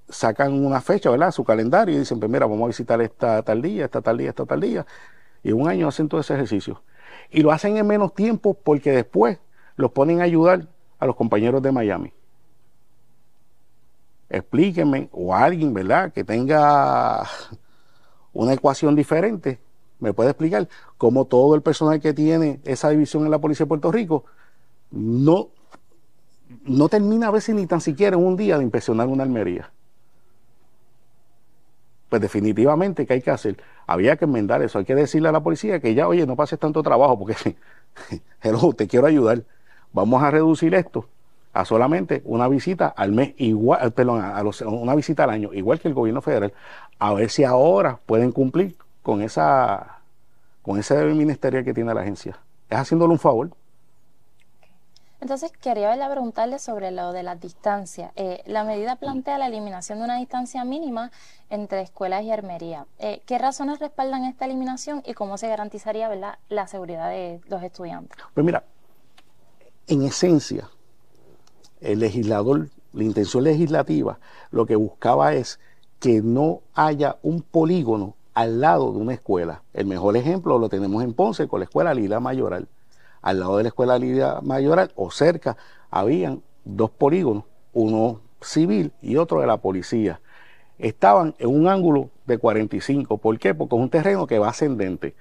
sacan 0.10 0.54
una 0.54 0.82
fecha, 0.82 1.10
¿verdad? 1.10 1.32
Su 1.32 1.44
calendario 1.44 1.96
y 1.96 2.00
dicen, 2.00 2.20
pues 2.20 2.32
mira, 2.32 2.46
vamos 2.46 2.64
a 2.66 2.68
visitar 2.68 3.02
esta 3.02 3.42
tal 3.44 3.62
día, 3.62 3.86
esta 3.86 4.02
tal 4.02 4.18
día, 4.18 4.30
esta 4.30 4.46
tal 4.46 4.62
día. 4.62 4.86
Y 5.44 5.52
un 5.52 5.68
año 5.68 5.88
hacen 5.88 6.08
todo 6.08 6.22
ese 6.22 6.34
ejercicio. 6.34 6.82
Y 7.32 7.42
lo 7.42 7.52
hacen 7.52 7.78
en 7.78 7.88
menos 7.88 8.14
tiempo 8.14 8.54
porque 8.54 8.92
después 8.92 9.40
los 9.76 9.92
ponen 9.92 10.22
a 10.22 10.24
ayudar 10.24 10.68
a 11.00 11.06
los 11.06 11.16
compañeros 11.16 11.62
de 11.62 11.72
Miami. 11.72 12.14
Explíquenme, 14.30 15.10
o 15.12 15.36
alguien, 15.36 15.74
¿verdad?, 15.74 16.12
que 16.12 16.24
tenga 16.24 17.24
una 18.34 18.54
ecuación 18.54 18.96
diferente, 18.96 19.60
me 20.00 20.14
puede 20.14 20.32
explicar 20.32 20.68
cómo 20.98 21.26
todo 21.26 21.56
el 21.56 21.62
personal 21.62 22.02
que 22.02 22.14
tiene 22.14 22.60
esa 22.66 22.90
división 22.90 23.24
en 23.26 23.32
la 23.32 23.40
Policía 23.40 23.66
de 23.66 23.70
Puerto 23.70 23.92
Rico 23.92 24.26
no, 24.92 25.50
no 26.64 26.90
termina 26.90 27.28
a 27.28 27.32
veces 27.32 27.56
ni 27.56 27.66
tan 27.66 27.82
siquiera 27.82 28.18
en 28.18 28.26
un 28.26 28.36
día 28.36 28.58
de 28.58 28.64
inspeccionar 28.64 29.08
una 29.08 29.24
almería 29.24 29.72
pues 32.16 32.22
definitivamente, 32.22 33.06
¿qué 33.06 33.14
hay 33.14 33.22
que 33.22 33.32
hacer? 33.32 33.58
Había 33.88 34.16
que 34.16 34.24
enmendar 34.24 34.62
eso, 34.62 34.80
hay 34.80 34.86
que 34.86 34.96
decirle 34.96 35.28
a 35.28 35.32
la 35.34 35.42
policía 35.42 35.82
que 35.82 35.94
ya, 35.94 36.08
oye, 36.08 36.26
no 36.26 36.38
pases 36.38 36.58
tanto 36.58 36.82
trabajo, 36.82 37.20
porque, 37.20 37.36
te 38.78 38.88
quiero 38.88 39.08
ayudar, 39.08 39.44
vamos 39.92 40.24
a 40.24 40.32
reducir 40.32 40.74
esto 40.76 41.10
a 41.52 41.66
solamente 41.66 42.22
una 42.24 42.48
visita 42.48 42.88
al 42.88 43.12
mes, 43.12 43.34
igual, 43.38 43.86
eh, 43.86 43.92
perdón, 43.92 44.22
a 44.22 44.42
los, 44.44 44.62
una 44.62 44.96
visita 44.96 45.26
al 45.26 45.30
año, 45.32 45.54
igual 45.54 45.82
que 45.82 45.90
el 45.90 45.94
gobierno 45.94 46.22
federal, 46.22 46.54
a 47.00 47.14
ver 47.14 47.30
si 47.30 47.44
ahora 47.44 48.00
pueden 48.06 48.32
cumplir 48.32 48.78
con 49.04 49.22
esa 49.22 50.00
con 50.62 50.80
ese 50.80 50.96
deber 50.96 51.16
ministerial 51.16 51.64
que 51.64 51.74
tiene 51.74 51.94
la 51.94 52.02
agencia. 52.02 52.40
Es 52.70 52.78
haciéndole 52.80 53.12
un 53.14 53.20
favor. 53.20 53.52
Entonces, 55.26 55.52
quería 55.60 55.98
preguntarle 56.08 56.60
sobre 56.60 56.92
lo 56.92 57.12
de 57.12 57.24
las 57.24 57.42
distancias. 57.42 58.12
Eh, 58.16 58.44
la 58.46 58.64
medida 58.64 58.96
plantea 58.96 59.40
la 59.40 59.48
eliminación 59.48 59.98
de 59.98 60.06
una 60.06 60.18
distancia 60.18 60.64
mínima 60.64 61.12
entre 61.50 61.82
escuelas 61.82 62.24
y 62.24 62.30
armería. 62.30 62.86
Eh, 63.00 63.24
¿Qué 63.26 63.40
razones 63.40 63.80
respaldan 63.80 64.26
esta 64.26 64.46
eliminación 64.46 65.02
y 65.04 65.16
cómo 65.16 65.40
se 65.40 65.48
garantizaría 65.48 66.08
¿verdad? 66.10 66.38
la 66.48 66.68
seguridad 66.68 67.10
de 67.10 67.42
los 67.48 67.64
estudiantes? 67.64 68.16
Pues 68.36 68.46
mira, 68.46 68.66
en 69.88 70.04
esencia, 70.04 70.70
el 71.82 72.02
legislador, 72.02 72.70
la 72.94 73.04
intención 73.04 73.46
legislativa, 73.46 74.20
lo 74.52 74.68
que 74.68 74.76
buscaba 74.76 75.34
es 75.34 75.60
que 76.00 76.22
no 76.22 76.62
haya 76.76 77.18
un 77.24 77.42
polígono 77.42 78.14
al 78.36 78.62
lado 78.62 78.92
de 78.92 79.00
una 79.00 79.16
escuela. 79.16 79.64
El 79.74 79.88
mejor 79.88 80.18
ejemplo 80.18 80.60
lo 80.60 80.70
tenemos 80.70 81.04
en 81.04 81.16
Ponce 81.16 81.48
con 81.48 81.62
la 81.62 81.64
escuela 81.64 81.96
Lila 81.96 82.20
Mayoral 82.20 82.68
al 83.26 83.40
lado 83.40 83.58
de 83.58 83.64
la 83.64 83.70
Escuela 83.70 83.98
Lidia 83.98 84.40
Mayoral 84.44 84.92
o 84.96 85.10
cerca, 85.10 85.58
habían 85.90 86.44
dos 86.64 86.92
polígonos, 86.92 87.44
uno 87.74 88.22
civil 88.40 88.94
y 89.02 89.16
otro 89.16 89.42
de 89.42 89.48
la 89.48 89.58
policía. 89.58 90.22
Estaban 90.78 91.34
en 91.40 91.50
un 91.50 91.68
ángulo 91.68 92.12
de 92.28 92.38
45. 92.38 93.18
¿Por 93.18 93.40
qué? 93.40 93.56
Porque 93.56 93.76
es 93.76 93.82
un 93.82 93.90
terreno 93.90 94.28
que 94.28 94.38
va 94.38 94.50
ascendente. 94.50 95.16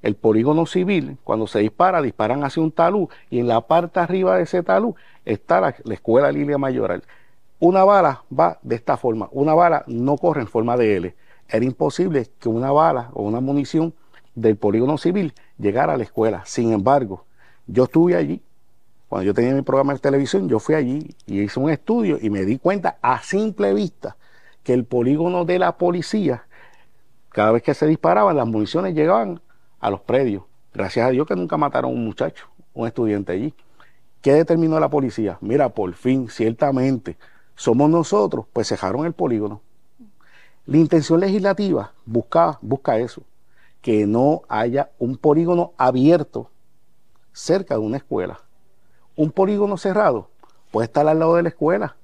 El 0.00 0.16
polígono 0.16 0.64
civil, 0.64 1.18
cuando 1.24 1.46
se 1.46 1.58
dispara, 1.58 2.00
disparan 2.00 2.42
hacia 2.42 2.62
un 2.62 2.72
talud 2.72 3.10
y 3.28 3.38
en 3.38 3.48
la 3.48 3.60
parte 3.60 4.00
arriba 4.00 4.38
de 4.38 4.44
ese 4.44 4.62
talud 4.62 4.94
está 5.26 5.60
la, 5.60 5.74
Escuela 5.90 6.32
Lilia 6.32 6.56
Mayoral. 6.56 7.02
Una 7.58 7.84
bala 7.84 8.24
va 8.36 8.60
de 8.62 8.76
esta 8.76 8.96
forma. 8.96 9.28
Una 9.30 9.52
bala 9.52 9.84
no 9.88 10.16
corre 10.16 10.40
en 10.40 10.48
forma 10.48 10.78
de 10.78 10.96
L. 10.96 11.14
Era 11.50 11.64
imposible 11.66 12.28
que 12.40 12.48
una 12.48 12.72
bala 12.72 13.10
o 13.12 13.24
una 13.24 13.40
munición 13.40 13.92
del 14.34 14.56
polígono 14.56 14.96
civil 14.96 15.34
llegara 15.58 15.92
a 15.92 15.96
la 15.98 16.04
escuela. 16.04 16.42
Sin 16.46 16.72
embargo, 16.72 17.26
yo 17.66 17.84
estuve 17.84 18.16
allí, 18.16 18.42
cuando 19.08 19.26
yo 19.26 19.34
tenía 19.34 19.54
mi 19.54 19.60
programa 19.62 19.92
de 19.92 19.98
televisión, 19.98 20.48
yo 20.48 20.58
fui 20.58 20.74
allí 20.74 21.14
y 21.26 21.42
hice 21.42 21.60
un 21.60 21.68
estudio 21.68 22.18
y 22.20 22.30
me 22.30 22.46
di 22.46 22.58
cuenta 22.58 22.96
a 23.02 23.22
simple 23.22 23.74
vista 23.74 24.16
que 24.62 24.72
el 24.72 24.84
polígono 24.84 25.44
de 25.44 25.58
la 25.58 25.76
policía, 25.76 26.46
cada 27.28 27.52
vez 27.52 27.62
que 27.62 27.74
se 27.74 27.86
disparaban, 27.86 28.36
las 28.36 28.46
municiones 28.46 28.94
llegaban 28.94 29.40
a 29.80 29.90
los 29.90 30.00
predios. 30.00 30.44
Gracias 30.72 31.06
a 31.06 31.10
Dios 31.10 31.26
que 31.26 31.36
nunca 31.36 31.58
mataron 31.58 31.90
a 31.90 31.94
un 31.94 32.04
muchacho, 32.04 32.46
un 32.72 32.86
estudiante 32.86 33.32
allí. 33.32 33.54
¿Qué 34.22 34.32
determinó 34.32 34.80
la 34.80 34.88
policía? 34.88 35.36
Mira, 35.40 35.68
por 35.68 35.92
fin, 35.92 36.30
ciertamente, 36.30 37.18
somos 37.54 37.90
nosotros, 37.90 38.46
pues 38.52 38.68
cejaron 38.68 39.04
el 39.04 39.12
polígono. 39.12 39.60
La 40.64 40.76
intención 40.76 41.20
legislativa 41.20 41.92
busca, 42.06 42.58
busca 42.62 42.96
eso, 42.96 43.24
que 43.80 44.06
no 44.06 44.42
haya 44.48 44.90
un 44.98 45.16
polígono 45.16 45.72
abierto 45.76 46.51
cerca 47.32 47.74
de 47.74 47.80
una 47.80 47.96
escuela. 47.96 48.40
Un 49.16 49.30
polígono 49.30 49.76
cerrado 49.76 50.28
puede 50.70 50.86
estar 50.86 51.06
al 51.06 51.18
lado 51.18 51.36
de 51.36 51.42
la 51.42 51.48
escuela. 51.50 51.96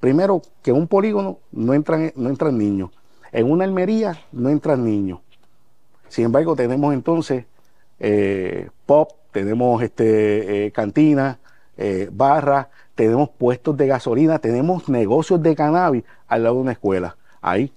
Primero, 0.00 0.42
que 0.62 0.70
en 0.70 0.76
un 0.76 0.88
polígono 0.88 1.38
no 1.52 1.74
entran, 1.74 2.12
no 2.16 2.28
entran 2.28 2.58
niños. 2.58 2.90
En 3.32 3.50
una 3.50 3.64
almería 3.64 4.18
no 4.32 4.48
entran 4.48 4.84
niños. 4.84 5.20
Sin 6.08 6.26
embargo, 6.26 6.54
tenemos 6.54 6.94
entonces 6.94 7.46
eh, 7.98 8.68
pop, 8.86 9.12
tenemos 9.32 9.82
este, 9.82 10.66
eh, 10.66 10.70
cantinas, 10.72 11.38
eh, 11.76 12.10
tenemos 12.94 13.30
puestos 13.30 13.76
de 13.76 13.86
gasolina, 13.86 14.38
tenemos 14.38 14.88
negocios 14.88 15.42
de 15.42 15.56
cannabis 15.56 16.04
al 16.28 16.44
lado 16.44 16.56
de 16.56 16.60
una 16.60 16.72
escuela. 16.72 17.16
Ahí 17.40 17.72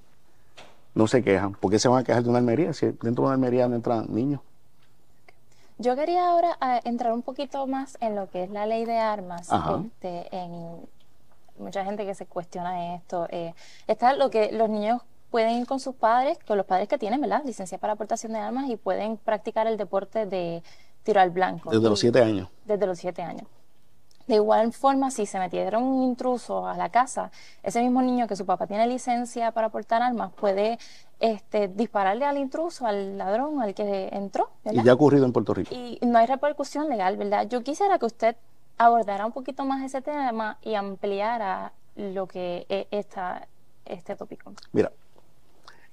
no 0.93 1.07
se 1.07 1.23
quejan. 1.23 1.53
¿Por 1.53 1.71
qué 1.71 1.79
se 1.79 1.87
van 1.87 2.01
a 2.01 2.03
quejar 2.03 2.23
de 2.23 2.29
una 2.29 2.39
almería 2.39 2.73
si 2.73 2.87
dentro 2.87 3.11
de 3.11 3.21
una 3.21 3.33
almería 3.33 3.67
no 3.67 3.75
entran 3.75 4.05
niños? 4.09 4.41
Yo 5.79 5.95
quería 5.95 6.27
ahora 6.27 6.57
ah, 6.59 6.79
entrar 6.83 7.13
un 7.13 7.21
poquito 7.21 7.67
más 7.67 7.97
en 8.01 8.15
lo 8.15 8.29
que 8.29 8.43
es 8.43 8.49
la 8.49 8.65
ley 8.65 8.85
de 8.85 8.97
armas. 8.97 9.49
Este, 9.85 10.35
en 10.35 10.87
mucha 11.59 11.85
gente 11.85 12.05
que 12.05 12.15
se 12.15 12.25
cuestiona 12.25 12.95
esto. 12.95 13.27
Eh, 13.29 13.53
está 13.87 14.13
lo 14.13 14.29
que 14.29 14.51
los 14.51 14.69
niños 14.69 15.01
pueden 15.29 15.51
ir 15.57 15.67
con 15.67 15.79
sus 15.79 15.95
padres, 15.95 16.39
con 16.47 16.57
los 16.57 16.65
padres 16.65 16.87
que 16.87 16.97
tienen, 16.97 17.21
¿verdad? 17.21 17.43
Licencia 17.45 17.77
para 17.77 17.93
aportación 17.93 18.33
de 18.33 18.39
armas 18.39 18.69
y 18.69 18.75
pueden 18.75 19.17
practicar 19.17 19.67
el 19.67 19.77
deporte 19.77 20.25
de 20.25 20.63
tiro 21.03 21.21
al 21.21 21.29
blanco. 21.29 21.69
Desde 21.69 21.89
los 21.89 21.99
siete 21.99 22.21
años. 22.21 22.49
Desde 22.65 22.87
los 22.87 22.97
siete 22.97 23.21
años. 23.21 23.47
De 24.27 24.35
igual 24.35 24.73
forma, 24.73 25.09
si 25.09 25.25
se 25.25 25.39
metiera 25.39 25.77
un 25.77 26.03
intruso 26.03 26.67
a 26.67 26.75
la 26.75 26.89
casa, 26.89 27.31
ese 27.63 27.81
mismo 27.81 28.01
niño 28.01 28.27
que 28.27 28.35
su 28.35 28.45
papá 28.45 28.67
tiene 28.67 28.85
licencia 28.85 29.51
para 29.51 29.69
portar 29.69 30.01
armas 30.01 30.33
puede 30.33 30.77
este, 31.19 31.69
dispararle 31.69 32.25
al 32.25 32.37
intruso, 32.37 32.85
al 32.85 33.17
ladrón, 33.17 33.61
al 33.61 33.73
que 33.73 34.09
entró. 34.11 34.49
Y 34.65 34.83
ya 34.83 34.91
ha 34.91 34.95
ocurrido 34.95 35.25
en 35.25 35.31
Puerto 35.31 35.53
Rico. 35.53 35.73
Y 35.73 35.97
no 36.05 36.17
hay 36.19 36.27
repercusión 36.27 36.89
legal, 36.89 37.15
¿verdad? 37.15 37.47
Yo 37.47 37.63
quisiera 37.63 37.97
que 37.97 38.05
usted 38.05 38.35
abordara 38.77 39.25
un 39.25 39.31
poquito 39.31 39.63
más 39.65 39.81
ese 39.83 40.01
tema 40.01 40.57
y 40.61 40.75
ampliara 40.75 41.71
lo 41.95 42.27
que 42.27 42.65
es 42.69 42.87
esta, 42.91 43.47
este 43.85 44.15
tópico. 44.15 44.53
Mira, 44.73 44.91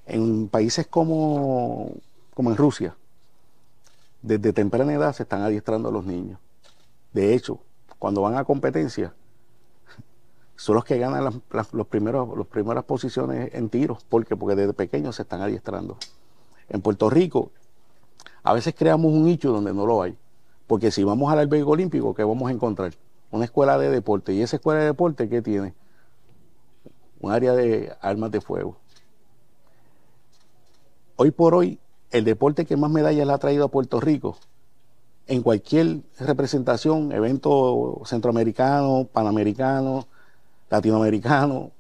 en 0.07 0.49
países 0.49 0.87
como, 0.89 1.93
como 2.35 2.51
en 2.51 2.57
Rusia, 2.57 2.97
desde 4.23 4.53
temprana 4.53 4.93
edad 4.93 5.13
se 5.15 5.23
están 5.23 5.43
adiestrando 5.43 5.89
a 5.89 5.93
los 5.93 6.05
niños. 6.05 6.39
De 7.13 7.35
hecho, 7.35 7.61
cuando 8.05 8.21
van 8.21 8.37
a 8.37 8.45
competencia, 8.45 9.15
son 10.57 10.75
los 10.75 10.85
que 10.85 10.99
ganan 10.99 11.25
las, 11.25 11.73
los 11.73 11.87
primeros, 11.87 12.37
las 12.37 12.47
primeras 12.47 12.85
posiciones 12.85 13.55
en 13.55 13.71
tiros. 13.71 14.05
¿Por 14.05 14.27
qué? 14.27 14.37
Porque 14.37 14.55
desde 14.57 14.75
pequeños 14.75 15.17
se 15.17 15.23
están 15.23 15.41
adiestrando. 15.41 15.97
En 16.69 16.83
Puerto 16.83 17.09
Rico, 17.09 17.51
a 18.43 18.53
veces 18.53 18.75
creamos 18.77 19.11
un 19.11 19.25
nicho 19.25 19.53
donde 19.53 19.73
no 19.73 19.87
lo 19.87 20.03
hay. 20.03 20.19
Porque 20.67 20.91
si 20.91 21.03
vamos 21.03 21.33
al 21.33 21.39
albergue 21.39 21.65
olímpico, 21.65 22.15
¿qué 22.15 22.25
vamos 22.25 22.47
a 22.51 22.53
encontrar? 22.53 22.93
Una 23.31 23.47
escuela 23.47 23.79
de 23.79 23.89
deporte. 23.89 24.35
¿Y 24.35 24.43
esa 24.43 24.57
escuela 24.57 24.81
de 24.81 24.87
deporte 24.89 25.27
qué 25.31 25.41
tiene? 25.41 25.73
Un 27.21 27.33
área 27.33 27.55
de 27.55 27.91
armas 28.03 28.31
de 28.33 28.43
fuego. 28.43 28.77
Hoy 31.17 31.31
por 31.31 31.55
hoy, 31.55 31.79
el 32.11 32.25
deporte 32.25 32.67
que 32.67 32.77
más 32.77 32.91
medallas 32.91 33.27
le 33.27 33.33
ha 33.33 33.39
traído 33.39 33.65
a 33.65 33.69
Puerto 33.69 33.99
Rico, 33.99 34.37
en 35.27 35.43
cualquier 35.43 36.01
representación, 36.19 37.13
evento 37.13 38.03
centroamericano, 38.05 39.09
panamericano, 39.13 40.07
latinoamericano, 40.71 41.71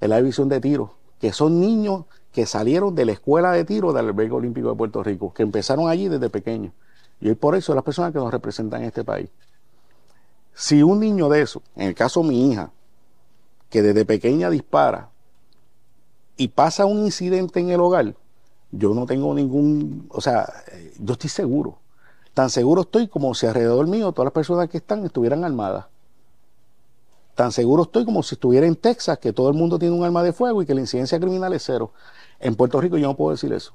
es 0.00 0.08
la 0.08 0.16
división 0.16 0.48
de 0.48 0.60
tiro, 0.60 0.94
que 1.20 1.32
son 1.32 1.60
niños 1.60 2.04
que 2.32 2.46
salieron 2.46 2.94
de 2.94 3.04
la 3.04 3.12
escuela 3.12 3.52
de 3.52 3.64
tiro 3.64 3.92
del 3.92 4.06
albergue 4.06 4.34
olímpico 4.34 4.70
de 4.70 4.76
Puerto 4.76 5.02
Rico, 5.02 5.32
que 5.32 5.42
empezaron 5.42 5.88
allí 5.88 6.08
desde 6.08 6.30
pequeños. 6.30 6.72
Y 7.20 7.28
hoy 7.28 7.34
por 7.36 7.54
eso 7.54 7.74
las 7.74 7.84
personas 7.84 8.12
que 8.12 8.18
nos 8.18 8.32
representan 8.32 8.82
en 8.82 8.88
este 8.88 9.04
país. 9.04 9.28
Si 10.52 10.82
un 10.82 11.00
niño 11.00 11.28
de 11.28 11.42
eso, 11.42 11.62
en 11.76 11.88
el 11.88 11.94
caso 11.94 12.22
de 12.22 12.28
mi 12.28 12.50
hija, 12.50 12.70
que 13.70 13.82
desde 13.82 14.04
pequeña 14.04 14.50
dispara 14.50 15.10
y 16.36 16.48
pasa 16.48 16.86
un 16.86 17.04
incidente 17.04 17.60
en 17.60 17.70
el 17.70 17.80
hogar, 17.80 18.14
yo 18.70 18.94
no 18.94 19.06
tengo 19.06 19.32
ningún, 19.34 20.06
o 20.10 20.20
sea, 20.20 20.52
yo 20.98 21.12
estoy 21.12 21.30
seguro. 21.30 21.78
Tan 22.34 22.50
seguro 22.50 22.82
estoy 22.82 23.06
como 23.06 23.32
si 23.34 23.46
alrededor 23.46 23.86
mío 23.86 24.10
todas 24.10 24.26
las 24.26 24.32
personas 24.32 24.68
que 24.68 24.78
están 24.78 25.04
estuvieran 25.04 25.44
armadas. 25.44 25.86
Tan 27.36 27.52
seguro 27.52 27.84
estoy 27.84 28.04
como 28.04 28.22
si 28.22 28.34
estuviera 28.34 28.66
en 28.66 28.76
Texas, 28.76 29.18
que 29.18 29.32
todo 29.32 29.48
el 29.48 29.54
mundo 29.54 29.78
tiene 29.78 29.94
un 29.94 30.04
arma 30.04 30.22
de 30.22 30.32
fuego 30.32 30.60
y 30.60 30.66
que 30.66 30.74
la 30.74 30.80
incidencia 30.80 31.18
criminal 31.18 31.52
es 31.52 31.62
cero. 31.64 31.92
En 32.40 32.56
Puerto 32.56 32.80
Rico 32.80 32.96
yo 32.96 33.06
no 33.06 33.16
puedo 33.16 33.30
decir 33.30 33.52
eso. 33.52 33.72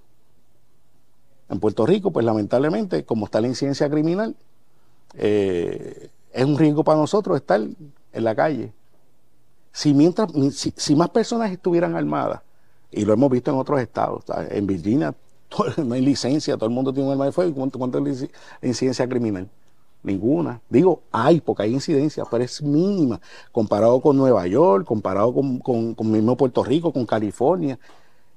En 1.49 1.59
Puerto 1.59 1.85
Rico, 1.85 2.11
pues 2.11 2.25
lamentablemente, 2.25 3.03
como 3.05 3.25
está 3.25 3.41
la 3.41 3.47
incidencia 3.47 3.89
criminal, 3.89 4.35
eh, 5.15 6.09
es 6.31 6.45
un 6.45 6.57
riesgo 6.57 6.83
para 6.83 6.99
nosotros 6.99 7.37
estar 7.37 7.59
en 7.61 8.23
la 8.23 8.35
calle. 8.35 8.71
Si, 9.71 9.93
mientras, 9.93 10.31
si, 10.53 10.73
si, 10.75 10.95
más 10.95 11.09
personas 11.09 11.51
estuvieran 11.51 11.95
armadas, 11.95 12.41
y 12.91 13.05
lo 13.05 13.13
hemos 13.13 13.31
visto 13.31 13.51
en 13.51 13.57
otros 13.57 13.79
estados, 13.81 14.23
en 14.49 14.67
Virginia 14.67 15.15
no 15.77 15.93
hay 15.93 16.01
licencia, 16.01 16.55
todo 16.55 16.67
el 16.67 16.75
mundo 16.75 16.93
tiene 16.93 17.07
un 17.07 17.13
arma 17.13 17.25
de 17.25 17.31
fuego, 17.31 17.53
¿cuánto, 17.53 18.07
es 18.07 18.27
incidencia 18.61 19.07
criminal? 19.07 19.49
Ninguna. 20.01 20.61
Digo, 20.69 21.01
hay, 21.11 21.41
porque 21.41 21.63
hay 21.63 21.73
incidencia, 21.73 22.23
pero 22.29 22.43
es 22.43 22.61
mínima 22.61 23.19
comparado 23.51 23.99
con 23.99 24.15
Nueva 24.15 24.47
York, 24.47 24.85
comparado 24.85 25.33
con, 25.33 25.95
mismo 26.11 26.37
Puerto 26.37 26.63
Rico, 26.63 26.93
con 26.93 27.05
California. 27.05 27.77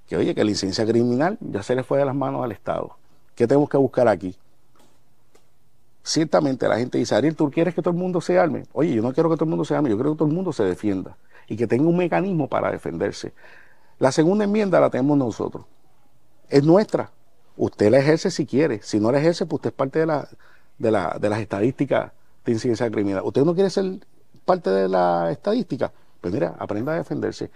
Que 0.09 0.17
oye, 0.17 0.35
que 0.35 0.45
la 0.45 0.51
incidencia 0.51 0.85
criminal 0.85 1.39
ya 1.41 1.63
se 1.63 1.77
le 1.77 1.85
fue 1.85 1.99
de 1.99 2.05
las 2.05 2.15
manos 2.15 2.43
al 2.43 2.51
Estado. 2.51 2.97
¿Qué 3.37 3.47
tenemos 3.47 3.69
que 3.69 3.77
buscar 3.77 4.09
aquí? 4.09 4.35
Ciertamente 6.03 6.67
la 6.67 6.79
gente 6.79 6.99
dice, 6.99 7.15
Ariel, 7.15 7.37
¿tú 7.37 7.49
quieres 7.51 7.75
que 7.75 7.81
todo 7.81 7.93
el 7.93 8.01
mundo 8.01 8.21
se 8.21 8.37
arme? 8.39 8.65
Oye, 8.73 8.93
yo 8.93 9.03
no 9.03 9.13
quiero 9.13 9.31
que 9.31 9.37
todo 9.37 9.45
el 9.45 9.51
mundo 9.51 9.65
se 9.65 9.77
arme, 9.77 9.89
yo 9.89 9.97
quiero 9.97 10.13
que 10.13 10.19
todo 10.19 10.29
el 10.29 10.35
mundo 10.35 10.53
se 10.53 10.65
defienda 10.65 11.17
y 11.47 11.57
que 11.57 11.69
tenga 11.69 11.89
un 11.89 11.97
mecanismo 11.97 12.49
para 12.49 12.73
defenderse. 12.73 13.33
La 14.01 14.11
segunda 14.11 14.45
enmienda 14.45 14.81
la 14.81 14.91
tenemos 14.91 15.17
nosotros. 15.17 15.65
Es 16.53 16.63
nuestra. 16.65 17.11
Usted 17.57 17.91
la 17.91 17.99
ejerce 17.99 18.31
si 18.31 18.45
quiere. 18.45 18.83
Si 18.83 19.01
no 19.01 19.11
la 19.11 19.19
ejerce, 19.19 19.47
pues 19.47 19.61
usted 19.61 19.71
es 19.71 19.75
parte 19.75 20.01
de, 20.01 20.07
la, 20.07 20.29
de, 20.77 20.91
la, 20.91 21.17
de 21.19 21.31
las 21.31 21.41
estadísticas 21.41 22.13
de 22.45 22.53
incidencia 22.53 22.91
criminal. 22.91 23.23
¿Usted 23.25 23.43
no 23.43 23.55
quiere 23.55 23.71
ser 23.71 24.07
parte 24.45 24.69
de 24.69 24.87
la 24.87 25.31
estadística? 25.33 25.91
Pues 26.21 26.35
mira, 26.35 26.55
aprenda 26.59 26.93
a 26.93 26.97
defenderse. 26.97 27.51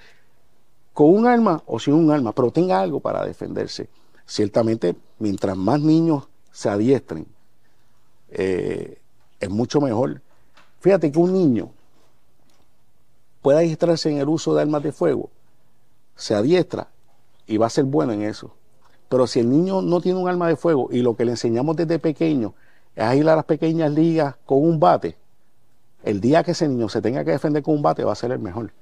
Con 0.94 1.14
un 1.14 1.26
arma 1.26 1.62
o 1.66 1.78
sin 1.78 1.92
un 1.92 2.10
arma, 2.10 2.32
pero 2.32 2.50
tenga 2.50 2.80
algo 2.80 2.98
para 2.98 3.22
defenderse. 3.26 3.90
Ciertamente, 4.24 4.96
mientras 5.18 5.54
más 5.58 5.78
niños 5.78 6.26
se 6.50 6.70
adiestren, 6.70 7.26
eh, 8.30 8.98
es 9.38 9.50
mucho 9.50 9.78
mejor. 9.78 10.22
Fíjate 10.80 11.12
que 11.12 11.18
un 11.18 11.34
niño 11.34 11.70
pueda 13.42 13.58
adiestrarse 13.58 14.10
en 14.10 14.16
el 14.16 14.28
uso 14.30 14.54
de 14.54 14.62
armas 14.62 14.82
de 14.82 14.90
fuego, 14.90 15.28
se 16.14 16.34
adiestra 16.34 16.88
y 17.46 17.58
va 17.58 17.66
a 17.66 17.70
ser 17.70 17.84
bueno 17.84 18.14
en 18.14 18.22
eso. 18.22 18.55
Pero 19.08 19.26
si 19.26 19.40
el 19.40 19.50
niño 19.50 19.82
no 19.82 20.00
tiene 20.00 20.18
un 20.18 20.28
arma 20.28 20.48
de 20.48 20.56
fuego 20.56 20.88
y 20.90 21.02
lo 21.02 21.16
que 21.16 21.24
le 21.24 21.32
enseñamos 21.32 21.76
desde 21.76 21.98
pequeño 21.98 22.54
es 22.94 23.14
ir 23.14 23.28
a 23.28 23.36
las 23.36 23.44
pequeñas 23.44 23.90
ligas 23.92 24.34
con 24.44 24.62
un 24.62 24.80
bate, 24.80 25.16
el 26.02 26.20
día 26.20 26.42
que 26.42 26.52
ese 26.52 26.68
niño 26.68 26.88
se 26.88 27.02
tenga 27.02 27.24
que 27.24 27.32
defender 27.32 27.62
con 27.62 27.74
un 27.74 27.82
bate 27.82 28.04
va 28.04 28.12
a 28.12 28.16
ser 28.16 28.32
el 28.32 28.38
mejor. 28.38 28.72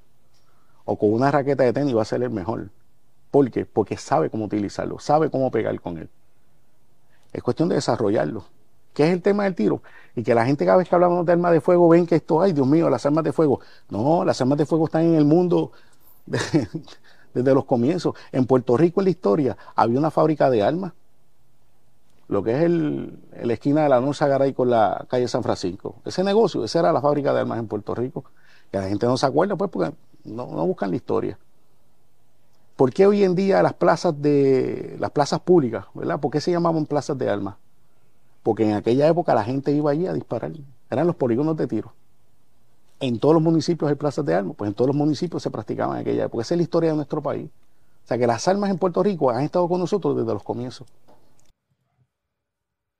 O 0.84 0.96
con 0.96 1.12
una 1.12 1.30
raqueta 1.30 1.62
de 1.64 1.72
tenis 1.72 1.96
va 1.96 2.02
a 2.02 2.06
ser 2.06 2.22
el 2.22 2.30
mejor. 2.30 2.68
¿Por 3.30 3.50
qué? 3.50 3.66
Porque 3.66 3.96
sabe 3.96 4.30
cómo 4.30 4.44
utilizarlo, 4.44 4.98
sabe 4.98 5.30
cómo 5.30 5.50
pegar 5.50 5.80
con 5.80 5.98
él. 5.98 6.08
Es 7.32 7.42
cuestión 7.42 7.68
de 7.68 7.76
desarrollarlo. 7.76 8.44
¿Qué 8.92 9.08
es 9.08 9.12
el 9.12 9.22
tema 9.22 9.44
del 9.44 9.54
tiro? 9.54 9.82
Y 10.14 10.22
que 10.22 10.34
la 10.34 10.46
gente 10.46 10.64
cada 10.64 10.78
vez 10.78 10.88
que 10.88 10.94
hablamos 10.94 11.26
de 11.26 11.32
armas 11.32 11.52
de 11.52 11.60
fuego 11.60 11.88
ven 11.88 12.06
que 12.06 12.14
esto, 12.14 12.40
ay 12.40 12.52
Dios 12.52 12.66
mío, 12.66 12.88
las 12.88 13.04
armas 13.04 13.24
de 13.24 13.32
fuego. 13.32 13.60
No, 13.90 14.24
las 14.24 14.40
armas 14.40 14.56
de 14.56 14.66
fuego 14.66 14.84
están 14.84 15.02
en 15.02 15.14
el 15.16 15.24
mundo 15.24 15.72
desde 17.34 17.54
los 17.54 17.64
comienzos. 17.64 18.14
En 18.32 18.46
Puerto 18.46 18.76
Rico 18.76 19.00
en 19.00 19.04
la 19.04 19.10
historia 19.10 19.56
había 19.74 19.98
una 19.98 20.10
fábrica 20.10 20.48
de 20.50 20.62
armas. 20.62 20.92
Lo 22.28 22.42
que 22.42 22.52
es 22.52 22.62
el, 22.62 23.18
la 23.42 23.52
esquina 23.52 23.82
de 23.82 23.90
la 23.90 24.00
Nueva 24.00 24.26
Garay 24.26 24.54
con 24.54 24.70
la 24.70 25.04
calle 25.08 25.28
San 25.28 25.42
Francisco. 25.42 25.96
Ese 26.04 26.24
negocio, 26.24 26.64
esa 26.64 26.78
era 26.78 26.92
la 26.92 27.02
fábrica 27.02 27.34
de 27.34 27.40
armas 27.40 27.58
en 27.58 27.66
Puerto 27.66 27.94
Rico. 27.94 28.24
Que 28.70 28.78
la 28.78 28.88
gente 28.88 29.06
no 29.06 29.16
se 29.16 29.26
acuerda, 29.26 29.56
pues, 29.56 29.70
porque 29.70 29.92
no, 30.24 30.46
no 30.46 30.66
buscan 30.66 30.90
la 30.90 30.96
historia. 30.96 31.38
¿Por 32.76 32.92
qué 32.92 33.06
hoy 33.06 33.22
en 33.22 33.34
día 33.34 33.62
las 33.62 33.74
plazas 33.74 34.20
de 34.20 34.96
las 34.98 35.10
plazas 35.10 35.40
públicas, 35.40 35.86
¿verdad? 35.94 36.18
¿Por 36.18 36.30
qué 36.30 36.40
se 36.40 36.50
llamaban 36.50 36.86
plazas 36.86 37.16
de 37.16 37.28
armas? 37.30 37.56
Porque 38.42 38.64
en 38.64 38.74
aquella 38.74 39.06
época 39.06 39.34
la 39.34 39.44
gente 39.44 39.70
iba 39.70 39.90
allí 39.90 40.06
a 40.06 40.12
disparar. 40.12 40.50
Eran 40.90 41.06
los 41.06 41.14
polígonos 41.14 41.56
de 41.56 41.66
tiro. 41.66 41.92
En 43.08 43.18
todos 43.18 43.34
los 43.34 43.42
municipios 43.42 43.90
hay 43.90 43.96
plazas 43.96 44.24
de 44.24 44.34
armas, 44.34 44.56
pues 44.56 44.68
en 44.68 44.74
todos 44.74 44.88
los 44.88 44.96
municipios 44.96 45.42
se 45.42 45.50
practicaban 45.50 45.96
en 45.96 46.02
aquella 46.02 46.24
época. 46.24 46.42
Esa 46.42 46.54
es 46.54 46.58
la 46.58 46.62
historia 46.62 46.90
de 46.90 46.96
nuestro 46.96 47.22
país. 47.22 47.50
O 48.04 48.06
sea 48.06 48.16
que 48.16 48.26
las 48.26 48.48
armas 48.48 48.70
en 48.70 48.78
Puerto 48.78 49.02
Rico 49.02 49.30
han 49.30 49.44
estado 49.44 49.68
con 49.68 49.80
nosotros 49.80 50.16
desde 50.16 50.32
los 50.32 50.42
comienzos. 50.42 50.86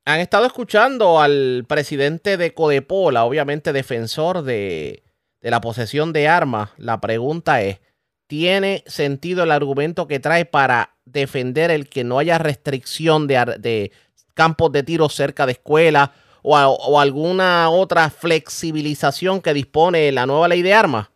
Han 0.05 0.21
estado 0.21 0.45
escuchando 0.45 1.21
al 1.21 1.65
presidente 1.67 2.37
de 2.37 2.53
Codepola, 2.53 3.25
obviamente 3.25 3.73
defensor 3.73 4.43
de, 4.43 5.03
de 5.41 5.51
la 5.51 5.63
posesión 5.63 6.13
de 6.13 6.29
armas. 6.29 6.71
La 6.77 7.01
pregunta 7.01 7.63
es, 7.63 7.81
¿tiene 8.27 8.85
sentido 8.87 9.45
el 9.45 9.51
argumento 9.51 10.07
que 10.07 10.21
trae 10.21 10.45
para 10.45 10.97
defender 11.07 11.71
el 11.71 11.89
que 11.89 12.05
no 12.05 12.19
haya 12.19 12.37
restricción 12.37 13.27
de, 13.27 13.57
de 13.59 13.93
campos 14.35 14.73
de 14.73 14.83
tiro 14.83 15.09
cerca 15.09 15.47
de 15.47 15.53
escuelas 15.53 16.11
o, 16.45 16.57
a, 16.57 16.69
o, 16.69 17.01
alguna 17.01 17.71
otra 17.71 18.11
flexibilización 18.11 19.41
que 19.41 19.55
dispone 19.55 20.13
la 20.13 20.27
nueva 20.27 20.47
ley 20.47 20.63
de 20.63 20.75
armas? 20.75 21.09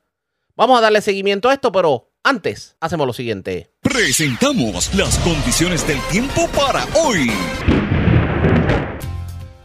Vamos 0.57 0.79
a 0.79 0.81
darle 0.81 1.03
seguimiento 1.03 1.49
a 1.49 1.55
esto, 1.55 1.71
pero 1.71 2.11
antes 2.25 2.77
hacemos 2.81 3.07
lo 3.07 3.13
siguiente. 3.13 3.71
Presentamos 3.81 4.93
las 4.95 5.19
condiciones 5.19 5.87
del 5.87 6.01
tiempo 6.11 6.49
para 6.49 6.85
hoy. 6.95 7.31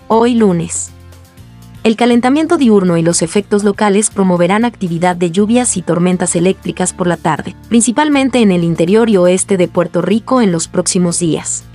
Hoy 0.08 0.36
lunes. 0.36 0.92
El 1.84 1.96
calentamiento 1.96 2.58
diurno 2.58 2.98
y 2.98 3.02
los 3.02 3.22
efectos 3.22 3.64
locales 3.64 4.10
promoverán 4.10 4.66
actividad 4.66 5.16
de 5.16 5.32
lluvias 5.32 5.76
y 5.76 5.82
tormentas 5.82 6.36
eléctricas 6.36 6.94
por 6.94 7.08
la 7.08 7.18
tarde, 7.18 7.56
principalmente 7.68 8.40
en 8.40 8.52
el 8.52 8.64
interior 8.64 9.10
y 9.10 9.18
oeste 9.18 9.58
de 9.58 9.68
Puerto 9.68 10.02
Rico 10.02 10.42
en 10.42 10.52
los 10.52 10.68
próximos 10.68 11.20
días. 11.20 11.66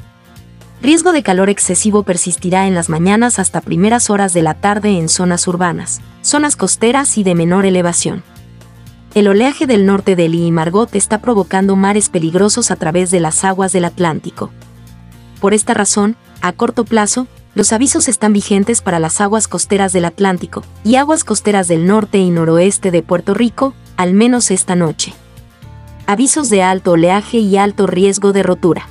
Riesgo 0.81 1.11
de 1.11 1.25
calor 1.25 1.51
excesivo 1.51 2.05
persistirá 2.05 2.69
en 2.69 2.75
las 2.75 2.89
mañanas 2.89 3.41
hasta 3.41 3.61
primeras 3.61 4.11
horas 4.11 4.33
de 4.33 4.43
la 4.43 4.55
tarde 4.55 4.97
en 4.97 5.09
zonas 5.09 5.49
urbanas, 5.49 6.01
zonas 6.23 6.55
costeras 6.55 7.19
y 7.19 7.25
de 7.25 7.35
menor 7.35 7.67
elevación. 7.67 8.23
El 9.15 9.27
oleaje 9.27 9.67
del 9.67 9.87
norte 9.87 10.15
de 10.15 10.29
Lee 10.29 10.47
y 10.47 10.53
Margot 10.53 10.95
está 10.95 11.21
provocando 11.21 11.75
mares 11.75 12.11
peligrosos 12.11 12.71
a 12.71 12.77
través 12.77 13.11
de 13.11 13.19
las 13.19 13.43
aguas 13.43 13.73
del 13.73 13.87
Atlántico. 13.87 14.51
Por 15.41 15.53
esta 15.53 15.75
razón, 15.75 16.17
a 16.43 16.53
corto 16.53 16.85
plazo, 16.85 17.27
los 17.57 17.73
avisos 17.73 18.07
están 18.07 18.33
vigentes 18.33 18.81
para 18.81 19.01
las 19.01 19.21
aguas 19.21 19.49
costeras 19.49 19.93
del 19.93 20.05
Atlántico 20.05 20.63
y 20.85 20.95
aguas 20.95 21.25
costeras 21.25 21.67
del 21.67 21.87
norte 21.87 22.19
y 22.19 22.31
noroeste 22.31 22.93
de 22.93 23.03
Puerto 23.03 23.35
Rico, 23.35 23.75
al 23.97 24.15
menos 24.15 24.53
esta 24.53 24.77
noche. 24.77 25.13
Avisos 26.07 26.51
de 26.51 26.63
alto 26.63 26.93
oleaje 26.93 27.39
y 27.39 27.57
alto 27.57 27.89
riesgo 27.89 28.33
de 28.33 28.45
rotura. 28.45 28.89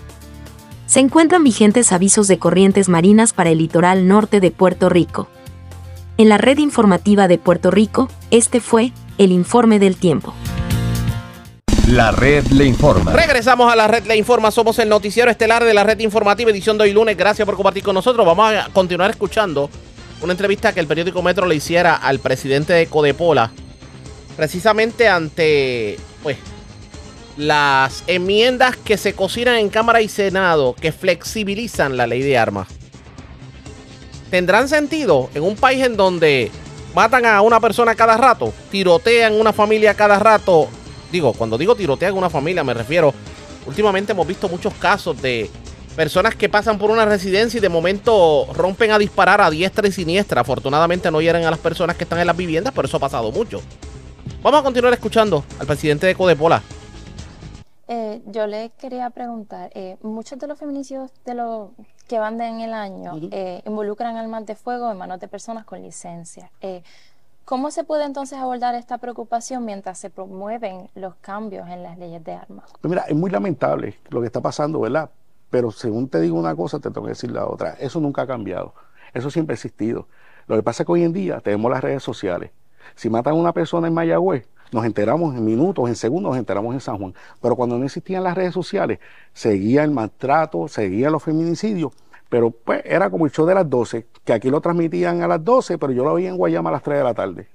Se 0.88 1.02
encuentran 1.02 1.44
vigentes 1.44 1.92
avisos 1.92 2.30
de 2.30 2.40
corrientes 2.40 2.88
marinas 2.88 3.34
para 3.34 3.50
el 3.50 3.58
litoral 3.58 4.08
norte 4.08 4.40
de 4.40 4.52
Puerto 4.52 4.88
Rico. 4.88 5.28
En 6.18 6.30
la 6.30 6.38
red 6.38 6.60
informativa 6.60 7.28
de 7.28 7.38
Puerto 7.38 7.72
Rico, 7.72 8.08
este 8.32 8.62
fue 8.62 8.94
el 9.18 9.34
informe 9.34 9.80
del 9.80 9.98
tiempo. 9.98 10.34
La 11.90 12.12
red 12.12 12.46
le 12.48 12.64
informa. 12.64 13.12
Regresamos 13.12 13.72
a 13.72 13.76
la 13.76 13.90
red 13.90 14.06
Le 14.06 14.16
Informa. 14.16 14.50
Somos 14.50 14.80
el 14.80 14.88
noticiero 14.88 15.30
estelar 15.30 15.66
de 15.66 15.74
la 15.74 15.84
red 15.84 16.00
informativa 16.00 16.52
edición 16.52 16.78
de 16.78 16.86
hoy 16.86 16.94
lunes. 16.94 17.18
Gracias 17.18 17.46
por 17.46 17.56
compartir 17.56 17.84
con 17.84 17.94
nosotros. 17.94 18.26
Vamos 18.26 18.54
a 18.54 18.70
continuar 18.72 19.10
escuchando 19.10 19.70
una 20.22 20.32
entrevista 20.32 20.74
que 20.74 20.80
el 20.80 20.88
periódico 20.88 21.22
Metro 21.22 21.46
le 21.48 21.56
hiciera 21.56 21.96
al 21.96 22.20
presidente 22.20 22.72
de 22.72 22.88
Codepola. 22.88 23.52
Precisamente 24.38 25.10
ante, 25.10 25.98
pues, 26.24 26.38
las 27.38 28.04
enmiendas 28.08 28.76
que 28.76 28.98
se 28.98 29.14
cocinan 29.14 29.56
en 29.56 29.70
Cámara 29.70 30.02
y 30.02 30.10
Senado 30.10 30.74
que 30.74 30.92
flexibilizan 30.92 31.96
la 31.96 32.08
ley 32.08 32.22
de 32.22 32.38
armas. 32.38 32.68
¿Tendrán 34.32 34.68
sentido 34.68 35.30
en 35.34 35.44
un 35.44 35.56
país 35.56 35.86
en 35.86 35.96
donde 35.96 36.52
matan 36.94 37.26
a 37.26 37.42
una 37.42 37.60
persona 37.60 37.96
cada 37.96 38.18
rato, 38.18 38.54
tirotean 38.72 39.34
una 39.34 39.54
familia 39.54 39.94
cada 39.94 40.20
rato? 40.20 40.68
Digo, 41.12 41.34
cuando 41.34 41.58
digo 41.58 41.76
tirotean 41.76 42.14
una 42.14 42.30
familia 42.30 42.64
me 42.64 42.74
refiero, 42.74 43.14
últimamente 43.66 44.12
hemos 44.12 44.28
visto 44.28 44.50
muchos 44.50 44.74
casos 44.74 45.22
de 45.22 45.50
personas 45.96 46.36
que 46.36 46.50
pasan 46.50 46.78
por 46.78 46.92
una 46.92 47.06
residencia 47.06 47.58
y 47.58 47.62
de 47.62 47.70
momento 47.70 48.48
rompen 48.54 48.92
a 48.92 49.00
disparar 49.00 49.42
a 49.42 49.50
diestra 49.50 49.88
y 49.88 49.92
siniestra. 49.92 50.42
Afortunadamente 50.42 51.10
no 51.10 51.22
hieren 51.22 51.46
a 51.46 51.52
las 51.52 51.60
personas 51.60 51.96
que 51.96 52.04
están 52.04 52.20
en 52.20 52.28
las 52.28 52.38
viviendas, 52.38 52.74
pero 52.76 52.88
eso 52.88 52.98
ha 52.98 53.00
pasado 53.00 53.32
mucho. 53.32 53.62
Vamos 54.44 54.60
a 54.60 54.64
continuar 54.64 54.94
escuchando 54.94 55.44
al 55.60 55.66
presidente 55.66 56.06
de 56.06 56.16
Codepola, 56.16 56.62
eh, 57.88 58.22
yo 58.26 58.48
le 58.48 58.72
quería 58.72 59.10
preguntar, 59.10 59.72
eh, 59.74 59.98
muchos 60.02 60.38
de 60.40 60.48
los 60.48 60.60
feminicidios 60.60 61.12
de 61.26 61.34
los 61.36 61.70
que 62.08 62.20
van 62.20 62.38
de 62.38 62.46
en 62.46 62.62
el 62.62 62.74
año 62.74 63.14
eh, 63.32 63.62
involucran 63.66 64.16
armas 64.18 64.46
de 64.46 64.56
fuego 64.56 64.92
en 64.92 64.98
manos 64.98 65.20
de 65.20 65.28
personas 65.28 65.66
con 65.66 65.82
licencia. 65.82 66.52
Eh, 66.62 66.84
¿Cómo 67.46 67.72
se 67.72 67.86
puede 67.86 68.04
entonces 68.04 68.38
abordar 68.38 68.76
esta 68.76 68.98
preocupación 68.98 69.64
mientras 69.64 69.98
se 69.98 70.10
promueven 70.10 70.90
los 70.96 71.16
cambios 71.16 71.70
en 71.70 71.82
las 71.82 71.98
leyes 71.98 72.22
de 72.24 72.34
armas? 72.34 72.74
Pues 72.82 72.90
mira, 72.90 73.04
es 73.08 73.16
muy 73.16 73.32
lamentable 73.32 73.98
lo 74.10 74.20
que 74.20 74.26
está 74.26 74.42
pasando, 74.42 74.82
¿verdad? 74.82 75.10
Pero 75.50 75.72
según 75.72 76.10
te 76.10 76.20
digo 76.20 76.38
una 76.38 76.56
cosa, 76.56 76.80
te 76.80 76.90
tengo 76.92 77.04
que 77.04 77.12
decir 77.12 77.32
la 77.32 77.48
otra. 77.48 77.76
Eso 77.80 78.02
nunca 78.02 78.24
ha 78.24 78.28
cambiado. 78.28 78.74
Eso 79.14 79.32
siempre 79.32 79.54
ha 79.54 79.56
existido. 79.56 80.08
Lo 80.48 80.58
que 80.58 80.64
pasa 80.64 80.84
es 80.84 80.88
que 80.88 80.92
hoy 80.92 81.04
en 81.04 81.14
día 81.14 81.40
tenemos 81.40 81.72
las 81.72 81.82
redes 81.82 82.04
sociales. 82.04 82.52
Si 82.96 83.10
matan 83.10 83.34
a 83.34 83.38
una 83.38 83.54
persona 83.54 83.88
en 83.88 83.94
Mayagüez, 83.94 84.48
nos 84.72 84.85
enteramos 84.85 85.35
en 85.35 85.45
minutos, 85.45 85.88
en 85.88 85.95
segundos, 85.95 86.31
nos 86.31 86.39
enteramos 86.39 86.73
en 86.73 86.81
San 86.81 86.98
Juan. 86.98 87.14
Pero 87.41 87.56
cuando 87.56 87.77
no 87.77 87.85
existían 87.85 88.23
las 88.23 88.35
redes 88.35 88.53
sociales, 88.53 88.99
seguía 89.34 89.84
el 89.84 89.91
maltrato, 89.91 90.68
seguía 90.68 91.10
los 91.10 91.23
feminicidios. 91.23 91.91
Pero 92.30 92.52
pues 92.52 92.81
era 92.85 93.10
como 93.10 93.26
el 93.26 93.31
show 93.31 93.45
de 93.45 93.56
las 93.56 93.69
12, 93.69 94.06
que 94.26 94.34
aquí 94.34 94.49
lo 94.49 94.60
transmitían 94.60 95.22
a 95.22 95.27
las 95.27 95.44
12, 95.44 95.77
pero 95.77 95.94
yo 95.94 96.03
lo 96.03 96.15
vi 96.15 96.27
en 96.27 96.35
Guayama 96.35 96.69
a 96.69 96.73
las 96.73 96.84
3 96.84 96.98
de 96.98 97.03
la 97.03 97.14
tarde. 97.14 97.48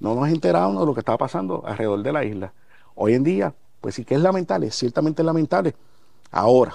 No 0.00 0.14
nos 0.14 0.28
enterábamos 0.28 0.80
de 0.80 0.86
lo 0.86 0.94
que 0.94 1.00
estaba 1.00 1.18
pasando 1.18 1.62
alrededor 1.64 2.02
de 2.02 2.12
la 2.12 2.24
isla. 2.24 2.52
Hoy 2.94 3.14
en 3.14 3.22
día, 3.22 3.54
pues 3.80 3.94
sí 3.94 4.04
que 4.04 4.16
es 4.16 4.20
lamentable, 4.20 4.70
ciertamente 4.72 5.22
lamentable. 5.22 5.76
Ahora, 6.32 6.74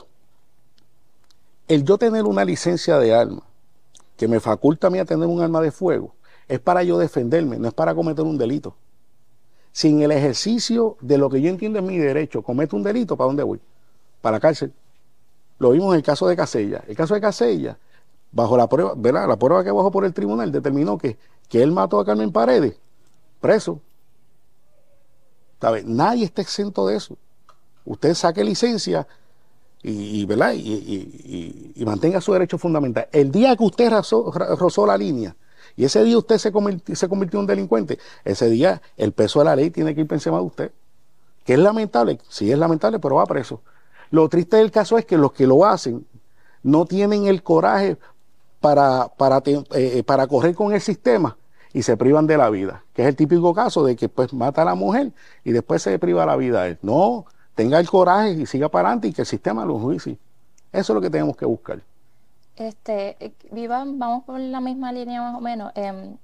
el 1.67 1.83
yo 1.83 1.97
tener 1.97 2.23
una 2.23 2.45
licencia 2.45 2.97
de 2.97 3.13
arma 3.13 3.41
que 4.15 4.27
me 4.27 4.39
faculta 4.39 4.87
a 4.87 4.89
mí 4.89 4.99
a 4.99 5.05
tener 5.05 5.27
un 5.27 5.41
arma 5.41 5.59
de 5.59 5.71
fuego, 5.71 6.15
es 6.47 6.59
para 6.59 6.83
yo 6.83 6.97
defenderme, 6.97 7.57
no 7.57 7.67
es 7.67 7.73
para 7.73 7.93
cometer 7.95 8.23
un 8.23 8.37
delito 8.37 8.75
sin 9.73 10.01
el 10.03 10.11
ejercicio 10.11 10.97
de 11.01 11.17
lo 11.17 11.29
que 11.29 11.41
yo 11.41 11.49
entiendo 11.49 11.79
es 11.79 11.85
mi 11.85 11.97
derecho, 11.97 12.43
cometo 12.43 12.77
un 12.77 12.83
delito, 12.83 13.17
¿para 13.17 13.27
dónde 13.27 13.43
voy? 13.43 13.59
Para 14.21 14.37
la 14.37 14.39
cárcel. 14.39 14.71
Lo 15.57 15.71
vimos 15.71 15.93
en 15.93 15.97
el 15.97 16.03
caso 16.03 16.27
de 16.27 16.35
Casella. 16.35 16.83
El 16.87 16.95
caso 16.95 17.15
de 17.15 17.21
Casella, 17.21 17.77
bajo 18.31 18.55
la 18.55 18.69
prueba, 18.69 18.93
¿verdad? 18.95 19.27
La 19.27 19.35
prueba 19.35 19.63
que 19.63 19.71
bajó 19.71 19.91
por 19.91 20.05
el 20.05 20.13
tribunal 20.13 20.51
determinó 20.51 20.97
que, 20.97 21.17
que 21.49 21.63
él 21.63 21.71
mató 21.71 21.99
a 21.99 22.05
Carmen 22.05 22.31
Paredes, 22.31 22.75
preso. 23.41 23.81
¿Sabe? 25.59 25.83
Nadie 25.83 26.25
está 26.25 26.43
exento 26.43 26.85
de 26.85 26.95
eso. 26.97 27.17
Usted 27.83 28.13
saque 28.13 28.43
licencia 28.43 29.07
y, 29.81 30.23
¿verdad? 30.25 30.53
Y, 30.55 31.83
mantenga 31.83 32.21
su 32.21 32.31
derecho 32.31 32.59
fundamental. 32.59 33.07
El 33.11 33.31
día 33.31 33.55
que 33.55 33.63
usted 33.63 33.91
rozó 33.91 34.85
la 34.85 34.97
línea 34.97 35.35
y 35.75 35.85
ese 35.85 36.03
día 36.03 36.17
usted 36.17 36.37
se 36.37 36.51
convirtió, 36.51 36.93
en 37.07 37.37
un 37.37 37.47
delincuente, 37.47 37.97
ese 38.23 38.49
día 38.49 38.81
el 38.97 39.11
peso 39.11 39.39
de 39.39 39.45
la 39.45 39.55
ley 39.55 39.69
tiene 39.71 39.95
que 39.95 40.01
ir 40.01 40.07
por 40.07 40.15
encima 40.15 40.37
de 40.37 40.43
usted. 40.43 40.71
Que 41.43 41.53
es 41.53 41.59
lamentable, 41.59 42.19
sí 42.29 42.51
es 42.51 42.57
lamentable, 42.57 42.99
pero 42.99 43.15
va 43.15 43.25
preso. 43.25 43.61
Lo 44.11 44.29
triste 44.29 44.57
del 44.57 44.71
caso 44.71 44.97
es 44.97 45.05
que 45.05 45.17
los 45.17 45.33
que 45.33 45.47
lo 45.47 45.65
hacen 45.65 46.05
no 46.61 46.85
tienen 46.85 47.25
el 47.25 47.43
coraje 47.43 47.97
para, 48.61 49.09
para, 49.17 49.37
eh, 49.45 49.63
eh, 49.73 50.03
para 50.03 50.27
correr 50.27 50.55
con 50.55 50.73
el 50.73 50.79
sistema 50.79 51.35
y 51.73 51.81
se 51.81 51.97
privan 51.97 52.27
de 52.27 52.37
la 52.37 52.49
vida, 52.49 52.83
que 52.93 53.01
es 53.01 53.07
el 53.07 53.15
típico 53.15 53.53
caso 53.53 53.83
de 53.83 53.95
que 53.95 54.07
pues 54.07 54.31
mata 54.31 54.61
a 54.61 54.65
la 54.65 54.75
mujer 54.75 55.11
y 55.43 55.51
después 55.51 55.81
se 55.81 55.97
priva 55.97 56.25
la 56.25 56.37
vida 56.37 56.61
a 56.61 56.67
él. 56.67 56.77
No, 56.83 57.25
tenga 57.55 57.79
el 57.79 57.89
coraje 57.89 58.31
y 58.31 58.45
siga 58.45 58.69
para 58.69 58.89
adelante 58.89 59.07
y 59.07 59.13
que 59.13 59.23
el 59.23 59.27
sistema 59.27 59.65
lo 59.65 59.79
juicie. 59.79 60.17
Eso 60.71 60.93
es 60.93 60.95
lo 60.95 61.01
que 61.01 61.09
tenemos 61.09 61.35
que 61.35 61.45
buscar. 61.45 61.81
Este, 62.55 63.17
eh, 63.19 63.33
viva, 63.51 63.83
vamos 63.85 64.23
por 64.25 64.39
la 64.39 64.61
misma 64.61 64.91
línea 64.91 65.21
más 65.21 65.35
o 65.35 65.41
menos. 65.41 65.71
Em, 65.75 66.17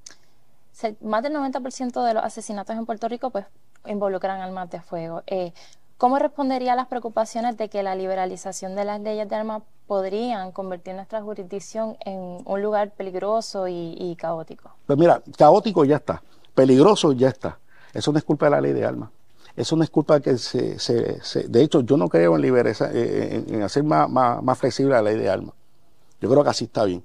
más 1.02 1.24
del 1.24 1.34
90% 1.34 2.04
de 2.04 2.14
los 2.14 2.24
asesinatos 2.24 2.76
en 2.76 2.86
Puerto 2.86 3.08
Rico 3.08 3.32
pues 3.32 3.46
involucran 3.86 4.42
armas 4.42 4.70
de 4.70 4.82
fuego. 4.82 5.24
Eh, 5.28 5.54
¿Cómo 5.98 6.18
respondería 6.18 6.74
a 6.74 6.76
las 6.76 6.88
preocupaciones 6.88 7.58
de 7.58 7.68
que 7.68 7.84
la 7.84 7.94
liberalización 7.96 8.76
de 8.76 8.86
las 8.86 9.02
leyes 9.02 9.28
de 9.28 9.36
armas 9.36 9.64
podrían 9.86 10.54
convertir 10.54 10.96
nuestra 10.96 11.22
jurisdicción 11.22 11.98
en 12.06 12.38
un 12.46 12.62
lugar 12.62 12.92
peligroso 12.92 13.68
y, 13.68 14.16
caótico? 14.18 14.72
Pues 14.86 14.98
mira, 14.98 15.22
caótico 15.38 15.84
ya 15.84 15.98
está, 15.98 16.24
peligroso 16.56 17.12
ya 17.12 17.28
está. 17.28 17.58
Eso 17.94 18.14
no 18.14 18.18
es 18.18 18.24
culpa 18.24 18.46
de 18.46 18.52
la 18.52 18.62
ley 18.62 18.72
de 18.72 18.86
armas. 18.86 19.10
Eso 19.58 19.76
no 19.76 19.84
es 19.84 19.90
culpa 19.90 20.22
que 20.22 20.38
se, 20.38 20.80
se, 20.80 21.50
De 21.50 21.62
hecho, 21.62 21.82
yo 21.82 21.98
no 21.98 22.08
creo 22.08 22.38
en, 22.38 22.46
eh, 22.46 23.44
en, 23.50 23.64
hacer 23.64 23.84
más 23.84 24.58
flexible 24.58 24.94
la 24.94 25.02
ley 25.02 25.18
de 25.18 25.30
armas. 25.30 25.54
Yo 26.22 26.30
creo 26.30 26.44
que 26.44 26.50
así 26.50 26.66
está 26.66 26.86
bien. 26.86 27.04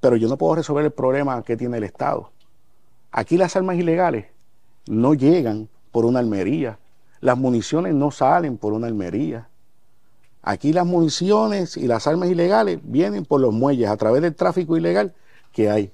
Pero 0.00 0.16
yo 0.16 0.28
no 0.28 0.36
puedo 0.36 0.56
resolver 0.56 0.84
el 0.84 0.92
problema 0.92 1.42
que 1.42 1.56
tiene 1.56 1.78
el 1.78 1.84
Estado. 1.84 2.30
Aquí 3.10 3.36
las 3.36 3.56
armas 3.56 3.76
ilegales 3.76 4.26
no 4.86 5.14
llegan 5.14 5.68
por 5.92 6.04
una 6.04 6.18
almería. 6.18 6.78
Las 7.20 7.38
municiones 7.38 7.94
no 7.94 8.10
salen 8.10 8.58
por 8.58 8.72
una 8.72 8.86
almería. 8.86 9.48
Aquí 10.42 10.72
las 10.72 10.84
municiones 10.84 11.76
y 11.76 11.86
las 11.86 12.06
armas 12.06 12.28
ilegales 12.28 12.80
vienen 12.82 13.24
por 13.24 13.40
los 13.40 13.54
muelles 13.54 13.88
a 13.88 13.96
través 13.96 14.20
del 14.20 14.34
tráfico 14.34 14.76
ilegal 14.76 15.14
que 15.52 15.70
hay. 15.70 15.90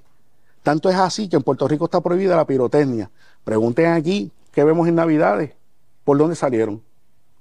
Tanto 0.62 0.90
es 0.90 0.96
así 0.96 1.28
que 1.28 1.36
en 1.36 1.42
Puerto 1.42 1.68
Rico 1.68 1.84
está 1.84 2.00
prohibida 2.00 2.34
la 2.34 2.46
pirotecnia. 2.46 3.10
Pregunten 3.44 3.92
aquí 3.92 4.32
qué 4.50 4.64
vemos 4.64 4.88
en 4.88 4.96
Navidades. 4.96 5.52
¿Por 6.04 6.18
dónde 6.18 6.34
salieron? 6.34 6.82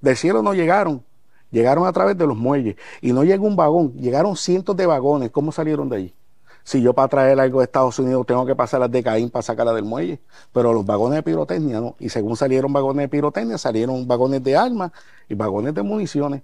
Del 0.01 0.15
cielo 0.15 0.43
no 0.43 0.53
llegaron. 0.53 1.03
Llegaron 1.51 1.87
a 1.87 1.91
través 1.91 2.17
de 2.17 2.27
los 2.27 2.37
muelles 2.37 2.75
y 3.01 3.11
no 3.11 3.23
llegó 3.23 3.47
un 3.47 3.55
vagón, 3.55 3.93
llegaron 3.93 4.35
cientos 4.35 4.75
de 4.75 4.85
vagones. 4.85 5.31
¿Cómo 5.31 5.51
salieron 5.51 5.89
de 5.89 5.95
ahí? 5.95 6.15
Si 6.63 6.81
yo 6.81 6.93
para 6.93 7.07
traer 7.07 7.39
algo 7.39 7.59
de 7.59 7.65
Estados 7.65 7.97
Unidos 7.97 8.27
tengo 8.27 8.45
que 8.45 8.55
pasar 8.55 8.79
las 8.79 8.91
de 8.91 9.01
Caín 9.01 9.31
para 9.31 9.41
sacarla 9.41 9.73
del 9.73 9.85
muelle, 9.85 10.19
pero 10.53 10.73
los 10.73 10.85
vagones 10.85 11.17
de 11.17 11.23
pirotecnia 11.23 11.81
no. 11.81 11.95
Y 11.99 12.09
según 12.09 12.37
salieron 12.37 12.71
vagones 12.71 13.05
de 13.05 13.09
pirotecnia, 13.09 13.57
salieron 13.57 14.07
vagones 14.07 14.43
de 14.43 14.55
armas 14.55 14.91
y 15.27 15.33
vagones 15.33 15.73
de 15.73 15.81
municiones. 15.81 16.43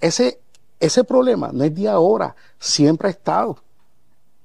Ese, 0.00 0.38
ese 0.78 1.02
problema 1.02 1.50
no 1.52 1.64
es 1.64 1.74
de 1.74 1.88
ahora, 1.88 2.36
siempre 2.58 3.08
ha 3.08 3.10
estado. 3.10 3.56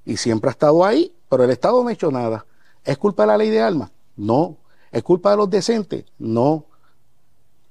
Y 0.05 0.17
siempre 0.17 0.49
ha 0.49 0.51
estado 0.51 0.83
ahí, 0.83 1.13
pero 1.29 1.43
el 1.43 1.51
Estado 1.51 1.83
no 1.83 1.89
ha 1.89 1.93
hecho 1.93 2.11
nada. 2.11 2.45
¿Es 2.83 2.97
culpa 2.97 3.23
de 3.23 3.27
la 3.27 3.37
ley 3.37 3.49
de 3.49 3.61
armas? 3.61 3.91
No. 4.15 4.57
¿Es 4.91 5.03
culpa 5.03 5.31
de 5.31 5.37
los 5.37 5.49
decentes? 5.49 6.05
No 6.17 6.65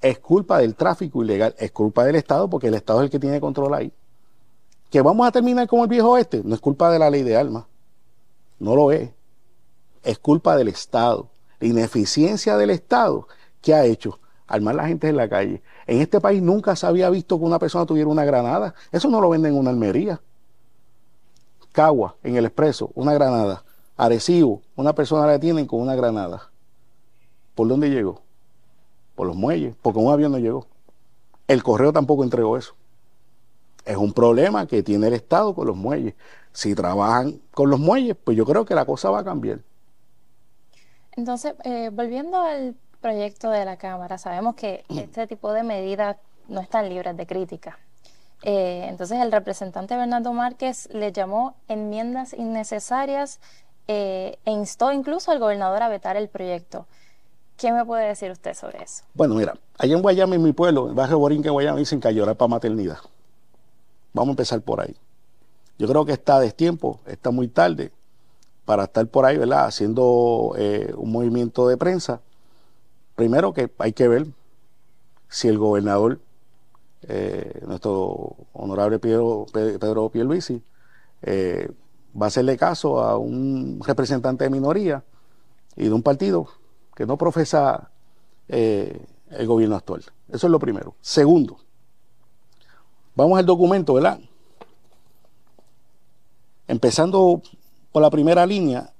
es 0.04 0.18
culpa 0.18 0.58
del 0.58 0.74
tráfico 0.74 1.24
ilegal, 1.24 1.54
es 1.58 1.72
culpa 1.72 2.04
del 2.04 2.16
Estado 2.16 2.50
porque 2.50 2.68
el 2.68 2.74
Estado 2.74 3.00
es 3.00 3.04
el 3.04 3.10
que 3.10 3.18
tiene 3.18 3.40
control 3.40 3.72
ahí. 3.72 3.90
Que 4.90 5.00
vamos 5.00 5.26
a 5.26 5.32
terminar 5.32 5.66
como 5.66 5.84
el 5.84 5.88
viejo 5.88 6.18
este, 6.18 6.42
no 6.44 6.54
es 6.54 6.60
culpa 6.60 6.90
de 6.90 6.98
la 6.98 7.08
ley 7.08 7.22
de 7.22 7.34
armas, 7.34 7.64
no 8.58 8.76
lo 8.76 8.92
es. 8.92 9.10
Es 10.02 10.18
culpa 10.18 10.56
del 10.56 10.68
Estado, 10.68 11.30
la 11.58 11.68
ineficiencia 11.68 12.58
del 12.58 12.68
Estado 12.68 13.26
que 13.62 13.72
ha 13.72 13.86
hecho 13.86 14.20
armar 14.46 14.74
la 14.74 14.86
gente 14.86 15.08
en 15.08 15.16
la 15.16 15.26
calle. 15.26 15.62
En 15.86 16.02
este 16.02 16.20
país 16.20 16.42
nunca 16.42 16.76
se 16.76 16.86
había 16.86 17.08
visto 17.08 17.38
que 17.38 17.44
una 17.46 17.58
persona 17.58 17.86
tuviera 17.86 18.10
una 18.10 18.26
granada. 18.26 18.74
Eso 18.92 19.08
no 19.08 19.22
lo 19.22 19.30
venden 19.30 19.54
en 19.54 19.58
una 19.58 19.70
almería. 19.70 20.20
Cagua, 21.72 22.16
en 22.22 22.36
el 22.36 22.44
expreso, 22.44 22.90
una 22.94 23.14
granada. 23.14 23.64
Arecibo, 23.96 24.60
una 24.76 24.94
persona 24.94 25.26
la 25.26 25.38
tienen 25.38 25.66
con 25.66 25.80
una 25.80 25.94
granada. 25.94 26.50
¿Por 27.54 27.68
dónde 27.68 27.88
llegó? 27.88 28.23
Por 29.14 29.26
los 29.26 29.36
muelles, 29.36 29.74
porque 29.82 29.98
un 29.98 30.12
avión 30.12 30.32
no 30.32 30.38
llegó. 30.38 30.66
El 31.46 31.62
correo 31.62 31.92
tampoco 31.92 32.24
entregó 32.24 32.56
eso. 32.56 32.74
Es 33.84 33.96
un 33.96 34.12
problema 34.12 34.66
que 34.66 34.82
tiene 34.82 35.08
el 35.08 35.12
Estado 35.14 35.54
con 35.54 35.66
los 35.66 35.76
muelles. 35.76 36.14
Si 36.52 36.74
trabajan 36.74 37.40
con 37.52 37.68
los 37.70 37.78
muelles, 37.78 38.16
pues 38.22 38.36
yo 38.36 38.46
creo 38.46 38.64
que 38.64 38.74
la 38.74 38.84
cosa 38.84 39.10
va 39.10 39.20
a 39.20 39.24
cambiar. 39.24 39.60
Entonces, 41.16 41.54
eh, 41.64 41.90
volviendo 41.92 42.40
al 42.42 42.74
proyecto 43.00 43.50
de 43.50 43.64
la 43.64 43.76
Cámara, 43.76 44.18
sabemos 44.18 44.54
que 44.54 44.84
este 44.88 45.26
tipo 45.26 45.52
de 45.52 45.62
medidas 45.62 46.16
no 46.48 46.60
están 46.60 46.88
libres 46.88 47.16
de 47.16 47.26
crítica. 47.26 47.78
Eh, 48.42 48.86
entonces, 48.88 49.20
el 49.20 49.30
representante 49.30 49.96
Bernardo 49.96 50.32
Márquez 50.32 50.88
le 50.92 51.12
llamó 51.12 51.54
enmiendas 51.68 52.32
innecesarias 52.32 53.40
eh, 53.86 54.38
e 54.44 54.50
instó 54.50 54.92
incluso 54.92 55.30
al 55.30 55.38
gobernador 55.38 55.82
a 55.82 55.88
vetar 55.88 56.16
el 56.16 56.28
proyecto. 56.28 56.86
¿Qué 57.56 57.72
me 57.72 57.84
puede 57.84 58.08
decir 58.08 58.30
usted 58.30 58.54
sobre 58.54 58.82
eso? 58.82 59.04
Bueno, 59.14 59.34
mira, 59.34 59.54
allá 59.78 59.94
en 59.94 60.02
Guayama, 60.02 60.34
en 60.34 60.42
mi 60.42 60.52
pueblo, 60.52 60.88
en 60.88 60.96
barrio 60.96 61.18
Borinque, 61.18 61.50
Guayama, 61.50 61.78
dicen 61.78 62.00
que 62.00 62.12
llorar 62.12 62.36
para 62.36 62.48
maternidad. 62.48 62.98
Vamos 64.12 64.30
a 64.30 64.32
empezar 64.32 64.60
por 64.60 64.80
ahí. 64.80 64.96
Yo 65.78 65.88
creo 65.88 66.04
que 66.04 66.12
está 66.12 66.40
de 66.40 66.50
tiempo, 66.52 67.00
está 67.06 67.30
muy 67.30 67.48
tarde 67.48 67.92
para 68.64 68.84
estar 68.84 69.06
por 69.06 69.24
ahí, 69.24 69.36
¿verdad? 69.38 69.66
Haciendo 69.66 70.54
eh, 70.56 70.92
un 70.96 71.12
movimiento 71.12 71.68
de 71.68 71.76
prensa. 71.76 72.20
Primero 73.14 73.52
que 73.52 73.70
hay 73.78 73.92
que 73.92 74.08
ver 74.08 74.26
si 75.28 75.48
el 75.48 75.58
gobernador, 75.58 76.20
eh, 77.02 77.60
nuestro 77.66 78.36
honorable 78.52 78.98
Pedro, 78.98 79.46
Pedro 79.52 80.08
Pierluisi, 80.08 80.62
eh, 81.22 81.70
va 82.20 82.26
a 82.26 82.28
hacerle 82.28 82.56
caso 82.56 83.00
a 83.00 83.16
un 83.18 83.80
representante 83.84 84.44
de 84.44 84.50
minoría 84.50 85.02
y 85.76 85.84
de 85.84 85.92
un 85.92 86.02
partido 86.02 86.48
que 86.94 87.06
no 87.06 87.16
profesa 87.16 87.90
eh, 88.48 89.04
el 89.30 89.46
gobierno 89.46 89.76
actual. 89.76 90.04
Eso 90.28 90.46
es 90.46 90.50
lo 90.50 90.58
primero. 90.58 90.94
Segundo, 91.00 91.58
vamos 93.14 93.38
al 93.38 93.46
documento, 93.46 93.94
¿verdad? 93.94 94.20
Empezando 96.66 97.42
por 97.92 98.02
la 98.02 98.10
primera 98.10 98.46
línea, 98.46 98.92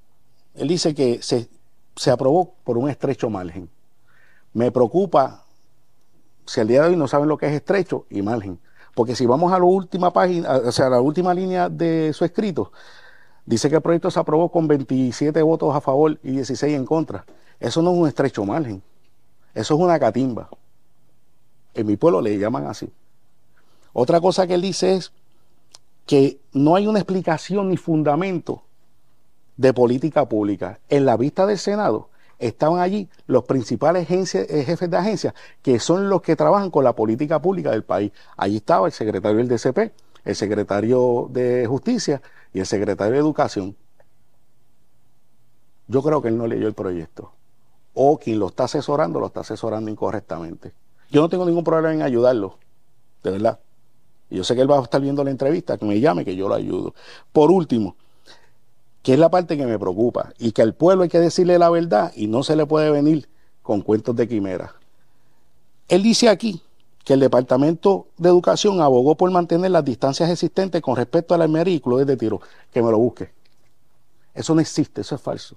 él 0.54 0.68
dice 0.68 0.94
que 0.94 1.22
se, 1.22 1.48
se 1.96 2.10
aprobó 2.10 2.54
por 2.64 2.78
un 2.78 2.88
estrecho 2.88 3.30
margen. 3.30 3.68
Me 4.52 4.70
preocupa 4.70 5.44
si 6.46 6.60
al 6.60 6.68
día 6.68 6.82
de 6.82 6.90
hoy 6.90 6.96
no 6.96 7.08
saben 7.08 7.28
lo 7.28 7.38
que 7.38 7.46
es 7.46 7.52
estrecho 7.52 8.06
y 8.10 8.22
margen. 8.22 8.58
Porque 8.94 9.16
si 9.16 9.26
vamos 9.26 9.52
a 9.52 9.58
la 9.58 9.64
última 9.64 10.12
página, 10.12 10.56
o 10.56 10.72
sea, 10.72 10.86
a 10.86 10.90
la 10.90 11.00
última 11.00 11.34
línea 11.34 11.68
de 11.68 12.12
su 12.12 12.24
escrito, 12.24 12.70
dice 13.44 13.68
que 13.68 13.76
el 13.76 13.82
proyecto 13.82 14.10
se 14.10 14.20
aprobó 14.20 14.50
con 14.50 14.68
27 14.68 15.42
votos 15.42 15.74
a 15.74 15.80
favor 15.80 16.18
y 16.22 16.32
16 16.32 16.74
en 16.74 16.86
contra. 16.86 17.24
Eso 17.60 17.82
no 17.82 17.92
es 17.92 17.98
un 17.98 18.08
estrecho 18.08 18.44
margen. 18.44 18.82
Eso 19.54 19.74
es 19.74 19.80
una 19.80 19.98
catimba. 19.98 20.48
En 21.74 21.86
mi 21.86 21.96
pueblo 21.96 22.20
le 22.20 22.38
llaman 22.38 22.66
así. 22.66 22.90
Otra 23.92 24.20
cosa 24.20 24.46
que 24.46 24.54
él 24.54 24.62
dice 24.62 24.94
es 24.94 25.12
que 26.06 26.40
no 26.52 26.76
hay 26.76 26.86
una 26.86 26.98
explicación 26.98 27.68
ni 27.68 27.76
fundamento 27.76 28.62
de 29.56 29.72
política 29.72 30.28
pública. 30.28 30.80
En 30.88 31.06
la 31.06 31.16
vista 31.16 31.46
del 31.46 31.58
Senado 31.58 32.08
estaban 32.38 32.80
allí 32.80 33.08
los 33.26 33.44
principales 33.44 34.10
eh, 34.10 34.64
jefes 34.64 34.90
de 34.90 34.96
agencia, 34.96 35.34
que 35.62 35.78
son 35.78 36.08
los 36.08 36.22
que 36.22 36.36
trabajan 36.36 36.70
con 36.70 36.84
la 36.84 36.94
política 36.94 37.40
pública 37.40 37.70
del 37.70 37.84
país. 37.84 38.12
Allí 38.36 38.56
estaba 38.56 38.86
el 38.86 38.92
secretario 38.92 39.38
del 39.38 39.48
DCP, 39.48 39.92
el 40.24 40.34
secretario 40.34 41.28
de 41.30 41.66
Justicia 41.66 42.20
y 42.52 42.60
el 42.60 42.66
secretario 42.66 43.12
de 43.12 43.18
Educación. 43.18 43.76
Yo 45.86 46.02
creo 46.02 46.22
que 46.22 46.28
él 46.28 46.38
no 46.38 46.46
leyó 46.46 46.66
el 46.66 46.74
proyecto. 46.74 47.32
O 47.94 48.18
quien 48.18 48.38
lo 48.38 48.48
está 48.48 48.64
asesorando, 48.64 49.20
lo 49.20 49.26
está 49.26 49.40
asesorando 49.40 49.90
incorrectamente. 49.90 50.72
Yo 51.10 51.20
no 51.20 51.28
tengo 51.28 51.46
ningún 51.46 51.64
problema 51.64 51.94
en 51.94 52.02
ayudarlo, 52.02 52.58
de 53.22 53.30
verdad. 53.30 53.60
Yo 54.30 54.42
sé 54.42 54.54
que 54.54 54.62
él 54.62 54.70
va 54.70 54.78
a 54.78 54.82
estar 54.82 55.00
viendo 55.00 55.22
la 55.22 55.30
entrevista, 55.30 55.78
que 55.78 55.84
me 55.84 56.00
llame, 56.00 56.24
que 56.24 56.34
yo 56.34 56.48
lo 56.48 56.54
ayudo. 56.54 56.94
Por 57.32 57.50
último, 57.50 57.94
que 59.02 59.12
es 59.12 59.18
la 59.18 59.30
parte 59.30 59.56
que 59.56 59.66
me 59.66 59.78
preocupa, 59.78 60.32
y 60.38 60.52
que 60.52 60.62
al 60.62 60.74
pueblo 60.74 61.04
hay 61.04 61.08
que 61.08 61.20
decirle 61.20 61.58
la 61.58 61.70
verdad 61.70 62.12
y 62.16 62.26
no 62.26 62.42
se 62.42 62.56
le 62.56 62.66
puede 62.66 62.90
venir 62.90 63.28
con 63.62 63.82
cuentos 63.82 64.16
de 64.16 64.26
quimera. 64.26 64.74
Él 65.88 66.02
dice 66.02 66.28
aquí 66.28 66.62
que 67.04 67.12
el 67.12 67.20
Departamento 67.20 68.08
de 68.16 68.30
Educación 68.30 68.80
abogó 68.80 69.14
por 69.14 69.30
mantener 69.30 69.70
las 69.70 69.84
distancias 69.84 70.30
existentes 70.30 70.80
con 70.80 70.96
respecto 70.96 71.34
a 71.34 71.38
la 71.38 71.44
armería 71.44 71.74
y 71.74 72.04
de 72.04 72.16
tiro. 72.16 72.40
Que 72.72 72.82
me 72.82 72.90
lo 72.90 72.98
busque. 72.98 73.30
Eso 74.32 74.54
no 74.54 74.60
existe, 74.60 75.02
eso 75.02 75.14
es 75.14 75.20
falso. 75.20 75.56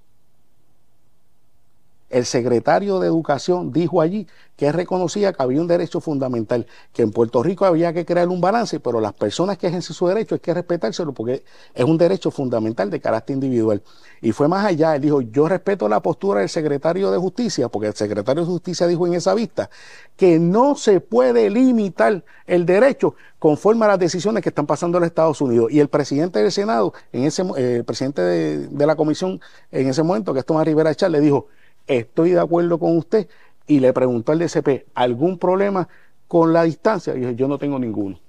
El 2.10 2.26
secretario 2.26 3.00
de 3.00 3.08
Educación 3.08 3.72
dijo 3.72 4.02
allí 4.02 4.28
que 4.56 4.72
reconocía 4.72 5.34
que 5.34 5.44
había 5.44 5.62
un 5.62 5.68
derecho 5.68 6.02
fundamental, 6.02 6.66
que 6.92 7.04
en 7.04 7.12
Puerto 7.12 7.44
Rico 7.44 7.66
había 7.66 7.94
que 7.94 8.06
crear 8.06 8.28
un 8.28 8.42
balance, 8.42 8.80
pero 8.80 9.00
las 9.00 9.14
personas 9.14 9.58
que 9.58 9.68
ejercen 9.68 9.94
su 9.94 10.08
derecho 10.08 10.36
hay 10.36 10.40
que 10.40 10.54
respetárselo 10.54 11.14
porque 11.14 11.44
es 11.76 11.86
un 11.86 11.98
derecho 11.98 12.32
fundamental 12.32 12.90
de 12.90 13.00
carácter 13.00 13.36
individual. 13.36 13.84
Y 14.22 14.32
fue 14.32 14.48
más 14.48 14.66
allá, 14.66 14.96
él 14.96 15.02
dijo, 15.02 15.22
yo 15.22 15.48
respeto 15.48 15.88
la 15.88 16.02
postura 16.02 16.40
del 16.40 16.50
secretario 16.50 17.12
de 17.12 17.18
Justicia, 17.18 17.70
porque 17.70 17.90
el 17.90 17.94
secretario 17.94 18.44
de 18.44 18.50
Justicia 18.50 18.88
dijo 18.88 19.06
en 19.06 19.14
esa 19.14 19.36
vista 19.36 19.70
que 20.16 20.40
no 20.40 20.76
se 20.76 21.02
puede 21.02 21.50
limitar 21.50 22.24
el 22.48 22.66
derecho 22.66 23.16
conforme 23.38 23.86
a 23.86 23.90
las 23.90 24.00
decisiones 24.00 24.42
que 24.42 24.50
están 24.50 24.66
pasando 24.66 24.98
en 24.98 25.04
Estados 25.04 25.42
Unidos. 25.42 25.72
Y 25.72 25.80
el 25.80 25.90
presidente 25.90 26.42
del 26.42 26.52
Senado, 26.52 26.94
en 27.12 27.26
ese, 27.26 27.44
eh, 27.58 27.76
el 27.78 27.86
presidente 27.86 28.22
de, 28.22 28.86
la 28.88 28.96
comisión 28.96 29.40
en 29.72 29.88
ese 29.88 30.02
momento, 30.02 30.34
que 30.34 30.40
es 30.40 30.46
Tomás 30.46 30.66
Rivera 30.66 30.96
Char, 30.96 31.12
le 31.12 31.22
dijo, 31.22 31.48
estoy 31.88 32.32
de 32.32 32.40
acuerdo 32.40 32.78
con 32.78 32.98
usted. 32.98 33.28
Y 33.66 33.80
le 33.80 33.92
preguntó 33.92 34.32
al 34.32 34.40
DCP, 34.40 34.88
¿algún 34.94 35.38
problema 35.38 35.88
con 36.28 36.54
la 36.54 36.64
distancia? 36.64 37.16
Y 37.16 37.20
dijo, 37.20 37.32
yo 37.32 37.48
no 37.48 37.58
tengo 37.58 37.78
ninguno. 37.80 38.20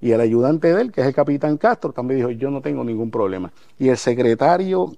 Y 0.00 0.12
el 0.12 0.20
ayudante 0.20 0.72
de 0.72 0.82
él, 0.82 0.92
que 0.92 1.00
es 1.00 1.06
el 1.06 1.14
capitán 1.14 1.56
Castro, 1.56 1.92
también 1.92 2.18
dijo, 2.18 2.30
yo 2.30 2.50
no 2.50 2.60
tengo 2.60 2.84
ningún 2.84 3.10
problema. 3.10 3.52
Y 3.78 3.88
el 3.88 3.96
secretario, 3.96 4.92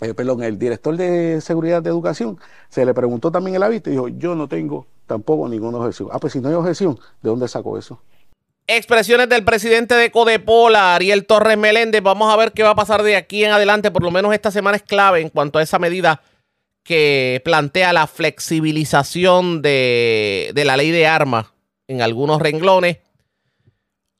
eh, 0.00 0.14
perdón, 0.14 0.42
el 0.42 0.58
director 0.58 0.96
de 0.96 1.40
Seguridad 1.40 1.82
de 1.82 1.90
Educación, 1.90 2.38
se 2.68 2.84
le 2.84 2.94
preguntó 2.94 3.30
también 3.30 3.54
en 3.54 3.60
la 3.60 3.68
vista 3.68 3.90
y 3.90 3.92
dijo, 3.92 4.08
yo 4.08 4.34
no 4.34 4.48
tengo 4.48 4.86
tampoco 5.06 5.48
ninguna 5.48 5.78
objeción. 5.78 6.08
Ah, 6.12 6.18
pues 6.18 6.32
si 6.32 6.40
no 6.40 6.48
hay 6.48 6.54
objeción, 6.54 6.98
¿de 7.22 7.30
dónde 7.30 7.48
sacó 7.48 7.78
eso? 7.78 8.00
Expresiones 8.66 9.28
del 9.28 9.44
presidente 9.44 9.94
de 9.94 10.10
Codepola, 10.10 10.94
Ariel 10.94 11.24
Torres 11.24 11.56
Meléndez. 11.56 12.02
Vamos 12.02 12.32
a 12.32 12.36
ver 12.36 12.52
qué 12.52 12.62
va 12.62 12.70
a 12.70 12.74
pasar 12.74 13.02
de 13.02 13.16
aquí 13.16 13.42
en 13.42 13.52
adelante. 13.52 13.90
Por 13.90 14.02
lo 14.02 14.10
menos 14.10 14.34
esta 14.34 14.50
semana 14.50 14.76
es 14.76 14.82
clave 14.82 15.20
en 15.20 15.30
cuanto 15.30 15.58
a 15.58 15.62
esa 15.62 15.78
medida 15.78 16.20
que 16.88 17.42
plantea 17.44 17.92
la 17.92 18.06
flexibilización 18.06 19.60
de, 19.60 20.50
la 20.64 20.74
ley 20.74 20.90
de 20.90 21.06
armas 21.06 21.48
en 21.86 22.00
algunos 22.00 22.40
renglones. 22.40 22.96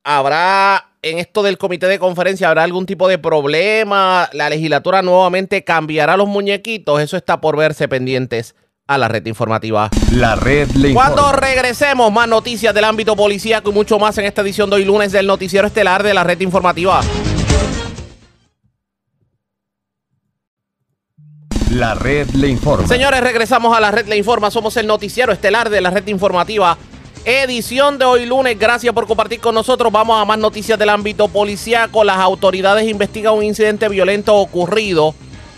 ¿Habrá 0.05 0.91
en 1.01 1.17
esto 1.17 1.43
del 1.43 1.57
comité 1.57 1.87
de 1.87 1.99
conferencia, 1.99 2.47
habrá 2.47 2.65
algún 2.65 2.85
tipo 2.85 3.09
de 3.09 3.17
problema? 3.17 4.29
¿La 4.35 4.51
legislatura 4.51 5.01
nuevamente 5.01 5.65
cambiará 5.65 6.19
los 6.19 6.29
muñequitos? 6.29 7.01
Eso 7.01 7.17
está 7.17 7.41
por 7.41 7.57
verse 7.57 7.89
pendientes 7.89 8.55
a 8.87 8.99
la 8.99 9.09
red 9.09 9.25
informativa. 9.25 9.89
La 10.13 10.37
red 10.37 10.69
le 10.73 10.93
Cuando 10.93 11.33
regresemos, 11.33 12.13
más 12.13 12.29
noticias 12.29 12.75
del 12.75 12.85
ámbito 12.85 13.17
policíaco 13.17 13.71
y 13.71 13.73
mucho 13.73 13.99
más 13.99 14.19
en 14.19 14.27
esta 14.27 14.43
edición 14.43 14.69
de 14.69 14.77
hoy 14.77 14.85
lunes 14.85 15.11
del 15.13 15.27
noticiero 15.27 15.67
estelar 15.67 16.03
de 16.03 16.13
la 16.13 16.23
red 16.23 16.39
informativa. 16.43 17.01
La 21.71 21.95
red 21.95 22.31
le 22.31 22.49
informa. 22.49 22.89
Señores, 22.89 23.21
regresamos 23.21 23.77
a 23.77 23.81
la 23.81 23.91
red 23.91 24.07
le 24.07 24.17
informa. 24.17 24.51
Somos 24.51 24.75
el 24.79 24.87
noticiero 24.87 25.33
estelar 25.33 25.69
de 25.69 25.83
la 25.83 25.91
red 25.91 26.07
informativa. 26.07 26.79
Edición 27.27 27.99
de 27.99 28.07
hoy 28.07 28.25
lunes. 28.25 28.59
Gracias 28.59 28.95
por 28.95 29.07
compartir 29.07 29.39
con 29.39 29.55
nosotros. 29.55 29.93
Vamos 29.93 30.19
a 30.19 30.25
más 30.25 30.39
noticias 30.39 30.79
del 30.79 30.89
ámbito 30.89 31.29
policíaco. 31.29 32.05
Las 32.05 32.17
autoridades 32.17 32.89
investigan 32.89 33.35
un 33.35 33.45
incidente 33.45 33.87
violento 33.91 34.35
ocurrido 34.37 35.15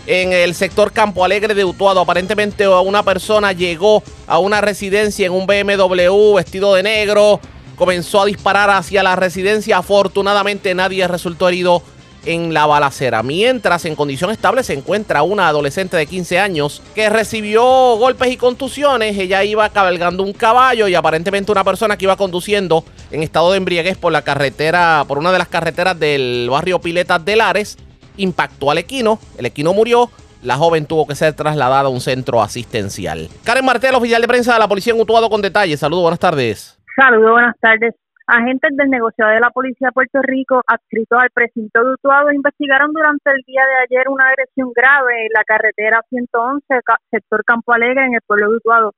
en 0.08 0.32
el 0.32 0.56
sector 0.56 0.90
Campo 0.90 1.24
Alegre 1.24 1.54
de 1.54 1.64
Utuado. 1.64 2.00
Aparentemente 2.00 2.66
una 2.66 3.04
persona 3.04 3.52
llegó 3.52 4.02
a 4.26 4.40
una 4.40 4.60
residencia 4.60 5.26
en 5.26 5.32
un 5.32 5.46
BMW 5.46 6.34
vestido 6.34 6.74
de 6.74 6.82
negro. 6.82 7.38
Comenzó 7.76 8.22
a 8.22 8.26
disparar 8.26 8.68
hacia 8.70 9.04
la 9.04 9.14
residencia. 9.14 9.78
Afortunadamente 9.78 10.74
nadie 10.74 11.06
resultó 11.06 11.48
herido 11.48 11.84
en 12.24 12.54
la 12.54 12.66
balacera. 12.66 13.22
Mientras 13.22 13.84
en 13.84 13.96
condición 13.96 14.30
estable 14.30 14.62
se 14.62 14.74
encuentra 14.74 15.22
una 15.22 15.48
adolescente 15.48 15.96
de 15.96 16.06
15 16.06 16.38
años 16.38 16.82
que 16.94 17.08
recibió 17.08 17.62
golpes 17.96 18.30
y 18.30 18.36
contusiones. 18.36 19.16
Ella 19.18 19.44
iba 19.44 19.68
cabalgando 19.68 20.22
un 20.22 20.32
caballo 20.32 20.88
y 20.88 20.94
aparentemente 20.94 21.52
una 21.52 21.64
persona 21.64 21.96
que 21.96 22.04
iba 22.04 22.16
conduciendo 22.16 22.84
en 23.10 23.22
estado 23.22 23.50
de 23.52 23.58
embriaguez 23.58 23.96
por 23.96 24.12
la 24.12 24.22
carretera, 24.22 25.04
por 25.06 25.18
una 25.18 25.32
de 25.32 25.38
las 25.38 25.48
carreteras 25.48 25.98
del 25.98 26.48
barrio 26.50 26.80
Piletas 26.80 27.24
de 27.24 27.36
Lares, 27.36 27.78
impactó 28.16 28.70
al 28.70 28.78
equino. 28.78 29.18
El 29.38 29.46
equino 29.46 29.72
murió. 29.72 30.10
La 30.42 30.56
joven 30.56 30.86
tuvo 30.86 31.06
que 31.06 31.14
ser 31.14 31.34
trasladada 31.34 31.82
a 31.82 31.88
un 31.90 32.00
centro 32.00 32.40
asistencial. 32.40 33.28
Karen 33.44 33.64
Martel, 33.64 33.94
oficial 33.94 34.22
de 34.22 34.28
prensa 34.28 34.54
de 34.54 34.58
la 34.58 34.68
policía 34.68 34.94
en 34.94 35.00
Utuado 35.00 35.28
con 35.28 35.42
detalles. 35.42 35.80
Saludos, 35.80 36.02
buenas 36.02 36.18
tardes. 36.18 36.78
Saludos, 36.96 37.32
buenas 37.32 37.56
tardes. 37.60 37.94
Agentes 38.30 38.76
del 38.76 38.90
negociado 38.90 39.32
de 39.32 39.40
la 39.40 39.50
Policía 39.50 39.88
de 39.88 39.92
Puerto 39.92 40.22
Rico, 40.22 40.62
adscritos 40.64 41.18
al 41.20 41.30
precinto 41.30 41.82
de 41.82 41.94
Utuado, 41.94 42.30
investigaron 42.30 42.92
durante 42.92 43.28
el 43.30 43.42
día 43.44 43.62
de 43.66 43.96
ayer 43.96 44.08
una 44.08 44.28
agresión 44.28 44.70
grave 44.72 45.26
en 45.26 45.32
la 45.34 45.42
carretera 45.42 46.00
111, 46.08 46.64
sector 47.10 47.44
Campo 47.44 47.72
Alegre, 47.72 48.04
en 48.04 48.14
el 48.14 48.20
pueblo 48.24 48.50
de 48.50 48.56
Utuado. 48.58 48.92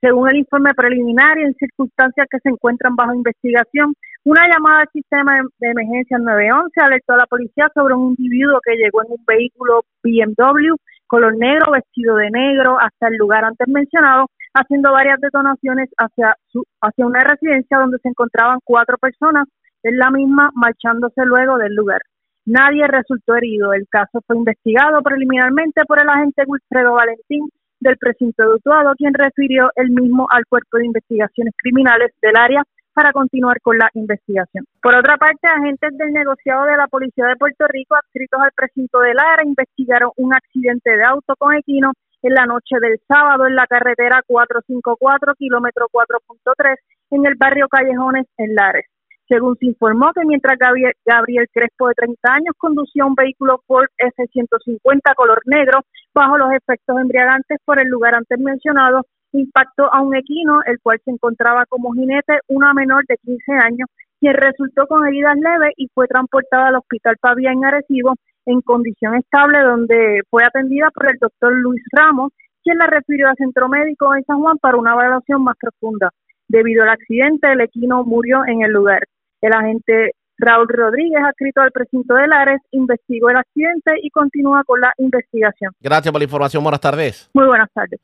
Según 0.00 0.30
el 0.30 0.38
informe 0.38 0.72
preliminar 0.72 1.38
y 1.38 1.42
en 1.42 1.54
circunstancias 1.54 2.26
que 2.30 2.38
se 2.38 2.48
encuentran 2.48 2.96
bajo 2.96 3.12
investigación, 3.12 3.92
una 4.24 4.48
llamada 4.48 4.80
al 4.80 4.88
sistema 4.90 5.36
de 5.58 5.68
emergencia 5.68 6.16
911 6.16 6.80
alertó 6.80 7.12
a 7.12 7.18
la 7.18 7.26
policía 7.26 7.68
sobre 7.74 7.92
un 7.92 8.16
individuo 8.16 8.58
que 8.64 8.76
llegó 8.76 9.02
en 9.04 9.12
un 9.12 9.24
vehículo 9.26 9.82
BMW 10.02 10.76
color 11.08 11.36
negro, 11.36 11.72
vestido 11.72 12.16
de 12.16 12.30
negro, 12.30 12.78
hasta 12.78 13.08
el 13.08 13.16
lugar 13.16 13.44
antes 13.44 13.66
mencionado, 13.66 14.26
haciendo 14.58 14.92
varias 14.92 15.20
detonaciones 15.20 15.88
hacia, 15.96 16.36
su, 16.48 16.64
hacia 16.80 17.06
una 17.06 17.20
residencia 17.20 17.78
donde 17.78 17.98
se 17.98 18.08
encontraban 18.08 18.58
cuatro 18.64 18.98
personas 18.98 19.48
en 19.82 19.96
la 19.96 20.10
misma 20.10 20.50
marchándose 20.54 21.24
luego 21.24 21.58
del 21.58 21.74
lugar. 21.74 22.02
Nadie 22.46 22.86
resultó 22.86 23.36
herido. 23.36 23.72
El 23.72 23.86
caso 23.88 24.20
fue 24.26 24.36
investigado 24.36 25.02
preliminarmente 25.02 25.82
por 25.86 26.00
el 26.00 26.08
agente 26.08 26.44
Wilfredo 26.46 26.94
Valentín 26.94 27.48
del 27.80 27.96
precinto 27.96 28.42
de 28.42 28.54
Utuado, 28.56 28.94
quien 28.96 29.14
refirió 29.14 29.70
el 29.76 29.90
mismo 29.90 30.26
al 30.30 30.46
Cuerpo 30.46 30.78
de 30.78 30.86
Investigaciones 30.86 31.54
Criminales 31.56 32.12
del 32.20 32.36
área 32.36 32.62
para 32.92 33.12
continuar 33.12 33.60
con 33.60 33.78
la 33.78 33.88
investigación. 33.94 34.64
Por 34.82 34.96
otra 34.96 35.16
parte, 35.18 35.46
agentes 35.46 35.96
del 35.96 36.10
negociado 36.12 36.64
de 36.64 36.76
la 36.76 36.88
Policía 36.88 37.26
de 37.26 37.36
Puerto 37.36 37.66
Rico 37.68 37.94
adscritos 37.94 38.40
al 38.40 38.50
precinto 38.56 38.98
del 38.98 39.18
área 39.18 39.46
investigaron 39.46 40.10
un 40.16 40.34
accidente 40.34 40.90
de 40.96 41.04
auto 41.04 41.34
con 41.38 41.54
equino 41.54 41.92
en 42.22 42.34
la 42.34 42.46
noche 42.46 42.76
del 42.80 42.98
sábado 43.06 43.46
en 43.46 43.54
la 43.54 43.66
carretera 43.66 44.22
454, 44.26 45.34
kilómetro 45.34 45.86
4.3, 45.92 46.76
en 47.10 47.26
el 47.26 47.34
barrio 47.36 47.68
Callejones, 47.68 48.26
en 48.36 48.54
Lares. 48.54 48.86
Según 49.28 49.56
se 49.58 49.66
informó 49.66 50.10
que 50.14 50.24
mientras 50.24 50.58
Gabriel, 50.58 51.46
Crespo, 51.52 51.88
de 51.88 51.94
30 51.94 52.32
años, 52.32 52.54
conducía 52.56 53.04
un 53.04 53.14
vehículo 53.14 53.62
Ford 53.66 53.88
F-150 53.98 55.14
color 55.14 55.42
negro 55.44 55.80
bajo 56.14 56.38
los 56.38 56.50
efectos 56.52 56.98
embriagantes 56.98 57.58
por 57.64 57.78
el 57.78 57.88
lugar 57.88 58.14
antes 58.14 58.38
mencionado, 58.40 59.04
impactó 59.32 59.92
a 59.92 60.00
un 60.00 60.16
equino, 60.16 60.60
el 60.64 60.78
cual 60.80 60.98
se 61.04 61.10
encontraba 61.10 61.66
como 61.66 61.92
jinete 61.92 62.38
una 62.48 62.72
menor 62.72 63.04
de 63.06 63.18
15 63.18 63.52
años, 63.52 63.88
quien 64.18 64.32
resultó 64.34 64.86
con 64.86 65.06
heridas 65.06 65.36
leves 65.36 65.74
y 65.76 65.88
fue 65.94 66.08
transportada 66.08 66.68
al 66.68 66.76
Hospital 66.76 67.16
Pavía 67.20 67.52
en 67.52 67.64
Arecibo 67.66 68.14
en 68.48 68.60
condición 68.62 69.14
estable, 69.14 69.60
donde 69.60 70.22
fue 70.30 70.42
atendida 70.44 70.90
por 70.94 71.10
el 71.10 71.18
doctor 71.20 71.52
Luis 71.54 71.82
Ramos, 71.92 72.32
quien 72.64 72.78
la 72.78 72.86
refirió 72.86 73.28
al 73.28 73.36
centro 73.36 73.68
médico 73.68 74.14
en 74.14 74.24
San 74.24 74.40
Juan 74.40 74.58
para 74.58 74.78
una 74.78 74.92
evaluación 74.92 75.44
más 75.44 75.56
profunda. 75.60 76.10
Debido 76.48 76.82
al 76.82 76.88
accidente, 76.88 77.52
el 77.52 77.60
equino 77.60 78.04
murió 78.04 78.40
en 78.46 78.62
el 78.62 78.72
lugar. 78.72 79.02
El 79.42 79.52
agente 79.52 80.12
Raúl 80.38 80.66
Rodríguez, 80.68 81.20
adscrito 81.22 81.60
al 81.60 81.72
precinto 81.72 82.14
de 82.14 82.26
Lares, 82.26 82.60
investigó 82.70 83.28
el 83.28 83.36
accidente 83.36 83.92
y 84.02 84.08
continúa 84.10 84.62
con 84.64 84.80
la 84.80 84.92
investigación. 84.96 85.72
Gracias 85.80 86.10
por 86.10 86.20
la 86.20 86.24
información. 86.24 86.62
Buenas 86.62 86.80
tardes. 86.80 87.28
Muy 87.34 87.46
buenas 87.46 87.68
tardes. 87.72 88.00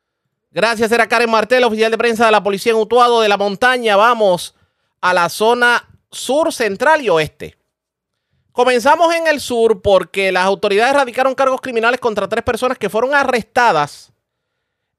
Gracias, 0.51 0.91
era 0.91 1.07
Karen 1.07 1.29
Martel, 1.29 1.63
oficial 1.63 1.91
de 1.91 1.97
prensa 1.97 2.27
de 2.27 2.31
la 2.31 2.43
Policía 2.43 2.71
en 2.71 2.77
Utuado 2.77 3.21
de 3.21 3.29
la 3.29 3.37
Montaña. 3.37 3.95
Vamos 3.95 4.55
a 5.01 5.13
la 5.13 5.27
zona 5.27 5.83
sur, 6.11 6.53
central 6.53 7.01
y 7.01 7.09
oeste. 7.09 7.55
Comenzamos 8.55 9.13
en 9.13 9.27
el 9.27 9.41
sur 9.41 9.81
porque 9.81 10.31
las 10.31 10.45
autoridades 10.45 10.93
radicaron 10.93 11.35
cargos 11.35 11.59
criminales 11.59 11.99
contra 11.99 12.29
tres 12.29 12.41
personas 12.41 12.77
que 12.77 12.89
fueron 12.89 13.13
arrestadas 13.13 14.13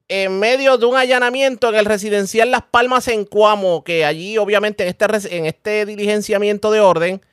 en 0.08 0.38
medio 0.38 0.76
de 0.76 0.84
un 0.84 0.94
allanamiento 0.94 1.70
en 1.70 1.76
el 1.76 1.86
residencial 1.86 2.50
Las 2.50 2.64
Palmas 2.64 3.08
en 3.08 3.24
Cuamo, 3.24 3.82
que 3.82 4.04
allí 4.04 4.36
obviamente 4.36 4.82
en 4.82 4.90
este, 4.90 5.38
en 5.38 5.46
este 5.46 5.86
diligenciamiento 5.86 6.70
de 6.70 6.80
orden, 6.80 7.24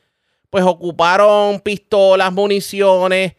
pues 0.49 0.63
ocuparon 0.63 1.59
pistolas, 1.59 2.31
municiones, 2.31 3.33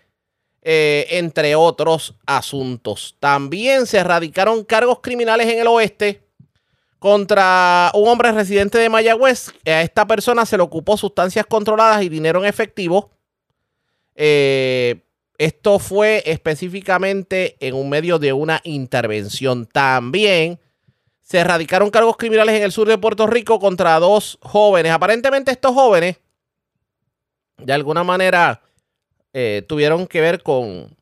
eh, 0.60 1.06
entre 1.08 1.56
otros 1.56 2.14
asuntos. 2.26 3.16
También 3.18 3.86
se 3.86 4.04
radicaron 4.04 4.62
cargos 4.62 5.00
criminales 5.00 5.48
en 5.48 5.58
el 5.58 5.68
oeste 5.68 6.23
contra 7.04 7.90
un 7.92 8.08
hombre 8.08 8.32
residente 8.32 8.78
de 8.78 8.88
Mayagüez. 8.88 9.52
A 9.66 9.82
esta 9.82 10.06
persona 10.06 10.46
se 10.46 10.56
le 10.56 10.62
ocupó 10.62 10.96
sustancias 10.96 11.44
controladas 11.44 12.02
y 12.02 12.08
dinero 12.08 12.40
en 12.40 12.46
efectivo. 12.46 13.10
Eh, 14.14 15.02
esto 15.36 15.78
fue 15.78 16.22
específicamente 16.24 17.58
en 17.60 17.74
un 17.74 17.90
medio 17.90 18.18
de 18.18 18.32
una 18.32 18.62
intervención. 18.64 19.66
También 19.66 20.58
se 21.20 21.40
erradicaron 21.40 21.90
cargos 21.90 22.16
criminales 22.16 22.54
en 22.54 22.62
el 22.62 22.72
sur 22.72 22.88
de 22.88 22.96
Puerto 22.96 23.26
Rico 23.26 23.60
contra 23.60 24.00
dos 24.00 24.38
jóvenes. 24.40 24.90
Aparentemente 24.90 25.50
estos 25.50 25.74
jóvenes, 25.74 26.16
de 27.58 27.72
alguna 27.74 28.02
manera, 28.02 28.62
eh, 29.34 29.62
tuvieron 29.68 30.06
que 30.06 30.22
ver 30.22 30.42
con 30.42 30.96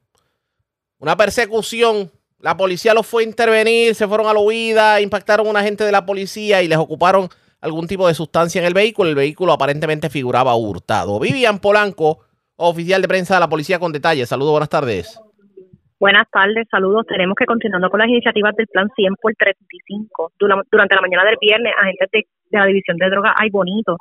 una 0.98 1.16
persecución 1.16 2.10
la 2.42 2.56
policía 2.56 2.92
los 2.92 3.06
fue 3.06 3.22
a 3.22 3.26
intervenir, 3.26 3.94
se 3.94 4.08
fueron 4.08 4.26
a 4.26 4.32
la 4.32 4.40
huida, 4.40 5.00
impactaron 5.00 5.46
a 5.46 5.50
un 5.50 5.56
agente 5.56 5.84
de 5.84 5.92
la 5.92 6.04
policía 6.04 6.60
y 6.60 6.66
les 6.66 6.76
ocuparon 6.76 7.28
algún 7.60 7.86
tipo 7.86 8.08
de 8.08 8.14
sustancia 8.14 8.60
en 8.60 8.66
el 8.66 8.74
vehículo. 8.74 9.08
El 9.08 9.14
vehículo 9.14 9.52
aparentemente 9.52 10.10
figuraba 10.10 10.56
hurtado. 10.56 11.20
Vivian 11.20 11.60
Polanco, 11.60 12.18
oficial 12.56 13.00
de 13.00 13.06
prensa 13.06 13.34
de 13.34 13.40
la 13.40 13.48
policía 13.48 13.78
con 13.78 13.92
detalles. 13.92 14.28
Saludos, 14.28 14.50
buenas 14.50 14.68
tardes. 14.68 15.20
Buenas 16.00 16.28
tardes, 16.32 16.66
saludos. 16.68 17.06
Tenemos 17.06 17.36
que 17.38 17.46
continuando 17.46 17.88
con 17.88 18.00
las 18.00 18.08
iniciativas 18.08 18.56
del 18.56 18.66
Plan 18.66 18.88
100 18.92 19.14
por 19.22 19.32
35. 19.36 20.32
Durante 20.36 20.96
la 20.96 21.00
mañana 21.00 21.24
del 21.24 21.36
viernes, 21.40 21.72
agentes 21.80 22.08
de, 22.10 22.26
de 22.50 22.58
la 22.58 22.66
División 22.66 22.96
de 22.96 23.08
Drogas 23.08 23.34
Ay 23.38 23.50
Bonito 23.50 23.96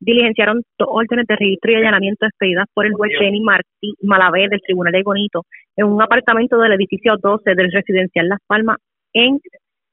diligenciaron 0.00 0.62
dos 0.78 0.88
órdenes 0.90 1.26
de 1.26 1.36
registro 1.36 1.72
y 1.72 1.74
allanamiento 1.76 2.26
expedidas 2.26 2.66
por 2.74 2.86
el 2.86 2.94
juez 2.94 3.12
Jenny 3.18 3.40
Martí 3.40 3.94
Malavé 4.02 4.48
del 4.48 4.60
Tribunal 4.60 4.92
de 4.92 5.02
Bonito 5.02 5.44
en 5.76 5.86
un 5.86 6.02
apartamento 6.02 6.58
del 6.58 6.72
edificio 6.72 7.16
12 7.16 7.54
del 7.54 7.72
residencial 7.72 8.28
Las 8.28 8.40
Palmas 8.46 8.78
en 9.12 9.40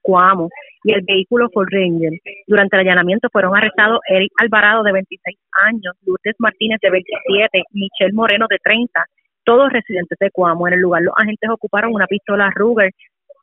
Cuamo 0.02 0.50
y 0.84 0.94
el 0.94 1.02
vehículo 1.08 1.50
Ford 1.54 1.68
Ranger. 1.72 2.14
Durante 2.48 2.76
el 2.76 2.82
allanamiento 2.82 3.30
fueron 3.32 3.56
arrestados 3.56 4.00
Eric 4.10 4.32
Alvarado 4.38 4.84
de 4.84 4.92
26 4.92 5.38
años, 5.64 5.96
Lourdes 6.06 6.36
Martínez 6.40 6.80
de 6.82 6.90
27, 6.90 7.64
Michelle 7.72 8.14
Moreno 8.14 8.48
de 8.50 8.58
30, 8.64 9.06
todos 9.44 9.72
residentes 9.72 10.18
de 10.20 10.32
Cuamo. 10.32 10.68
En 10.68 10.74
el 10.74 10.80
lugar 10.80 11.04
los 11.04 11.14
agentes 11.16 11.50
ocuparon 11.50 11.94
una 11.94 12.08
pistola 12.08 12.50
Ruger 12.56 12.92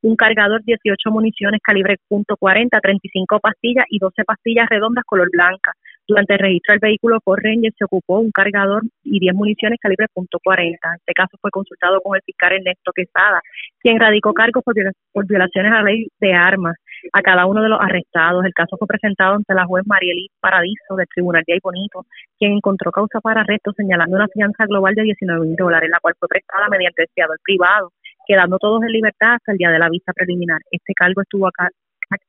un 0.03 0.17
cargador 0.17 0.63
18 0.65 1.11
municiones 1.11 1.61
calibre 1.63 1.97
.40, 2.09 2.81
35 2.81 3.41
pastillas 3.41 3.85
y 3.89 3.99
12 3.99 4.25
pastillas 4.25 4.69
redondas 4.69 5.05
color 5.05 5.29
blanca. 5.33 5.73
Durante 6.09 6.33
el 6.33 6.39
registro 6.39 6.73
del 6.73 6.81
vehículo 6.81 7.21
por 7.21 7.43
Ranger 7.43 7.71
se 7.77 7.85
ocupó 7.85 8.19
un 8.19 8.31
cargador 8.31 8.83
y 9.05 9.21
10 9.21 9.35
municiones 9.35 9.79
calibre 9.79 10.07
.40. 10.15 10.79
Este 10.97 11.13
caso 11.13 11.37
fue 11.39 11.51
consultado 11.51 12.01
con 12.01 12.17
el 12.17 12.23
fiscal 12.23 12.55
Ernesto 12.55 12.93
Quesada, 12.95 13.43
quien 13.79 14.01
radicó 14.01 14.33
cargos 14.33 14.65
por, 14.65 15.27
violaciones 15.27 15.71
a 15.71 15.75
la 15.77 15.83
ley 15.83 16.09
de 16.19 16.33
armas 16.33 16.77
a 17.13 17.21
cada 17.21 17.45
uno 17.45 17.63
de 17.63 17.69
los 17.69 17.79
arrestados. 17.79 18.43
El 18.47 18.55
caso 18.55 18.79
fue 18.79 18.89
presentado 18.89 19.35
ante 19.35 19.53
la 19.53 19.67
juez 19.67 19.85
Marielí 19.87 20.29
Paradiso 20.41 20.97
del 20.97 21.07
Tribunal 21.15 21.45
de 21.47 21.59
Bonito, 21.63 22.07
quien 22.39 22.53
encontró 22.53 22.91
causa 22.91 23.21
para 23.21 23.43
arresto 23.43 23.73
señalando 23.77 24.17
una 24.17 24.29
fianza 24.29 24.65
global 24.65 24.95
de 24.95 25.03
19 25.03 25.47
mil 25.47 25.57
dólares, 25.57 25.91
la 25.91 26.01
cual 26.01 26.15
fue 26.19 26.29
prestada 26.29 26.71
mediante 26.71 27.03
el 27.03 27.09
fiador 27.15 27.37
privado 27.45 27.93
quedando 28.27 28.59
todos 28.59 28.83
en 28.83 28.93
libertad 28.93 29.37
hasta 29.37 29.53
el 29.53 29.59
día 29.59 29.71
de 29.71 29.79
la 29.79 29.89
vista 29.89 30.13
preliminar. 30.13 30.61
Este 30.71 30.93
cargo 30.93 31.23
estuvo 31.23 31.47
acá 31.49 31.71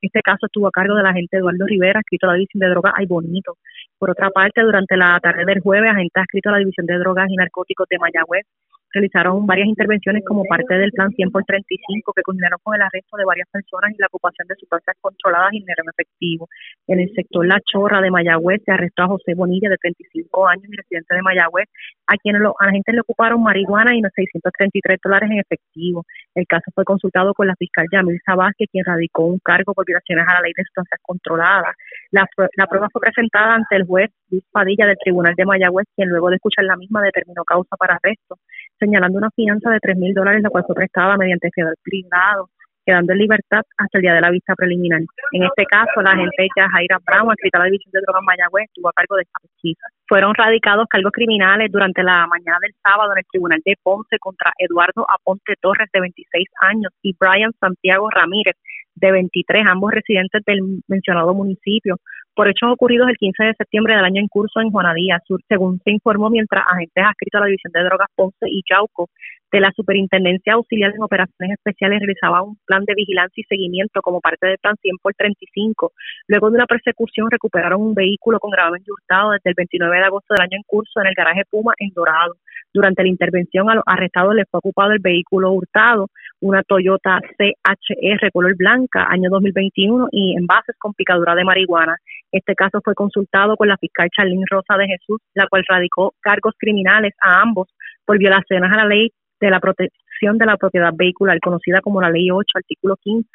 este 0.00 0.20
caso 0.22 0.46
estuvo 0.46 0.66
a 0.66 0.70
cargo 0.70 0.94
del 0.94 1.06
agente 1.06 1.38
Eduardo 1.38 1.66
Rivera, 1.66 2.00
escrito 2.00 2.26
a 2.26 2.32
la 2.32 2.34
División 2.34 2.60
de 2.60 2.68
Drogas 2.68 2.92
Ay 2.96 3.06
Bonito. 3.06 3.56
Por 3.98 4.10
otra 4.10 4.30
parte, 4.30 4.62
durante 4.62 4.96
la 4.96 5.18
tarde 5.20 5.44
del 5.44 5.60
jueves, 5.60 5.90
agente 5.90 6.20
escrito 6.20 6.48
a 6.48 6.52
la 6.52 6.58
División 6.58 6.86
de 6.86 6.98
Drogas 6.98 7.28
y 7.30 7.36
Narcóticos 7.36 7.86
de 7.88 7.98
Mayagüez 7.98 8.46
realizaron 8.92 9.46
varias 9.46 9.68
intervenciones 9.68 10.24
como 10.26 10.44
parte 10.44 10.74
del 10.74 10.92
plan 10.92 11.10
100 11.10 11.30
por 11.30 11.44
35 11.44 12.12
que 12.12 12.22
culminaron 12.22 12.58
con 12.62 12.74
el 12.74 12.82
arresto 12.82 13.16
de 13.16 13.24
varias 13.24 13.48
personas 13.50 13.92
y 13.92 14.00
la 14.00 14.06
ocupación 14.06 14.48
de 14.48 14.56
sustancias 14.56 14.96
controladas 15.00 15.52
y 15.52 15.60
dinero 15.60 15.82
en 15.84 15.90
efectivo. 15.90 16.48
En 16.86 17.00
el 17.00 17.10
sector 17.14 17.46
La 17.46 17.60
Chorra 17.60 18.00
de 18.00 18.10
Mayagüez 18.10 18.62
se 18.64 18.72
arrestó 18.72 19.02
a 19.04 19.08
José 19.08 19.34
Bonilla 19.34 19.68
de 19.70 19.76
35 19.76 20.48
años 20.48 20.64
y 20.68 20.76
residente 20.76 21.14
de 21.14 21.22
Mayagüez, 21.22 21.68
a 22.06 22.16
quienes 22.16 22.42
los 22.42 22.54
agentes 22.58 22.94
le 22.94 23.00
ocuparon 23.02 23.42
marihuana 23.42 23.94
y 23.94 24.00
unos 24.00 24.12
633 24.14 24.98
dólares 25.02 25.30
en 25.30 25.38
efectivo. 25.38 26.04
El 26.34 26.46
caso 26.46 26.70
fue 26.74 26.84
consultado 26.84 27.34
con 27.34 27.46
la 27.46 27.54
fiscal 27.56 27.86
Yamil 27.92 28.20
Sabasque, 28.24 28.66
quien 28.70 28.84
radicó 28.84 29.24
un 29.24 29.38
cargo 29.38 29.74
por 29.74 29.86
violaciones 29.86 30.24
a 30.28 30.34
la 30.34 30.40
ley 30.42 30.52
de 30.56 30.64
sustancias 30.64 31.00
controladas. 31.02 31.74
La, 32.10 32.26
la 32.56 32.66
prueba 32.66 32.88
fue 32.92 33.00
presentada 33.00 33.54
ante 33.54 33.76
el 33.76 33.86
juez 33.86 34.10
Luis 34.30 34.44
Padilla 34.50 34.86
del 34.86 34.98
Tribunal 34.98 35.34
de 35.36 35.44
Mayagüez, 35.44 35.86
quien 35.94 36.08
luego 36.08 36.30
de 36.30 36.36
escuchar 36.36 36.64
la 36.64 36.76
misma 36.76 37.02
determinó 37.02 37.44
causa 37.44 37.76
para 37.76 37.94
arresto 37.94 38.36
señalando 38.80 39.18
una 39.18 39.30
fianza 39.30 39.70
de 39.70 39.78
tres 39.78 39.96
mil 39.96 40.14
dólares, 40.14 40.42
la 40.42 40.50
cual 40.50 40.64
fue 40.66 40.74
prestada 40.74 41.16
mediante 41.16 41.50
fiador 41.54 41.76
privado, 41.82 42.48
quedando 42.84 43.12
en 43.12 43.18
libertad 43.18 43.62
hasta 43.76 43.98
el 43.98 44.02
día 44.02 44.14
de 44.14 44.20
la 44.20 44.30
vista 44.30 44.54
preliminar. 44.56 45.00
En 45.32 45.42
este 45.44 45.64
caso, 45.66 46.02
la 46.02 46.12
agente 46.12 46.48
Jaira 46.56 46.98
Brown, 47.04 47.30
escrita 47.30 47.58
a 47.58 47.60
la 47.60 47.66
División 47.66 47.92
de 47.92 48.00
Drogas 48.00 48.22
Mayagüez, 48.24 48.64
estuvo 48.66 48.88
a 48.88 48.92
cargo 48.92 49.16
de 49.16 49.22
esta 49.22 49.38
pesquisa. 49.40 49.86
Fueron 50.08 50.34
radicados 50.34 50.86
cargos 50.88 51.12
criminales 51.12 51.70
durante 51.70 52.02
la 52.02 52.26
mañana 52.26 52.58
del 52.62 52.74
sábado 52.82 53.12
en 53.12 53.18
el 53.18 53.26
Tribunal 53.30 53.60
de 53.64 53.76
Ponce 53.82 54.18
contra 54.18 54.52
Eduardo 54.58 55.06
Aponte 55.08 55.54
Torres, 55.60 55.88
de 55.92 56.00
26 56.00 56.48
años, 56.62 56.90
y 57.02 57.14
Brian 57.18 57.52
Santiago 57.60 58.08
Ramírez, 58.10 58.56
de 58.94 59.12
23, 59.12 59.64
ambos 59.68 59.92
residentes 59.92 60.42
del 60.44 60.82
mencionado 60.88 61.32
municipio, 61.34 61.96
por 62.40 62.48
hechos 62.48 62.72
ocurridos 62.72 63.06
el 63.10 63.18
15 63.18 63.44
de 63.44 63.52
septiembre 63.52 63.94
del 63.94 64.04
año 64.06 64.18
en 64.18 64.26
curso 64.26 64.62
en 64.62 64.70
Juanadía 64.70 65.20
Sur, 65.26 65.42
según 65.46 65.78
se 65.84 65.90
informó 65.90 66.30
mientras 66.30 66.64
agentes 66.66 67.04
adscritos 67.04 67.38
a 67.38 67.40
la 67.40 67.46
División 67.48 67.70
de 67.70 67.84
Drogas 67.84 68.08
Ponce 68.16 68.46
y 68.48 68.62
Yauco 68.66 69.10
de 69.52 69.60
la 69.60 69.72
Superintendencia 69.74 70.54
Auxiliar 70.54 70.94
en 70.94 71.02
Operaciones 71.02 71.58
Especiales 71.58 72.00
realizaba 72.00 72.42
un 72.42 72.56
plan 72.66 72.84
de 72.84 72.94
vigilancia 72.94 73.40
y 73.40 73.44
seguimiento 73.44 74.00
como 74.02 74.20
parte 74.20 74.46
del 74.46 74.58
plan 74.58 74.76
100 74.80 74.96
por 75.02 75.14
35. 75.14 75.92
Luego 76.28 76.50
de 76.50 76.56
una 76.56 76.66
persecución 76.66 77.30
recuperaron 77.30 77.82
un 77.82 77.94
vehículo 77.94 78.38
con 78.38 78.50
gravamen 78.50 78.82
hurtado 78.86 79.32
desde 79.32 79.50
el 79.50 79.54
29 79.56 79.96
de 79.96 80.04
agosto 80.04 80.34
del 80.34 80.42
año 80.42 80.56
en 80.56 80.62
curso 80.66 81.00
en 81.00 81.08
el 81.08 81.14
garaje 81.14 81.42
Puma 81.50 81.72
en 81.78 81.90
Dorado. 81.94 82.36
Durante 82.72 83.02
la 83.02 83.08
intervención 83.08 83.68
a 83.68 83.74
los 83.74 83.84
arrestados 83.86 84.34
les 84.34 84.46
fue 84.48 84.58
ocupado 84.58 84.92
el 84.92 85.00
vehículo 85.00 85.50
hurtado, 85.50 86.08
una 86.40 86.62
Toyota 86.62 87.20
CHR 87.36 88.30
color 88.32 88.56
blanca, 88.56 89.06
año 89.10 89.28
2021, 89.30 90.08
y 90.12 90.36
envases 90.36 90.76
con 90.78 90.94
picadura 90.94 91.34
de 91.34 91.44
marihuana. 91.44 91.96
Este 92.30 92.54
caso 92.54 92.80
fue 92.84 92.94
consultado 92.94 93.56
con 93.56 93.66
la 93.66 93.76
fiscal 93.76 94.08
Charlene 94.16 94.44
Rosa 94.48 94.76
de 94.76 94.86
Jesús, 94.86 95.20
la 95.34 95.48
cual 95.48 95.64
radicó 95.68 96.14
cargos 96.20 96.54
criminales 96.58 97.12
a 97.20 97.40
ambos 97.40 97.68
por 98.04 98.18
violaciones 98.18 98.70
a 98.70 98.76
la 98.76 98.86
ley 98.86 99.10
de 99.40 99.50
la 99.50 99.60
protección 99.60 100.38
de 100.38 100.46
la 100.46 100.56
propiedad 100.56 100.92
vehicular, 100.94 101.38
conocida 101.40 101.80
como 101.80 102.00
la 102.00 102.10
Ley 102.10 102.30
8, 102.30 102.46
artículo 102.54 102.96
15. 102.96 103.28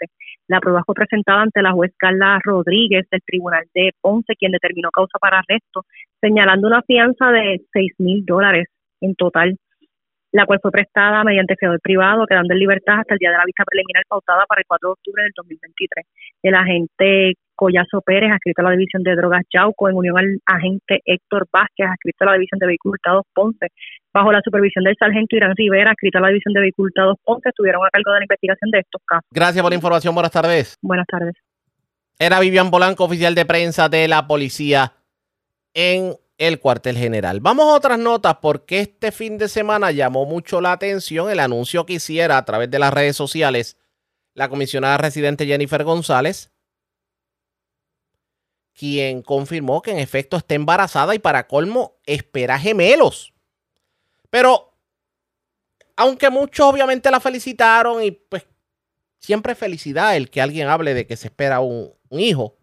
La 0.48 0.60
prueba 0.60 0.84
fue 0.86 0.96
presentada 0.96 1.42
ante 1.42 1.62
la 1.62 1.72
juez 1.72 1.92
Carla 1.98 2.40
Rodríguez 2.44 3.08
del 3.10 3.22
Tribunal 3.26 3.66
de 3.74 3.92
Ponce, 4.00 4.36
quien 4.36 4.52
determinó 4.52 4.92
causa 4.92 5.18
para 5.20 5.40
arresto, 5.40 5.86
señalando 6.22 6.68
una 6.68 6.82
fianza 6.84 7.32
de 7.32 7.62
seis 7.74 7.92
mil 7.98 8.24
dólares 8.26 8.68
en 9.02 9.16
total, 9.16 9.58
la 10.32 10.46
cual 10.46 10.60
fue 10.62 10.72
prestada 10.72 11.24
mediante 11.24 11.56
fiador 11.56 11.80
privado, 11.82 12.28
quedando 12.28 12.54
en 12.54 12.60
libertad 12.60 13.00
hasta 13.00 13.16
el 13.16 13.20
día 13.20 13.32
de 13.32 13.38
la 13.38 13.46
vista 13.46 13.64
preliminar 13.66 14.04
pautada 14.08 14.46
para 14.48 14.62
el 14.62 14.66
4 14.68 14.90
de 14.90 14.92
octubre 14.92 15.24
del 15.24 15.32
2023. 15.36 16.06
El 16.44 16.56
agente 16.56 17.34
Collazo 17.56 18.02
Pérez, 18.02 18.32
adscrito 18.32 18.62
a 18.62 18.66
la 18.66 18.72
División 18.72 19.04
de 19.04 19.16
Drogas 19.16 19.44
Yauco, 19.54 19.90
en 19.90 19.96
unión 19.96 20.18
al 20.18 20.40
agente 20.46 21.02
Héctor 21.06 21.48
Vázquez, 21.52 21.88
adscrito 21.88 22.24
a 22.24 22.28
la 22.28 22.34
División 22.34 22.60
de 22.60 22.68
Vehículos 22.68 22.96
Hurtados 22.96 23.26
Ponce, 23.34 23.68
bajo 24.14 24.32
la 24.32 24.42
supervisión 24.44 24.84
del 24.84 24.96
sargento 24.98 25.36
Irán 25.36 25.54
Rivera, 25.56 25.92
adscrito 25.92 26.18
a 26.18 26.22
la 26.22 26.28
División 26.30 26.54
de 26.54 26.62
Vehículos 26.62 26.92
Hurtados 26.92 27.18
Ponce, 27.24 27.50
estuvieron 27.50 27.86
a 27.86 27.90
cargo 27.90 28.12
de 28.12 28.20
la 28.20 28.26
investigación 28.26 28.72
de 28.72 28.80
estos 28.80 29.02
casos. 29.06 29.26
Gracias 29.32 29.62
por 29.62 29.72
la 29.72 29.76
información. 29.76 30.14
Buenas 30.14 30.32
tardes. 30.32 30.78
Buenas 30.82 31.08
tardes. 31.08 31.34
Era 32.18 32.40
Vivian 32.40 32.72
Polanco, 32.72 33.04
oficial 33.04 33.36
de 33.36 33.46
prensa 33.46 33.90
de 33.90 34.08
la 34.08 34.28
policía 34.28 34.94
en 35.74 36.14
el 36.38 36.60
cuartel 36.60 36.98
general. 36.98 37.40
Vamos 37.40 37.66
a 37.66 37.76
otras 37.76 38.00
notas 38.00 38.38
porque 38.42 38.80
este 38.80 39.12
fin 39.12 39.38
de 39.38 39.48
semana 39.48 39.92
llamó 39.92 40.26
mucho 40.26 40.62
la 40.62 40.74
atención 40.74 41.30
el 41.30 41.40
anuncio 41.40 41.86
que 41.86 41.94
hiciera 41.94 42.38
a 42.38 42.46
través 42.46 42.70
de 42.70 42.80
las 42.80 42.94
redes 42.94 43.16
sociales 43.16 43.78
la 44.34 44.50
comisionada 44.50 44.98
residente 44.98 45.46
Jennifer 45.46 45.84
González, 45.84 46.52
quien 48.78 49.22
confirmó 49.22 49.82
que 49.82 49.92
en 49.92 50.00
efecto 50.00 50.38
está 50.38 50.54
embarazada 50.54 51.16
y 51.16 51.20
para 51.20 51.48
colmo 51.48 51.96
espera 52.06 52.60
gemelos. 52.60 53.34
Pero, 54.30 54.74
aunque 55.96 56.30
muchos 56.30 56.66
obviamente 56.66 57.10
la 57.10 57.22
felicitaron 57.22 58.04
y 58.04 58.12
pues 58.12 58.46
siempre 59.20 59.56
felicidad 59.56 60.16
el 60.18 60.30
que 60.30 60.42
alguien 60.42 60.68
hable 60.68 60.94
de 60.94 61.08
que 61.08 61.16
se 61.16 61.28
espera 61.28 61.62
un, 61.62 61.94
hijo 62.12 62.58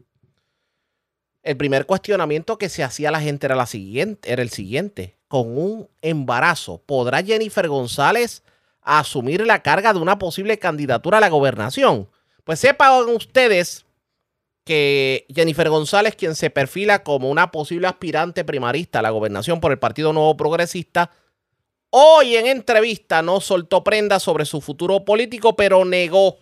el 1.43 1.57
primer 1.57 1.87
cuestionamiento 1.87 2.57
que 2.57 2.69
se 2.69 2.85
hacía 2.85 3.11
la 3.11 3.21
gente 3.21 3.47
era, 3.47 3.57
la 3.57 3.67
siguiente, 3.67 4.33
era 4.33 4.43
el 4.43 4.51
siguiente. 4.51 5.19
Con 5.27 5.59
un 5.59 5.89
embarazo, 6.01 6.81
¿podrá 6.87 7.23
Jennifer 7.23 7.67
González 7.67 8.45
asumir 8.81 9.45
la 9.45 9.63
carga 9.63 9.93
de 9.93 9.99
una 9.99 10.19
posible 10.19 10.59
candidatura 10.59 11.19
a 11.19 11.21
la 11.21 11.31
gobernación? 11.31 12.09
Pues 12.45 12.61
sepan 12.61 13.09
ustedes 13.09 13.85
que 14.65 15.27
Jennifer 15.35 15.69
González, 15.69 16.15
quien 16.15 16.35
se 16.35 16.51
perfila 16.51 17.03
como 17.03 17.31
una 17.31 17.51
posible 17.51 17.87
aspirante 17.89 18.45
primarista 18.45 19.01
a 19.01 19.03
la 19.03 19.11
gobernación 19.11 19.61
por 19.61 19.73
el 19.73 19.79
Partido 19.79 20.13
Nuevo 20.13 20.37
Progresista, 20.37 21.11
hoy 21.91 22.37
en 22.37 22.47
entrevista 22.47 23.23
no 23.23 23.41
soltó 23.41 23.83
prenda 23.83 24.21
sobre 24.21 24.45
su 24.45 24.61
futuro 24.61 25.05
político, 25.05 25.57
pero 25.57 25.85
negó 25.85 26.39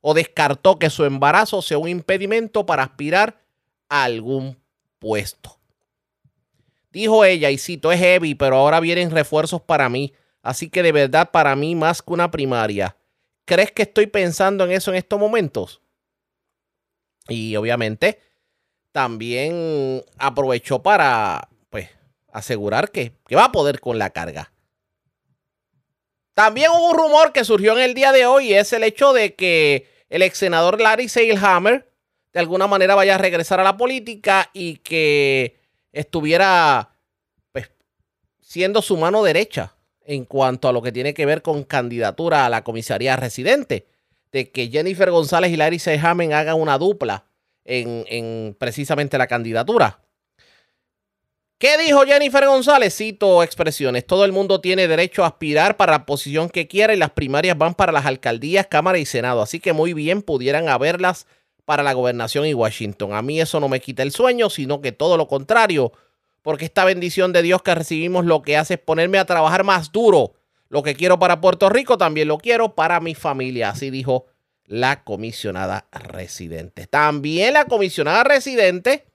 o 0.00 0.14
descartó 0.14 0.78
que 0.78 0.90
su 0.90 1.04
embarazo 1.04 1.62
sea 1.62 1.78
un 1.78 1.88
impedimento 1.88 2.66
para 2.66 2.82
aspirar 2.82 3.40
algún 3.88 4.58
puesto. 4.98 5.58
Dijo 6.90 7.24
ella, 7.24 7.50
y 7.50 7.58
cito, 7.58 7.90
es 7.90 7.98
heavy, 7.98 8.34
pero 8.34 8.56
ahora 8.56 8.80
vienen 8.80 9.10
refuerzos 9.10 9.62
para 9.62 9.88
mí. 9.88 10.12
Así 10.42 10.68
que 10.68 10.82
de 10.82 10.92
verdad 10.92 11.30
para 11.32 11.56
mí 11.56 11.74
más 11.74 12.02
que 12.02 12.12
una 12.12 12.30
primaria. 12.30 12.96
¿Crees 13.46 13.72
que 13.72 13.82
estoy 13.82 14.06
pensando 14.06 14.64
en 14.64 14.72
eso 14.72 14.90
en 14.90 14.98
estos 14.98 15.18
momentos? 15.18 15.80
Y 17.28 17.56
obviamente 17.56 18.20
también 18.92 20.04
aprovechó 20.18 20.82
para 20.82 21.48
pues 21.70 21.88
asegurar 22.32 22.90
que, 22.90 23.12
que 23.26 23.36
va 23.36 23.46
a 23.46 23.52
poder 23.52 23.80
con 23.80 23.98
la 23.98 24.10
carga. 24.10 24.52
También 26.34 26.70
hubo 26.70 26.90
un 26.90 26.96
rumor 26.96 27.32
que 27.32 27.44
surgió 27.44 27.72
en 27.72 27.82
el 27.82 27.94
día 27.94 28.12
de 28.12 28.26
hoy 28.26 28.48
y 28.48 28.54
es 28.54 28.72
el 28.72 28.82
hecho 28.82 29.12
de 29.12 29.34
que 29.34 29.88
el 30.10 30.22
ex 30.22 30.38
senador 30.38 30.80
Larry 30.80 31.08
Seilhammer 31.08 31.90
de 32.32 32.40
alguna 32.40 32.66
manera 32.66 32.96
vaya 32.96 33.14
a 33.14 33.18
regresar 33.18 33.60
a 33.60 33.64
la 33.64 33.76
política 33.76 34.50
y 34.52 34.76
que 34.78 35.56
estuviera 35.92 36.90
pues, 37.52 37.70
siendo 38.40 38.82
su 38.82 38.96
mano 38.96 39.22
derecha 39.22 39.74
en 40.04 40.24
cuanto 40.24 40.68
a 40.68 40.72
lo 40.72 40.82
que 40.82 40.92
tiene 40.92 41.14
que 41.14 41.24
ver 41.24 41.42
con 41.42 41.62
candidatura 41.62 42.44
a 42.44 42.48
la 42.48 42.64
comisaría 42.64 43.16
residente. 43.16 43.86
De 44.34 44.50
que 44.50 44.68
Jennifer 44.68 45.12
González 45.12 45.52
y 45.52 45.56
Larry 45.56 45.78
Sehamen 45.78 46.32
hagan 46.32 46.60
una 46.60 46.76
dupla 46.76 47.24
en, 47.64 48.04
en 48.08 48.56
precisamente 48.58 49.16
la 49.16 49.28
candidatura. 49.28 50.00
¿Qué 51.58 51.78
dijo 51.78 52.04
Jennifer 52.04 52.44
González? 52.44 52.96
Cito 52.96 53.44
expresiones. 53.44 54.04
Todo 54.04 54.24
el 54.24 54.32
mundo 54.32 54.60
tiene 54.60 54.88
derecho 54.88 55.22
a 55.22 55.28
aspirar 55.28 55.76
para 55.76 55.92
la 55.92 56.04
posición 56.04 56.50
que 56.50 56.66
quiera 56.66 56.92
y 56.92 56.96
las 56.96 57.12
primarias 57.12 57.56
van 57.56 57.74
para 57.74 57.92
las 57.92 58.06
alcaldías, 58.06 58.66
Cámara 58.66 58.98
y 58.98 59.06
Senado. 59.06 59.40
Así 59.40 59.60
que 59.60 59.72
muy 59.72 59.94
bien 59.94 60.20
pudieran 60.20 60.68
haberlas 60.68 61.28
para 61.64 61.84
la 61.84 61.92
gobernación 61.92 62.44
y 62.44 62.54
Washington. 62.54 63.12
A 63.12 63.22
mí 63.22 63.40
eso 63.40 63.60
no 63.60 63.68
me 63.68 63.78
quita 63.78 64.02
el 64.02 64.10
sueño, 64.10 64.50
sino 64.50 64.80
que 64.80 64.90
todo 64.90 65.16
lo 65.16 65.28
contrario, 65.28 65.92
porque 66.42 66.64
esta 66.64 66.84
bendición 66.84 67.32
de 67.32 67.42
Dios 67.42 67.62
que 67.62 67.76
recibimos 67.76 68.24
lo 68.24 68.42
que 68.42 68.56
hace 68.56 68.74
es 68.74 68.80
ponerme 68.80 69.18
a 69.18 69.26
trabajar 69.26 69.62
más 69.62 69.92
duro. 69.92 70.34
Lo 70.74 70.82
que 70.82 70.96
quiero 70.96 71.20
para 71.20 71.40
Puerto 71.40 71.68
Rico 71.68 71.96
también 71.96 72.26
lo 72.26 72.36
quiero 72.36 72.74
para 72.74 72.98
mi 72.98 73.14
familia, 73.14 73.68
así 73.68 73.90
dijo 73.90 74.26
la 74.64 75.04
comisionada 75.04 75.86
residente. 75.92 76.88
También 76.88 77.54
la 77.54 77.66
comisionada 77.66 78.24
residente 78.24 79.06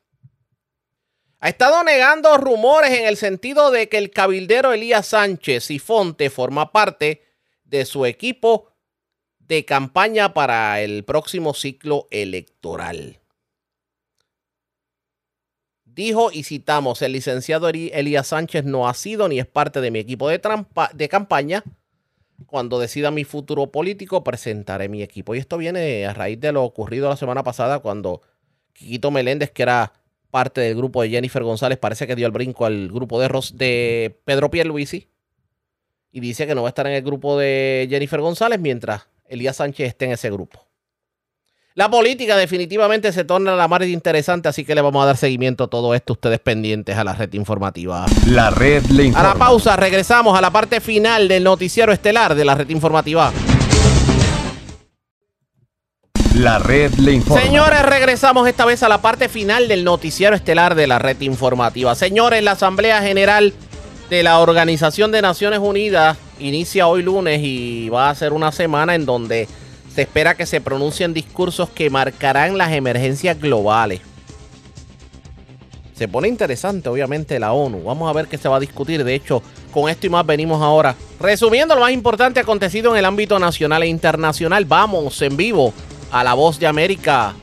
ha 1.41 1.49
estado 1.49 1.83
negando 1.83 2.37
rumores 2.37 2.91
en 2.91 3.05
el 3.07 3.17
sentido 3.17 3.71
de 3.71 3.89
que 3.89 3.97
el 3.97 4.09
cabildero 4.09 4.71
Elías 4.71 5.07
Sánchez 5.07 5.69
y 5.71 5.79
Fonte 5.79 6.29
forma 6.29 6.71
parte 6.71 7.25
de 7.65 7.83
su 7.83 8.05
equipo 8.05 8.71
de 9.39 9.65
campaña 9.65 10.33
para 10.33 10.79
el 10.79 11.03
próximo 11.03 11.53
ciclo 11.53 12.07
electoral. 12.09 13.19
Dijo 15.95 16.31
y 16.31 16.43
citamos, 16.43 17.01
el 17.01 17.13
licenciado 17.13 17.67
Elías 17.69 18.27
Sánchez 18.27 18.63
no 18.63 18.87
ha 18.87 18.93
sido 18.93 19.27
ni 19.27 19.39
es 19.39 19.45
parte 19.45 19.81
de 19.81 19.91
mi 19.91 19.99
equipo 19.99 20.29
de, 20.29 20.39
campaña. 21.09 21.63
Cuando 22.45 22.79
decida 22.79 23.11
mi 23.11 23.25
futuro 23.25 23.67
político, 23.67 24.23
presentaré 24.23 24.87
mi 24.87 25.01
equipo. 25.01 25.35
Y 25.35 25.39
esto 25.39 25.57
viene 25.57 26.05
a 26.05 26.13
raíz 26.13 26.39
de 26.39 26.51
lo 26.51 26.63
ocurrido 26.63 27.09
la 27.09 27.17
semana 27.17 27.43
pasada 27.43 27.79
cuando 27.79 28.21
Quiquito 28.73 29.11
Meléndez, 29.11 29.51
que 29.51 29.63
era 29.63 29.93
parte 30.31 30.61
del 30.61 30.75
grupo 30.75 31.01
de 31.01 31.09
Jennifer 31.09 31.43
González, 31.43 31.77
parece 31.77 32.07
que 32.07 32.15
dio 32.15 32.27
el 32.27 32.31
brinco 32.31 32.65
al 32.65 32.89
grupo 32.89 33.19
de, 33.19 33.27
Ros 33.27 33.57
de 33.57 34.19
Pedro 34.23 34.49
Pierluisi. 34.49 35.09
Y 36.11 36.21
dice 36.21 36.47
que 36.47 36.55
no 36.55 36.61
va 36.61 36.69
a 36.69 36.71
estar 36.71 36.87
en 36.87 36.93
el 36.93 37.01
grupo 37.01 37.37
de 37.37 37.87
Jennifer 37.89 38.21
González 38.21 38.59
mientras 38.59 39.07
Elías 39.25 39.57
Sánchez 39.57 39.87
esté 39.89 40.05
en 40.05 40.11
ese 40.11 40.31
grupo. 40.31 40.68
La 41.75 41.87
política 41.89 42.35
definitivamente 42.35 43.13
se 43.13 43.23
torna 43.23 43.55
la 43.55 43.67
más 43.67 43.83
interesante, 43.83 44.49
así 44.49 44.65
que 44.65 44.73
le 44.73 44.81
vamos 44.81 45.03
a 45.03 45.05
dar 45.05 45.17
seguimiento 45.17 45.65
a 45.65 45.67
todo 45.67 45.93
esto, 45.93 46.13
ustedes 46.13 46.39
pendientes 46.39 46.97
a 46.97 47.03
la 47.03 47.13
red 47.13 47.31
informativa. 47.33 48.07
La 48.25 48.49
red 48.49 48.83
le 48.87 49.05
informa. 49.05 49.29
A 49.29 49.33
la 49.33 49.39
pausa, 49.39 49.75
regresamos 49.75 50.35
a 50.35 50.41
la 50.41 50.49
parte 50.49 50.81
final 50.81 51.27
del 51.27 51.43
noticiero 51.43 51.93
estelar 51.93 52.33
de 52.33 52.43
la 52.43 52.55
red 52.55 52.69
informativa. 52.69 53.31
La 56.35 56.57
red 56.57 56.91
le 56.95 57.13
informa. 57.13 57.43
Señores, 57.43 57.83
regresamos 57.83 58.47
esta 58.47 58.65
vez 58.65 58.81
a 58.81 58.89
la 58.89 58.99
parte 58.99 59.29
final 59.29 59.67
del 59.67 59.83
noticiero 59.83 60.35
estelar 60.35 60.73
de 60.73 60.87
la 60.87 60.97
red 60.97 61.21
informativa. 61.21 61.93
Señores, 61.93 62.43
la 62.43 62.51
Asamblea 62.51 62.99
General 63.03 63.53
de 64.09 64.23
la 64.23 64.39
Organización 64.39 65.11
de 65.11 65.21
Naciones 65.21 65.59
Unidas 65.59 66.17
inicia 66.39 66.87
hoy 66.87 67.03
lunes 67.03 67.41
y 67.43 67.89
va 67.89 68.09
a 68.09 68.15
ser 68.15 68.33
una 68.33 68.51
semana 68.51 68.95
en 68.95 69.05
donde 69.05 69.47
se 69.99 70.03
espera 70.03 70.33
que 70.33 70.45
se 70.45 70.61
pronuncien 70.61 71.13
discursos 71.13 71.67
que 71.71 71.89
marcarán 71.89 72.57
las 72.57 72.71
emergencias 72.71 73.37
globales. 73.37 73.99
Se 75.93 76.07
pone 76.07 76.29
interesante, 76.29 76.87
obviamente, 76.87 77.37
la 77.37 77.51
ONU. 77.51 77.83
Vamos 77.83 78.09
a 78.09 78.13
ver 78.13 78.29
qué 78.29 78.37
se 78.37 78.47
va 78.47 78.55
a 78.55 78.59
discutir. 78.61 79.03
De 79.03 79.13
hecho, 79.13 79.43
con 79.73 79.89
esto 79.89 80.07
y 80.07 80.09
más 80.09 80.25
venimos 80.25 80.61
ahora. 80.61 80.95
Resumiendo 81.19 81.75
lo 81.75 81.81
más 81.81 81.91
importante 81.91 82.39
acontecido 82.39 82.93
en 82.93 82.99
el 82.99 83.03
ámbito 83.03 83.39
nacional 83.39 83.83
e 83.83 83.87
internacional, 83.87 84.63
vamos 84.63 85.21
en 85.21 85.35
vivo 85.35 85.73
a 86.13 86.23
La 86.23 86.33
Voz 86.33 86.57
de 86.59 86.67
América 86.67 87.35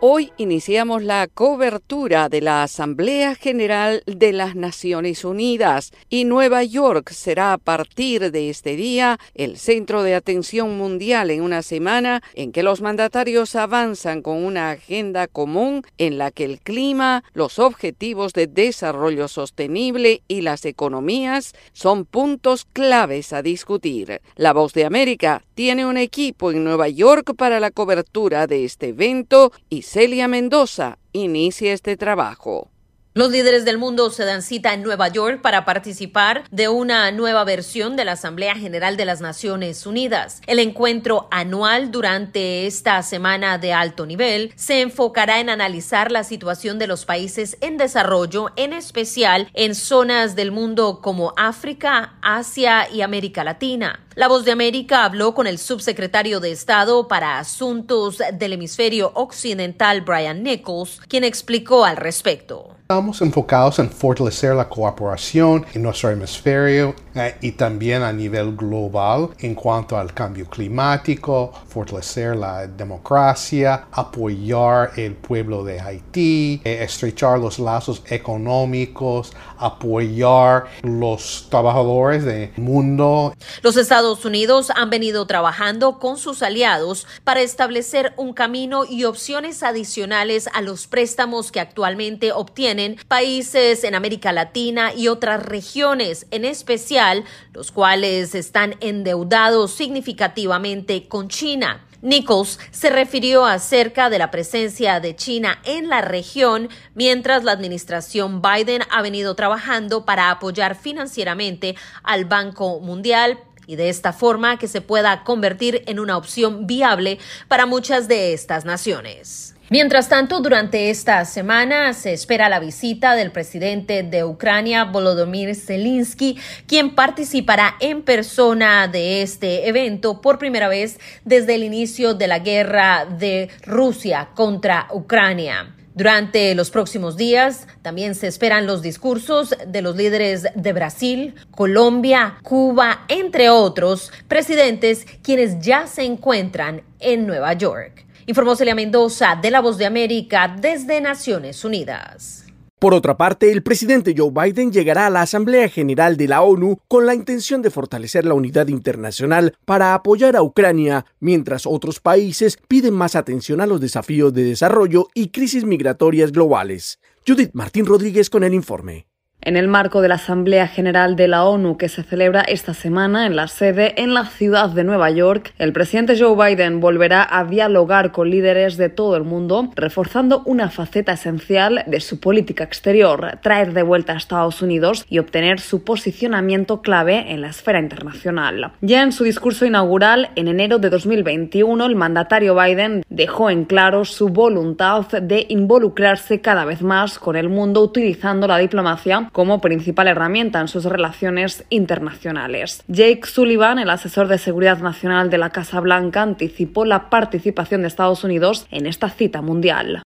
Hoy 0.00 0.30
iniciamos 0.36 1.02
la 1.02 1.26
cobertura 1.26 2.28
de 2.28 2.42
la 2.42 2.62
Asamblea 2.62 3.34
General 3.34 4.02
de 4.04 4.34
las 4.34 4.54
Naciones 4.54 5.24
Unidas 5.24 5.90
y 6.10 6.24
Nueva 6.24 6.64
York 6.64 7.12
será 7.12 7.54
a 7.54 7.58
partir 7.58 8.30
de 8.30 8.50
este 8.50 8.76
día 8.76 9.18
el 9.34 9.56
centro 9.56 10.02
de 10.02 10.14
atención 10.14 10.76
mundial 10.76 11.30
en 11.30 11.40
una 11.40 11.62
semana 11.62 12.22
en 12.34 12.52
que 12.52 12.62
los 12.62 12.82
mandatarios 12.82 13.56
avanzan 13.56 14.20
con 14.20 14.44
una 14.44 14.72
agenda 14.72 15.28
común 15.28 15.82
en 15.96 16.18
la 16.18 16.30
que 16.30 16.44
el 16.44 16.60
clima, 16.60 17.24
los 17.32 17.58
objetivos 17.58 18.34
de 18.34 18.48
desarrollo 18.48 19.28
sostenible 19.28 20.20
y 20.28 20.42
las 20.42 20.66
economías 20.66 21.54
son 21.72 22.04
puntos 22.04 22.66
claves 22.70 23.32
a 23.32 23.40
discutir. 23.40 24.20
La 24.34 24.52
Voz 24.52 24.74
de 24.74 24.84
América 24.84 25.42
tiene 25.54 25.86
un 25.86 25.96
equipo 25.96 26.50
en 26.50 26.64
Nueva 26.64 26.90
York 26.90 27.34
para 27.34 27.60
la 27.60 27.70
cobertura 27.70 28.46
de 28.46 28.66
este 28.66 28.88
evento 28.88 29.52
y 29.70 29.86
Celia 29.96 30.28
Mendoza 30.28 30.98
inicia 31.14 31.72
este 31.72 31.96
trabajo. 31.96 32.70
Los 33.14 33.30
líderes 33.30 33.64
del 33.64 33.78
mundo 33.78 34.10
se 34.10 34.26
dan 34.26 34.42
cita 34.42 34.74
en 34.74 34.82
Nueva 34.82 35.08
York 35.08 35.40
para 35.40 35.64
participar 35.64 36.44
de 36.50 36.68
una 36.68 37.10
nueva 37.12 37.44
versión 37.44 37.96
de 37.96 38.04
la 38.04 38.12
Asamblea 38.12 38.56
General 38.56 38.98
de 38.98 39.06
las 39.06 39.22
Naciones 39.22 39.86
Unidas. 39.86 40.42
El 40.46 40.58
encuentro 40.58 41.28
anual 41.30 41.90
durante 41.90 42.66
esta 42.66 43.02
semana 43.02 43.56
de 43.56 43.72
alto 43.72 44.04
nivel 44.04 44.52
se 44.54 44.82
enfocará 44.82 45.40
en 45.40 45.48
analizar 45.48 46.12
la 46.12 46.24
situación 46.24 46.78
de 46.78 46.88
los 46.88 47.06
países 47.06 47.56
en 47.62 47.78
desarrollo, 47.78 48.50
en 48.56 48.74
especial 48.74 49.48
en 49.54 49.74
zonas 49.74 50.36
del 50.36 50.52
mundo 50.52 51.00
como 51.00 51.32
África, 51.38 52.18
Asia 52.20 52.86
y 52.92 53.00
América 53.00 53.44
Latina. 53.44 54.05
La 54.16 54.28
Voz 54.28 54.46
de 54.46 54.52
América 54.52 55.04
habló 55.04 55.34
con 55.34 55.46
el 55.46 55.58
subsecretario 55.58 56.40
de 56.40 56.50
Estado 56.50 57.06
para 57.06 57.38
Asuntos 57.38 58.22
del 58.32 58.54
Hemisferio 58.54 59.12
Occidental, 59.14 60.00
Brian 60.00 60.42
Nichols, 60.42 61.02
quien 61.06 61.22
explicó 61.22 61.84
al 61.84 61.98
respecto. 61.98 62.70
Estamos 62.80 63.20
enfocados 63.20 63.78
en 63.78 63.90
fortalecer 63.90 64.54
la 64.54 64.70
cooperación 64.70 65.66
en 65.74 65.82
nuestro 65.82 66.08
hemisferio 66.08 66.94
eh, 67.16 67.36
y 67.40 67.52
también 67.52 68.02
a 68.02 68.12
nivel 68.12 68.54
global 68.54 69.30
en 69.38 69.54
cuanto 69.54 69.96
al 69.96 70.12
cambio 70.12 70.46
climático, 70.50 71.50
fortalecer 71.66 72.36
la 72.36 72.66
democracia, 72.66 73.86
apoyar 73.90 74.92
el 74.96 75.14
pueblo 75.14 75.64
de 75.64 75.80
Haití, 75.80 76.60
eh, 76.62 76.82
estrechar 76.82 77.38
los 77.38 77.58
lazos 77.58 78.02
económicos, 78.10 79.32
apoyar 79.58 80.66
los 80.82 81.46
trabajadores 81.48 82.24
del 82.24 82.50
mundo. 82.56 83.34
Los 83.62 83.78
Estados 83.78 84.24
Unidos 84.26 84.70
han 84.74 84.90
venido 84.90 85.26
trabajando 85.26 85.98
con 85.98 86.18
sus 86.18 86.42
aliados 86.42 87.06
para 87.24 87.40
establecer 87.40 88.12
un 88.18 88.34
camino 88.34 88.84
y 88.84 89.04
opciones 89.04 89.62
adicionales 89.62 90.50
a 90.52 90.60
los 90.60 90.86
préstamos 90.86 91.50
que 91.50 91.60
actualmente 91.60 92.32
obtienen 92.32 92.98
países 93.08 93.84
en 93.84 93.94
América 93.94 94.32
Latina 94.32 94.92
y 94.94 95.08
otras 95.08 95.42
regiones, 95.42 96.26
en 96.30 96.44
especial 96.44 97.05
los 97.52 97.70
cuales 97.72 98.34
están 98.34 98.74
endeudados 98.80 99.72
significativamente 99.74 101.08
con 101.08 101.28
China. 101.28 101.82
Nichols 102.02 102.58
se 102.70 102.90
refirió 102.90 103.46
acerca 103.46 104.10
de 104.10 104.18
la 104.18 104.30
presencia 104.30 105.00
de 105.00 105.16
China 105.16 105.58
en 105.64 105.88
la 105.88 106.02
región, 106.02 106.68
mientras 106.94 107.42
la 107.42 107.52
administración 107.52 108.42
Biden 108.42 108.82
ha 108.90 109.02
venido 109.02 109.34
trabajando 109.34 110.04
para 110.04 110.30
apoyar 110.30 110.76
financieramente 110.76 111.74
al 112.02 112.24
Banco 112.24 112.80
Mundial 112.80 113.38
y 113.66 113.76
de 113.76 113.88
esta 113.88 114.12
forma 114.12 114.58
que 114.58 114.68
se 114.68 114.80
pueda 114.80 115.24
convertir 115.24 115.82
en 115.86 115.98
una 115.98 116.16
opción 116.16 116.66
viable 116.66 117.18
para 117.48 117.66
muchas 117.66 118.06
de 118.08 118.32
estas 118.32 118.64
naciones. 118.64 119.55
Mientras 119.68 120.08
tanto, 120.08 120.38
durante 120.38 120.90
esta 120.90 121.24
semana 121.24 121.92
se 121.92 122.12
espera 122.12 122.48
la 122.48 122.60
visita 122.60 123.16
del 123.16 123.32
presidente 123.32 124.04
de 124.04 124.22
Ucrania, 124.22 124.84
Volodymyr 124.84 125.56
Zelensky, 125.56 126.38
quien 126.68 126.94
participará 126.94 127.74
en 127.80 128.02
persona 128.02 128.86
de 128.86 129.22
este 129.22 129.68
evento 129.68 130.20
por 130.20 130.38
primera 130.38 130.68
vez 130.68 131.00
desde 131.24 131.56
el 131.56 131.64
inicio 131.64 132.14
de 132.14 132.28
la 132.28 132.38
guerra 132.38 133.06
de 133.06 133.48
Rusia 133.62 134.28
contra 134.36 134.86
Ucrania. 134.92 135.74
Durante 135.96 136.54
los 136.54 136.70
próximos 136.70 137.16
días 137.16 137.66
también 137.82 138.14
se 138.14 138.28
esperan 138.28 138.68
los 138.68 138.82
discursos 138.82 139.52
de 139.66 139.82
los 139.82 139.96
líderes 139.96 140.46
de 140.54 140.72
Brasil, 140.74 141.34
Colombia, 141.50 142.38
Cuba, 142.44 143.04
entre 143.08 143.50
otros 143.50 144.12
presidentes 144.28 145.06
quienes 145.24 145.58
ya 145.58 145.88
se 145.88 146.04
encuentran 146.04 146.82
en 147.00 147.26
Nueva 147.26 147.52
York. 147.54 148.05
Informó 148.28 148.56
Celia 148.56 148.74
Mendoza 148.74 149.38
de 149.40 149.52
La 149.52 149.60
Voz 149.60 149.78
de 149.78 149.86
América 149.86 150.56
desde 150.60 151.00
Naciones 151.00 151.64
Unidas. 151.64 152.44
Por 152.80 152.92
otra 152.92 153.16
parte, 153.16 153.52
el 153.52 153.62
presidente 153.62 154.16
Joe 154.16 154.32
Biden 154.32 154.72
llegará 154.72 155.06
a 155.06 155.10
la 155.10 155.22
Asamblea 155.22 155.68
General 155.68 156.16
de 156.16 156.26
la 156.26 156.42
ONU 156.42 156.80
con 156.88 157.06
la 157.06 157.14
intención 157.14 157.62
de 157.62 157.70
fortalecer 157.70 158.24
la 158.26 158.34
unidad 158.34 158.66
internacional 158.66 159.54
para 159.64 159.94
apoyar 159.94 160.34
a 160.34 160.42
Ucrania, 160.42 161.06
mientras 161.20 161.66
otros 161.66 162.00
países 162.00 162.58
piden 162.66 162.94
más 162.94 163.14
atención 163.14 163.60
a 163.60 163.66
los 163.66 163.80
desafíos 163.80 164.34
de 164.34 164.42
desarrollo 164.42 165.06
y 165.14 165.28
crisis 165.28 165.64
migratorias 165.64 166.32
globales. 166.32 166.98
Judith 167.24 167.50
Martín 167.52 167.86
Rodríguez 167.86 168.28
con 168.28 168.42
el 168.42 168.54
informe. 168.54 169.06
En 169.46 169.56
el 169.56 169.68
marco 169.68 170.00
de 170.00 170.08
la 170.08 170.16
Asamblea 170.16 170.66
General 170.66 171.14
de 171.14 171.28
la 171.28 171.44
ONU 171.44 171.76
que 171.76 171.88
se 171.88 172.02
celebra 172.02 172.40
esta 172.40 172.74
semana 172.74 173.26
en 173.26 173.36
la 173.36 173.46
sede 173.46 173.94
en 174.02 174.12
la 174.12 174.24
ciudad 174.24 174.70
de 174.70 174.82
Nueva 174.82 175.08
York, 175.12 175.54
el 175.60 175.72
presidente 175.72 176.18
Joe 176.18 176.34
Biden 176.34 176.80
volverá 176.80 177.24
a 177.30 177.44
dialogar 177.44 178.10
con 178.10 178.28
líderes 178.28 178.76
de 178.76 178.88
todo 178.88 179.16
el 179.16 179.22
mundo, 179.22 179.70
reforzando 179.76 180.42
una 180.46 180.68
faceta 180.68 181.12
esencial 181.12 181.84
de 181.86 182.00
su 182.00 182.18
política 182.18 182.64
exterior, 182.64 183.38
traer 183.40 183.72
de 183.72 183.84
vuelta 183.84 184.14
a 184.14 184.16
Estados 184.16 184.62
Unidos 184.62 185.06
y 185.08 185.20
obtener 185.20 185.60
su 185.60 185.84
posicionamiento 185.84 186.82
clave 186.82 187.32
en 187.32 187.40
la 187.40 187.50
esfera 187.50 187.78
internacional. 187.78 188.72
Ya 188.80 189.04
en 189.04 189.12
su 189.12 189.22
discurso 189.22 189.64
inaugural 189.64 190.30
en 190.34 190.48
enero 190.48 190.80
de 190.80 190.90
2021, 190.90 191.86
el 191.86 191.94
mandatario 191.94 192.56
Biden 192.56 193.04
dejó 193.08 193.48
en 193.48 193.64
claro 193.64 194.06
su 194.06 194.28
voluntad 194.28 195.06
de 195.06 195.46
involucrarse 195.48 196.40
cada 196.40 196.64
vez 196.64 196.82
más 196.82 197.20
con 197.20 197.36
el 197.36 197.48
mundo 197.48 197.80
utilizando 197.80 198.48
la 198.48 198.58
diplomacia 198.58 199.28
como 199.36 199.60
principal 199.60 200.08
herramienta 200.08 200.62
en 200.62 200.66
sus 200.66 200.86
relaciones 200.86 201.66
internacionales. 201.68 202.82
Jake 202.88 203.26
Sullivan, 203.26 203.78
el 203.78 203.90
asesor 203.90 204.28
de 204.28 204.38
seguridad 204.38 204.78
nacional 204.78 205.28
de 205.28 205.36
la 205.36 205.50
Casa 205.50 205.78
Blanca, 205.80 206.22
anticipó 206.22 206.86
la 206.86 207.10
participación 207.10 207.82
de 207.82 207.88
Estados 207.88 208.24
Unidos 208.24 208.66
en 208.70 208.86
esta 208.86 209.10
cita 209.10 209.42
mundial. 209.42 210.00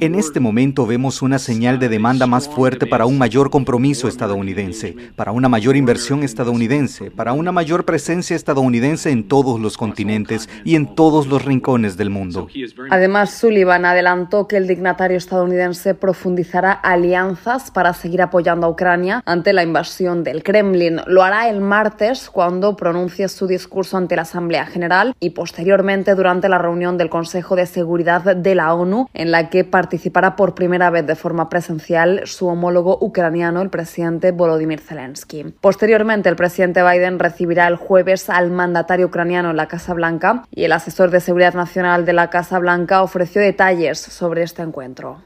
En 0.00 0.14
este 0.14 0.40
momento 0.40 0.86
vemos 0.86 1.22
una 1.22 1.38
señal 1.38 1.78
de 1.78 1.88
demanda 1.88 2.26
más 2.26 2.48
fuerte 2.48 2.86
para 2.86 3.06
un 3.06 3.18
mayor 3.18 3.50
compromiso 3.50 4.08
estadounidense, 4.08 4.96
para 5.16 5.32
una 5.32 5.48
mayor 5.48 5.76
inversión 5.76 6.22
estadounidense, 6.22 7.10
para 7.10 7.32
una 7.32 7.52
mayor 7.52 7.84
presencia 7.84 8.36
estadounidense 8.36 9.10
en 9.10 9.28
todos 9.28 9.60
los 9.60 9.76
continentes 9.76 10.48
y 10.64 10.76
en 10.76 10.94
todos 10.94 11.26
los 11.26 11.44
rincones 11.44 11.96
del 11.96 12.10
mundo. 12.10 12.48
Además, 12.90 13.38
Sullivan 13.38 13.84
adelantó 13.84 14.48
que 14.48 14.56
el 14.56 14.66
dignatario 14.66 15.16
estadounidense 15.16 15.94
profundizará 15.94 16.72
alianzas 16.72 17.70
para 17.70 17.94
seguir 17.94 18.22
apoyando 18.22 18.66
a 18.66 18.70
Ucrania 18.70 19.22
ante 19.26 19.52
la 19.52 19.62
invasión 19.62 20.24
del 20.24 20.42
Kremlin. 20.42 21.00
Lo 21.06 21.22
hará 21.22 21.48
el 21.48 21.60
martes 21.60 22.30
cuando 22.30 22.76
pronuncie 22.76 23.28
su 23.28 23.46
discurso 23.46 23.96
ante 23.96 24.16
la 24.16 24.22
Asamblea 24.22 24.66
General 24.66 25.14
y 25.20 25.30
posteriormente 25.30 26.14
durante 26.14 26.48
la 26.48 26.58
reunión 26.58 26.98
del 26.98 27.10
Consejo 27.10 27.56
de 27.56 27.66
Seguridad 27.66 28.23
de 28.24 28.54
la 28.54 28.74
ONU, 28.74 29.08
en 29.14 29.30
la 29.30 29.50
que 29.50 29.64
participará 29.64 30.36
por 30.36 30.54
primera 30.54 30.90
vez 30.90 31.06
de 31.06 31.16
forma 31.16 31.48
presencial 31.48 32.22
su 32.24 32.46
homólogo 32.46 32.98
ucraniano, 33.00 33.62
el 33.62 33.70
presidente 33.70 34.32
Volodymyr 34.32 34.80
Zelensky. 34.80 35.54
Posteriormente, 35.60 36.28
el 36.28 36.36
presidente 36.36 36.82
Biden 36.82 37.18
recibirá 37.18 37.68
el 37.68 37.76
jueves 37.76 38.30
al 38.30 38.50
mandatario 38.50 39.06
ucraniano 39.06 39.50
en 39.50 39.56
la 39.56 39.68
Casa 39.68 39.94
Blanca 39.94 40.44
y 40.50 40.64
el 40.64 40.72
asesor 40.72 41.10
de 41.10 41.20
seguridad 41.20 41.54
nacional 41.54 42.04
de 42.04 42.12
la 42.12 42.30
Casa 42.30 42.58
Blanca 42.58 43.02
ofreció 43.02 43.40
detalles 43.40 43.98
sobre 43.98 44.42
este 44.42 44.62
encuentro. 44.62 45.18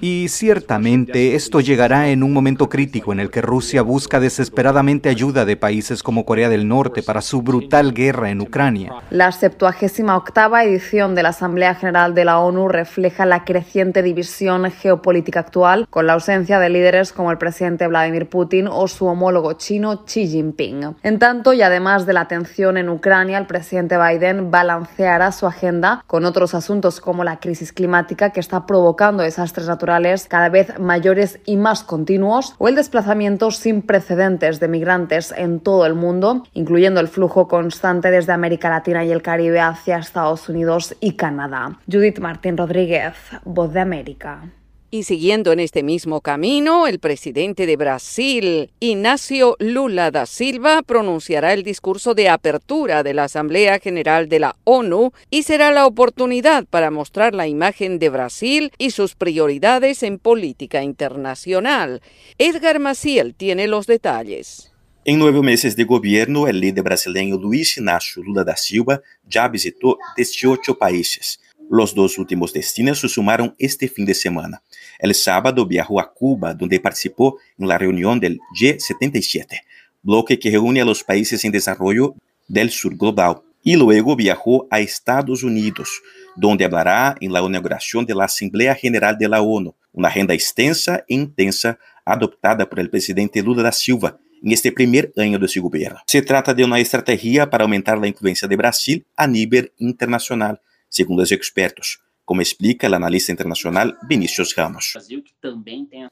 Y 0.00 0.28
ciertamente 0.28 1.34
esto 1.34 1.60
llegará 1.60 2.08
en 2.08 2.22
un 2.22 2.32
momento 2.32 2.68
crítico 2.68 3.12
en 3.12 3.20
el 3.20 3.30
que 3.30 3.42
Rusia 3.42 3.82
busca 3.82 4.18
desesperadamente 4.18 5.08
ayuda 5.08 5.44
de 5.44 5.56
países 5.56 6.02
como 6.02 6.24
Corea 6.24 6.48
del 6.48 6.66
Norte 6.66 7.02
para 7.02 7.20
su 7.20 7.42
brutal 7.42 7.92
guerra 7.92 8.30
en 8.30 8.40
Ucrania. 8.40 8.94
La 9.10 9.30
78 9.30 10.16
octava 10.16 10.64
edición 10.64 10.93
de 10.94 11.24
la 11.24 11.30
Asamblea 11.30 11.74
General 11.74 12.14
de 12.14 12.24
la 12.24 12.38
ONU 12.38 12.68
refleja 12.68 13.26
la 13.26 13.44
creciente 13.44 14.00
división 14.00 14.70
geopolítica 14.70 15.40
actual, 15.40 15.88
con 15.90 16.06
la 16.06 16.12
ausencia 16.12 16.60
de 16.60 16.68
líderes 16.68 17.12
como 17.12 17.32
el 17.32 17.36
presidente 17.38 17.88
Vladimir 17.88 18.28
Putin 18.28 18.68
o 18.68 18.86
su 18.86 19.06
homólogo 19.06 19.54
chino 19.54 20.04
Xi 20.04 20.28
Jinping. 20.28 20.94
En 21.02 21.18
tanto, 21.18 21.52
y 21.52 21.62
además 21.62 22.06
de 22.06 22.12
la 22.12 22.28
tensión 22.28 22.76
en 22.76 22.88
Ucrania, 22.88 23.38
el 23.38 23.46
presidente 23.46 23.98
Biden 23.98 24.52
balanceará 24.52 25.32
su 25.32 25.48
agenda 25.48 26.04
con 26.06 26.24
otros 26.24 26.54
asuntos 26.54 27.00
como 27.00 27.24
la 27.24 27.40
crisis 27.40 27.72
climática 27.72 28.30
que 28.30 28.38
está 28.38 28.64
provocando 28.64 29.24
desastres 29.24 29.66
naturales 29.66 30.28
cada 30.28 30.48
vez 30.48 30.78
mayores 30.78 31.40
y 31.44 31.56
más 31.56 31.82
continuos 31.82 32.54
o 32.58 32.68
el 32.68 32.76
desplazamiento 32.76 33.50
sin 33.50 33.82
precedentes 33.82 34.60
de 34.60 34.68
migrantes 34.68 35.34
en 35.36 35.58
todo 35.58 35.86
el 35.86 35.94
mundo, 35.94 36.44
incluyendo 36.52 37.00
el 37.00 37.08
flujo 37.08 37.48
constante 37.48 38.12
desde 38.12 38.32
América 38.32 38.70
Latina 38.70 39.04
y 39.04 39.10
el 39.10 39.22
Caribe 39.22 39.58
hacia 39.58 39.98
Estados 39.98 40.48
Unidos 40.48 40.83
y 41.00 41.12
Canadá. 41.12 41.78
Judith 41.90 42.18
Martín 42.18 42.56
Rodríguez, 42.56 43.14
Voz 43.44 43.72
de 43.72 43.80
América. 43.80 44.50
Y 44.94 45.02
siguiendo 45.02 45.50
en 45.50 45.58
este 45.58 45.82
mismo 45.82 46.20
camino, 46.20 46.86
el 46.86 47.00
presidente 47.00 47.66
de 47.66 47.76
Brasil, 47.76 48.70
Ignacio 48.78 49.56
Lula 49.58 50.12
da 50.12 50.24
Silva, 50.24 50.82
pronunciará 50.82 51.52
el 51.52 51.64
discurso 51.64 52.14
de 52.14 52.28
apertura 52.28 53.02
de 53.02 53.12
la 53.12 53.24
Asamblea 53.24 53.80
General 53.80 54.28
de 54.28 54.38
la 54.38 54.54
ONU 54.62 55.10
y 55.30 55.42
será 55.42 55.72
la 55.72 55.86
oportunidad 55.86 56.64
para 56.66 56.92
mostrar 56.92 57.34
la 57.34 57.48
imagen 57.48 57.98
de 57.98 58.08
Brasil 58.08 58.70
y 58.78 58.90
sus 58.90 59.16
prioridades 59.16 60.04
en 60.04 60.20
política 60.20 60.84
internacional. 60.84 62.00
Edgar 62.38 62.78
Maciel 62.78 63.34
tiene 63.34 63.66
los 63.66 63.88
detalles. 63.88 64.73
Em 65.06 65.18
nueve 65.18 65.42
meses 65.42 65.74
de 65.74 65.84
governo, 65.84 66.44
o 66.44 66.50
líder 66.50 66.82
brasileño 66.82 67.36
Luiz 67.36 67.76
Inácio 67.76 68.22
Lula 68.22 68.42
da 68.42 68.56
Silva 68.56 69.02
já 69.28 69.46
visitou 69.46 69.98
18 70.16 70.74
países. 70.74 71.38
Los 71.70 71.92
dos 71.92 72.16
últimos 72.16 72.54
destinos 72.54 73.00
se 73.00 73.08
sumaron 73.10 73.54
este 73.58 73.86
fin 73.86 74.06
de 74.06 74.14
semana. 74.14 74.62
El 74.98 75.14
sábado 75.14 75.66
viajó 75.66 76.00
a 76.00 76.10
Cuba, 76.10 76.54
donde 76.54 76.80
participó 76.80 77.36
en 77.58 77.68
la 77.68 77.76
reunión 77.76 78.18
del 78.18 78.38
G77, 78.58 79.60
bloque 80.02 80.38
que 80.38 80.50
reúne 80.50 80.80
a 80.80 80.86
los 80.86 81.04
países 81.04 81.44
en 81.44 81.52
desarrollo 81.52 82.14
del 82.48 82.70
sur 82.70 82.96
global. 82.96 83.42
Y 83.62 83.76
luego 83.76 84.16
viajó 84.16 84.66
a 84.70 84.80
Estados 84.80 85.42
Unidos, 85.42 86.00
donde 86.34 86.64
hablará 86.64 87.14
en 87.20 87.30
la 87.30 87.42
inauguración 87.42 88.06
de 88.06 88.14
la 88.14 88.24
Asamblea 88.24 88.74
General 88.74 89.18
de 89.18 89.28
la 89.28 89.42
ONU, 89.42 89.74
una 89.92 90.08
agenda 90.08 90.32
extensa 90.32 91.04
e 91.06 91.12
intensa 91.12 91.78
adoptada 92.06 92.66
por 92.70 92.80
el 92.80 92.88
presidente 92.88 93.42
Lula 93.42 93.64
da 93.64 93.72
Silva 93.72 94.18
en 94.44 94.52
este 94.52 94.70
primer 94.70 95.12
año 95.16 95.38
de 95.38 95.48
su 95.48 95.62
gobierno. 95.62 96.00
Se 96.06 96.20
trata 96.20 96.52
de 96.52 96.64
una 96.64 96.78
estrategia 96.78 97.48
para 97.48 97.64
aumentar 97.64 97.98
la 97.98 98.06
influencia 98.06 98.46
de 98.46 98.56
Brasil 98.56 99.06
a 99.16 99.26
nivel 99.26 99.72
internacional, 99.78 100.60
segundo 100.88 101.22
os 101.22 101.32
expertos, 101.32 102.00
como 102.26 102.42
explica 102.42 102.88
o 102.88 102.94
analista 102.94 103.32
internacional 103.32 103.96
Vinícius 104.06 104.54
Ramos. 104.54 104.92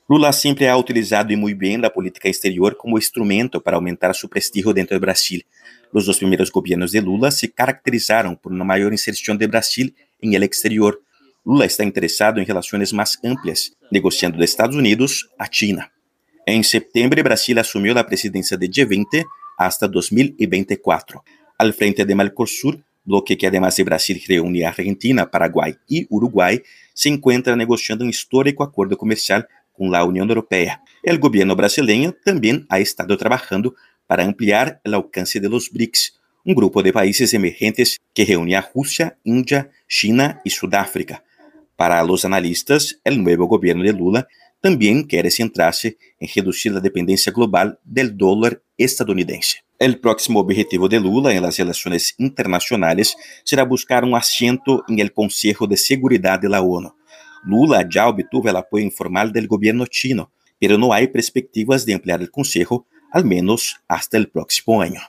Lula 0.09 0.33
sempre 0.33 0.67
ha 0.69 0.77
utilizado 0.77 1.33
e 1.33 1.37
muito 1.37 1.59
bem 1.59 1.85
a 1.85 1.91
política 1.91 2.29
exterior 2.29 2.75
como 2.75 2.99
instrumento 2.99 3.61
para 3.61 3.77
aumentar 3.77 4.15
seu 4.15 4.29
prestígio 4.29 4.73
dentro 4.73 4.97
do 4.97 5.01
Brasil. 5.01 5.43
Os 5.93 6.07
dois 6.07 6.17
primeiros 6.17 6.49
governos 6.49 6.93
de 6.93 7.01
Lula 7.01 7.31
se 7.31 7.49
caracterizaram 7.49 8.35
por 8.35 8.51
uma 8.51 8.65
maior 8.65 8.93
inserção 8.95 9.37
de 9.37 9.47
Brasil 9.47 9.93
em 10.23 10.35
el 10.35 10.43
exterior. 10.43 10.99
Lula 11.45 11.67
está 11.67 11.85
interessado 11.85 12.41
em 12.41 12.45
relações 12.45 12.93
mais 12.93 13.19
amplas, 13.23 13.73
negociando 13.91 14.39
dos 14.39 14.49
Estados 14.49 14.77
Unidos 14.77 15.29
a 15.39 15.47
China. 15.51 15.91
Em 16.45 16.61
setembro, 16.65 17.23
Brasil 17.23 17.57
assumiu 17.61 17.97
a 17.97 18.03
presidência 18.03 18.59
de 18.59 18.67
G20 18.67 19.25
hasta 19.57 19.87
2024. 19.87 21.23
Al 21.57 21.73
frente 21.73 22.05
de 22.05 22.15
Mercosul, 22.17 22.83
bloque 23.05 23.37
que 23.37 23.47
además 23.47 23.77
de 23.77 23.85
Brasil 23.85 24.21
reúne 24.27 24.65
Argentina, 24.65 25.31
Paraguay 25.31 25.77
y 25.89 26.05
Uruguay, 26.11 26.61
se 26.93 27.09
encuentra 27.09 27.55
negociando 27.55 28.03
un 28.03 28.11
histórico 28.11 28.65
acuerdo 28.65 28.97
comercial 28.97 29.47
con 29.73 29.93
la 29.93 30.05
Unión 30.05 30.29
Europea. 30.29 30.83
El 31.05 31.21
gobierno 31.21 31.55
brasileño 31.55 32.13
también 32.25 32.67
ha 32.69 32.81
estado 32.81 33.17
trabajando 33.17 33.77
para 34.09 34.25
ampliar 34.25 34.81
el 34.83 34.95
alcance 34.95 35.39
de 35.39 35.49
los 35.49 35.71
BRICS, 35.71 36.21
un 36.45 36.57
grupo 36.57 36.83
de 36.83 36.93
países 36.93 37.33
emergentes 37.35 38.01
que 38.13 38.25
reúne 38.25 38.57
a 38.57 38.69
Rusia, 38.75 39.17
India, 39.23 39.71
China 39.87 40.41
y 40.45 40.51
Sudáfrica. 40.51 41.23
Para 41.77 42.03
los 42.03 42.25
analistas, 42.25 43.01
el 43.05 43.23
nuevo 43.23 43.47
gobierno 43.47 43.85
de 43.85 43.93
Lula 43.93 44.27
también 44.63 45.03
quiere 45.03 45.31
centrarse 45.31 45.99
en 46.21 46.29
reducir 46.35 46.73
la 46.73 46.81
dependencia 46.81 47.33
global 47.33 47.79
del 47.85 48.17
dólar 48.17 48.63
estadounidense. 48.79 49.59
El 49.77 49.99
próximo 49.99 50.39
objetivo 50.39 50.89
de 50.89 51.01
Lula 51.01 51.35
en 51.35 51.43
las 51.43 51.59
relaciones 51.59 52.15
internacionales 52.17 53.17
será 53.43 53.65
buscar 53.65 54.05
un 54.05 54.15
asiento 54.15 54.85
en 54.87 55.01
el 55.01 55.13
Consejo 55.13 55.67
de 55.67 55.77
Seguridad 55.77 56.39
de 56.39 56.49
la 56.49 56.63
ONU. 56.63 56.95
Lula 57.45 57.85
ya 57.93 58.09
obtuvo 58.09 58.49
el 58.49 58.57
apoyo 58.57 58.85
informal 58.85 59.33
del 59.33 59.49
gobierno 59.49 59.85
chino, 59.87 60.31
pero 60.61 60.79
no 60.79 60.93
hay 60.93 61.09
perspectivas 61.09 61.85
de 61.85 61.95
ampliar 61.95 62.21
el 62.21 62.31
Consejo, 62.31 62.87
al 63.11 63.25
menos 63.25 63.81
hasta 63.89 64.17
el 64.17 64.29
próximo 64.29 64.81
año. 64.81 65.01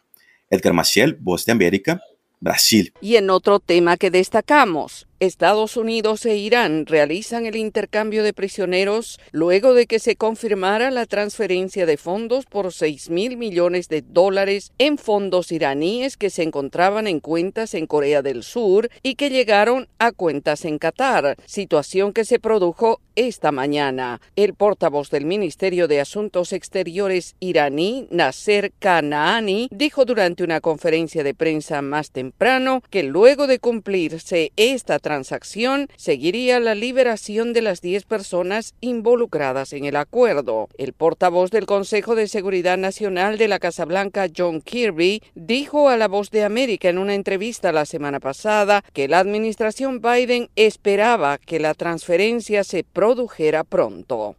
Edgar 0.50 0.74
Maciel, 0.74 1.16
Voz 1.22 1.46
de 1.46 1.52
América, 1.52 2.02
Brasil. 2.40 2.92
Y 3.02 3.16
en 3.18 3.30
otro 3.30 3.60
tema 3.60 3.98
que 3.98 4.10
destacamos, 4.10 5.08
Estados 5.24 5.78
Unidos 5.78 6.26
e 6.26 6.36
Irán 6.36 6.86
realizan 6.86 7.46
el 7.46 7.56
intercambio 7.56 8.24
de 8.24 8.34
prisioneros 8.34 9.22
luego 9.32 9.74
de 9.74 9.88
que 9.88 10.00
se 10.00 10.18
confirmara 10.18 10.92
la 10.92 11.06
transferencia 11.06 11.86
de 11.86 11.96
fondos 11.96 12.46
por 12.46 12.74
6 12.74 13.10
mil 13.10 13.38
millones 13.38 13.88
de 13.88 14.02
dólares 14.02 14.74
en 14.80 14.98
fondos 14.98 15.54
iraníes 15.54 16.18
que 16.18 16.30
se 16.30 16.44
encontraban 16.44 17.08
en 17.08 17.22
cuentas 17.22 17.74
en 17.74 17.88
Corea 17.88 18.22
del 18.22 18.44
Sur 18.44 18.90
y 19.02 19.16
que 19.16 19.30
llegaron 19.30 19.88
a 19.98 20.12
cuentas 20.12 20.66
en 20.66 20.78
Qatar, 20.78 21.38
situación 21.46 22.12
que 22.12 22.26
se 22.26 22.40
produjo 22.40 23.00
esta 23.16 23.54
mañana. 23.54 24.20
El 24.36 24.56
portavoz 24.56 25.10
del 25.10 25.26
Ministerio 25.26 25.88
de 25.88 26.02
Asuntos 26.02 26.52
Exteriores 26.52 27.36
iraní, 27.40 28.08
Nasser 28.12 28.74
Kanaani, 28.80 29.70
dijo 29.72 30.04
durante 30.04 30.44
una 30.44 30.60
conferencia 30.60 31.24
de 31.24 31.34
prensa 31.34 31.82
más 31.82 32.12
temprano 32.12 32.82
que 32.90 33.04
luego 33.04 33.48
de 33.48 33.60
cumplirse 33.60 34.52
esta 34.58 35.00
transferencia 35.00 35.13
transacción 35.14 35.90
seguiría 35.96 36.60
la 36.60 36.74
liberación 36.74 37.54
de 37.54 37.62
las 37.62 37.82
10 37.82 38.06
personas 38.06 38.74
involucradas 38.82 39.72
en 39.74 39.86
el 39.86 39.96
acuerdo. 39.96 40.70
El 40.76 40.94
portavoz 40.94 41.52
del 41.52 41.68
Consejo 41.68 42.16
de 42.16 42.28
Seguridad 42.28 42.80
Nacional 42.80 43.38
de 43.38 43.48
la 43.48 43.60
Casa 43.60 43.86
Blanca, 43.86 44.28
John 44.36 44.60
Kirby, 44.62 45.22
dijo 45.36 45.90
a 45.90 45.98
La 45.98 46.08
Voz 46.08 46.32
de 46.32 46.44
América 46.44 46.90
en 46.90 46.98
una 46.98 47.14
entrevista 47.14 47.72
la 47.72 47.86
semana 47.86 48.20
pasada 48.20 48.84
que 48.92 49.08
la 49.08 49.20
administración 49.20 50.02
Biden 50.02 50.50
esperaba 50.56 51.38
que 51.38 51.60
la 51.60 51.76
transferencia 51.76 52.64
se 52.64 52.84
produjera 52.84 53.64
pronto. 53.64 54.36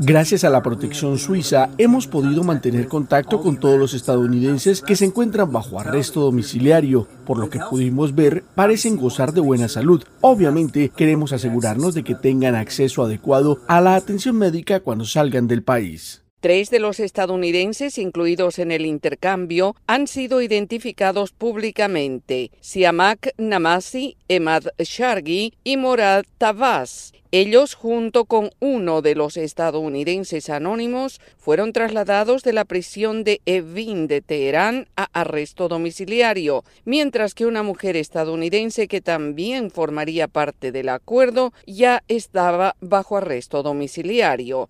Gracias 0.00 0.44
a 0.44 0.50
la 0.50 0.62
protección 0.62 1.18
suiza, 1.18 1.68
hemos 1.76 2.06
podido 2.06 2.42
mantener 2.42 2.88
contacto 2.88 3.42
con 3.42 3.60
todos 3.60 3.78
los 3.78 3.92
estadounidenses 3.92 4.80
que 4.80 4.96
se 4.96 5.04
encuentran 5.04 5.52
bajo 5.52 5.78
arresto 5.78 6.20
domiciliario. 6.20 7.06
Por 7.26 7.38
lo 7.38 7.50
que 7.50 7.60
pudimos 7.68 8.14
ver, 8.14 8.42
parecen 8.54 8.96
gozar 8.96 9.34
de 9.34 9.42
buena 9.42 9.68
salud. 9.68 10.02
Obviamente, 10.22 10.88
queremos 10.88 11.34
asegurarnos 11.34 11.94
de 11.94 12.02
que 12.02 12.14
tengan 12.14 12.54
acceso 12.54 13.02
adecuado 13.02 13.60
a 13.68 13.82
la 13.82 13.94
atención 13.94 14.36
médica 14.36 14.80
cuando 14.80 15.04
salgan 15.04 15.46
del 15.46 15.62
país. 15.62 16.22
Tres 16.40 16.70
de 16.70 16.80
los 16.80 16.98
estadounidenses 16.98 17.98
incluidos 17.98 18.58
en 18.58 18.72
el 18.72 18.86
intercambio 18.86 19.76
han 19.86 20.06
sido 20.06 20.40
identificados 20.40 21.32
públicamente: 21.32 22.50
Siamak 22.62 23.34
Namasi, 23.36 24.16
Emad 24.28 24.64
Shargi 24.78 25.52
y 25.62 25.76
Morad 25.76 26.24
Tabas. 26.38 27.12
Ellos, 27.32 27.74
junto 27.74 28.24
con 28.24 28.50
uno 28.58 29.02
de 29.02 29.14
los 29.14 29.36
estadounidenses 29.36 30.50
anónimos, 30.50 31.20
fueron 31.38 31.72
trasladados 31.72 32.42
de 32.42 32.52
la 32.52 32.64
prisión 32.64 33.22
de 33.22 33.40
Evin 33.46 34.08
de 34.08 34.20
Teherán 34.20 34.88
a 34.96 35.08
arresto 35.12 35.68
domiciliario, 35.68 36.64
mientras 36.84 37.34
que 37.34 37.46
una 37.46 37.62
mujer 37.62 37.96
estadounidense 37.96 38.88
que 38.88 39.00
también 39.00 39.70
formaría 39.70 40.26
parte 40.26 40.72
del 40.72 40.88
acuerdo 40.88 41.52
ya 41.66 42.02
estaba 42.08 42.74
bajo 42.80 43.16
arresto 43.16 43.62
domiciliario. 43.62 44.68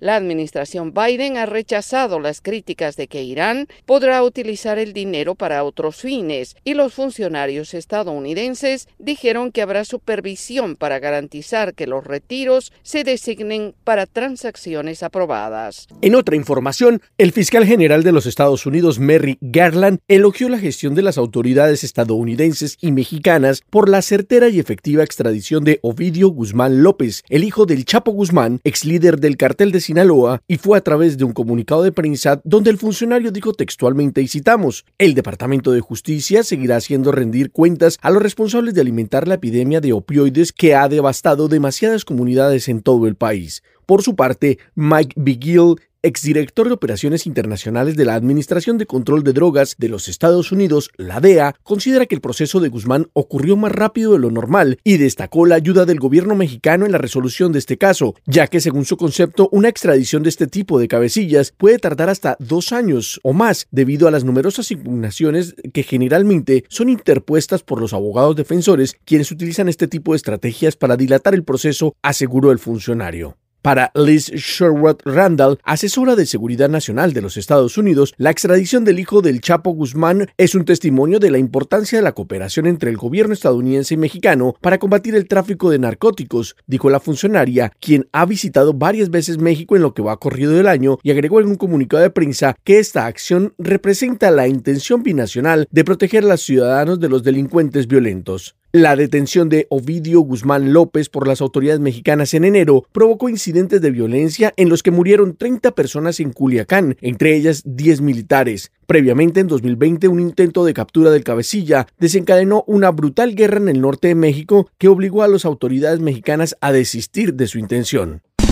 La 0.00 0.16
administración 0.16 0.94
Biden 0.94 1.36
ha 1.36 1.44
rechazado 1.44 2.20
las 2.20 2.40
críticas 2.40 2.96
de 2.96 3.06
que 3.06 3.22
Irán 3.22 3.68
podrá 3.84 4.22
utilizar 4.22 4.78
el 4.78 4.94
dinero 4.94 5.34
para 5.34 5.62
otros 5.62 5.96
fines 5.96 6.56
y 6.64 6.72
los 6.72 6.94
funcionarios 6.94 7.74
estadounidenses 7.74 8.88
dijeron 8.98 9.52
que 9.52 9.60
habrá 9.60 9.84
supervisión 9.84 10.76
para 10.76 10.98
garantizar 11.00 11.74
que 11.74 11.86
los 11.86 12.02
retiros 12.02 12.72
se 12.82 13.04
designen 13.04 13.74
para 13.84 14.06
transacciones 14.06 15.02
aprobadas. 15.02 15.86
En 16.00 16.14
otra 16.14 16.34
información, 16.34 17.02
el 17.18 17.32
fiscal 17.32 17.66
general 17.66 18.02
de 18.02 18.12
los 18.12 18.24
Estados 18.24 18.64
Unidos, 18.64 18.98
Merrick 18.98 19.38
Garland, 19.42 19.98
elogió 20.08 20.48
la 20.48 20.58
gestión 20.58 20.94
de 20.94 21.02
las 21.02 21.18
autoridades 21.18 21.84
estadounidenses 21.84 22.78
y 22.80 22.92
mexicanas 22.92 23.62
por 23.68 23.90
la 23.90 24.00
certera 24.00 24.48
y 24.48 24.60
efectiva 24.60 25.04
extradición 25.04 25.62
de 25.62 25.78
Ovidio 25.82 26.28
Guzmán 26.28 26.82
López, 26.82 27.22
el 27.28 27.44
hijo 27.44 27.66
del 27.66 27.84
Chapo 27.84 28.12
Guzmán, 28.12 28.60
ex 28.64 28.86
líder 28.86 29.20
del 29.20 29.36
cartel 29.36 29.72
de 29.72 29.89
Sinaloa 29.90 30.40
y 30.46 30.56
fue 30.58 30.78
a 30.78 30.82
través 30.82 31.18
de 31.18 31.24
un 31.24 31.32
comunicado 31.32 31.82
de 31.82 31.90
prensa 31.90 32.40
donde 32.44 32.70
el 32.70 32.78
funcionario 32.78 33.32
dijo 33.32 33.54
textualmente 33.54 34.22
y 34.22 34.28
citamos, 34.28 34.84
el 34.98 35.14
Departamento 35.14 35.72
de 35.72 35.80
Justicia 35.80 36.44
seguirá 36.44 36.76
haciendo 36.76 37.10
rendir 37.10 37.50
cuentas 37.50 37.98
a 38.00 38.10
los 38.10 38.22
responsables 38.22 38.74
de 38.74 38.82
alimentar 38.82 39.26
la 39.26 39.34
epidemia 39.34 39.80
de 39.80 39.92
opioides 39.92 40.52
que 40.52 40.76
ha 40.76 40.88
devastado 40.88 41.48
demasiadas 41.48 42.04
comunidades 42.04 42.68
en 42.68 42.82
todo 42.82 43.08
el 43.08 43.16
país. 43.16 43.64
Por 43.84 44.02
su 44.02 44.14
parte, 44.14 44.60
Mike 44.76 45.14
Begill, 45.16 45.74
exdirector 46.02 46.68
de 46.68 46.74
Operaciones 46.74 47.26
Internacionales 47.26 47.96
de 47.96 48.04
la 48.04 48.14
Administración 48.14 48.78
de 48.78 48.86
Control 48.86 49.22
de 49.22 49.32
Drogas 49.32 49.76
de 49.78 49.88
los 49.88 50.08
Estados 50.08 50.50
Unidos, 50.50 50.90
la 50.96 51.20
DEA, 51.20 51.54
considera 51.62 52.06
que 52.06 52.14
el 52.14 52.20
proceso 52.20 52.60
de 52.60 52.68
Guzmán 52.68 53.08
ocurrió 53.12 53.56
más 53.56 53.72
rápido 53.72 54.12
de 54.12 54.18
lo 54.18 54.30
normal 54.30 54.78
y 54.82 54.96
destacó 54.96 55.44
la 55.44 55.56
ayuda 55.56 55.84
del 55.84 56.00
gobierno 56.00 56.34
mexicano 56.34 56.86
en 56.86 56.92
la 56.92 56.98
resolución 56.98 57.52
de 57.52 57.58
este 57.58 57.76
caso, 57.76 58.14
ya 58.24 58.46
que 58.46 58.60
según 58.60 58.84
su 58.84 58.96
concepto, 58.96 59.48
una 59.52 59.68
extradición 59.68 60.22
de 60.22 60.30
este 60.30 60.46
tipo 60.46 60.78
de 60.78 60.88
cabecillas 60.88 61.52
puede 61.56 61.78
tardar 61.78 62.08
hasta 62.08 62.36
dos 62.38 62.72
años 62.72 63.20
o 63.22 63.32
más 63.32 63.66
debido 63.70 64.08
a 64.08 64.10
las 64.10 64.24
numerosas 64.24 64.70
impugnaciones 64.70 65.54
que 65.72 65.82
generalmente 65.82 66.64
son 66.68 66.88
interpuestas 66.88 67.62
por 67.62 67.80
los 67.80 67.92
abogados 67.92 68.36
defensores 68.36 68.96
quienes 69.04 69.30
utilizan 69.30 69.68
este 69.68 69.86
tipo 69.86 70.12
de 70.12 70.16
estrategias 70.16 70.76
para 70.76 70.96
dilatar 70.96 71.34
el 71.34 71.44
proceso, 71.44 71.94
aseguró 72.02 72.52
el 72.52 72.58
funcionario. 72.58 73.36
Para 73.62 73.92
Liz 73.94 74.30
Sherwood 74.30 75.00
Randall, 75.04 75.58
asesora 75.64 76.16
de 76.16 76.24
Seguridad 76.24 76.70
Nacional 76.70 77.12
de 77.12 77.20
los 77.20 77.36
Estados 77.36 77.76
Unidos, 77.76 78.14
la 78.16 78.30
extradición 78.30 78.86
del 78.86 78.98
hijo 78.98 79.20
del 79.20 79.42
Chapo 79.42 79.72
Guzmán 79.72 80.28
es 80.38 80.54
un 80.54 80.64
testimonio 80.64 81.18
de 81.18 81.30
la 81.30 81.36
importancia 81.36 81.98
de 81.98 82.02
la 82.02 82.12
cooperación 82.12 82.66
entre 82.66 82.88
el 82.88 82.96
gobierno 82.96 83.34
estadounidense 83.34 83.92
y 83.92 83.96
mexicano 83.98 84.54
para 84.62 84.78
combatir 84.78 85.14
el 85.14 85.28
tráfico 85.28 85.68
de 85.68 85.78
narcóticos, 85.78 86.56
dijo 86.66 86.88
la 86.88 87.00
funcionaria, 87.00 87.70
quien 87.80 88.08
ha 88.12 88.24
visitado 88.24 88.72
varias 88.72 89.10
veces 89.10 89.36
México 89.36 89.76
en 89.76 89.82
lo 89.82 89.92
que 89.92 90.00
va 90.00 90.16
corrido 90.16 90.52
del 90.52 90.66
año 90.66 90.96
y 91.02 91.10
agregó 91.10 91.38
en 91.40 91.48
un 91.48 91.56
comunicado 91.56 92.02
de 92.02 92.08
prensa 92.08 92.56
que 92.64 92.78
esta 92.78 93.04
acción 93.04 93.52
representa 93.58 94.30
la 94.30 94.48
intención 94.48 95.02
binacional 95.02 95.68
de 95.70 95.84
proteger 95.84 96.24
a 96.24 96.28
los 96.28 96.40
ciudadanos 96.40 96.98
de 96.98 97.10
los 97.10 97.22
delincuentes 97.22 97.86
violentos. 97.86 98.56
La 98.72 98.94
detención 98.94 99.48
de 99.48 99.66
Ovidio 99.68 100.20
Guzmán 100.20 100.72
López 100.72 101.08
por 101.08 101.26
las 101.26 101.40
autoridades 101.40 101.80
mexicanas 101.80 102.34
en 102.34 102.44
enero 102.44 102.84
provocó 102.92 103.28
incidentes 103.28 103.80
de 103.80 103.90
violencia 103.90 104.54
en 104.56 104.68
los 104.68 104.84
que 104.84 104.92
murieron 104.92 105.34
30 105.34 105.72
personas 105.72 106.20
en 106.20 106.32
Culiacán, 106.32 106.96
entre 107.00 107.34
ellas 107.34 107.64
10 107.64 108.00
militares. 108.00 108.70
Previamente, 108.86 109.40
en 109.40 109.48
2020, 109.48 110.06
un 110.06 110.20
intento 110.20 110.64
de 110.64 110.72
captura 110.72 111.10
del 111.10 111.24
cabecilla 111.24 111.88
desencadenó 111.98 112.62
una 112.68 112.92
brutal 112.92 113.34
guerra 113.34 113.56
en 113.56 113.70
el 113.70 113.80
norte 113.80 114.06
de 114.06 114.14
México 114.14 114.70
que 114.78 114.86
obligó 114.86 115.24
a 115.24 115.28
las 115.28 115.44
autoridades 115.44 115.98
mexicanas 115.98 116.56
a 116.60 116.70
desistir 116.70 117.34
de 117.34 117.48
su 117.48 117.58
intención. 117.58 118.22